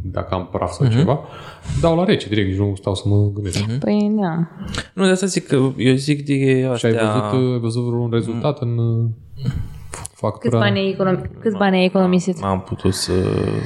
dacă 0.03 0.35
am 0.35 0.49
praf 0.53 0.72
sau 0.72 0.89
ceva, 0.89 1.18
dau 1.80 1.97
la 1.97 2.05
rece, 2.05 2.28
direct, 2.28 2.49
nici 2.49 2.59
nu 2.59 2.74
stau 2.76 2.95
să 2.95 3.09
mă 3.09 3.30
gândesc. 3.35 3.64
Păi, 3.78 4.12
da. 4.20 4.49
Nu, 4.95 5.05
de 5.05 5.11
asta 5.11 5.26
zic 5.26 5.47
că 5.47 5.55
eu 5.76 5.95
zic 5.95 6.24
de 6.24 6.61
Și 6.61 6.64
astea... 6.64 7.12
ai 7.12 7.20
văzut, 7.30 7.53
ai 7.53 7.59
văzut 7.59 7.82
vreun 7.85 8.11
rezultat 8.11 8.61
în 8.61 8.78
uh, 8.78 9.11
factura? 10.14 10.59
Câți 10.59 10.72
bani 10.72 10.78
ai, 10.78 10.97
econom- 10.97 11.41
câți 11.41 11.57
bani 11.57 11.76
ai 11.76 11.85
economisit? 11.85 12.37
Am 12.43 12.61
putut 12.61 12.95
să, 12.95 13.12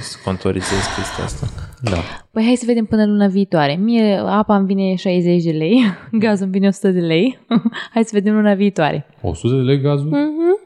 să 0.00 0.16
contorizez 0.24 0.78
chestia 0.96 1.24
asta. 1.24 1.46
Da. 1.82 1.96
Păi 2.30 2.44
hai 2.44 2.54
să 2.54 2.64
vedem 2.66 2.84
până 2.84 3.06
luna 3.06 3.26
viitoare. 3.26 3.74
Mie 3.82 4.16
apa 4.26 4.56
îmi 4.56 4.66
vine 4.66 4.94
60 4.94 5.42
de 5.42 5.50
lei, 5.50 5.80
gazul 6.24 6.42
îmi 6.44 6.52
vine 6.52 6.66
100 6.66 6.90
de 6.90 7.00
lei. 7.00 7.38
hai 7.94 8.02
să 8.04 8.10
vedem 8.12 8.34
luna 8.34 8.54
viitoare. 8.54 9.06
100 9.22 9.54
de 9.54 9.60
lei 9.62 9.80
gazul? 9.80 10.10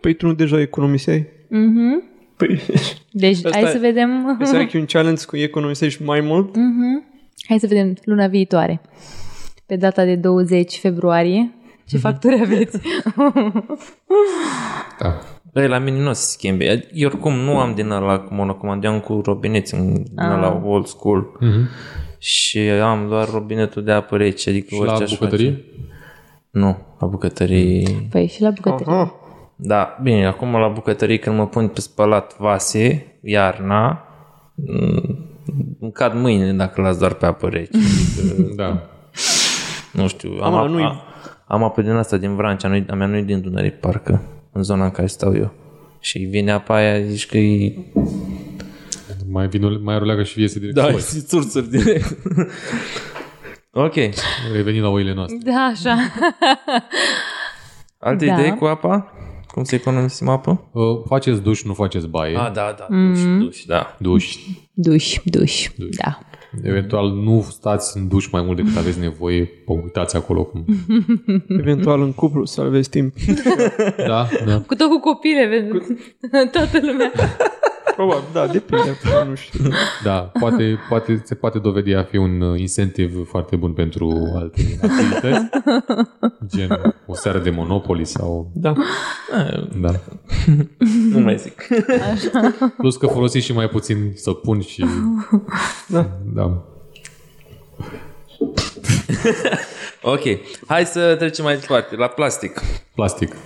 Păi 0.01 0.15
tu 0.15 0.27
nu 0.27 0.33
deja 0.35 0.61
economiseai? 0.61 1.27
Mhm. 1.49 2.11
Păi, 2.47 2.61
Deci 3.11 3.37
Asta 3.37 3.51
hai 3.53 3.63
e- 3.63 3.67
să 3.73 3.79
vedem... 3.79 4.39
să 4.43 4.57
ai 4.57 4.71
un 4.75 4.85
challenge 4.85 5.25
cu 5.25 5.37
economisești 5.37 6.03
mai 6.03 6.21
mult? 6.21 6.57
Mhm. 6.57 7.05
Hai 7.49 7.59
să 7.59 7.67
vedem 7.67 7.95
luna 8.05 8.27
viitoare. 8.27 8.81
Pe 9.67 9.77
data 9.77 10.05
de 10.05 10.15
20 10.15 10.79
februarie. 10.79 11.55
Ce 11.89 11.99
facturi 11.99 12.41
aveți? 12.41 12.79
Da. 15.01 15.19
Băi, 15.53 15.69
la 15.69 15.79
mine 15.79 15.99
nu 15.99 16.09
o 16.09 16.13
să 16.13 16.23
se 16.23 16.31
schimbe. 16.33 16.89
Eu 16.93 17.09
oricum 17.09 17.35
nu 17.35 17.59
am 17.59 17.75
din 17.75 17.91
ăla 17.91 18.19
cu 18.19 18.35
monocomand, 18.35 18.85
eu 18.85 18.91
am 18.93 19.01
cu 19.01 19.21
robineți 19.25 19.75
în, 19.75 19.93
din 19.95 20.19
ăla 20.31 20.63
old 20.65 20.87
school. 20.87 21.37
Mhm. 21.41 21.69
și 22.19 22.59
am 22.59 23.09
doar 23.09 23.29
robinetul 23.31 23.85
de 23.85 23.93
apă 23.93 24.17
rece, 24.17 24.51
adică 24.51 24.75
Și 24.75 24.81
orice 24.81 24.97
la 24.97 25.03
aș 25.05 25.11
bucătărie? 25.11 25.51
face. 25.51 25.65
Nu, 26.51 26.77
la 27.01 27.07
bucătărie... 27.07 27.83
Păi 28.11 28.27
și 28.27 28.43
la 28.43 28.51
bucătărie. 28.51 28.93
Aha. 28.93 29.15
Da, 29.65 29.99
bine, 30.03 30.27
acum 30.27 30.53
la 30.53 30.69
bucătărie 30.69 31.17
când 31.19 31.37
mă 31.37 31.47
pun 31.47 31.69
pe 31.69 31.81
spălat 31.81 32.37
vase, 32.39 33.07
iarna, 33.23 34.05
mm, 34.55 35.19
îmi 35.81 35.93
cad 35.93 36.15
mâinile 36.15 36.53
dacă 36.53 36.81
las 36.81 36.99
doar 36.99 37.13
pe 37.13 37.27
apă 37.27 37.49
rece. 37.49 37.71
Adică, 38.19 38.53
Da. 38.63 38.83
nu 39.93 40.09
știu, 40.09 40.31
am, 40.43 40.55
Am, 40.55 40.55
am, 40.55 40.71
nu-i- 40.71 40.83
am, 40.85 41.01
am 41.47 41.63
apă 41.63 41.83
din 41.83 41.91
asta 41.91 42.17
din 42.17 42.35
Vrancea, 42.37 42.69
nu 42.69 42.85
a 42.91 42.95
mea 42.95 43.07
nu 43.07 43.21
din 43.23 43.41
Dunăre, 43.41 43.71
parcă, 43.71 44.23
în 44.53 44.63
zona 44.63 44.85
în 44.85 44.91
care 44.91 45.07
stau 45.07 45.35
eu. 45.37 45.53
Și 46.01 46.19
vine 46.19 46.51
apa 46.53 46.75
aia, 46.75 47.01
zici 47.01 47.27
că 47.27 47.37
e... 47.39 47.75
Mai, 49.31 49.47
vin, 49.49 49.83
mai 49.83 49.99
ruleagă 49.99 50.23
și 50.23 50.41
iese 50.41 50.59
direct 50.59 50.77
Da, 50.77 50.83
soi. 50.83 50.95
e 51.17 51.21
țurțuri 51.21 51.71
direct. 51.71 52.19
ok. 53.87 53.95
Revenim 54.53 54.83
la 54.83 54.89
oile 54.89 55.15
noastre. 55.15 55.39
Da, 55.45 55.61
așa. 55.73 55.97
Alte 57.99 58.27
Da. 58.27 58.33
idei 58.33 58.57
cu 58.57 58.65
apa? 58.65 59.13
Cum 59.53 59.65
să 59.65 59.75
economisim 59.75 60.29
apă? 60.29 60.69
Uh, 60.73 60.83
faceți 61.07 61.43
duș, 61.43 61.63
nu 61.63 61.75
faceți 61.75 62.07
baie. 62.07 62.37
Ah, 62.37 62.53
da, 62.53 62.75
da, 62.79 62.87
duș, 62.97 63.21
duș, 63.39 63.65
da. 63.65 63.97
Duș. 63.99 64.37
Duș, 64.75 65.19
duș. 65.25 65.69
Da. 65.77 66.19
Eventual 66.63 67.11
nu 67.11 67.47
stați 67.51 67.97
în 67.97 68.09
duș 68.09 68.31
mai 68.31 68.43
mult 68.43 68.57
decât 68.57 68.77
aveți 68.77 69.01
nevoie. 69.01 69.45
Pă, 69.45 69.73
uitați 69.73 70.17
acolo 70.17 70.45
cum... 70.45 70.65
Eventual 71.61 72.03
în 72.03 72.13
cuplu 72.13 72.45
să 72.45 72.61
aveți 72.61 72.91
timp. 72.91 73.15
Da, 73.97 74.29
da. 74.47 74.61
Cu 74.67 74.75
tot 74.75 74.89
cu 74.89 74.99
copile, 74.99 75.47
pentru 75.49 75.97
toată 76.59 76.79
lumea. 76.83 77.13
Probabil, 77.95 78.25
da, 78.33 78.47
depinde. 78.47 78.99
Nu 79.29 79.35
știu. 79.35 79.65
Da, 80.03 80.31
poate, 80.39 80.79
poate, 80.89 81.23
se 81.25 81.35
poate 81.35 81.59
dovedi 81.59 81.95
a 81.95 82.03
fi 82.03 82.17
un 82.17 82.41
uh, 82.41 82.61
incentiv 82.61 83.29
foarte 83.29 83.57
bun 83.57 83.73
pentru 83.73 84.33
alte 84.35 84.79
activități, 84.83 85.49
gen 86.47 86.95
o 87.07 87.15
seară 87.15 87.39
de 87.39 87.51
Monopoly 87.51 88.05
sau... 88.05 88.51
Da. 88.55 88.73
Da. 89.81 89.91
Nu 91.11 91.19
mai 91.19 91.37
zic. 91.37 91.67
Plus 92.77 92.97
că 92.97 93.07
folosiți 93.07 93.45
și 93.45 93.53
mai 93.53 93.69
puțin 93.69 94.13
săpun 94.15 94.61
și... 94.61 94.85
Da. 95.87 96.11
Da. 96.33 96.63
ok, 100.03 100.23
hai 100.67 100.87
să 100.87 101.15
trecem 101.19 101.45
mai 101.45 101.57
departe, 101.57 101.97
la 101.97 102.07
plastic. 102.07 102.61
Plastic. 102.95 103.37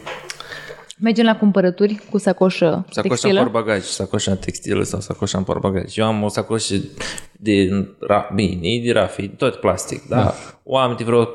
Mergem 0.99 1.25
la 1.25 1.37
cumpărături 1.37 2.01
cu 2.11 2.19
sacoșă 2.19 2.85
Sacoșa 2.91 3.01
în 3.03 3.09
textilă. 3.09 3.41
portbagaj, 3.41 3.83
sacoșa 3.83 4.35
textilă 4.35 4.83
sau 4.83 5.01
sacoșa 5.01 5.39
în 5.39 5.45
portbagaj. 5.45 5.97
Eu 5.97 6.07
am 6.07 6.23
o 6.23 6.29
sacoșă 6.29 6.75
de, 7.33 7.69
ra, 8.01 8.31
bine, 8.35 8.69
e 8.69 8.85
de 8.85 8.93
rafi, 8.93 9.29
tot 9.29 9.55
plastic, 9.55 10.09
da? 10.09 10.17
da. 10.17 10.35
O 10.63 10.77
am 10.77 10.95
de 10.99 11.05
vreo 11.05 11.25
3-4 11.25 11.29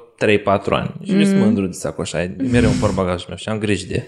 ani 0.69 0.93
și 1.03 1.13
mm. 1.13 1.23
sunt 1.23 1.39
mândru 1.39 1.65
de 1.65 1.71
sacoșa 1.71 2.17
aia. 2.17 2.31
E 2.39 2.43
mereu 2.51 2.69
în 2.69 2.79
portbagajul 2.79 3.25
meu 3.27 3.37
și 3.37 3.49
am 3.49 3.57
grijă 3.57 3.85
de 3.87 4.03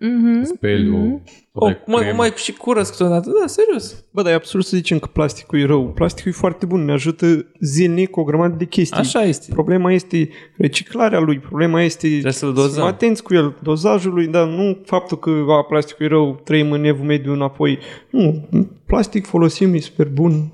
ea. 0.00 0.44
Speli 0.44 0.90
o... 0.90 1.18
O, 1.60 1.66
dai 1.66 1.82
mai, 1.86 2.02
cremă. 2.02 2.16
mai 2.16 2.32
și 2.36 2.52
curăț 2.52 2.88
câteodată, 2.88 3.30
da, 3.40 3.46
serios. 3.46 4.04
Bă, 4.10 4.22
dar 4.22 4.32
e 4.32 4.34
absurd 4.34 4.64
să 4.64 4.76
zicem 4.76 4.98
că 4.98 5.08
plasticul 5.12 5.58
e 5.60 5.64
rău. 5.64 5.88
Plasticul 5.88 6.30
e 6.30 6.34
foarte 6.34 6.66
bun, 6.66 6.84
ne 6.84 6.92
ajută 6.92 7.46
zilnic 7.60 8.10
cu 8.10 8.20
o 8.20 8.24
grămadă 8.24 8.54
de 8.58 8.64
chestii. 8.64 8.98
Așa 8.98 9.22
este. 9.22 9.46
Problema 9.52 9.92
este 9.92 10.28
reciclarea 10.56 11.18
lui, 11.20 11.38
problema 11.38 11.82
este 11.82 12.08
Trebuie 12.08 12.32
să-l 12.32 12.52
dozăm. 12.52 12.70
să 12.70 12.76
fim 12.76 12.84
atenți 12.84 13.22
cu 13.22 13.34
el, 13.34 13.56
dozajul 13.62 14.12
lui, 14.12 14.26
dar 14.26 14.46
nu 14.48 14.78
faptul 14.84 15.18
că 15.18 15.30
a, 15.48 15.62
plasticul 15.62 16.04
e 16.06 16.08
rău, 16.08 16.40
trăim 16.44 16.72
în 16.72 16.84
evul 16.84 17.04
mediu 17.06 17.32
înapoi. 17.32 17.78
Nu, 18.10 18.48
plastic 18.86 19.26
folosim, 19.26 19.74
e 19.74 19.78
super 19.78 20.08
bun. 20.08 20.52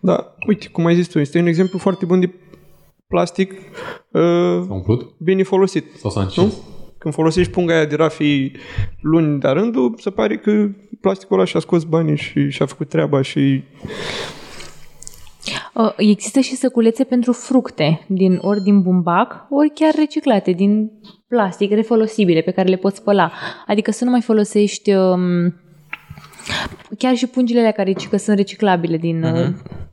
Da, 0.00 0.34
uite, 0.46 0.68
cum 0.68 0.86
ai 0.86 0.94
zis 0.94 1.08
tu, 1.08 1.18
este 1.18 1.38
un 1.38 1.46
exemplu 1.46 1.78
foarte 1.78 2.04
bun 2.04 2.20
de 2.20 2.30
plastic 3.06 3.52
uh, 3.52 4.20
S-a 4.66 4.72
umplut? 4.72 5.14
bine 5.18 5.42
folosit. 5.42 5.84
Sau 5.96 6.10
s-a 6.10 6.20
încins? 6.20 6.46
Nu? 6.46 6.74
Când 6.98 7.14
folosești 7.14 7.52
punga 7.52 7.74
aia 7.74 7.84
de 7.84 7.96
rafi 7.96 8.52
luni 9.00 9.40
de 9.40 9.48
rândul, 9.48 9.94
se 9.98 10.10
pare 10.10 10.36
că 10.36 10.68
plasticul 11.00 11.36
ăla 11.36 11.46
și-a 11.46 11.60
scos 11.60 11.84
banii 11.84 12.16
și 12.16 12.50
și-a 12.50 12.66
făcut 12.66 12.88
treaba 12.88 13.22
și 13.22 13.62
Uh, 15.76 15.92
Există 15.96 16.40
și 16.40 16.54
săculețe 16.54 17.04
pentru 17.04 17.32
fructe, 17.32 18.04
din, 18.08 18.38
ori 18.42 18.62
din 18.62 18.82
bumbac, 18.82 19.46
ori 19.50 19.72
chiar 19.74 19.94
reciclate, 19.94 20.52
din 20.52 20.90
plastic, 21.28 21.70
refolosibile, 21.70 22.40
pe 22.40 22.50
care 22.50 22.68
le 22.68 22.76
poți 22.76 22.96
spăla. 22.96 23.32
Adică 23.66 23.90
să 23.90 24.04
nu 24.04 24.10
mai 24.10 24.20
folosești 24.20 24.92
um, 24.92 25.54
chiar 26.98 27.14
și 27.14 27.26
pungile 27.26 27.58
alea 27.58 27.72
care 27.72 27.94
zici 27.98 28.08
că 28.08 28.16
sunt 28.16 28.36
reciclabile 28.36 28.96
din, 28.96 29.22
uh, 29.22 29.48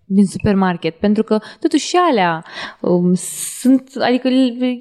din 0.05 0.25
supermarket, 0.25 0.95
pentru 0.95 1.23
că 1.23 1.39
totuși 1.59 1.87
și 1.87 1.95
alea 2.09 2.43
um, 2.79 3.13
sunt, 3.59 3.89
adică 3.99 4.27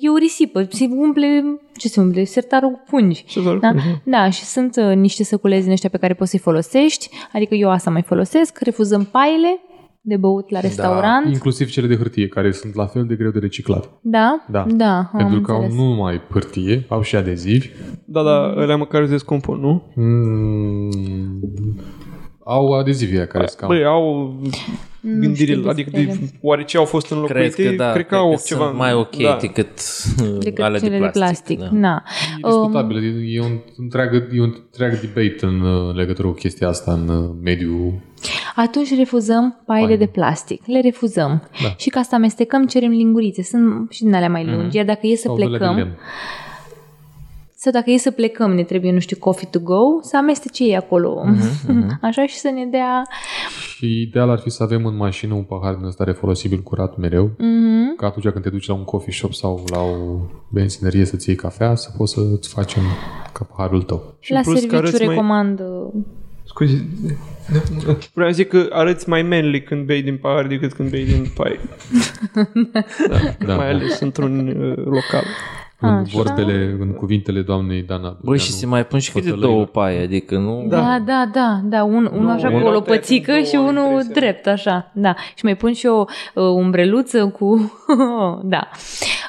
e 0.01 0.11
o 0.11 0.17
risipă, 0.17 0.67
se 0.71 0.87
umple, 0.91 1.45
ce 1.77 1.89
se 1.89 2.01
umple, 2.01 2.25
sertarul 2.25 2.71
cu 2.71 2.83
pungi. 2.91 3.25
Ce 3.25 3.41
să 3.41 3.59
Da? 3.61 3.73
da, 4.05 4.31
și 4.31 4.45
sunt 4.45 4.77
uh, 4.77 4.95
niște 4.97 5.25
săculezi 5.25 5.63
din 5.63 5.73
ăștia 5.73 5.89
pe 5.89 5.99
care 5.99 6.15
poți 6.15 6.31
să-i 6.31 6.39
folosești, 6.39 7.09
adică 7.33 7.55
eu 7.55 7.71
asta 7.71 7.91
mai 7.91 8.03
folosesc, 8.03 8.59
refuzăm 8.59 9.05
paile 9.05 9.61
de 10.05 10.17
băut 10.17 10.51
la 10.51 10.61
restaurant. 10.61 11.27
Inclusiv 11.27 11.71
cele 11.71 11.87
de 11.87 11.97
hârtie, 11.97 12.29
care 12.29 12.53
sunt 12.53 12.75
la 12.75 12.87
fel 12.87 13.05
de 13.07 13.15
greu 13.15 13.31
de 13.31 13.39
reciclat. 13.39 13.91
Da? 14.01 14.45
Da. 14.51 14.67
Da, 14.69 14.97
am 14.97 15.11
Pentru 15.17 15.41
că 15.41 15.51
au 15.53 15.57
înțeles. 15.63 15.79
nu 15.79 15.89
numai 15.89 16.21
hârtie, 16.31 16.85
au 16.89 17.03
și 17.03 17.17
adezivi. 17.17 17.69
Da, 18.05 18.23
da, 18.23 18.55
ălea 18.57 18.77
măcar 18.77 19.05
se 19.05 19.11
descompun, 19.11 19.61
nu? 19.61 19.83
Mm, 19.95 20.91
au 22.45 22.73
adezivi 22.73 23.17
aia 23.17 23.27
care 23.27 23.47
sunt 23.47 23.59
cam... 23.59 23.69
Băi, 23.69 23.85
au 23.85 24.37
gândire, 25.03 25.53
știu 25.53 25.69
adică 25.69 25.91
despre 25.91 26.13
de, 26.13 26.19
ele. 26.21 26.31
oarece 26.41 26.77
au 26.77 26.85
fost 26.85 27.11
înlocuite, 27.11 27.49
Cred 27.49 27.67
că 27.69 27.75
da, 27.77 27.93
cred 27.93 28.07
că 28.07 28.15
au 28.15 28.41
ceva. 28.47 28.65
sunt 28.65 28.77
mai 28.79 28.93
ok 28.93 29.17
da. 29.17 29.39
decât, 29.41 29.69
decât 30.39 30.65
alea 30.65 30.79
cele 30.79 30.99
de 30.99 31.09
plastic. 31.13 31.59
de 31.59 31.65
plastic. 31.65 31.81
Da. 31.81 31.89
Na. 31.89 32.03
E 32.37 32.47
discutabil. 32.47 33.25
e 33.37 33.41
un 33.41 33.59
întreagă, 33.77 34.29
e 34.33 34.41
un 34.41 34.55
întreg 34.71 35.01
debate 35.01 35.47
în 35.47 35.61
uh, 35.61 35.95
legătură 35.95 36.29
cu 36.29 36.35
chestia 36.35 36.69
asta 36.69 36.93
în 36.93 37.09
uh, 37.09 37.31
mediul 37.43 37.93
Atunci 38.55 38.97
refuzăm 38.97 39.63
paile 39.67 39.87
Paile. 39.87 40.05
de 40.05 40.11
plastic. 40.11 40.63
Le 40.67 40.81
refuzăm. 40.81 41.43
Da. 41.63 41.75
Și 41.77 41.89
ca 41.89 42.03
să 42.03 42.15
amestecăm, 42.15 42.67
cerem 42.67 42.91
lingurițe. 42.91 43.43
Sunt 43.43 43.91
și 43.93 44.03
din 44.03 44.15
alea 44.15 44.29
mai 44.29 44.47
lungi. 44.47 44.77
Iar 44.77 44.85
dacă 44.85 45.07
e 45.07 45.15
să 45.17 45.23
sau 45.27 45.37
de 45.37 45.45
la 45.45 45.49
plecăm, 45.49 45.77
lemn. 45.77 45.97
Sau 47.63 47.73
dacă 47.73 47.91
e 47.91 47.97
să 47.97 48.11
plecăm, 48.11 48.55
ne 48.55 48.63
trebuie, 48.65 48.93
nu 48.93 48.99
știu, 48.99 49.17
coffee 49.21 49.49
to 49.51 49.59
go, 49.59 49.81
să 50.01 50.17
amestece 50.17 50.65
ei 50.65 50.77
acolo. 50.77 51.25
Așa 52.01 52.27
și 52.27 52.35
să 52.37 52.49
ne 52.49 52.65
dea... 52.71 53.03
Și 53.77 54.01
ideal 54.01 54.31
ar 54.31 54.39
fi 54.39 54.51
să 54.51 54.63
avem 54.63 54.87
în 54.87 54.97
mașină 54.97 55.35
un 55.35 55.43
pahar 55.43 55.75
din 55.75 55.85
ăsta 55.85 56.05
refolosibil 56.05 56.59
curat 56.61 56.97
mereu, 56.97 57.31
Mhm. 57.39 57.97
ca 57.97 58.07
atunci 58.07 58.29
când 58.29 58.45
te 58.45 58.51
duci 58.51 58.67
la 58.67 58.75
un 58.75 58.85
coffee 58.85 59.13
shop 59.13 59.33
sau 59.33 59.65
la 59.71 59.79
o 59.81 60.19
benzinărie 60.49 61.05
să-ți 61.05 61.29
iei 61.29 61.39
cafea, 61.39 61.75
să 61.75 61.91
poți 61.97 62.13
să-ți 62.13 62.49
facem 62.49 62.83
ca 63.33 63.45
paharul 63.57 63.83
tău. 63.83 64.15
Și 64.21 64.33
La 64.33 64.39
în 64.39 64.45
plus 64.45 64.55
că 64.55 64.61
serviciu 64.61 64.77
arăți 64.87 65.05
mai- 65.05 65.09
recomand... 65.15 65.61
Scuze. 66.45 66.87
Vreau 68.15 68.29
să 68.31 68.35
zic 68.37 68.49
că 68.49 68.67
arăți 68.71 69.09
mai 69.09 69.23
manly 69.23 69.63
când 69.63 69.87
bei 69.87 70.03
din 70.03 70.17
pahar 70.17 70.47
decât 70.47 70.73
când 70.73 70.91
bei 70.91 71.05
din 71.05 71.27
pai. 71.37 71.59
da, 73.09 73.17
Da, 73.47 73.55
mai 73.57 73.67
da. 73.67 73.73
ales 73.75 74.01
într-un 74.01 74.49
uh, 74.49 74.77
local. 74.77 75.25
În 75.83 75.89
Așa. 75.89 76.23
vorbele, 76.23 76.77
în 76.81 76.93
cuvintele 76.93 77.41
doamnei 77.43 77.83
Dana 77.83 78.01
Băi, 78.09 78.17
Dureanu, 78.21 78.39
și 78.39 78.53
se 78.53 78.67
mai 78.67 78.87
pun 78.87 78.99
și 78.99 79.13
câte 79.13 79.25
fătălăilor. 79.25 79.55
două 79.55 79.65
paie, 79.65 80.03
adică 80.03 80.39
nu... 80.39 80.65
Da, 80.69 81.03
da, 81.07 81.31
da, 81.33 81.61
da, 81.65 81.85
un, 81.85 82.11
unul 82.13 82.31
așa 82.31 82.49
cu 82.49 82.55
una 82.55 82.65
o 82.65 82.69
pe 82.69 82.75
lopățică 82.75 83.31
două 83.33 83.45
și 83.45 83.57
unul 83.57 83.85
impresia. 83.91 84.13
drept, 84.15 84.47
așa, 84.47 84.91
da. 84.95 85.15
Și 85.35 85.45
mai 85.45 85.57
pun 85.57 85.73
și 85.73 85.87
o 85.87 86.05
uh, 86.35 86.45
umbreluță 86.45 87.27
cu, 87.27 87.73
da. 88.55 88.69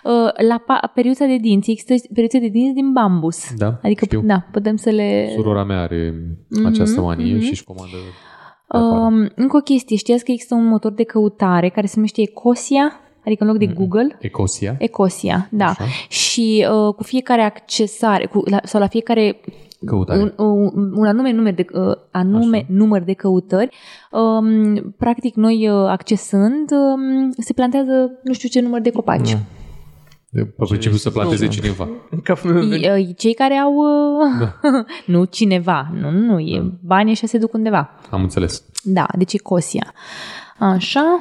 Uh, 0.03 0.47
la 0.47 0.63
pa- 0.63 0.93
periuța 0.93 1.25
de 1.25 1.37
dinți, 1.37 1.71
există 1.71 1.93
periuțe 2.13 2.39
de 2.39 2.47
dinți 2.47 2.73
din 2.73 2.91
bambus. 2.91 3.53
Da, 3.57 3.79
Adică, 3.83 4.05
știu. 4.05 4.21
da, 4.25 4.45
putem 4.51 4.75
să 4.75 4.89
le... 4.89 5.29
Surora 5.35 5.63
mea 5.63 5.81
are 5.81 6.13
această 6.65 7.01
manie 7.01 7.39
și 7.39 7.49
își 7.49 7.63
comandă 7.63 7.95
de 7.95 8.09
afară. 8.67 9.01
Um, 9.01 9.29
încă 9.35 9.57
o 9.57 9.59
chestie, 9.59 9.97
știați 9.97 10.23
că 10.23 10.31
există 10.31 10.55
un 10.55 10.65
motor 10.67 10.91
de 10.91 11.03
căutare 11.03 11.69
care 11.69 11.85
se 11.87 11.93
numește 11.95 12.21
Ecosia? 12.21 12.99
Adică 13.25 13.43
în 13.43 13.49
loc 13.49 13.57
de 13.59 13.65
Google, 13.67 14.17
Ecosia. 14.19 14.75
Ecosia, 14.79 15.47
da. 15.51 15.65
Așa. 15.65 15.83
Și 16.09 16.67
uh, 16.87 16.93
cu 16.93 17.03
fiecare 17.03 17.41
accesare, 17.41 18.25
cu, 18.25 18.43
la, 18.49 18.59
sau 18.63 18.79
la 18.81 18.87
fiecare 18.87 19.39
Căutare. 19.85 20.19
un, 20.19 20.33
un, 20.45 20.93
un 20.95 21.05
anume 21.05 21.31
număr 21.31 21.51
de, 21.53 21.65
uh, 21.73 21.95
anume 22.11 22.57
Așa. 22.57 22.65
număr 22.69 23.01
de 23.01 23.13
căutări, 23.13 23.69
um, 24.11 24.75
practic 24.97 25.35
noi 25.35 25.69
uh, 25.69 25.87
accesând, 25.89 26.71
um, 26.71 27.31
se 27.37 27.53
plantează 27.53 28.11
nu 28.23 28.33
știu 28.33 28.49
ce 28.49 28.61
număr 28.61 28.81
de 28.81 28.89
copaci. 28.91 29.37
De- 30.29 30.45
Pe 30.45 30.63
principiu 30.67 30.97
să 30.97 31.09
planteze 31.09 31.47
cineva. 31.47 31.87
În 32.09 32.19
capul 32.21 32.51
meu 32.53 32.63
vine. 32.63 32.97
I, 32.97 33.01
uh, 33.09 33.15
Cei 33.17 33.33
care 33.33 33.53
au... 33.53 33.73
Uh, 33.75 34.39
Da. 34.39 34.59
nu 35.13 35.23
cineva, 35.23 35.87
nu, 36.01 36.11
nu, 36.11 36.39
e 36.39 36.71
banii 36.81 37.11
ăștia 37.11 37.27
se 37.27 37.37
duc 37.37 37.53
undeva. 37.53 37.89
Am 38.09 38.21
înțeles. 38.21 38.63
Da, 38.83 39.05
deci 39.17 39.33
e 39.33 39.37
Cosia. 39.37 39.93
Așa, 40.59 41.19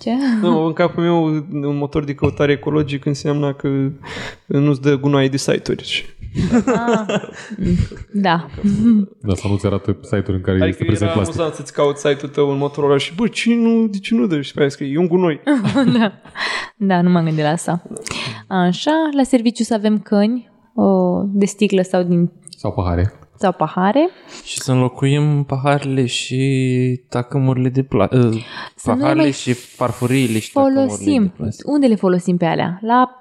ce? 0.00 0.10
Nu, 0.40 0.64
în 0.64 0.72
capul 0.72 1.02
meu 1.02 1.24
un 1.68 1.76
motor 1.76 2.04
de 2.04 2.14
căutare 2.14 2.52
ecologic 2.52 3.04
înseamnă 3.04 3.52
că 3.54 3.68
nu-ți 4.46 4.80
dă 4.80 4.98
gunoaie 4.98 5.28
de 5.28 5.36
site-uri. 5.36 6.14
Ah, 6.66 7.22
da. 8.12 8.46
Dar 9.20 9.36
să 9.36 9.48
nu-ți 9.48 9.66
arată 9.66 9.98
site-uri 10.02 10.32
în 10.36 10.40
care 10.40 10.56
Adică 10.56 10.68
este 10.68 10.84
prezent 10.84 11.10
era 11.10 11.12
plastic. 11.12 11.34
amuzant 11.40 11.54
să-ți 11.54 11.72
cauți 11.72 12.08
site-ul 12.08 12.32
tău 12.32 12.50
în 12.50 12.56
Motorola 12.58 12.96
și 12.98 13.14
bă, 13.14 13.28
ce 13.28 13.54
nu, 13.54 13.86
de 13.86 13.98
ce 13.98 14.14
nu 14.14 14.26
dă? 14.26 14.40
Și 14.40 14.52
pe 14.52 14.60
aia 14.60 14.68
scrie, 14.68 14.90
e 14.92 14.98
un 14.98 15.06
gunoi. 15.06 15.40
da. 15.98 16.12
Da, 16.76 17.00
nu 17.02 17.10
m-am 17.10 17.24
gândit 17.24 17.42
la 17.42 17.48
asta. 17.50 17.82
Așa, 18.48 18.90
la 19.16 19.22
serviciu 19.22 19.62
să 19.62 19.74
avem 19.74 19.98
căni 19.98 20.50
o, 20.74 21.20
de 21.24 21.44
sticlă 21.44 21.82
sau 21.82 22.02
din 22.02 22.30
Sau 22.56 22.72
pahare. 22.72 23.12
Sau 23.42 23.52
pahare. 23.52 24.08
Și 24.44 24.60
să 24.60 24.72
înlocuim 24.72 25.44
paharele 25.44 26.06
și 26.06 26.40
tacămurile 27.08 27.68
de 27.68 27.82
plastic. 27.82 28.42
Să 28.76 28.90
nu 28.90 28.94
le 28.96 29.00
Paharele 29.00 29.22
mai 29.22 29.30
și 29.32 29.52
farfuriile 29.52 30.38
și 30.38 30.52
tacămurile 30.52 30.80
de 30.86 30.92
Folosim. 30.92 31.32
plastic. 31.36 31.68
Unde 31.68 31.86
le 31.86 31.94
folosim 31.94 32.36
pe 32.36 32.44
alea? 32.44 32.78
La 32.82 33.16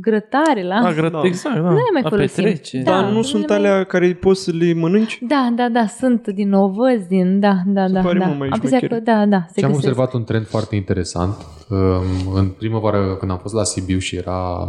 grătare, 0.00 0.62
la... 0.62 0.80
Da, 0.82 0.92
grăt, 0.92 1.12
Da. 1.12 1.20
exact, 1.24 1.54
da. 1.54 1.60
Nu 1.60 1.74
le 1.74 1.82
mai 1.92 2.02
la 2.02 2.08
folosim. 2.08 2.44
petrece. 2.44 2.78
Da. 2.82 2.90
Dar 2.90 3.04
nu 3.04 3.10
nu 3.16 3.22
sunt 3.22 3.48
le 3.48 3.58
mai- 3.58 3.70
alea 3.70 3.84
care 3.84 4.12
poți 4.14 4.42
să 4.42 4.50
le 4.54 4.72
mănânci? 4.74 5.18
Da, 5.28 5.52
da, 5.56 5.68
da, 5.68 5.86
sunt 5.86 6.28
din 6.28 6.52
ovăzi, 6.52 7.08
din, 7.08 7.40
da, 7.40 7.56
da, 7.66 7.86
Se 7.86 7.92
da. 7.92 8.00
pare 8.00 8.18
da. 8.18 8.24
mult 8.26 8.38
mai 8.38 8.48
Am 8.48 8.54
impresia 8.54 8.78
că, 8.78 8.86
șmecher. 8.86 9.14
da, 9.14 9.26
da, 9.26 9.44
se 9.48 9.58
Și 9.58 9.64
am 9.64 9.70
găsesc. 9.70 9.88
observat 9.88 10.12
un 10.14 10.24
trend 10.24 10.46
foarte 10.46 10.74
interesant. 10.76 11.34
Um, 11.68 12.34
În 12.34 12.48
primăvară, 12.48 13.16
când 13.18 13.30
am 13.30 13.38
fost 13.38 13.54
la 13.54 13.64
Sibiu 13.64 13.98
și 13.98 14.16
era, 14.16 14.68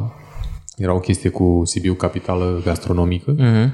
era 0.77 0.93
o 0.93 0.99
chestie 0.99 1.29
cu 1.29 1.61
Sibiu, 1.63 1.93
capitală 1.93 2.61
gastronomică, 2.65 3.35
Mhm. 3.37 3.73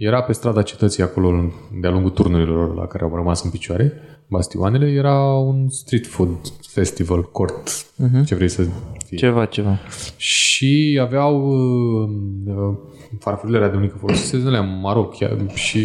Era 0.00 0.22
pe 0.22 0.32
strada 0.32 0.62
cetății 0.62 1.02
acolo, 1.02 1.52
de-a 1.80 1.90
lungul 1.90 2.10
turnurilor 2.10 2.74
la 2.74 2.86
care 2.86 3.04
au 3.04 3.14
rămas 3.14 3.42
în 3.42 3.50
picioare, 3.50 3.92
bastioanele, 4.26 4.90
era 4.90 5.34
un 5.34 5.68
street 5.68 6.06
food 6.06 6.52
festival, 6.68 7.22
cort, 7.22 7.86
ce 8.26 8.34
vrei 8.34 8.48
să 8.48 8.66
fie. 9.06 9.16
Ceva, 9.16 9.44
ceva. 9.44 9.78
Și 10.16 10.98
aveau 11.02 11.50
uh, 11.50 12.08
uh, 12.46 12.76
farfurile 13.18 13.56
alea 13.56 13.70
de 13.70 13.76
unică 13.76 13.96
folosință, 14.00 14.46
alea 14.46 14.60
maro 14.60 15.04
chiar, 15.04 15.36
și 15.54 15.80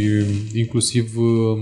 inclusiv 0.54 1.18
uh, 1.18 1.58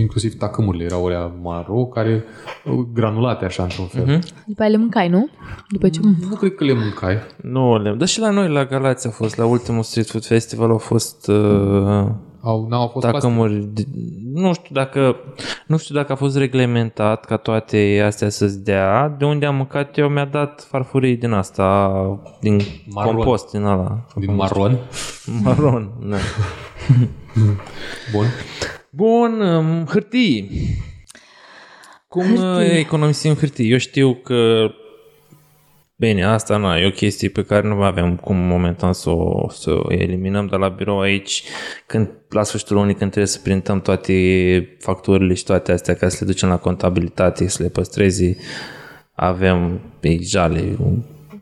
inclusiv 0.00 0.34
tacâmurile 0.34 0.84
erau 0.84 1.06
alea 1.06 1.32
maro, 1.42 1.84
care 1.84 2.24
uh, 2.64 2.72
granulate 2.92 3.44
așa 3.44 3.62
într-un 3.62 3.86
fel. 3.86 4.04
Mm-hmm. 4.18 4.44
După 4.46 4.62
aia 4.62 4.70
le 4.70 4.76
mâncai, 4.76 5.08
nu? 5.08 5.28
După 5.68 5.88
ce... 5.88 6.00
Nu 6.28 6.34
cred 6.36 6.54
că 6.54 6.64
le 6.64 6.72
mâncai. 6.72 7.16
Nu, 7.42 7.78
le... 7.82 7.90
Dar 7.98 8.08
și 8.08 8.20
la 8.20 8.30
noi, 8.30 8.48
la 8.48 8.64
Galați 8.64 9.06
a 9.06 9.10
fost, 9.10 9.36
la 9.36 9.46
ultimul 9.46 9.82
Street 9.82 10.06
Food 10.08 10.24
Festival 10.24 10.70
au 10.70 10.78
fost 10.78 11.28
uh, 11.28 12.06
Au, 12.40 12.66
n-au 12.68 12.86
fost 12.88 13.06
plastic. 13.06 13.12
tacămuri. 13.30 13.68
de- 13.72 13.86
Nu 14.34 14.52
știu 14.52 14.74
dacă 14.74 15.16
nu 15.66 15.76
știu 15.76 15.94
dacă 15.94 16.12
a 16.12 16.16
fost 16.16 16.36
reglementat 16.36 17.24
ca 17.24 17.36
toate 17.36 18.02
astea 18.06 18.28
să-ți 18.28 18.64
dea. 18.64 19.14
De 19.18 19.24
unde 19.24 19.46
am 19.46 19.54
mâncat 19.56 19.98
eu 19.98 20.08
mi-a 20.08 20.24
dat 20.24 20.66
farfurii 20.70 21.16
din 21.16 21.32
asta, 21.32 21.90
din 22.40 22.60
Maron. 22.90 23.14
compost, 23.14 23.50
din 23.50 23.62
ala. 23.62 24.06
Din 24.16 24.34
maron. 24.34 24.78
Maron, 25.42 25.90
da. 26.08 26.16
Bun. 28.12 28.24
Bun, 28.96 29.40
um, 29.40 29.84
hârtii. 29.84 30.50
Cum 32.08 32.22
Hârtii. 32.22 32.70
uh, 32.70 32.78
economisim 32.78 33.34
hârtii? 33.34 33.70
Eu 33.70 33.78
știu 33.78 34.14
că 34.14 34.70
Bine, 35.98 36.24
asta 36.24 36.56
na, 36.56 36.78
e 36.78 36.86
o 36.86 36.90
chestie 36.90 37.28
pe 37.28 37.42
care 37.42 37.66
nu 37.68 37.82
avem 37.82 38.16
cum 38.16 38.36
momentan 38.36 38.92
să 38.92 39.10
o, 39.10 39.48
să 39.50 39.70
o 39.70 39.92
eliminăm, 39.92 40.46
dar 40.46 40.58
la 40.58 40.68
birou 40.68 41.00
aici, 41.00 41.42
când 41.86 42.10
la 42.28 42.42
sfârșitul 42.42 42.76
lunii, 42.76 42.94
când 42.94 43.10
trebuie 43.10 43.32
să 43.32 43.40
printăm 43.42 43.80
toate 43.80 44.76
facturile 44.78 45.34
și 45.34 45.44
toate 45.44 45.72
astea 45.72 45.94
ca 45.94 46.08
să 46.08 46.16
le 46.20 46.26
ducem 46.26 46.48
la 46.48 46.56
contabilitate, 46.56 47.48
să 47.48 47.62
le 47.62 47.68
păstrezi, 47.68 48.36
avem 49.12 49.80
pe 50.00 50.18
jale, 50.20 50.76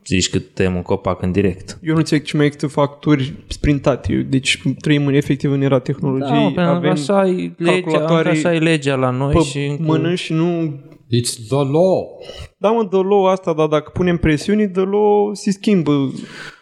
zici 0.07 0.31
că 0.31 0.39
tăiem 0.39 0.75
un 0.75 0.83
copac 0.83 1.23
în 1.23 1.33
direct. 1.33 1.79
Eu 1.83 1.93
nu 1.93 1.99
înțeleg 1.99 2.25
ce 2.25 2.37
mai 2.37 2.45
există 2.47 2.67
facturi 2.67 3.33
sprintate. 3.49 4.27
Deci 4.31 4.63
trăim 4.81 5.07
în, 5.07 5.15
efectiv 5.15 5.53
în 5.53 5.61
era 5.61 5.77
Da, 5.77 5.81
tehnologiei. 5.83 6.39
pentru 6.39 6.55
că 6.55 6.61
avem 6.61 6.91
așa 6.91 7.27
e 7.29 7.33
legea, 7.57 7.73
calculatoare 7.73 8.29
așa 8.29 8.55
e 8.55 8.59
legea 8.59 8.95
la 8.95 9.11
noi 9.11 9.33
pe 9.33 9.41
și 9.43 9.59
încă- 9.59 9.83
mână 9.83 10.15
și 10.15 10.33
nu... 10.33 10.81
It's 11.05 11.47
the 11.49 11.57
law. 11.57 12.23
Da, 12.59 12.71
mă, 12.71 12.89
dă 12.91 12.97
law 12.97 13.25
asta, 13.27 13.53
dar 13.53 13.67
dacă 13.67 13.91
punem 13.95 14.17
presiuni, 14.17 14.67
dă 14.67 14.81
law 14.81 15.31
se 15.35 15.51
schimbă. 15.51 16.13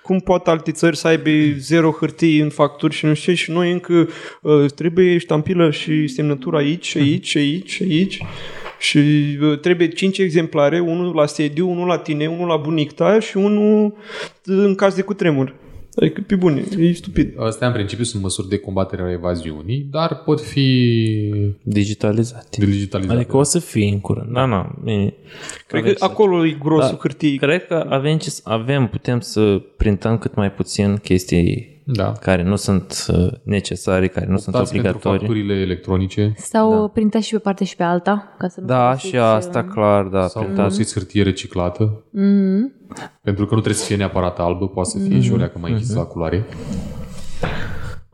Cum 0.02 0.19
pot 0.20 0.47
alte 0.48 0.70
țări 0.73 0.97
să 0.97 1.06
aibă 1.09 1.31
zero 1.59 1.90
hârtii 1.90 2.39
în 2.40 2.48
facturi 2.48 2.94
și 2.94 3.05
nu 3.06 3.14
știu 3.14 3.32
ce, 3.32 3.39
și 3.39 3.51
noi 3.51 3.73
încă 3.73 4.09
uh, 4.43 4.70
trebuie 4.74 5.19
ștampilă 5.19 5.70
și 5.70 6.06
semnătură 6.06 6.56
aici, 6.56 6.97
aici, 6.97 7.36
aici, 7.36 7.81
aici. 7.81 8.23
Și 8.82 8.98
uh, 9.42 9.59
trebuie 9.60 9.88
cinci 9.88 10.18
exemplare, 10.18 10.80
unul 10.80 11.14
la 11.14 11.26
sediu, 11.26 11.70
unul 11.70 11.86
la 11.86 11.98
tine, 11.98 12.26
unul 12.26 12.46
la 12.46 12.56
bunicta 12.56 13.20
și 13.20 13.36
unul 13.36 13.84
uh, 13.86 13.92
în 14.44 14.74
caz 14.74 14.94
de 14.94 15.02
cutremur. 15.02 15.54
Adică, 15.96 16.24
pe 16.26 16.34
bune, 16.34 16.62
e 16.78 16.92
stupid. 16.92 17.32
Astea 17.40 17.66
în 17.66 17.72
principiu 17.72 18.04
sunt 18.04 18.22
măsuri 18.22 18.48
de 18.48 18.56
combatere 18.59 19.02
a 19.02 19.10
evaziunii, 19.10 19.86
dar 19.90 20.22
pot 20.24 20.40
fi 20.40 20.88
digitalizate. 21.62 22.64
digitalizate. 22.66 23.18
Adică 23.18 23.36
o 23.36 23.42
să 23.42 23.59
fie 23.59 23.88
în 23.88 24.00
curând. 24.00 24.32
Da, 24.32 24.44
na. 24.44 24.78
Bine. 24.84 25.14
Cred 25.66 25.82
Avem 25.82 25.94
că 25.94 26.04
acolo 26.04 26.46
e 26.46 26.56
grosul 26.62 26.90
Da. 26.90 26.98
hârtiei. 27.00 27.36
Cred 27.36 27.66
că 27.66 27.86
avem, 27.88 28.18
ce, 28.18 28.30
să- 28.30 28.40
avem, 28.44 28.86
putem 28.86 29.20
să 29.20 29.62
printăm 29.76 30.18
cât 30.18 30.34
mai 30.34 30.52
puțin 30.52 30.96
chestii 30.96 31.72
Da. 31.84 32.12
care 32.12 32.42
nu 32.42 32.56
sunt 32.56 33.06
uh, 33.09 33.26
necesare, 33.44 34.06
care 34.09 34.26
nu 34.28 34.36
sunt 34.36 34.54
Optați 34.54 34.72
pentru 34.72 34.88
obligatorii. 34.90 35.18
facturile 35.26 35.54
electronice 35.60 36.32
Sau 36.36 36.80
da. 36.80 36.86
printa 36.86 37.20
și 37.20 37.32
pe 37.32 37.38
partea 37.38 37.66
și 37.66 37.76
pe 37.76 37.82
alta, 37.82 38.34
ca 38.38 38.48
să 38.48 38.60
nu 38.60 38.66
Da, 38.66 38.84
folosiți, 38.84 39.06
și 39.09 39.16
asta, 39.18 39.59
uh, 39.59 39.72
clar, 39.74 40.04
da. 40.04 40.26
sau 40.26 40.42
printat. 40.42 40.62
folosiți 40.64 40.92
hârtie 40.94 41.22
reciclată, 41.22 42.04
Mhm. 42.12 42.72
pentru 43.22 43.44
că 43.46 43.54
nu 43.54 43.60
trebuie 43.60 43.80
să 43.82 43.86
fie 43.86 43.96
neapărat 43.96 44.38
albă, 44.38 44.68
poate 44.68 44.88
să 44.88 44.98
fie 44.98 45.20
și 45.20 45.32
o 45.32 45.36
leacă 45.36 45.59
mai 45.59 45.70
închisă 45.70 45.98
la 45.98 46.04
culoare. 46.04 46.44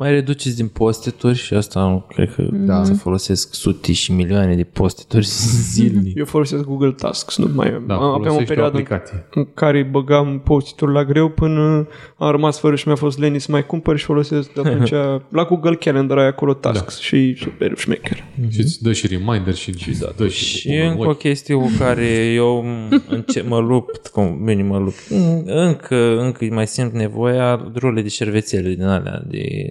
Mai 0.00 0.10
reduceți 0.10 0.56
din 0.56 0.68
posteturi 0.68 1.36
și 1.36 1.54
asta 1.54 1.80
nu 1.80 2.04
cred 2.08 2.34
că 2.34 2.42
Da. 2.52 2.84
să 2.84 2.94
folosesc 2.94 3.54
sute 3.54 3.92
și 3.92 4.12
milioane 4.12 4.54
de 4.56 4.62
posteturi 4.64 5.26
zilnic. 5.72 6.16
Eu 6.16 6.24
folosesc 6.24 6.62
Google 6.64 6.90
Tasks, 6.90 7.36
nu 7.36 7.50
mai 7.54 7.72
am. 7.74 7.84
Da, 7.86 7.94
Aveam 7.94 8.10
o 8.10 8.16
folosești 8.18 8.42
o 8.42 8.46
perioadă 8.46 8.76
în 8.76 8.82
aplicație. 8.82 9.26
în 9.34 9.46
care 9.54 9.82
băgam 9.82 10.40
postituri 10.44 10.92
la 10.92 11.04
greu 11.04 11.28
până 11.28 11.88
am 12.16 12.30
rămas 12.30 12.58
fără 12.58 12.76
și 12.76 12.86
mi-a 12.86 12.96
fost 12.96 13.18
leniț 13.18 13.42
să 13.42 13.50
mai 13.50 13.66
cumpăr 13.66 13.96
și 13.98 14.04
folosesc 14.04 14.52
de 14.52 14.60
atunci 14.64 14.90
la 15.38 15.44
Google 15.48 15.74
Calendar 15.74 16.18
ai 16.18 16.26
acolo 16.26 16.54
tasks 16.54 16.94
da. 16.94 17.00
și 17.02 17.34
super 17.38 17.72
șmecher. 17.76 18.24
Și 18.48 18.60
îți 18.60 18.82
dă 18.82 18.92
și 18.92 19.06
reminder 19.06 19.54
și, 19.54 19.72
și 19.78 19.98
da, 19.98 20.08
dă 20.16 20.28
și, 20.28 20.44
Și 20.44 20.68
unul 20.68 20.82
în 20.84 20.90
încă 20.90 21.06
o 21.06 21.08
ochi. 21.10 21.18
chestie 21.18 21.54
cu 21.54 21.70
care 21.78 22.06
eu 22.34 22.64
înce- 23.08 23.44
mă 23.48 23.58
lupt, 23.58 24.06
cum 24.08 24.40
bine 24.44 24.62
mă 24.62 24.78
lupt, 24.78 25.02
încă, 25.44 26.18
încă 26.20 26.44
mai 26.50 26.66
simt 26.66 26.92
nevoia 26.92 27.70
role 27.74 28.02
de 28.02 28.08
șervețele 28.08 28.68
din 28.74 28.84
alea, 28.84 29.22
de... 29.28 29.68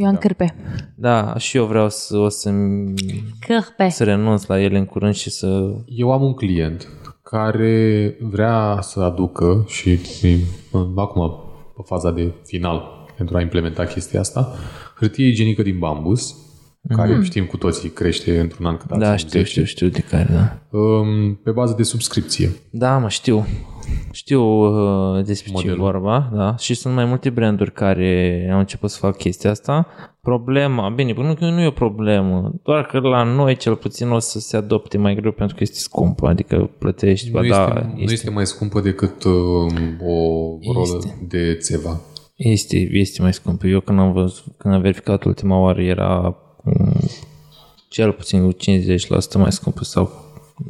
Eu 0.00 0.06
am 0.06 0.12
da. 0.12 0.18
cârpe. 0.18 0.54
Da, 0.94 1.34
și 1.38 1.56
eu 1.56 1.64
vreau 1.64 1.88
să 1.90 2.16
o 2.16 2.28
să 2.28 2.50
Cârpe. 3.46 3.88
să 3.88 4.04
renunț 4.04 4.46
la 4.46 4.60
ele 4.60 4.78
în 4.78 4.84
curând 4.84 5.14
și 5.14 5.30
să... 5.30 5.74
Eu 5.86 6.12
am 6.12 6.22
un 6.22 6.34
client 6.34 6.88
care 7.22 8.16
vrea 8.20 8.78
să 8.80 9.00
aducă 9.00 9.64
și 9.68 9.90
e 10.22 10.36
în- 10.72 10.92
acum 10.96 11.30
pe 11.76 11.82
faza 11.86 12.10
de 12.10 12.32
final 12.44 12.82
pentru 13.16 13.36
a 13.36 13.40
implementa 13.40 13.84
chestia 13.84 14.20
asta, 14.20 14.52
hârtie 14.98 15.26
igienică 15.26 15.62
din 15.62 15.78
bambus, 15.78 16.36
care 16.96 17.20
știm 17.22 17.44
cu 17.44 17.56
toții 17.56 17.88
crește 17.88 18.40
într-un 18.40 18.66
an 18.66 18.76
cât 18.76 18.88
Da, 18.98 19.10
alții, 19.10 19.26
știu, 19.28 19.38
10, 19.40 19.44
știu, 19.50 19.64
știu 19.64 19.88
de 19.88 20.00
care, 20.10 20.28
da. 20.32 20.78
um, 20.78 21.34
pe 21.34 21.50
bază 21.50 21.74
de 21.76 21.82
subscripție. 21.82 22.50
Da, 22.70 22.98
mă, 22.98 23.08
știu. 23.08 23.46
Știu 24.12 24.42
uh, 24.42 25.24
despre 25.24 25.50
ce 25.52 25.66
e 25.66 25.68
Modelul. 25.70 25.78
vorba, 25.84 26.30
da. 26.34 26.56
Și 26.56 26.74
sunt 26.74 26.94
mai 26.94 27.04
multe 27.04 27.30
branduri 27.30 27.72
care 27.72 28.48
au 28.52 28.58
început 28.58 28.90
să 28.90 28.98
fac 28.98 29.16
chestia 29.16 29.50
asta. 29.50 29.86
Problema, 30.22 30.88
bine, 30.88 31.12
nu 31.16 31.34
că 31.34 31.44
nu 31.44 31.60
e 31.60 31.66
o 31.66 31.70
problemă, 31.70 32.52
doar 32.62 32.86
că 32.86 32.98
la 32.98 33.22
noi 33.22 33.56
cel 33.56 33.76
puțin 33.76 34.10
o 34.10 34.18
să 34.18 34.38
se 34.38 34.56
adopte 34.56 34.98
mai 34.98 35.14
greu 35.14 35.32
pentru 35.32 35.56
că 35.56 35.62
este 35.62 35.78
scumpă, 35.78 36.26
adică 36.28 36.70
plătești, 36.78 37.26
Nu, 37.30 37.32
ba 37.32 37.40
este, 37.40 37.54
da, 37.56 37.92
nu 37.94 38.10
este 38.12 38.30
mai 38.30 38.46
scumpă 38.46 38.80
decât 38.80 39.24
um, 39.24 39.72
o 40.06 40.58
rolă 40.72 40.96
Este. 40.96 41.26
de 41.28 41.54
țeva. 41.54 42.00
Este, 42.36 42.76
este 42.92 43.22
mai 43.22 43.32
scumpă. 43.32 43.66
Eu 43.66 43.80
când 43.80 43.98
am, 43.98 44.12
văzut, 44.12 44.44
când 44.56 44.74
am 44.74 44.80
verificat 44.80 45.24
ultima 45.24 45.58
oară 45.58 45.82
era 45.82 46.36
um, 46.64 46.92
cel 47.88 48.12
puțin 48.12 48.44
cu 48.44 48.52
50% 48.52 48.56
mai 49.34 49.52
scumpă 49.52 49.84
sau 49.84 50.10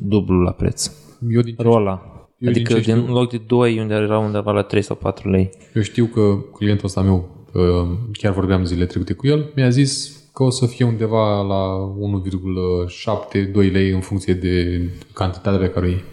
dublu 0.00 0.40
la 0.40 0.50
preț. 0.50 0.90
Eu, 1.28 1.40
din 1.40 1.54
ce, 1.54 1.62
Rola. 1.62 2.09
Eu 2.40 2.48
adică 2.50 2.72
din 2.72 2.82
ce 2.82 2.84
din, 2.90 2.94
știu- 2.94 3.06
în 3.06 3.12
loc 3.20 3.30
de 3.30 3.40
2 3.46 3.78
unde 3.78 3.94
era 3.94 4.18
undeva 4.18 4.52
la 4.52 4.62
3 4.62 4.82
sau 4.82 4.96
4 4.96 5.30
lei. 5.30 5.50
eu 5.74 5.82
știu 5.82 6.04
că 6.04 6.38
clientul 6.56 6.86
ăsta 6.86 7.00
meu, 7.02 7.28
uh, 7.52 7.88
chiar 8.12 8.32
vorbeam 8.32 8.64
zile 8.64 8.84
trecute 8.86 9.12
cu 9.12 9.26
el, 9.26 9.52
mi-a 9.56 9.68
zis 9.70 10.18
că 10.32 10.42
o 10.42 10.50
să 10.50 10.66
fie 10.66 10.84
undeva 10.84 11.42
la 11.42 11.92
1,72 11.98 13.70
lei 13.72 13.90
în 13.90 14.00
funcție 14.00 14.34
de 14.34 14.80
cantitatea 15.12 15.58
pe 15.58 15.68
care 15.70 15.86
o 15.86 15.88
iei. 15.88 16.04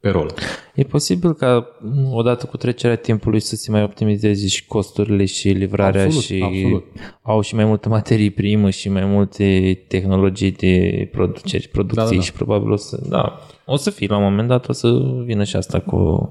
Pe 0.00 0.08
rol. 0.08 0.32
E 0.74 0.82
posibil 0.82 1.34
ca 1.34 1.66
m, 1.80 2.12
odată 2.12 2.46
cu 2.46 2.56
trecerea 2.56 2.96
timpului 2.96 3.40
să 3.40 3.56
se 3.56 3.70
mai 3.70 3.82
optimizeze 3.82 4.46
și 4.46 4.66
costurile 4.66 5.24
și 5.24 5.48
livrarea 5.48 6.02
Absolut, 6.02 6.24
și 6.24 6.42
absolut. 6.44 6.84
au 7.22 7.40
și 7.40 7.54
mai 7.54 7.64
multe 7.64 7.88
materii 7.88 8.30
primă 8.30 8.70
și 8.70 8.88
mai 8.88 9.04
multe 9.04 9.78
tehnologii 9.88 10.52
de 10.52 11.08
producere, 11.12 11.68
producție 11.72 12.02
Da, 12.02 12.10
da, 12.10 12.16
da. 12.16 12.22
și 12.22 12.32
probabil 12.32 12.70
o 12.70 12.76
să, 12.76 13.06
da, 13.08 13.40
o 13.64 13.76
să 13.76 13.90
fie 13.90 14.06
la 14.06 14.16
un 14.16 14.22
moment 14.22 14.48
dat, 14.48 14.68
o 14.68 14.72
să 14.72 14.88
vină 15.24 15.44
și 15.44 15.56
asta 15.56 15.80
cu... 15.80 16.28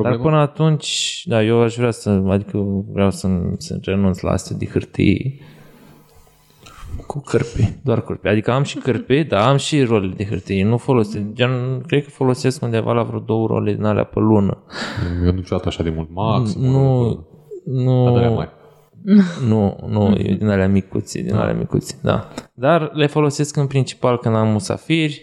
Dar 0.00 0.06
Problema? 0.06 0.22
până 0.22 0.36
atunci, 0.36 1.22
da, 1.24 1.42
eu 1.42 1.60
aș 1.60 1.74
vrea 1.76 1.90
să, 1.90 2.10
adică 2.10 2.58
vreau 2.92 3.10
să, 3.10 3.28
să 3.56 3.78
renunț 3.82 4.20
la 4.20 4.30
astea 4.30 4.56
de 4.56 4.66
hârtie 4.66 5.38
cu 7.08 7.20
cârpi, 7.20 7.72
doar 7.84 8.00
cârpi. 8.00 8.28
Adică 8.28 8.50
am 8.50 8.62
și 8.62 8.76
cârpi, 8.78 9.24
dar 9.24 9.48
am 9.48 9.56
și 9.56 9.82
role 9.82 10.12
de 10.16 10.24
hârtie. 10.24 10.64
Nu 10.64 10.76
folosesc, 10.76 11.24
gen, 11.32 11.80
cred 11.86 12.04
că 12.04 12.10
folosesc 12.10 12.62
undeva 12.62 12.92
la 12.92 13.02
vreo 13.02 13.18
două 13.18 13.46
role 13.46 13.74
din 13.74 13.84
alea 13.84 14.04
pe 14.04 14.18
lună. 14.18 14.62
Eu 15.24 15.30
nu 15.30 15.36
niciodată 15.36 15.68
așa 15.68 15.82
de 15.82 15.90
mult. 15.90 16.08
Maxim. 16.12 16.60
Nu, 16.60 17.08
nu, 17.64 18.14
Dar 18.14 18.28
mari. 18.28 18.50
nu, 19.48 19.76
nu, 19.88 20.14
e 20.18 20.34
din 20.34 20.48
alea 20.48 20.68
micuți, 20.68 21.18
din 21.18 21.34
alea 21.34 21.54
micuți, 21.54 21.96
da. 22.02 22.28
Dar 22.54 22.90
le 22.92 23.06
folosesc 23.06 23.56
în 23.56 23.66
principal 23.66 24.18
când 24.18 24.34
am 24.34 24.48
musafiri. 24.48 25.22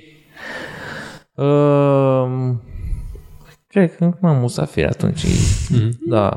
Um, 1.34 2.62
cred 3.68 3.95
că 3.95 4.06
când 4.20 4.34
am 4.34 4.40
musafiri 4.40 4.88
atunci, 4.88 5.26
da, 6.07 6.30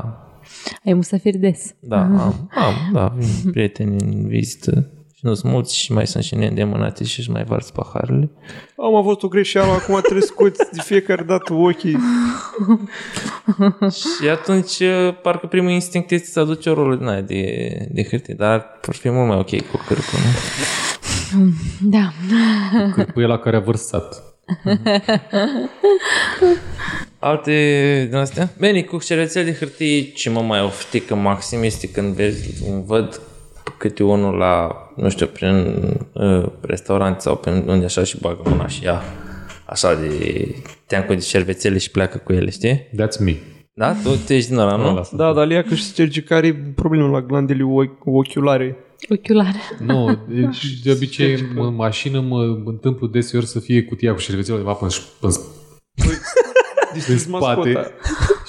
Ai 0.85 0.93
musafiri 0.93 1.37
des. 1.39 1.75
da, 1.81 2.01
am, 2.01 2.49
am, 2.67 2.75
da, 2.93 3.15
vin 3.17 3.51
prieteni 3.51 3.97
în 4.01 4.27
vizită 4.29 4.71
și 4.71 4.98
nu 5.29 5.35
sunt 5.35 5.53
mulți 5.53 5.77
și 5.77 5.93
mai 5.93 6.07
sunt 6.07 6.25
și 6.25 6.35
neîndemânate 6.35 7.05
și 7.05 7.19
își 7.19 7.31
mai 7.31 7.45
varsă 7.45 7.73
paharele. 7.75 8.31
Am 8.77 8.95
avut 8.95 9.23
o 9.23 9.29
greșeală, 9.29 9.73
acum 9.73 10.01
trebuie 10.01 10.23
să 10.23 10.33
scoți 10.33 10.73
de 10.73 10.81
fiecare 10.85 11.23
dată 11.23 11.53
ochii. 11.53 11.97
Și 14.21 14.29
atunci, 14.29 14.79
uh, 14.79 15.15
parcă 15.23 15.47
primul 15.47 15.71
instinct 15.71 16.11
este 16.11 16.31
să 16.31 16.41
aduci 16.41 16.67
o 16.67 16.75
rolă 16.75 16.97
din 16.97 17.07
aia 17.07 17.21
de, 17.21 17.69
de 17.91 18.05
hârtie, 18.05 18.35
dar 18.35 18.67
ar 18.87 18.95
fi 18.95 19.11
mult 19.11 19.29
mai 19.29 19.37
ok 19.37 19.61
cu 19.61 19.85
cârpul, 19.87 20.19
nu? 20.19 20.31
Da. 21.91 22.13
Cârpâie 22.95 23.27
la 23.27 23.39
care 23.39 23.57
a 23.57 23.61
vărsat. 23.61 24.23
Alte 27.19 28.07
din 28.09 28.19
astea? 28.19 28.51
Bine, 28.59 28.83
cu 28.83 28.99
șervețel 28.99 29.45
de 29.45 29.53
hârtie 29.53 30.03
ce 30.03 30.31
mă 30.31 30.41
mai 30.41 30.61
oftică 30.61 31.15
maxim 31.15 31.63
este 31.63 31.91
când 31.91 32.15
vezi, 32.15 32.63
văd 32.87 33.21
câte 33.77 34.03
unul 34.03 34.35
la, 34.35 34.69
nu 34.97 35.09
știu, 35.09 35.27
prin 35.27 35.75
uh, 36.13 36.47
restaurant 36.61 37.21
sau 37.21 37.37
pe 37.37 37.65
unde 37.67 37.85
așa 37.85 38.05
și 38.05 38.21
bagă 38.21 38.43
mâna 38.45 38.67
și 38.67 38.85
ia 38.85 39.03
așa 39.67 39.95
de 39.95 40.11
teancul 40.87 41.15
de 41.15 41.21
șervețele 41.21 41.79
și 41.79 41.91
pleacă 41.91 42.19
cu 42.19 42.33
ele, 42.33 42.51
știi? 42.51 42.89
That's 42.89 43.19
me. 43.25 43.35
Da? 43.75 43.93
Tu, 43.93 44.17
tu 44.27 44.33
ești 44.33 44.49
din 44.49 44.59
ăla, 44.59 44.77
nu? 44.77 44.89
Ăla 44.89 45.03
sunt. 45.03 45.21
Da, 45.21 45.33
dar 45.33 45.47
Lia 45.47 45.63
că 45.63 45.75
și 45.75 45.83
Sergi 45.85 46.23
care 46.23 46.47
e 46.47 46.55
problemă 46.55 47.09
la 47.09 47.21
glandele 47.21 47.63
ochi- 47.63 47.99
ochiulare. 48.05 48.77
Ochiulare. 49.11 49.59
Nu, 49.79 50.19
deci 50.29 50.81
de 50.83 50.93
obicei 50.93 51.45
în 51.57 51.75
mașină 51.75 52.21
mă 52.21 52.63
întâmplu 52.65 53.07
deseori 53.07 53.47
să 53.47 53.61
fie 53.61 53.83
cutia 53.83 54.13
cu 54.13 54.19
șervețelul 54.19 54.59
undeva 54.59 54.77
până, 54.77 54.91
până 55.21 55.33
Deci 56.95 57.09
în 57.09 57.19
spate 57.19 57.73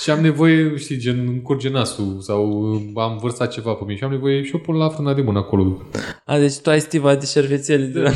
și 0.01 0.09
am 0.09 0.19
nevoie, 0.19 0.77
știi, 0.77 0.97
gen 0.97 1.27
îmi 1.27 1.41
curge 1.41 1.69
nasul 1.69 2.17
sau 2.19 2.63
am 2.95 3.17
vărsat 3.21 3.51
ceva 3.51 3.73
pe 3.73 3.83
mine 3.85 3.97
și 3.97 4.03
am 4.03 4.11
nevoie 4.11 4.43
și 4.43 4.55
o 4.55 4.57
pun 4.57 4.75
la 4.75 4.89
frâna 4.89 5.13
de 5.13 5.21
mână 5.21 5.39
acolo. 5.39 5.81
A, 6.25 6.37
deci 6.37 6.57
tu 6.57 6.69
ai 6.69 6.79
stiva 6.79 7.15
de 7.15 7.25
șervețele 7.25 7.85
de 7.85 7.99
la... 7.99 8.11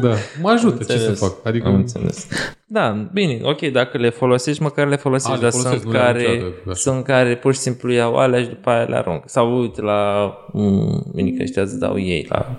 Da, 0.00 0.14
mă 0.42 0.50
ajută, 0.50 0.76
ce 0.76 0.84
să 0.84 0.92
Înțeles. 0.92 1.18
fac? 1.18 1.46
Adică 1.46 1.66
Am 1.66 1.74
înțeles. 1.74 2.26
Da, 2.66 3.08
bine, 3.12 3.40
ok, 3.42 3.60
dacă 3.60 3.98
le 3.98 4.10
folosești, 4.10 4.62
măcar 4.62 4.88
le 4.88 4.96
folosești, 4.96 5.32
A, 5.32 5.34
le 5.34 5.40
dar 5.42 5.50
folosesc, 5.50 5.74
sunt 5.80 5.84
nu 5.86 5.92
le-am 5.92 6.04
care, 6.04 6.28
niciodată, 6.28 6.54
așa. 6.66 6.74
sunt 6.74 7.04
care 7.04 7.36
pur 7.36 7.54
și 7.54 7.58
simplu 7.60 7.92
iau 7.92 8.16
alea 8.16 8.42
și 8.42 8.48
după 8.48 8.70
aia 8.70 8.84
le 8.84 8.96
arunc. 8.96 9.22
Sau 9.26 9.60
uite 9.60 9.80
la 9.80 10.32
mm, 10.52 11.10
minică 11.14 11.42
ăștia 11.42 11.62
îți 11.62 11.78
dau 11.78 11.98
ei 11.98 12.26
la 12.28 12.56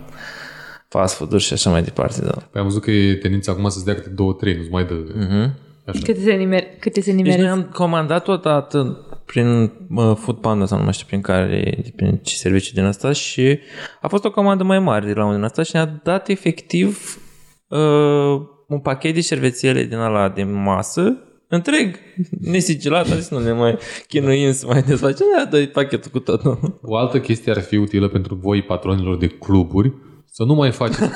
fast 0.88 1.16
food 1.16 1.40
și 1.40 1.54
așa 1.54 1.70
mai 1.70 1.84
departe. 1.84 2.22
Da. 2.22 2.32
Păi 2.52 2.62
am 2.62 2.68
văzut 2.68 2.82
că 2.82 2.92
e 2.92 3.16
tendința 3.16 3.52
acum 3.52 3.70
să-ți 3.70 3.86
dea 3.86 3.94
câte 3.96 4.10
două, 4.10 4.34
trei, 4.34 4.56
nu-ți 4.56 4.72
mai 4.72 4.86
dă. 4.86 4.94
Mhm. 5.16 5.64
Așa. 5.86 6.00
Câte 6.04 6.20
se, 6.20 6.34
nimer, 6.34 6.64
câte 6.80 7.02
se 7.02 7.12
Deci 7.12 7.22
noi 7.22 7.36
nimeresc? 7.36 7.56
am 7.56 7.70
comandat 7.74 8.28
odată 8.28 9.06
prin 9.26 9.72
uh, 9.96 10.16
Food 10.16 10.38
Panda 10.38 10.66
sau 10.66 10.78
nu 10.78 10.84
mai 10.84 10.94
știu 10.94 11.06
prin 11.08 11.22
care, 11.22 11.84
prin 11.96 12.20
ce 12.24 12.36
serviciu 12.36 12.74
din 12.74 12.84
asta 12.84 13.12
și 13.12 13.60
a 14.02 14.08
fost 14.08 14.26
o 14.26 14.32
comandă 14.32 14.64
mai 14.64 14.80
mare 14.80 15.06
de 15.06 15.14
la 15.14 15.24
unul 15.24 15.36
din 15.36 15.44
asta 15.44 15.64
și 15.64 15.72
ne-a 15.74 16.02
dat 16.04 16.30
efectiv 16.30 17.20
uh, 17.68 18.42
un 18.68 18.80
pachet 18.80 19.14
de 19.14 19.22
șervețele 19.22 19.84
din 19.84 19.98
ala 19.98 20.30
de 20.30 20.44
masă 20.44 21.20
întreg, 21.48 21.96
nesigilat, 22.40 23.10
a 23.12 23.16
zis 23.16 23.30
nu 23.30 23.40
ne 23.40 23.52
mai 23.52 23.78
chinuim 24.08 24.52
să 24.52 24.66
mai 24.68 24.82
desfacem, 24.82 25.26
da, 25.38 25.46
dă 25.50 25.66
pachetul 25.66 26.12
cu 26.12 26.20
tot. 26.20 26.44
Nu? 26.44 26.80
O 26.82 26.96
altă 26.96 27.20
chestie 27.20 27.52
ar 27.52 27.62
fi 27.62 27.76
utilă 27.76 28.08
pentru 28.08 28.36
voi, 28.36 28.62
patronilor 28.62 29.18
de 29.18 29.28
cluburi, 29.28 29.94
să 30.26 30.44
nu 30.44 30.54
mai 30.54 30.72
faceți 30.72 31.10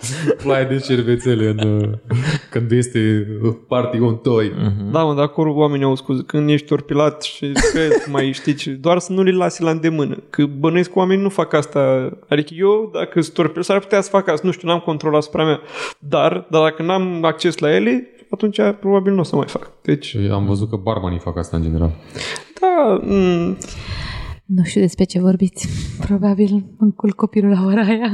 ploaie, 0.00 0.36
ploaie 0.42 0.64
de 0.64 0.78
șervețele 0.78 1.54
în, 1.58 1.80
uh, 1.80 1.88
când 2.50 2.70
este 2.70 3.26
party 3.68 4.00
on 4.00 4.16
toy. 4.16 4.52
Da, 4.92 5.02
mă, 5.04 5.14
dar 5.14 5.24
acolo 5.24 5.52
oamenii 5.54 5.84
au 5.84 5.94
scuză. 5.94 6.22
Când 6.22 6.48
ești 6.50 6.66
torpilat 6.66 7.22
și 7.22 7.52
că 7.52 7.80
mai 8.12 8.32
știi 8.32 8.54
ce, 8.54 8.70
doar 8.70 8.98
să 8.98 9.12
nu 9.12 9.22
le 9.22 9.32
lasi 9.32 9.62
la 9.62 9.70
îndemână. 9.70 10.16
Că 10.30 10.44
bănuiesc 10.46 10.92
că 10.92 10.98
oamenii 10.98 11.22
nu 11.22 11.28
fac 11.28 11.52
asta. 11.52 12.10
Adică 12.28 12.54
eu, 12.56 12.90
dacă 12.92 13.20
sunt 13.20 13.34
torpilat, 13.34 13.64
s-ar 13.64 13.78
putea 13.78 14.00
să 14.00 14.10
fac 14.10 14.28
asta. 14.28 14.46
Nu 14.46 14.52
știu, 14.52 14.68
n-am 14.68 14.78
control 14.80 15.14
asupra 15.14 15.44
mea. 15.44 15.60
Dar, 15.98 16.46
dar 16.50 16.62
dacă 16.62 16.82
n-am 16.82 17.24
acces 17.24 17.58
la 17.58 17.74
ele, 17.74 18.08
atunci 18.30 18.58
probabil 18.80 19.12
nu 19.12 19.20
o 19.20 19.22
să 19.22 19.36
mai 19.36 19.46
fac. 19.48 19.70
Deci, 19.82 20.06
Și 20.06 20.18
am 20.32 20.46
văzut 20.46 20.68
că 20.70 20.76
barmanii 20.76 21.18
fac 21.18 21.38
asta 21.38 21.56
în 21.56 21.62
general. 21.62 21.90
da, 22.60 23.00
m- 23.04 23.56
Nu 24.54 24.64
știu 24.64 24.80
despre 24.80 25.04
ce 25.04 25.20
vorbiți. 25.20 25.68
Probabil 26.06 26.64
încul 26.78 27.12
copilul 27.12 27.50
la 27.50 27.64
ora 27.64 27.82
aia. 27.82 28.10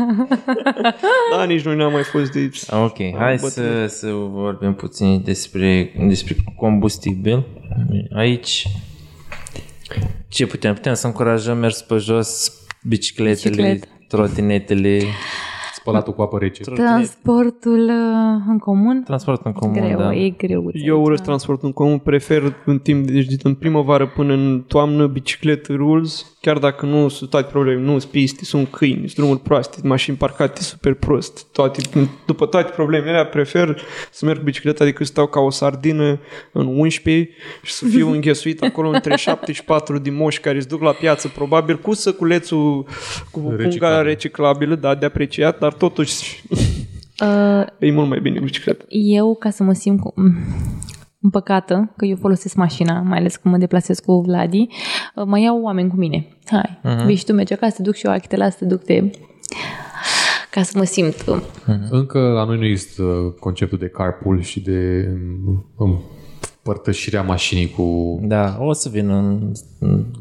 da, 1.37 1.45
nici 1.45 1.63
noi 1.63 1.77
n-am 1.77 1.93
mai 1.93 2.03
fost 2.03 2.33
de 2.33 2.39
aici. 2.39 2.63
Ok, 2.71 2.97
hai 3.17 3.39
să, 3.39 3.87
să 3.87 4.11
vorbim 4.13 4.75
puțin 4.75 5.23
despre, 5.25 5.93
despre 6.09 6.37
combustibil. 6.57 7.47
Aici, 8.15 8.67
ce 10.29 10.47
putem? 10.47 10.75
Putem 10.75 10.95
să 10.95 11.07
încurajăm 11.07 11.59
mers 11.59 11.83
pe 11.83 11.97
jos, 11.97 12.53
bicicletele, 12.83 13.55
Bicicletă. 13.55 13.87
trotinetele, 14.09 15.01
Spălatul 15.87 16.13
cu 16.13 16.23
apă 16.23 16.39
rece. 16.39 16.63
Transportul 16.63 17.81
uh, 17.81 18.45
în 18.49 18.59
comun? 18.59 19.03
transport 19.05 19.45
în 19.45 19.53
comun, 19.53 19.75
greu, 19.75 19.99
da. 19.99 20.15
e 20.15 20.31
greu. 20.31 20.71
Eu 20.73 21.03
urăsc 21.03 21.23
transportul 21.23 21.67
în 21.67 21.73
comun, 21.73 21.99
prefer 21.99 22.43
în 22.65 22.79
timp, 22.79 23.07
deci 23.07 23.25
din 23.27 23.55
primăvară 23.55 24.07
până 24.07 24.33
în 24.33 24.65
toamnă, 24.67 25.07
bicicletă 25.07 25.73
rules, 25.73 26.36
chiar 26.47 26.59
dacă 26.59 26.87
nu 26.87 27.09
sunt 27.09 27.31
toate 27.31 27.49
probleme, 27.51 27.81
nu 27.81 27.99
sunt 27.99 28.11
piste, 28.11 28.45
sunt 28.45 28.69
câini, 28.69 28.99
sunt 28.99 29.15
drumuri 29.15 29.41
proaste, 29.41 29.79
mașini 29.83 30.17
parcate 30.17 30.63
super 30.63 30.95
prost, 30.95 31.47
toate, 31.53 31.81
după 32.27 32.47
toate 32.47 32.73
problemele 32.73 33.11
alea, 33.11 33.27
prefer 33.27 33.81
să 34.11 34.25
merg 34.25 34.39
cu 34.39 34.45
bicicleta 34.45 34.85
decât 34.85 35.07
să 35.07 35.13
stau 35.13 35.27
ca 35.27 35.41
o 35.41 35.51
sardină 35.51 36.21
în 36.53 36.67
11 36.67 37.31
și 37.63 37.73
să 37.73 37.85
fiu 37.85 38.11
înghesuit 38.15 38.63
acolo 38.63 38.89
între 38.89 39.17
74 39.17 39.99
de 39.99 40.11
moși 40.11 40.41
care 40.41 40.57
îți 40.57 40.69
duc 40.69 40.83
la 40.83 40.93
piață, 40.93 41.29
probabil 41.29 41.79
cu 41.79 41.95
săculețul, 41.95 42.87
cu 43.31 43.41
punga 43.41 43.63
Reciclabil. 43.63 44.07
reciclabilă, 44.07 44.75
da, 44.75 44.95
de 44.95 45.07
apreciat, 45.07 45.59
dar 45.59 45.73
totuși 45.73 46.43
Uh, 47.23 47.67
e 47.79 47.93
mult 47.93 48.09
mai 48.09 48.21
bine 48.21 48.39
cu 48.39 48.45
bicicleta. 48.45 48.85
eu, 48.89 49.35
ca 49.35 49.51
să 49.51 49.63
mă 49.63 49.73
simt 49.73 50.01
cu... 50.01 50.15
mm, 51.19 51.31
împăcată, 51.31 51.93
că 51.97 52.05
eu 52.05 52.17
folosesc 52.17 52.55
mașina, 52.55 53.01
mai 53.01 53.19
ales 53.19 53.37
când 53.37 53.55
mă 53.55 53.61
deplasez 53.61 53.99
cu 53.99 54.21
Vladi, 54.21 54.67
uh, 55.15 55.25
mai 55.27 55.43
iau 55.43 55.63
oameni 55.63 55.89
cu 55.89 55.97
mine. 55.97 56.27
Hai, 56.45 56.81
uh-huh. 56.85 57.07
vii 57.07 57.17
și 57.17 57.25
tu, 57.25 57.33
mergi 57.33 57.53
acasă, 57.53 57.77
te 57.77 57.83
duc 57.83 57.95
și 57.95 58.07
eu, 58.07 58.11
hai, 58.11 58.21
te 58.29 58.37
las, 58.37 58.57
te 58.57 58.65
duc, 58.65 58.83
te... 58.83 59.11
Ca 60.51 60.63
să 60.63 60.79
mă 60.79 60.85
simt... 60.85 61.25
uh, 61.27 61.43
Încă 61.91 62.19
la 62.19 62.45
noi 62.45 62.59
nu 62.59 62.65
există 62.65 63.03
conceptul 63.41 63.79
de 63.79 63.89
carpool 63.89 64.41
și 64.41 64.61
de 64.61 65.09
um, 65.77 66.03
împărtășirea 66.67 67.23
mașinii 67.23 67.71
cu... 67.71 68.19
Da, 68.23 68.57
o 68.61 68.73
să 68.73 68.89
vin 68.89 69.11
în, 69.11 69.53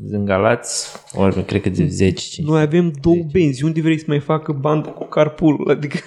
în 0.09 0.26
Galați, 0.26 0.88
ori 1.13 1.45
cred 1.45 1.61
că 1.61 1.69
de 1.69 1.88
10 1.88 2.41
Noi 2.41 2.61
avem 2.61 2.93
două 3.01 3.26
benzi. 3.31 3.63
Unde 3.63 3.81
vrei 3.81 3.99
să 3.99 4.05
mai 4.07 4.19
facă 4.19 4.51
bandă 4.51 4.89
cu 4.89 5.03
carpool? 5.03 5.69
Adică 5.69 5.97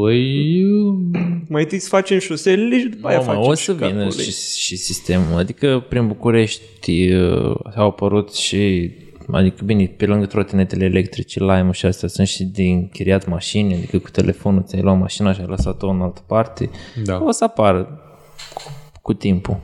Păi, 0.00 0.64
mai 1.48 1.62
întâi 1.62 1.78
să 1.78 1.88
facem 1.88 2.18
șoselele 2.18 2.78
și 2.78 2.86
după 2.86 3.08
aia 3.08 3.18
Nu, 3.18 3.24
mă, 3.24 3.32
facem 3.32 3.50
o 3.50 3.54
să 3.54 3.62
și 3.62 3.72
vină 3.72 3.88
carpool. 3.88 4.10
și, 4.10 4.58
și 4.58 4.76
sistemul. 4.76 5.38
Adică 5.38 5.84
prin 5.88 6.06
București 6.06 7.12
uh, 7.12 7.54
au 7.76 7.86
apărut 7.86 8.34
și 8.34 8.90
Adică, 9.32 9.64
bine, 9.64 9.86
pe 9.86 10.06
lângă 10.06 10.26
trotinetele 10.26 10.84
electrice, 10.84 11.40
lime 11.40 11.70
și 11.72 11.86
astea 11.86 12.08
sunt 12.08 12.26
și 12.26 12.44
din 12.44 12.74
închiriat 12.76 13.28
mașini, 13.28 13.74
adică 13.74 13.98
cu 13.98 14.10
telefonul 14.10 14.62
ți-ai 14.62 14.82
luat 14.82 14.98
mașina 14.98 15.32
și 15.32 15.40
ai 15.40 15.46
lăsat-o 15.46 15.88
în 15.88 16.00
altă 16.00 16.20
parte. 16.26 16.70
da. 17.04 17.22
O 17.24 17.30
să 17.30 17.44
apară 17.44 18.00
cu, 18.54 18.62
cu 19.02 19.12
timpul. 19.12 19.56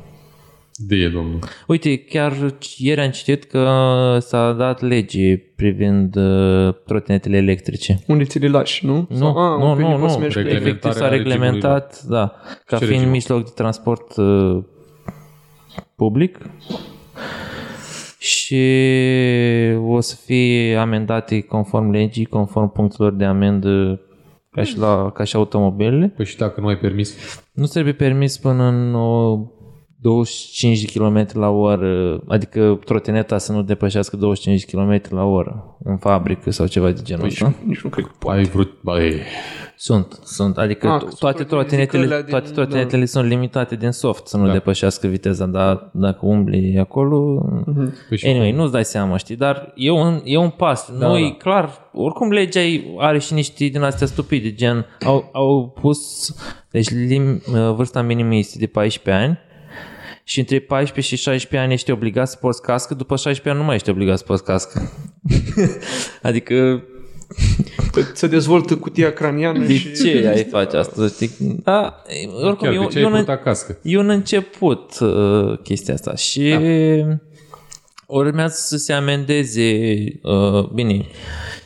De 0.87 1.09
domnul. 1.09 1.39
Uite, 1.67 1.97
chiar 1.97 2.55
ieri 2.77 3.01
am 3.01 3.11
citit 3.11 3.45
că 3.45 3.67
s-a 4.21 4.53
dat 4.53 4.81
lege 4.81 5.37
privind 5.37 6.17
uh, 6.17 6.75
trotinetele 6.87 7.37
electrice. 7.37 7.99
Unde 8.07 8.25
ți 8.25 8.39
le 8.39 8.49
lași, 8.49 8.87
nu? 8.87 9.07
Nu, 9.11 9.17
Sau, 9.17 9.37
a, 9.37 9.57
nu, 9.59 9.71
un 9.71 9.77
pic 9.77 9.87
nu, 9.87 9.97
poți 9.99 10.13
să 10.13 10.19
nu. 10.19 10.23
mergi 10.23 10.35
cu 10.37 10.41
ele. 10.41 10.53
Reglementarea 10.53 10.69
Efectiv 10.69 10.93
s-a 10.93 11.09
reglementat, 11.09 12.03
da, 12.03 12.33
ca 12.65 12.77
Ce 12.79 12.85
fiind 12.85 12.99
regim? 12.99 13.11
mijloc 13.13 13.45
de 13.45 13.51
transport 13.55 14.17
uh, 14.17 14.65
public 15.97 16.39
și 18.19 18.65
o 19.87 20.01
să 20.01 20.17
fie 20.25 20.77
amendate 20.77 21.41
conform 21.41 21.91
legii, 21.91 22.25
conform 22.25 22.73
punctelor 22.73 23.13
de 23.13 23.25
amendă 23.25 24.01
ca 24.51 24.63
și, 24.63 24.79
la, 24.79 25.11
ca 25.15 25.25
și 25.25 25.37
automobilele. 25.37 26.13
Păi 26.17 26.25
și 26.25 26.37
dacă 26.37 26.61
nu 26.61 26.67
ai 26.67 26.77
permis, 26.79 27.17
Nu 27.53 27.67
trebuie 27.67 27.93
permis 27.93 28.39
până 28.39 28.65
în 28.65 28.95
o 28.95 29.39
25 30.03 30.83
de 30.85 30.99
km 30.99 31.27
la 31.33 31.49
oră, 31.49 32.21
adică 32.29 32.79
trotineta 32.85 33.39
să 33.39 33.53
nu 33.53 33.63
depășească 33.63 34.17
25 34.17 34.65
de 34.65 34.73
km 34.77 35.15
la 35.15 35.25
oră 35.25 35.77
în 35.85 35.97
fabrică 35.97 36.51
sau 36.51 36.67
ceva 36.67 36.91
de 36.91 37.01
genul 37.03 37.25
ăsta. 37.27 37.55
Nici 37.67 37.81
nu 37.81 37.91
cred 37.91 38.05
că 38.05 38.11
poate. 38.19 38.39
ai 38.39 38.45
vrut... 38.45 38.71
Băi, 38.83 39.21
Sunt, 39.77 40.19
sunt, 40.25 40.59
adică 40.59 40.87
Ah, 40.87 40.93
ah, 40.93 40.99
că 40.99 41.07
sunt 41.07 41.19
toate 41.19 41.45
trotinete 41.45 41.85
trotinetele, 41.87 42.05
alea 42.15 42.21
din- 42.23 42.31
toate 42.31 42.51
trotinetele 42.51 43.05
sunt 43.05 43.29
limitate 43.29 43.77
din 43.77 43.91
soft 43.91 44.27
să 44.27 44.37
nu 44.37 44.47
Da. 44.47 44.53
depășească 44.53 45.07
viteza, 45.07 45.47
dar 45.47 45.91
dacă 45.93 46.19
umbli 46.27 46.79
acolo, 46.79 47.45
păi 48.09 48.17
și 48.19 48.27
anyway, 48.27 48.53
nu-ți 48.53 48.73
dai 48.73 48.85
seama, 48.85 49.17
știi, 49.17 49.37
dar 49.37 49.73
e 49.75 49.91
un, 49.91 50.21
e 50.25 50.37
un 50.37 50.51
pas. 50.51 50.93
Da, 50.99 51.07
Noi, 51.07 51.23
da. 51.23 51.37
clar, 51.51 51.71
oricum 51.93 52.31
legea 52.31 52.61
ei 52.61 52.95
are 52.99 53.19
și 53.19 53.33
niște 53.35 53.65
din 53.65 53.83
astea 53.83 54.07
stupide, 54.07 54.53
gen, 54.55 54.87
au, 55.05 55.31
au 55.33 55.77
pus, 55.81 56.35
deci 56.71 56.91
lim, 56.91 57.41
vârsta 57.75 58.03
minimă 58.03 58.35
este 58.35 58.59
de 58.59 58.67
14 58.67 59.25
ani, 59.25 59.39
și 60.25 60.39
între 60.39 60.59
14 60.59 61.17
și 61.17 61.23
16 61.23 61.67
ani 61.69 61.73
ești 61.73 61.91
obligat 61.91 62.29
să 62.29 62.37
porți 62.41 62.63
cască, 62.63 62.95
după 62.95 63.17
16 63.17 63.49
ani 63.49 63.59
nu 63.59 63.65
mai 63.65 63.75
ești 63.75 63.91
obligat 63.91 64.19
să 64.19 64.25
porți 64.25 64.45
cască. 64.45 64.93
adică 66.23 66.83
Să 68.15 68.27
dezvoltă 68.27 68.77
cutia 68.77 69.13
craniană 69.13 69.65
de 69.65 69.77
și... 69.77 69.93
ce 69.93 70.29
ai 70.35 70.45
face 70.45 70.77
asta? 70.77 71.07
Știi? 71.07 71.31
Da, 71.63 72.03
oricum, 72.43 72.69
chiar, 72.69 72.73
e, 72.73 72.77
de 72.77 72.79
un- 72.79 72.89
ce 72.89 72.99
e, 72.99 73.01
ai 73.01 73.07
un, 73.11 73.17
purtat 73.17 73.43
cască? 73.43 73.79
e 73.83 73.99
un 73.99 74.09
început 74.09 74.99
uh, 75.01 75.59
chestia 75.63 75.95
asta 75.95 76.15
și 76.15 76.49
da. 76.51 77.17
urmează 78.07 78.55
să 78.59 78.77
se 78.77 78.93
amendeze, 78.93 79.95
uh, 80.23 80.69
bine, 80.75 81.05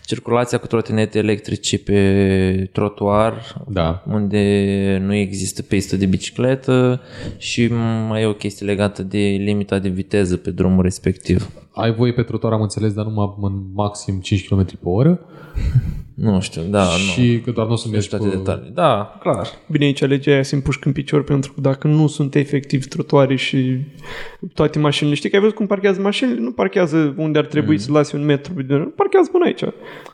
circulația 0.06 0.58
cu 0.58 0.66
trotinete 0.66 1.18
electrice 1.18 1.78
pe 1.78 2.70
trotuar, 2.72 3.62
Da. 3.68 4.02
unde 4.12 5.02
nu 5.04 5.14
există 5.14 5.62
pistă 5.62 5.96
de 5.96 6.06
bicicletă 6.06 7.00
și 7.36 7.66
mai 8.08 8.22
e 8.22 8.26
o 8.26 8.32
chestie 8.32 8.66
legată 8.66 9.02
de 9.02 9.18
limita 9.18 9.78
de 9.78 9.88
viteză 9.88 10.36
pe 10.36 10.50
drumul 10.50 10.82
respectiv. 10.82 11.50
Ai 11.72 11.92
voie 11.94 12.12
pe 12.12 12.22
trotuar, 12.22 12.52
am 12.52 12.62
înțeles, 12.62 12.92
dar 12.92 13.04
numai 13.04 13.34
în 13.40 13.62
maxim 13.74 14.20
5 14.20 14.48
km 14.48 14.64
pe 14.64 14.76
oră 14.88 15.20
Nu 16.16 16.40
știu, 16.40 16.62
da, 16.62 16.82
nu. 16.82 16.88
și 16.88 17.40
că 17.44 17.50
doar 17.50 17.66
nu 17.66 17.72
o 17.72 17.76
să 17.76 17.82
Nu 17.86 17.90
mergi 17.92 18.06
știu 18.06 18.18
toate 18.18 18.32
cu... 18.36 18.42
detalii. 18.42 18.70
Da, 18.74 19.16
clar. 19.20 19.46
Bine, 19.70 19.84
aici 19.84 20.00
legea 20.00 20.32
aia 20.32 20.42
se 20.42 20.54
împușcă 20.54 20.86
în 20.88 20.92
picior 20.94 21.24
pentru 21.24 21.52
că 21.52 21.60
dacă 21.60 21.86
nu 21.88 22.06
sunt 22.06 22.34
efectiv 22.34 22.86
trotuare 22.86 23.36
și 23.36 23.78
toate 24.54 24.78
mașinile, 24.78 25.14
știi 25.14 25.28
că 25.30 25.34
ai 25.36 25.42
văzut 25.42 25.56
cum 25.56 25.66
parchează 25.66 26.00
mașinile? 26.00 26.40
Nu 26.40 26.50
parchează 26.52 27.14
unde 27.16 27.38
ar 27.38 27.44
trebui 27.46 27.74
mm. 27.74 27.80
să 27.80 27.92
lasi 27.92 28.14
un 28.14 28.24
metru, 28.24 28.52
parchează 28.96 29.28
până 29.32 29.44
aici. 29.44 29.62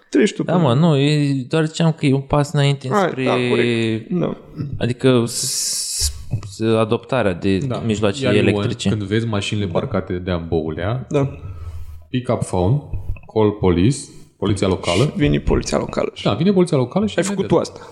Treci 0.09 0.33
tu. 0.33 0.43
Da, 0.43 0.53
până- 0.53 0.65
mă, 0.67 0.75
nu, 0.75 0.97
e, 0.97 1.45
doar 1.49 1.65
ziceam 1.67 1.93
că 1.93 2.07
e 2.07 2.15
un 2.15 2.21
pas 2.21 2.53
înainte 2.53 2.89
Hai, 2.93 3.09
spre... 3.09 3.25
da, 3.25 3.35
corect. 3.49 4.11
Da. 4.11 4.37
Adică 4.79 5.23
s- 5.27 6.13
s- 6.51 6.61
adoptarea 6.61 7.33
de 7.35 7.59
da. 7.59 7.83
mijloace 7.87 8.25
Iar 8.25 8.35
eu, 8.35 8.41
electrice. 8.41 8.89
Când 8.89 9.03
vezi 9.03 9.27
mașinile 9.27 9.67
parcate 9.67 10.13
de 10.13 10.31
amboulea, 10.31 11.07
Da. 11.09 11.39
pick 12.11 12.33
up 12.33 12.43
phone, 12.43 12.83
call 13.35 13.51
police, 13.51 13.97
poliția 14.43 14.69
locală. 14.69 15.13
Vine 15.17 15.39
poliția 15.39 15.79
locală. 15.79 16.11
Și 16.15 16.25
Da, 16.25 16.33
vine 16.35 16.53
poliția 16.53 16.77
locală 16.77 17.07
și 17.07 17.15
ai 17.19 17.25
făcut 17.25 17.47
tu 17.47 17.55
imediat. 17.55 17.77
asta. 17.77 17.91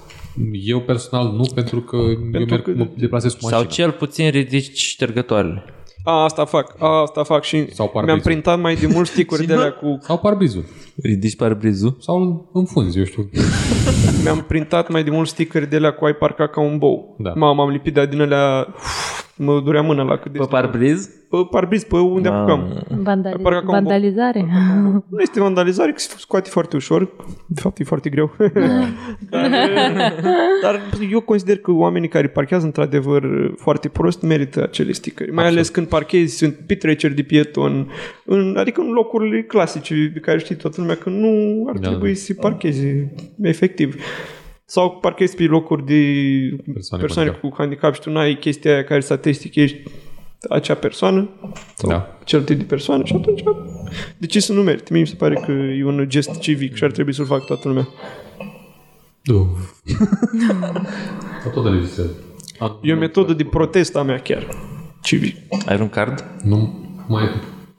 Eu 0.64 0.80
personal 0.80 1.32
nu, 1.32 1.44
pentru 1.54 1.80
că 1.80 1.96
eu 1.96 2.18
merg, 2.32 2.62
că- 2.62 2.72
mă 2.76 2.86
deplasez 2.96 3.32
cu 3.32 3.38
mașina. 3.42 3.60
Sau 3.60 3.70
cel 3.70 3.90
puțin 3.90 4.30
ridici 4.30 4.76
ștergătoarele. 4.78 5.64
A, 6.04 6.22
asta 6.22 6.44
fac, 6.44 6.74
a, 6.78 7.00
asta 7.00 7.22
fac 7.24 7.44
și 7.44 7.56
Sau 7.74 7.90
mi-am 7.92 8.04
parbrizul. 8.06 8.30
printat 8.30 8.60
mai 8.60 8.74
de 8.74 8.86
mult 8.86 9.06
sticuri 9.14 9.46
de 9.46 9.52
alea 9.52 9.72
cu... 9.72 9.98
Sau 10.02 10.18
parbrizul. 10.18 10.64
Ridici 11.02 11.36
parbrizul? 11.36 11.96
Sau 12.00 12.48
înfunzi, 12.52 12.98
eu 12.98 13.04
știu. 13.04 13.30
Mi-am 14.24 14.44
printat 14.48 14.88
mai 14.90 15.04
de 15.04 15.10
mult 15.10 15.28
stickeri 15.28 15.68
de 15.70 15.76
alea 15.76 15.90
cu 15.92 16.04
ai 16.04 16.12
parca 16.14 16.46
ca 16.48 16.60
un 16.60 16.78
bou. 16.78 17.16
Da. 17.18 17.32
Mama, 17.36 17.62
am 17.62 17.70
lipit 17.70 17.94
de 17.94 18.06
din 18.06 18.20
alea... 18.20 18.66
Uf, 18.74 19.28
mă 19.36 19.60
durea 19.64 19.82
mâna 19.82 20.02
la 20.02 20.16
cât 20.16 20.32
de... 20.32 20.38
Pe 20.38 20.44
parbriz? 20.48 21.06
Pe 21.30 21.36
parbriz, 21.50 21.84
pe 21.84 21.96
unde 21.96 22.28
apucam. 22.28 22.84
Vandali- 22.88 23.42
Parcă 23.42 23.58
ca 23.58 23.64
un 23.66 23.70
vandalizare. 23.70 24.46
Nu 25.10 25.20
este 25.20 25.40
vandalizare, 25.40 25.92
că 25.92 25.98
se 25.98 26.14
scoate 26.18 26.48
foarte 26.50 26.76
ușor. 26.76 27.10
De 27.46 27.60
fapt, 27.60 27.78
e 27.78 27.84
foarte 27.84 28.08
greu. 28.10 28.30
dar, 29.30 29.50
dar 30.62 30.80
eu 31.10 31.20
consider 31.20 31.56
că 31.58 31.70
oamenii 31.70 32.08
care 32.08 32.26
parchează 32.28 32.64
într-adevăr 32.64 33.22
foarte 33.56 33.88
prost 33.88 34.22
merită 34.22 34.62
acele 34.62 34.92
stickeri. 34.92 35.32
Mai 35.32 35.46
ales 35.46 35.68
când 35.68 35.86
parchezi, 35.86 36.36
sunt 36.36 36.54
petreceri 36.66 37.14
de 37.14 37.22
pieton, 37.22 37.90
în, 38.24 38.56
adică 38.58 38.80
în 38.80 38.90
locurile 38.90 39.42
clasice 39.42 40.10
de 40.14 40.20
care 40.20 40.38
știi 40.38 40.54
toată 40.54 40.80
lumea 40.80 40.89
că 40.94 41.08
nu 41.10 41.64
ar 41.68 41.78
Da, 41.78 41.88
trebui 41.88 42.12
da. 42.12 42.18
să 42.18 42.34
parcheze 42.34 43.12
efectiv. 43.42 43.94
Sau 44.64 44.90
parchezi 44.90 45.36
pe 45.36 45.42
locuri 45.44 45.84
de 45.86 46.02
Persoane 46.72 47.02
persoane, 47.04 47.30
cu 47.30 47.48
cu 47.48 47.54
handicap 47.58 47.94
și 47.94 48.00
tu 48.00 48.10
n-ai 48.10 48.34
chestia 48.40 48.72
aia 48.72 48.84
care 48.84 49.00
să 49.00 49.12
atesti 49.12 49.48
că 49.48 49.60
ești 49.60 49.82
acea 50.48 50.74
persoană 50.74 51.28
sau 51.76 51.90
Da. 51.90 52.18
cel 52.24 52.42
tip 52.42 52.58
de 52.58 52.64
persoană 52.64 53.04
și 53.04 53.14
atunci 53.14 53.42
de 54.18 54.26
ce 54.26 54.40
să 54.40 54.52
nu 54.52 54.62
mergi? 54.62 54.92
Mie 54.92 55.00
mi 55.00 55.06
se 55.06 55.14
pare 55.14 55.34
că 55.34 55.52
e 55.52 55.84
un 55.84 56.04
gest 56.08 56.38
civic 56.38 56.74
și 56.74 56.84
ar 56.84 56.90
trebui 56.90 57.14
să-l 57.14 57.26
facă 57.26 57.44
toată 57.46 57.68
lumea. 57.68 57.88
Du. 59.22 59.58
Sau 61.42 61.50
tot 61.54 61.62
de 61.62 61.68
legislație. 61.68 62.14
E 62.82 62.92
o 62.92 62.96
metodă 62.96 63.32
de 63.32 63.44
protest 63.44 63.96
a 63.96 64.02
mea 64.02 64.18
chiar. 64.18 64.46
Civic. 65.02 65.36
Ai 65.66 65.80
un 65.80 65.88
card? 65.88 66.24
Nu 66.44 66.84
mai... 67.08 67.24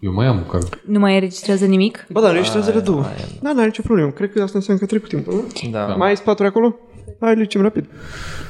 Eu 0.01 0.13
mai 0.13 0.25
am 0.25 0.37
un 0.37 0.45
card. 0.45 0.79
Nu 0.85 0.99
mai 0.99 1.13
înregistrează 1.13 1.65
nimic? 1.65 2.05
Ba 2.09 2.21
da, 2.21 2.31
registrează 2.31 2.71
le 2.71 2.79
două. 2.79 3.05
Da, 3.41 3.53
n-are 3.53 3.65
nicio 3.65 3.81
problemă. 3.81 4.09
Cred 4.11 4.31
că 4.33 4.41
asta 4.41 4.57
înseamnă 4.57 4.81
că 4.81 4.87
trec 4.87 5.01
cu 5.01 5.07
timpul. 5.07 5.33
nu? 5.33 5.69
Da. 5.71 5.85
Mai 5.85 6.09
ai 6.09 6.17
spaturi 6.17 6.47
acolo? 6.47 6.75
Hai, 7.19 7.35
le 7.35 7.41
zicem 7.41 7.61
rapid. 7.61 7.85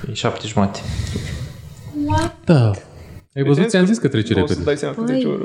E 0.10 0.14
șapte 0.14 0.48
jumate. 0.48 0.80
Da. 2.46 2.72
Ai 3.36 3.44
văzut? 3.44 3.68
Ți-am 3.70 3.86
zis 3.86 3.98
că 3.98 4.08
trece 4.08 4.34
O 4.34 4.36
să 4.36 4.42
repede. 4.42 4.64
dai 4.64 4.78
seama 4.78 4.94
că 4.96 5.02
Păi, 5.02 5.12
trece 5.14 5.28
oră. 5.28 5.44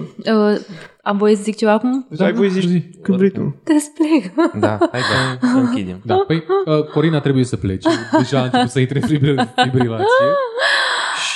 uh, 0.52 0.58
am 1.02 1.16
voie 1.16 1.36
să 1.36 1.42
zic 1.42 1.56
ceva 1.56 1.72
acum? 1.72 2.06
Deci 2.10 2.20
ai 2.20 2.32
voie 2.32 2.50
să 2.50 2.60
zici 2.60 2.84
când 3.02 3.18
vrei 3.18 3.30
tu. 3.30 3.60
Trebuie 3.64 3.84
să 3.84 3.90
plec. 3.98 4.34
Da, 4.60 4.78
hai 4.92 5.00
da, 5.40 5.48
să 5.48 5.56
închidem. 5.56 6.00
Da, 6.04 6.24
păi 6.26 6.44
uh, 6.66 6.84
Corina 6.84 7.20
trebuie 7.20 7.44
să 7.44 7.56
plece. 7.56 7.88
Deja 8.18 8.40
a 8.40 8.44
început 8.44 8.70
să 8.70 8.80
intre 8.80 9.00
în 9.02 9.08
fibri- 9.08 9.54
fibrilație. 9.62 10.26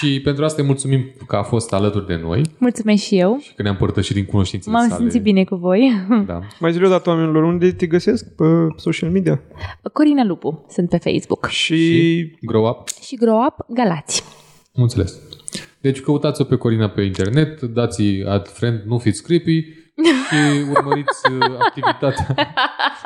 Și 0.00 0.20
pentru 0.20 0.44
asta 0.44 0.60
îi 0.60 0.66
mulțumim 0.66 1.10
că 1.26 1.36
a 1.36 1.42
fost 1.42 1.72
alături 1.72 2.06
de 2.06 2.16
noi 2.22 2.42
Mulțumesc 2.58 3.02
și 3.02 3.18
eu. 3.18 3.38
și 3.42 3.54
că 3.54 3.62
ne-a 3.62 3.70
împărtășit 3.70 4.14
din 4.14 4.24
cunoștințele 4.24 4.74
M-am 4.74 4.88
sale. 4.88 5.00
simțit 5.00 5.22
bine 5.22 5.44
cu 5.44 5.54
voi. 5.54 5.92
Da. 6.26 6.40
Mai 6.60 6.72
zi 6.72 6.78
dat 6.78 7.06
oamenilor 7.06 7.42
unde 7.42 7.72
te 7.72 7.86
găsesc 7.86 8.34
pe 8.34 8.44
social 8.76 9.10
media. 9.10 9.40
Corina 9.92 10.24
Lupu, 10.24 10.66
sunt 10.68 10.88
pe 10.88 10.96
Facebook. 10.96 11.46
Și, 11.46 12.36
Grow 12.40 12.64
up. 12.68 12.88
Și 13.02 13.16
Grow 13.16 13.44
Up 13.46 13.66
Galați. 13.68 14.24
Am 14.76 14.82
înțeles. 14.82 15.18
Deci 15.80 16.00
căutați-o 16.00 16.44
pe 16.44 16.56
Corina 16.56 16.88
pe 16.88 17.02
internet, 17.02 17.60
dați 17.60 18.02
add 18.26 18.48
friend, 18.48 18.82
nu 18.86 18.98
fiți 18.98 19.22
creepy 19.22 19.60
și 20.28 20.68
urmăriți 20.70 21.20
uh, 21.32 21.56
activitatea 21.66 22.34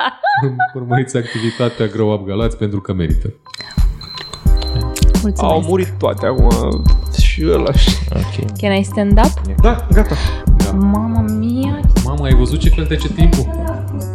urmăriți 0.75 1.17
activitatea 1.17 1.87
Grow 1.87 2.13
Up 2.13 2.25
Galați 2.27 2.57
pentru 2.57 2.81
că 2.81 2.93
merită. 2.93 3.33
Mulțumesc. 5.25 5.53
au 5.53 5.61
murit 5.69 5.93
toate 5.97 6.25
acum. 6.25 6.83
Și 7.21 7.43
ăla. 7.51 7.71
și- 7.73 7.89
Ok. 8.15 8.57
Can 8.57 8.75
I 8.75 8.83
stand 8.83 9.19
up? 9.25 9.55
Da, 9.61 9.87
gata. 9.91 10.15
Mama 10.73 11.19
mia, 11.21 11.79
Mama, 12.05 12.25
ai 12.25 12.33
văzut 12.33 12.59
ce 12.59 12.69
fel 12.69 12.85
trece 12.85 13.07
timpul? 13.07 13.43
ce 13.43 14.14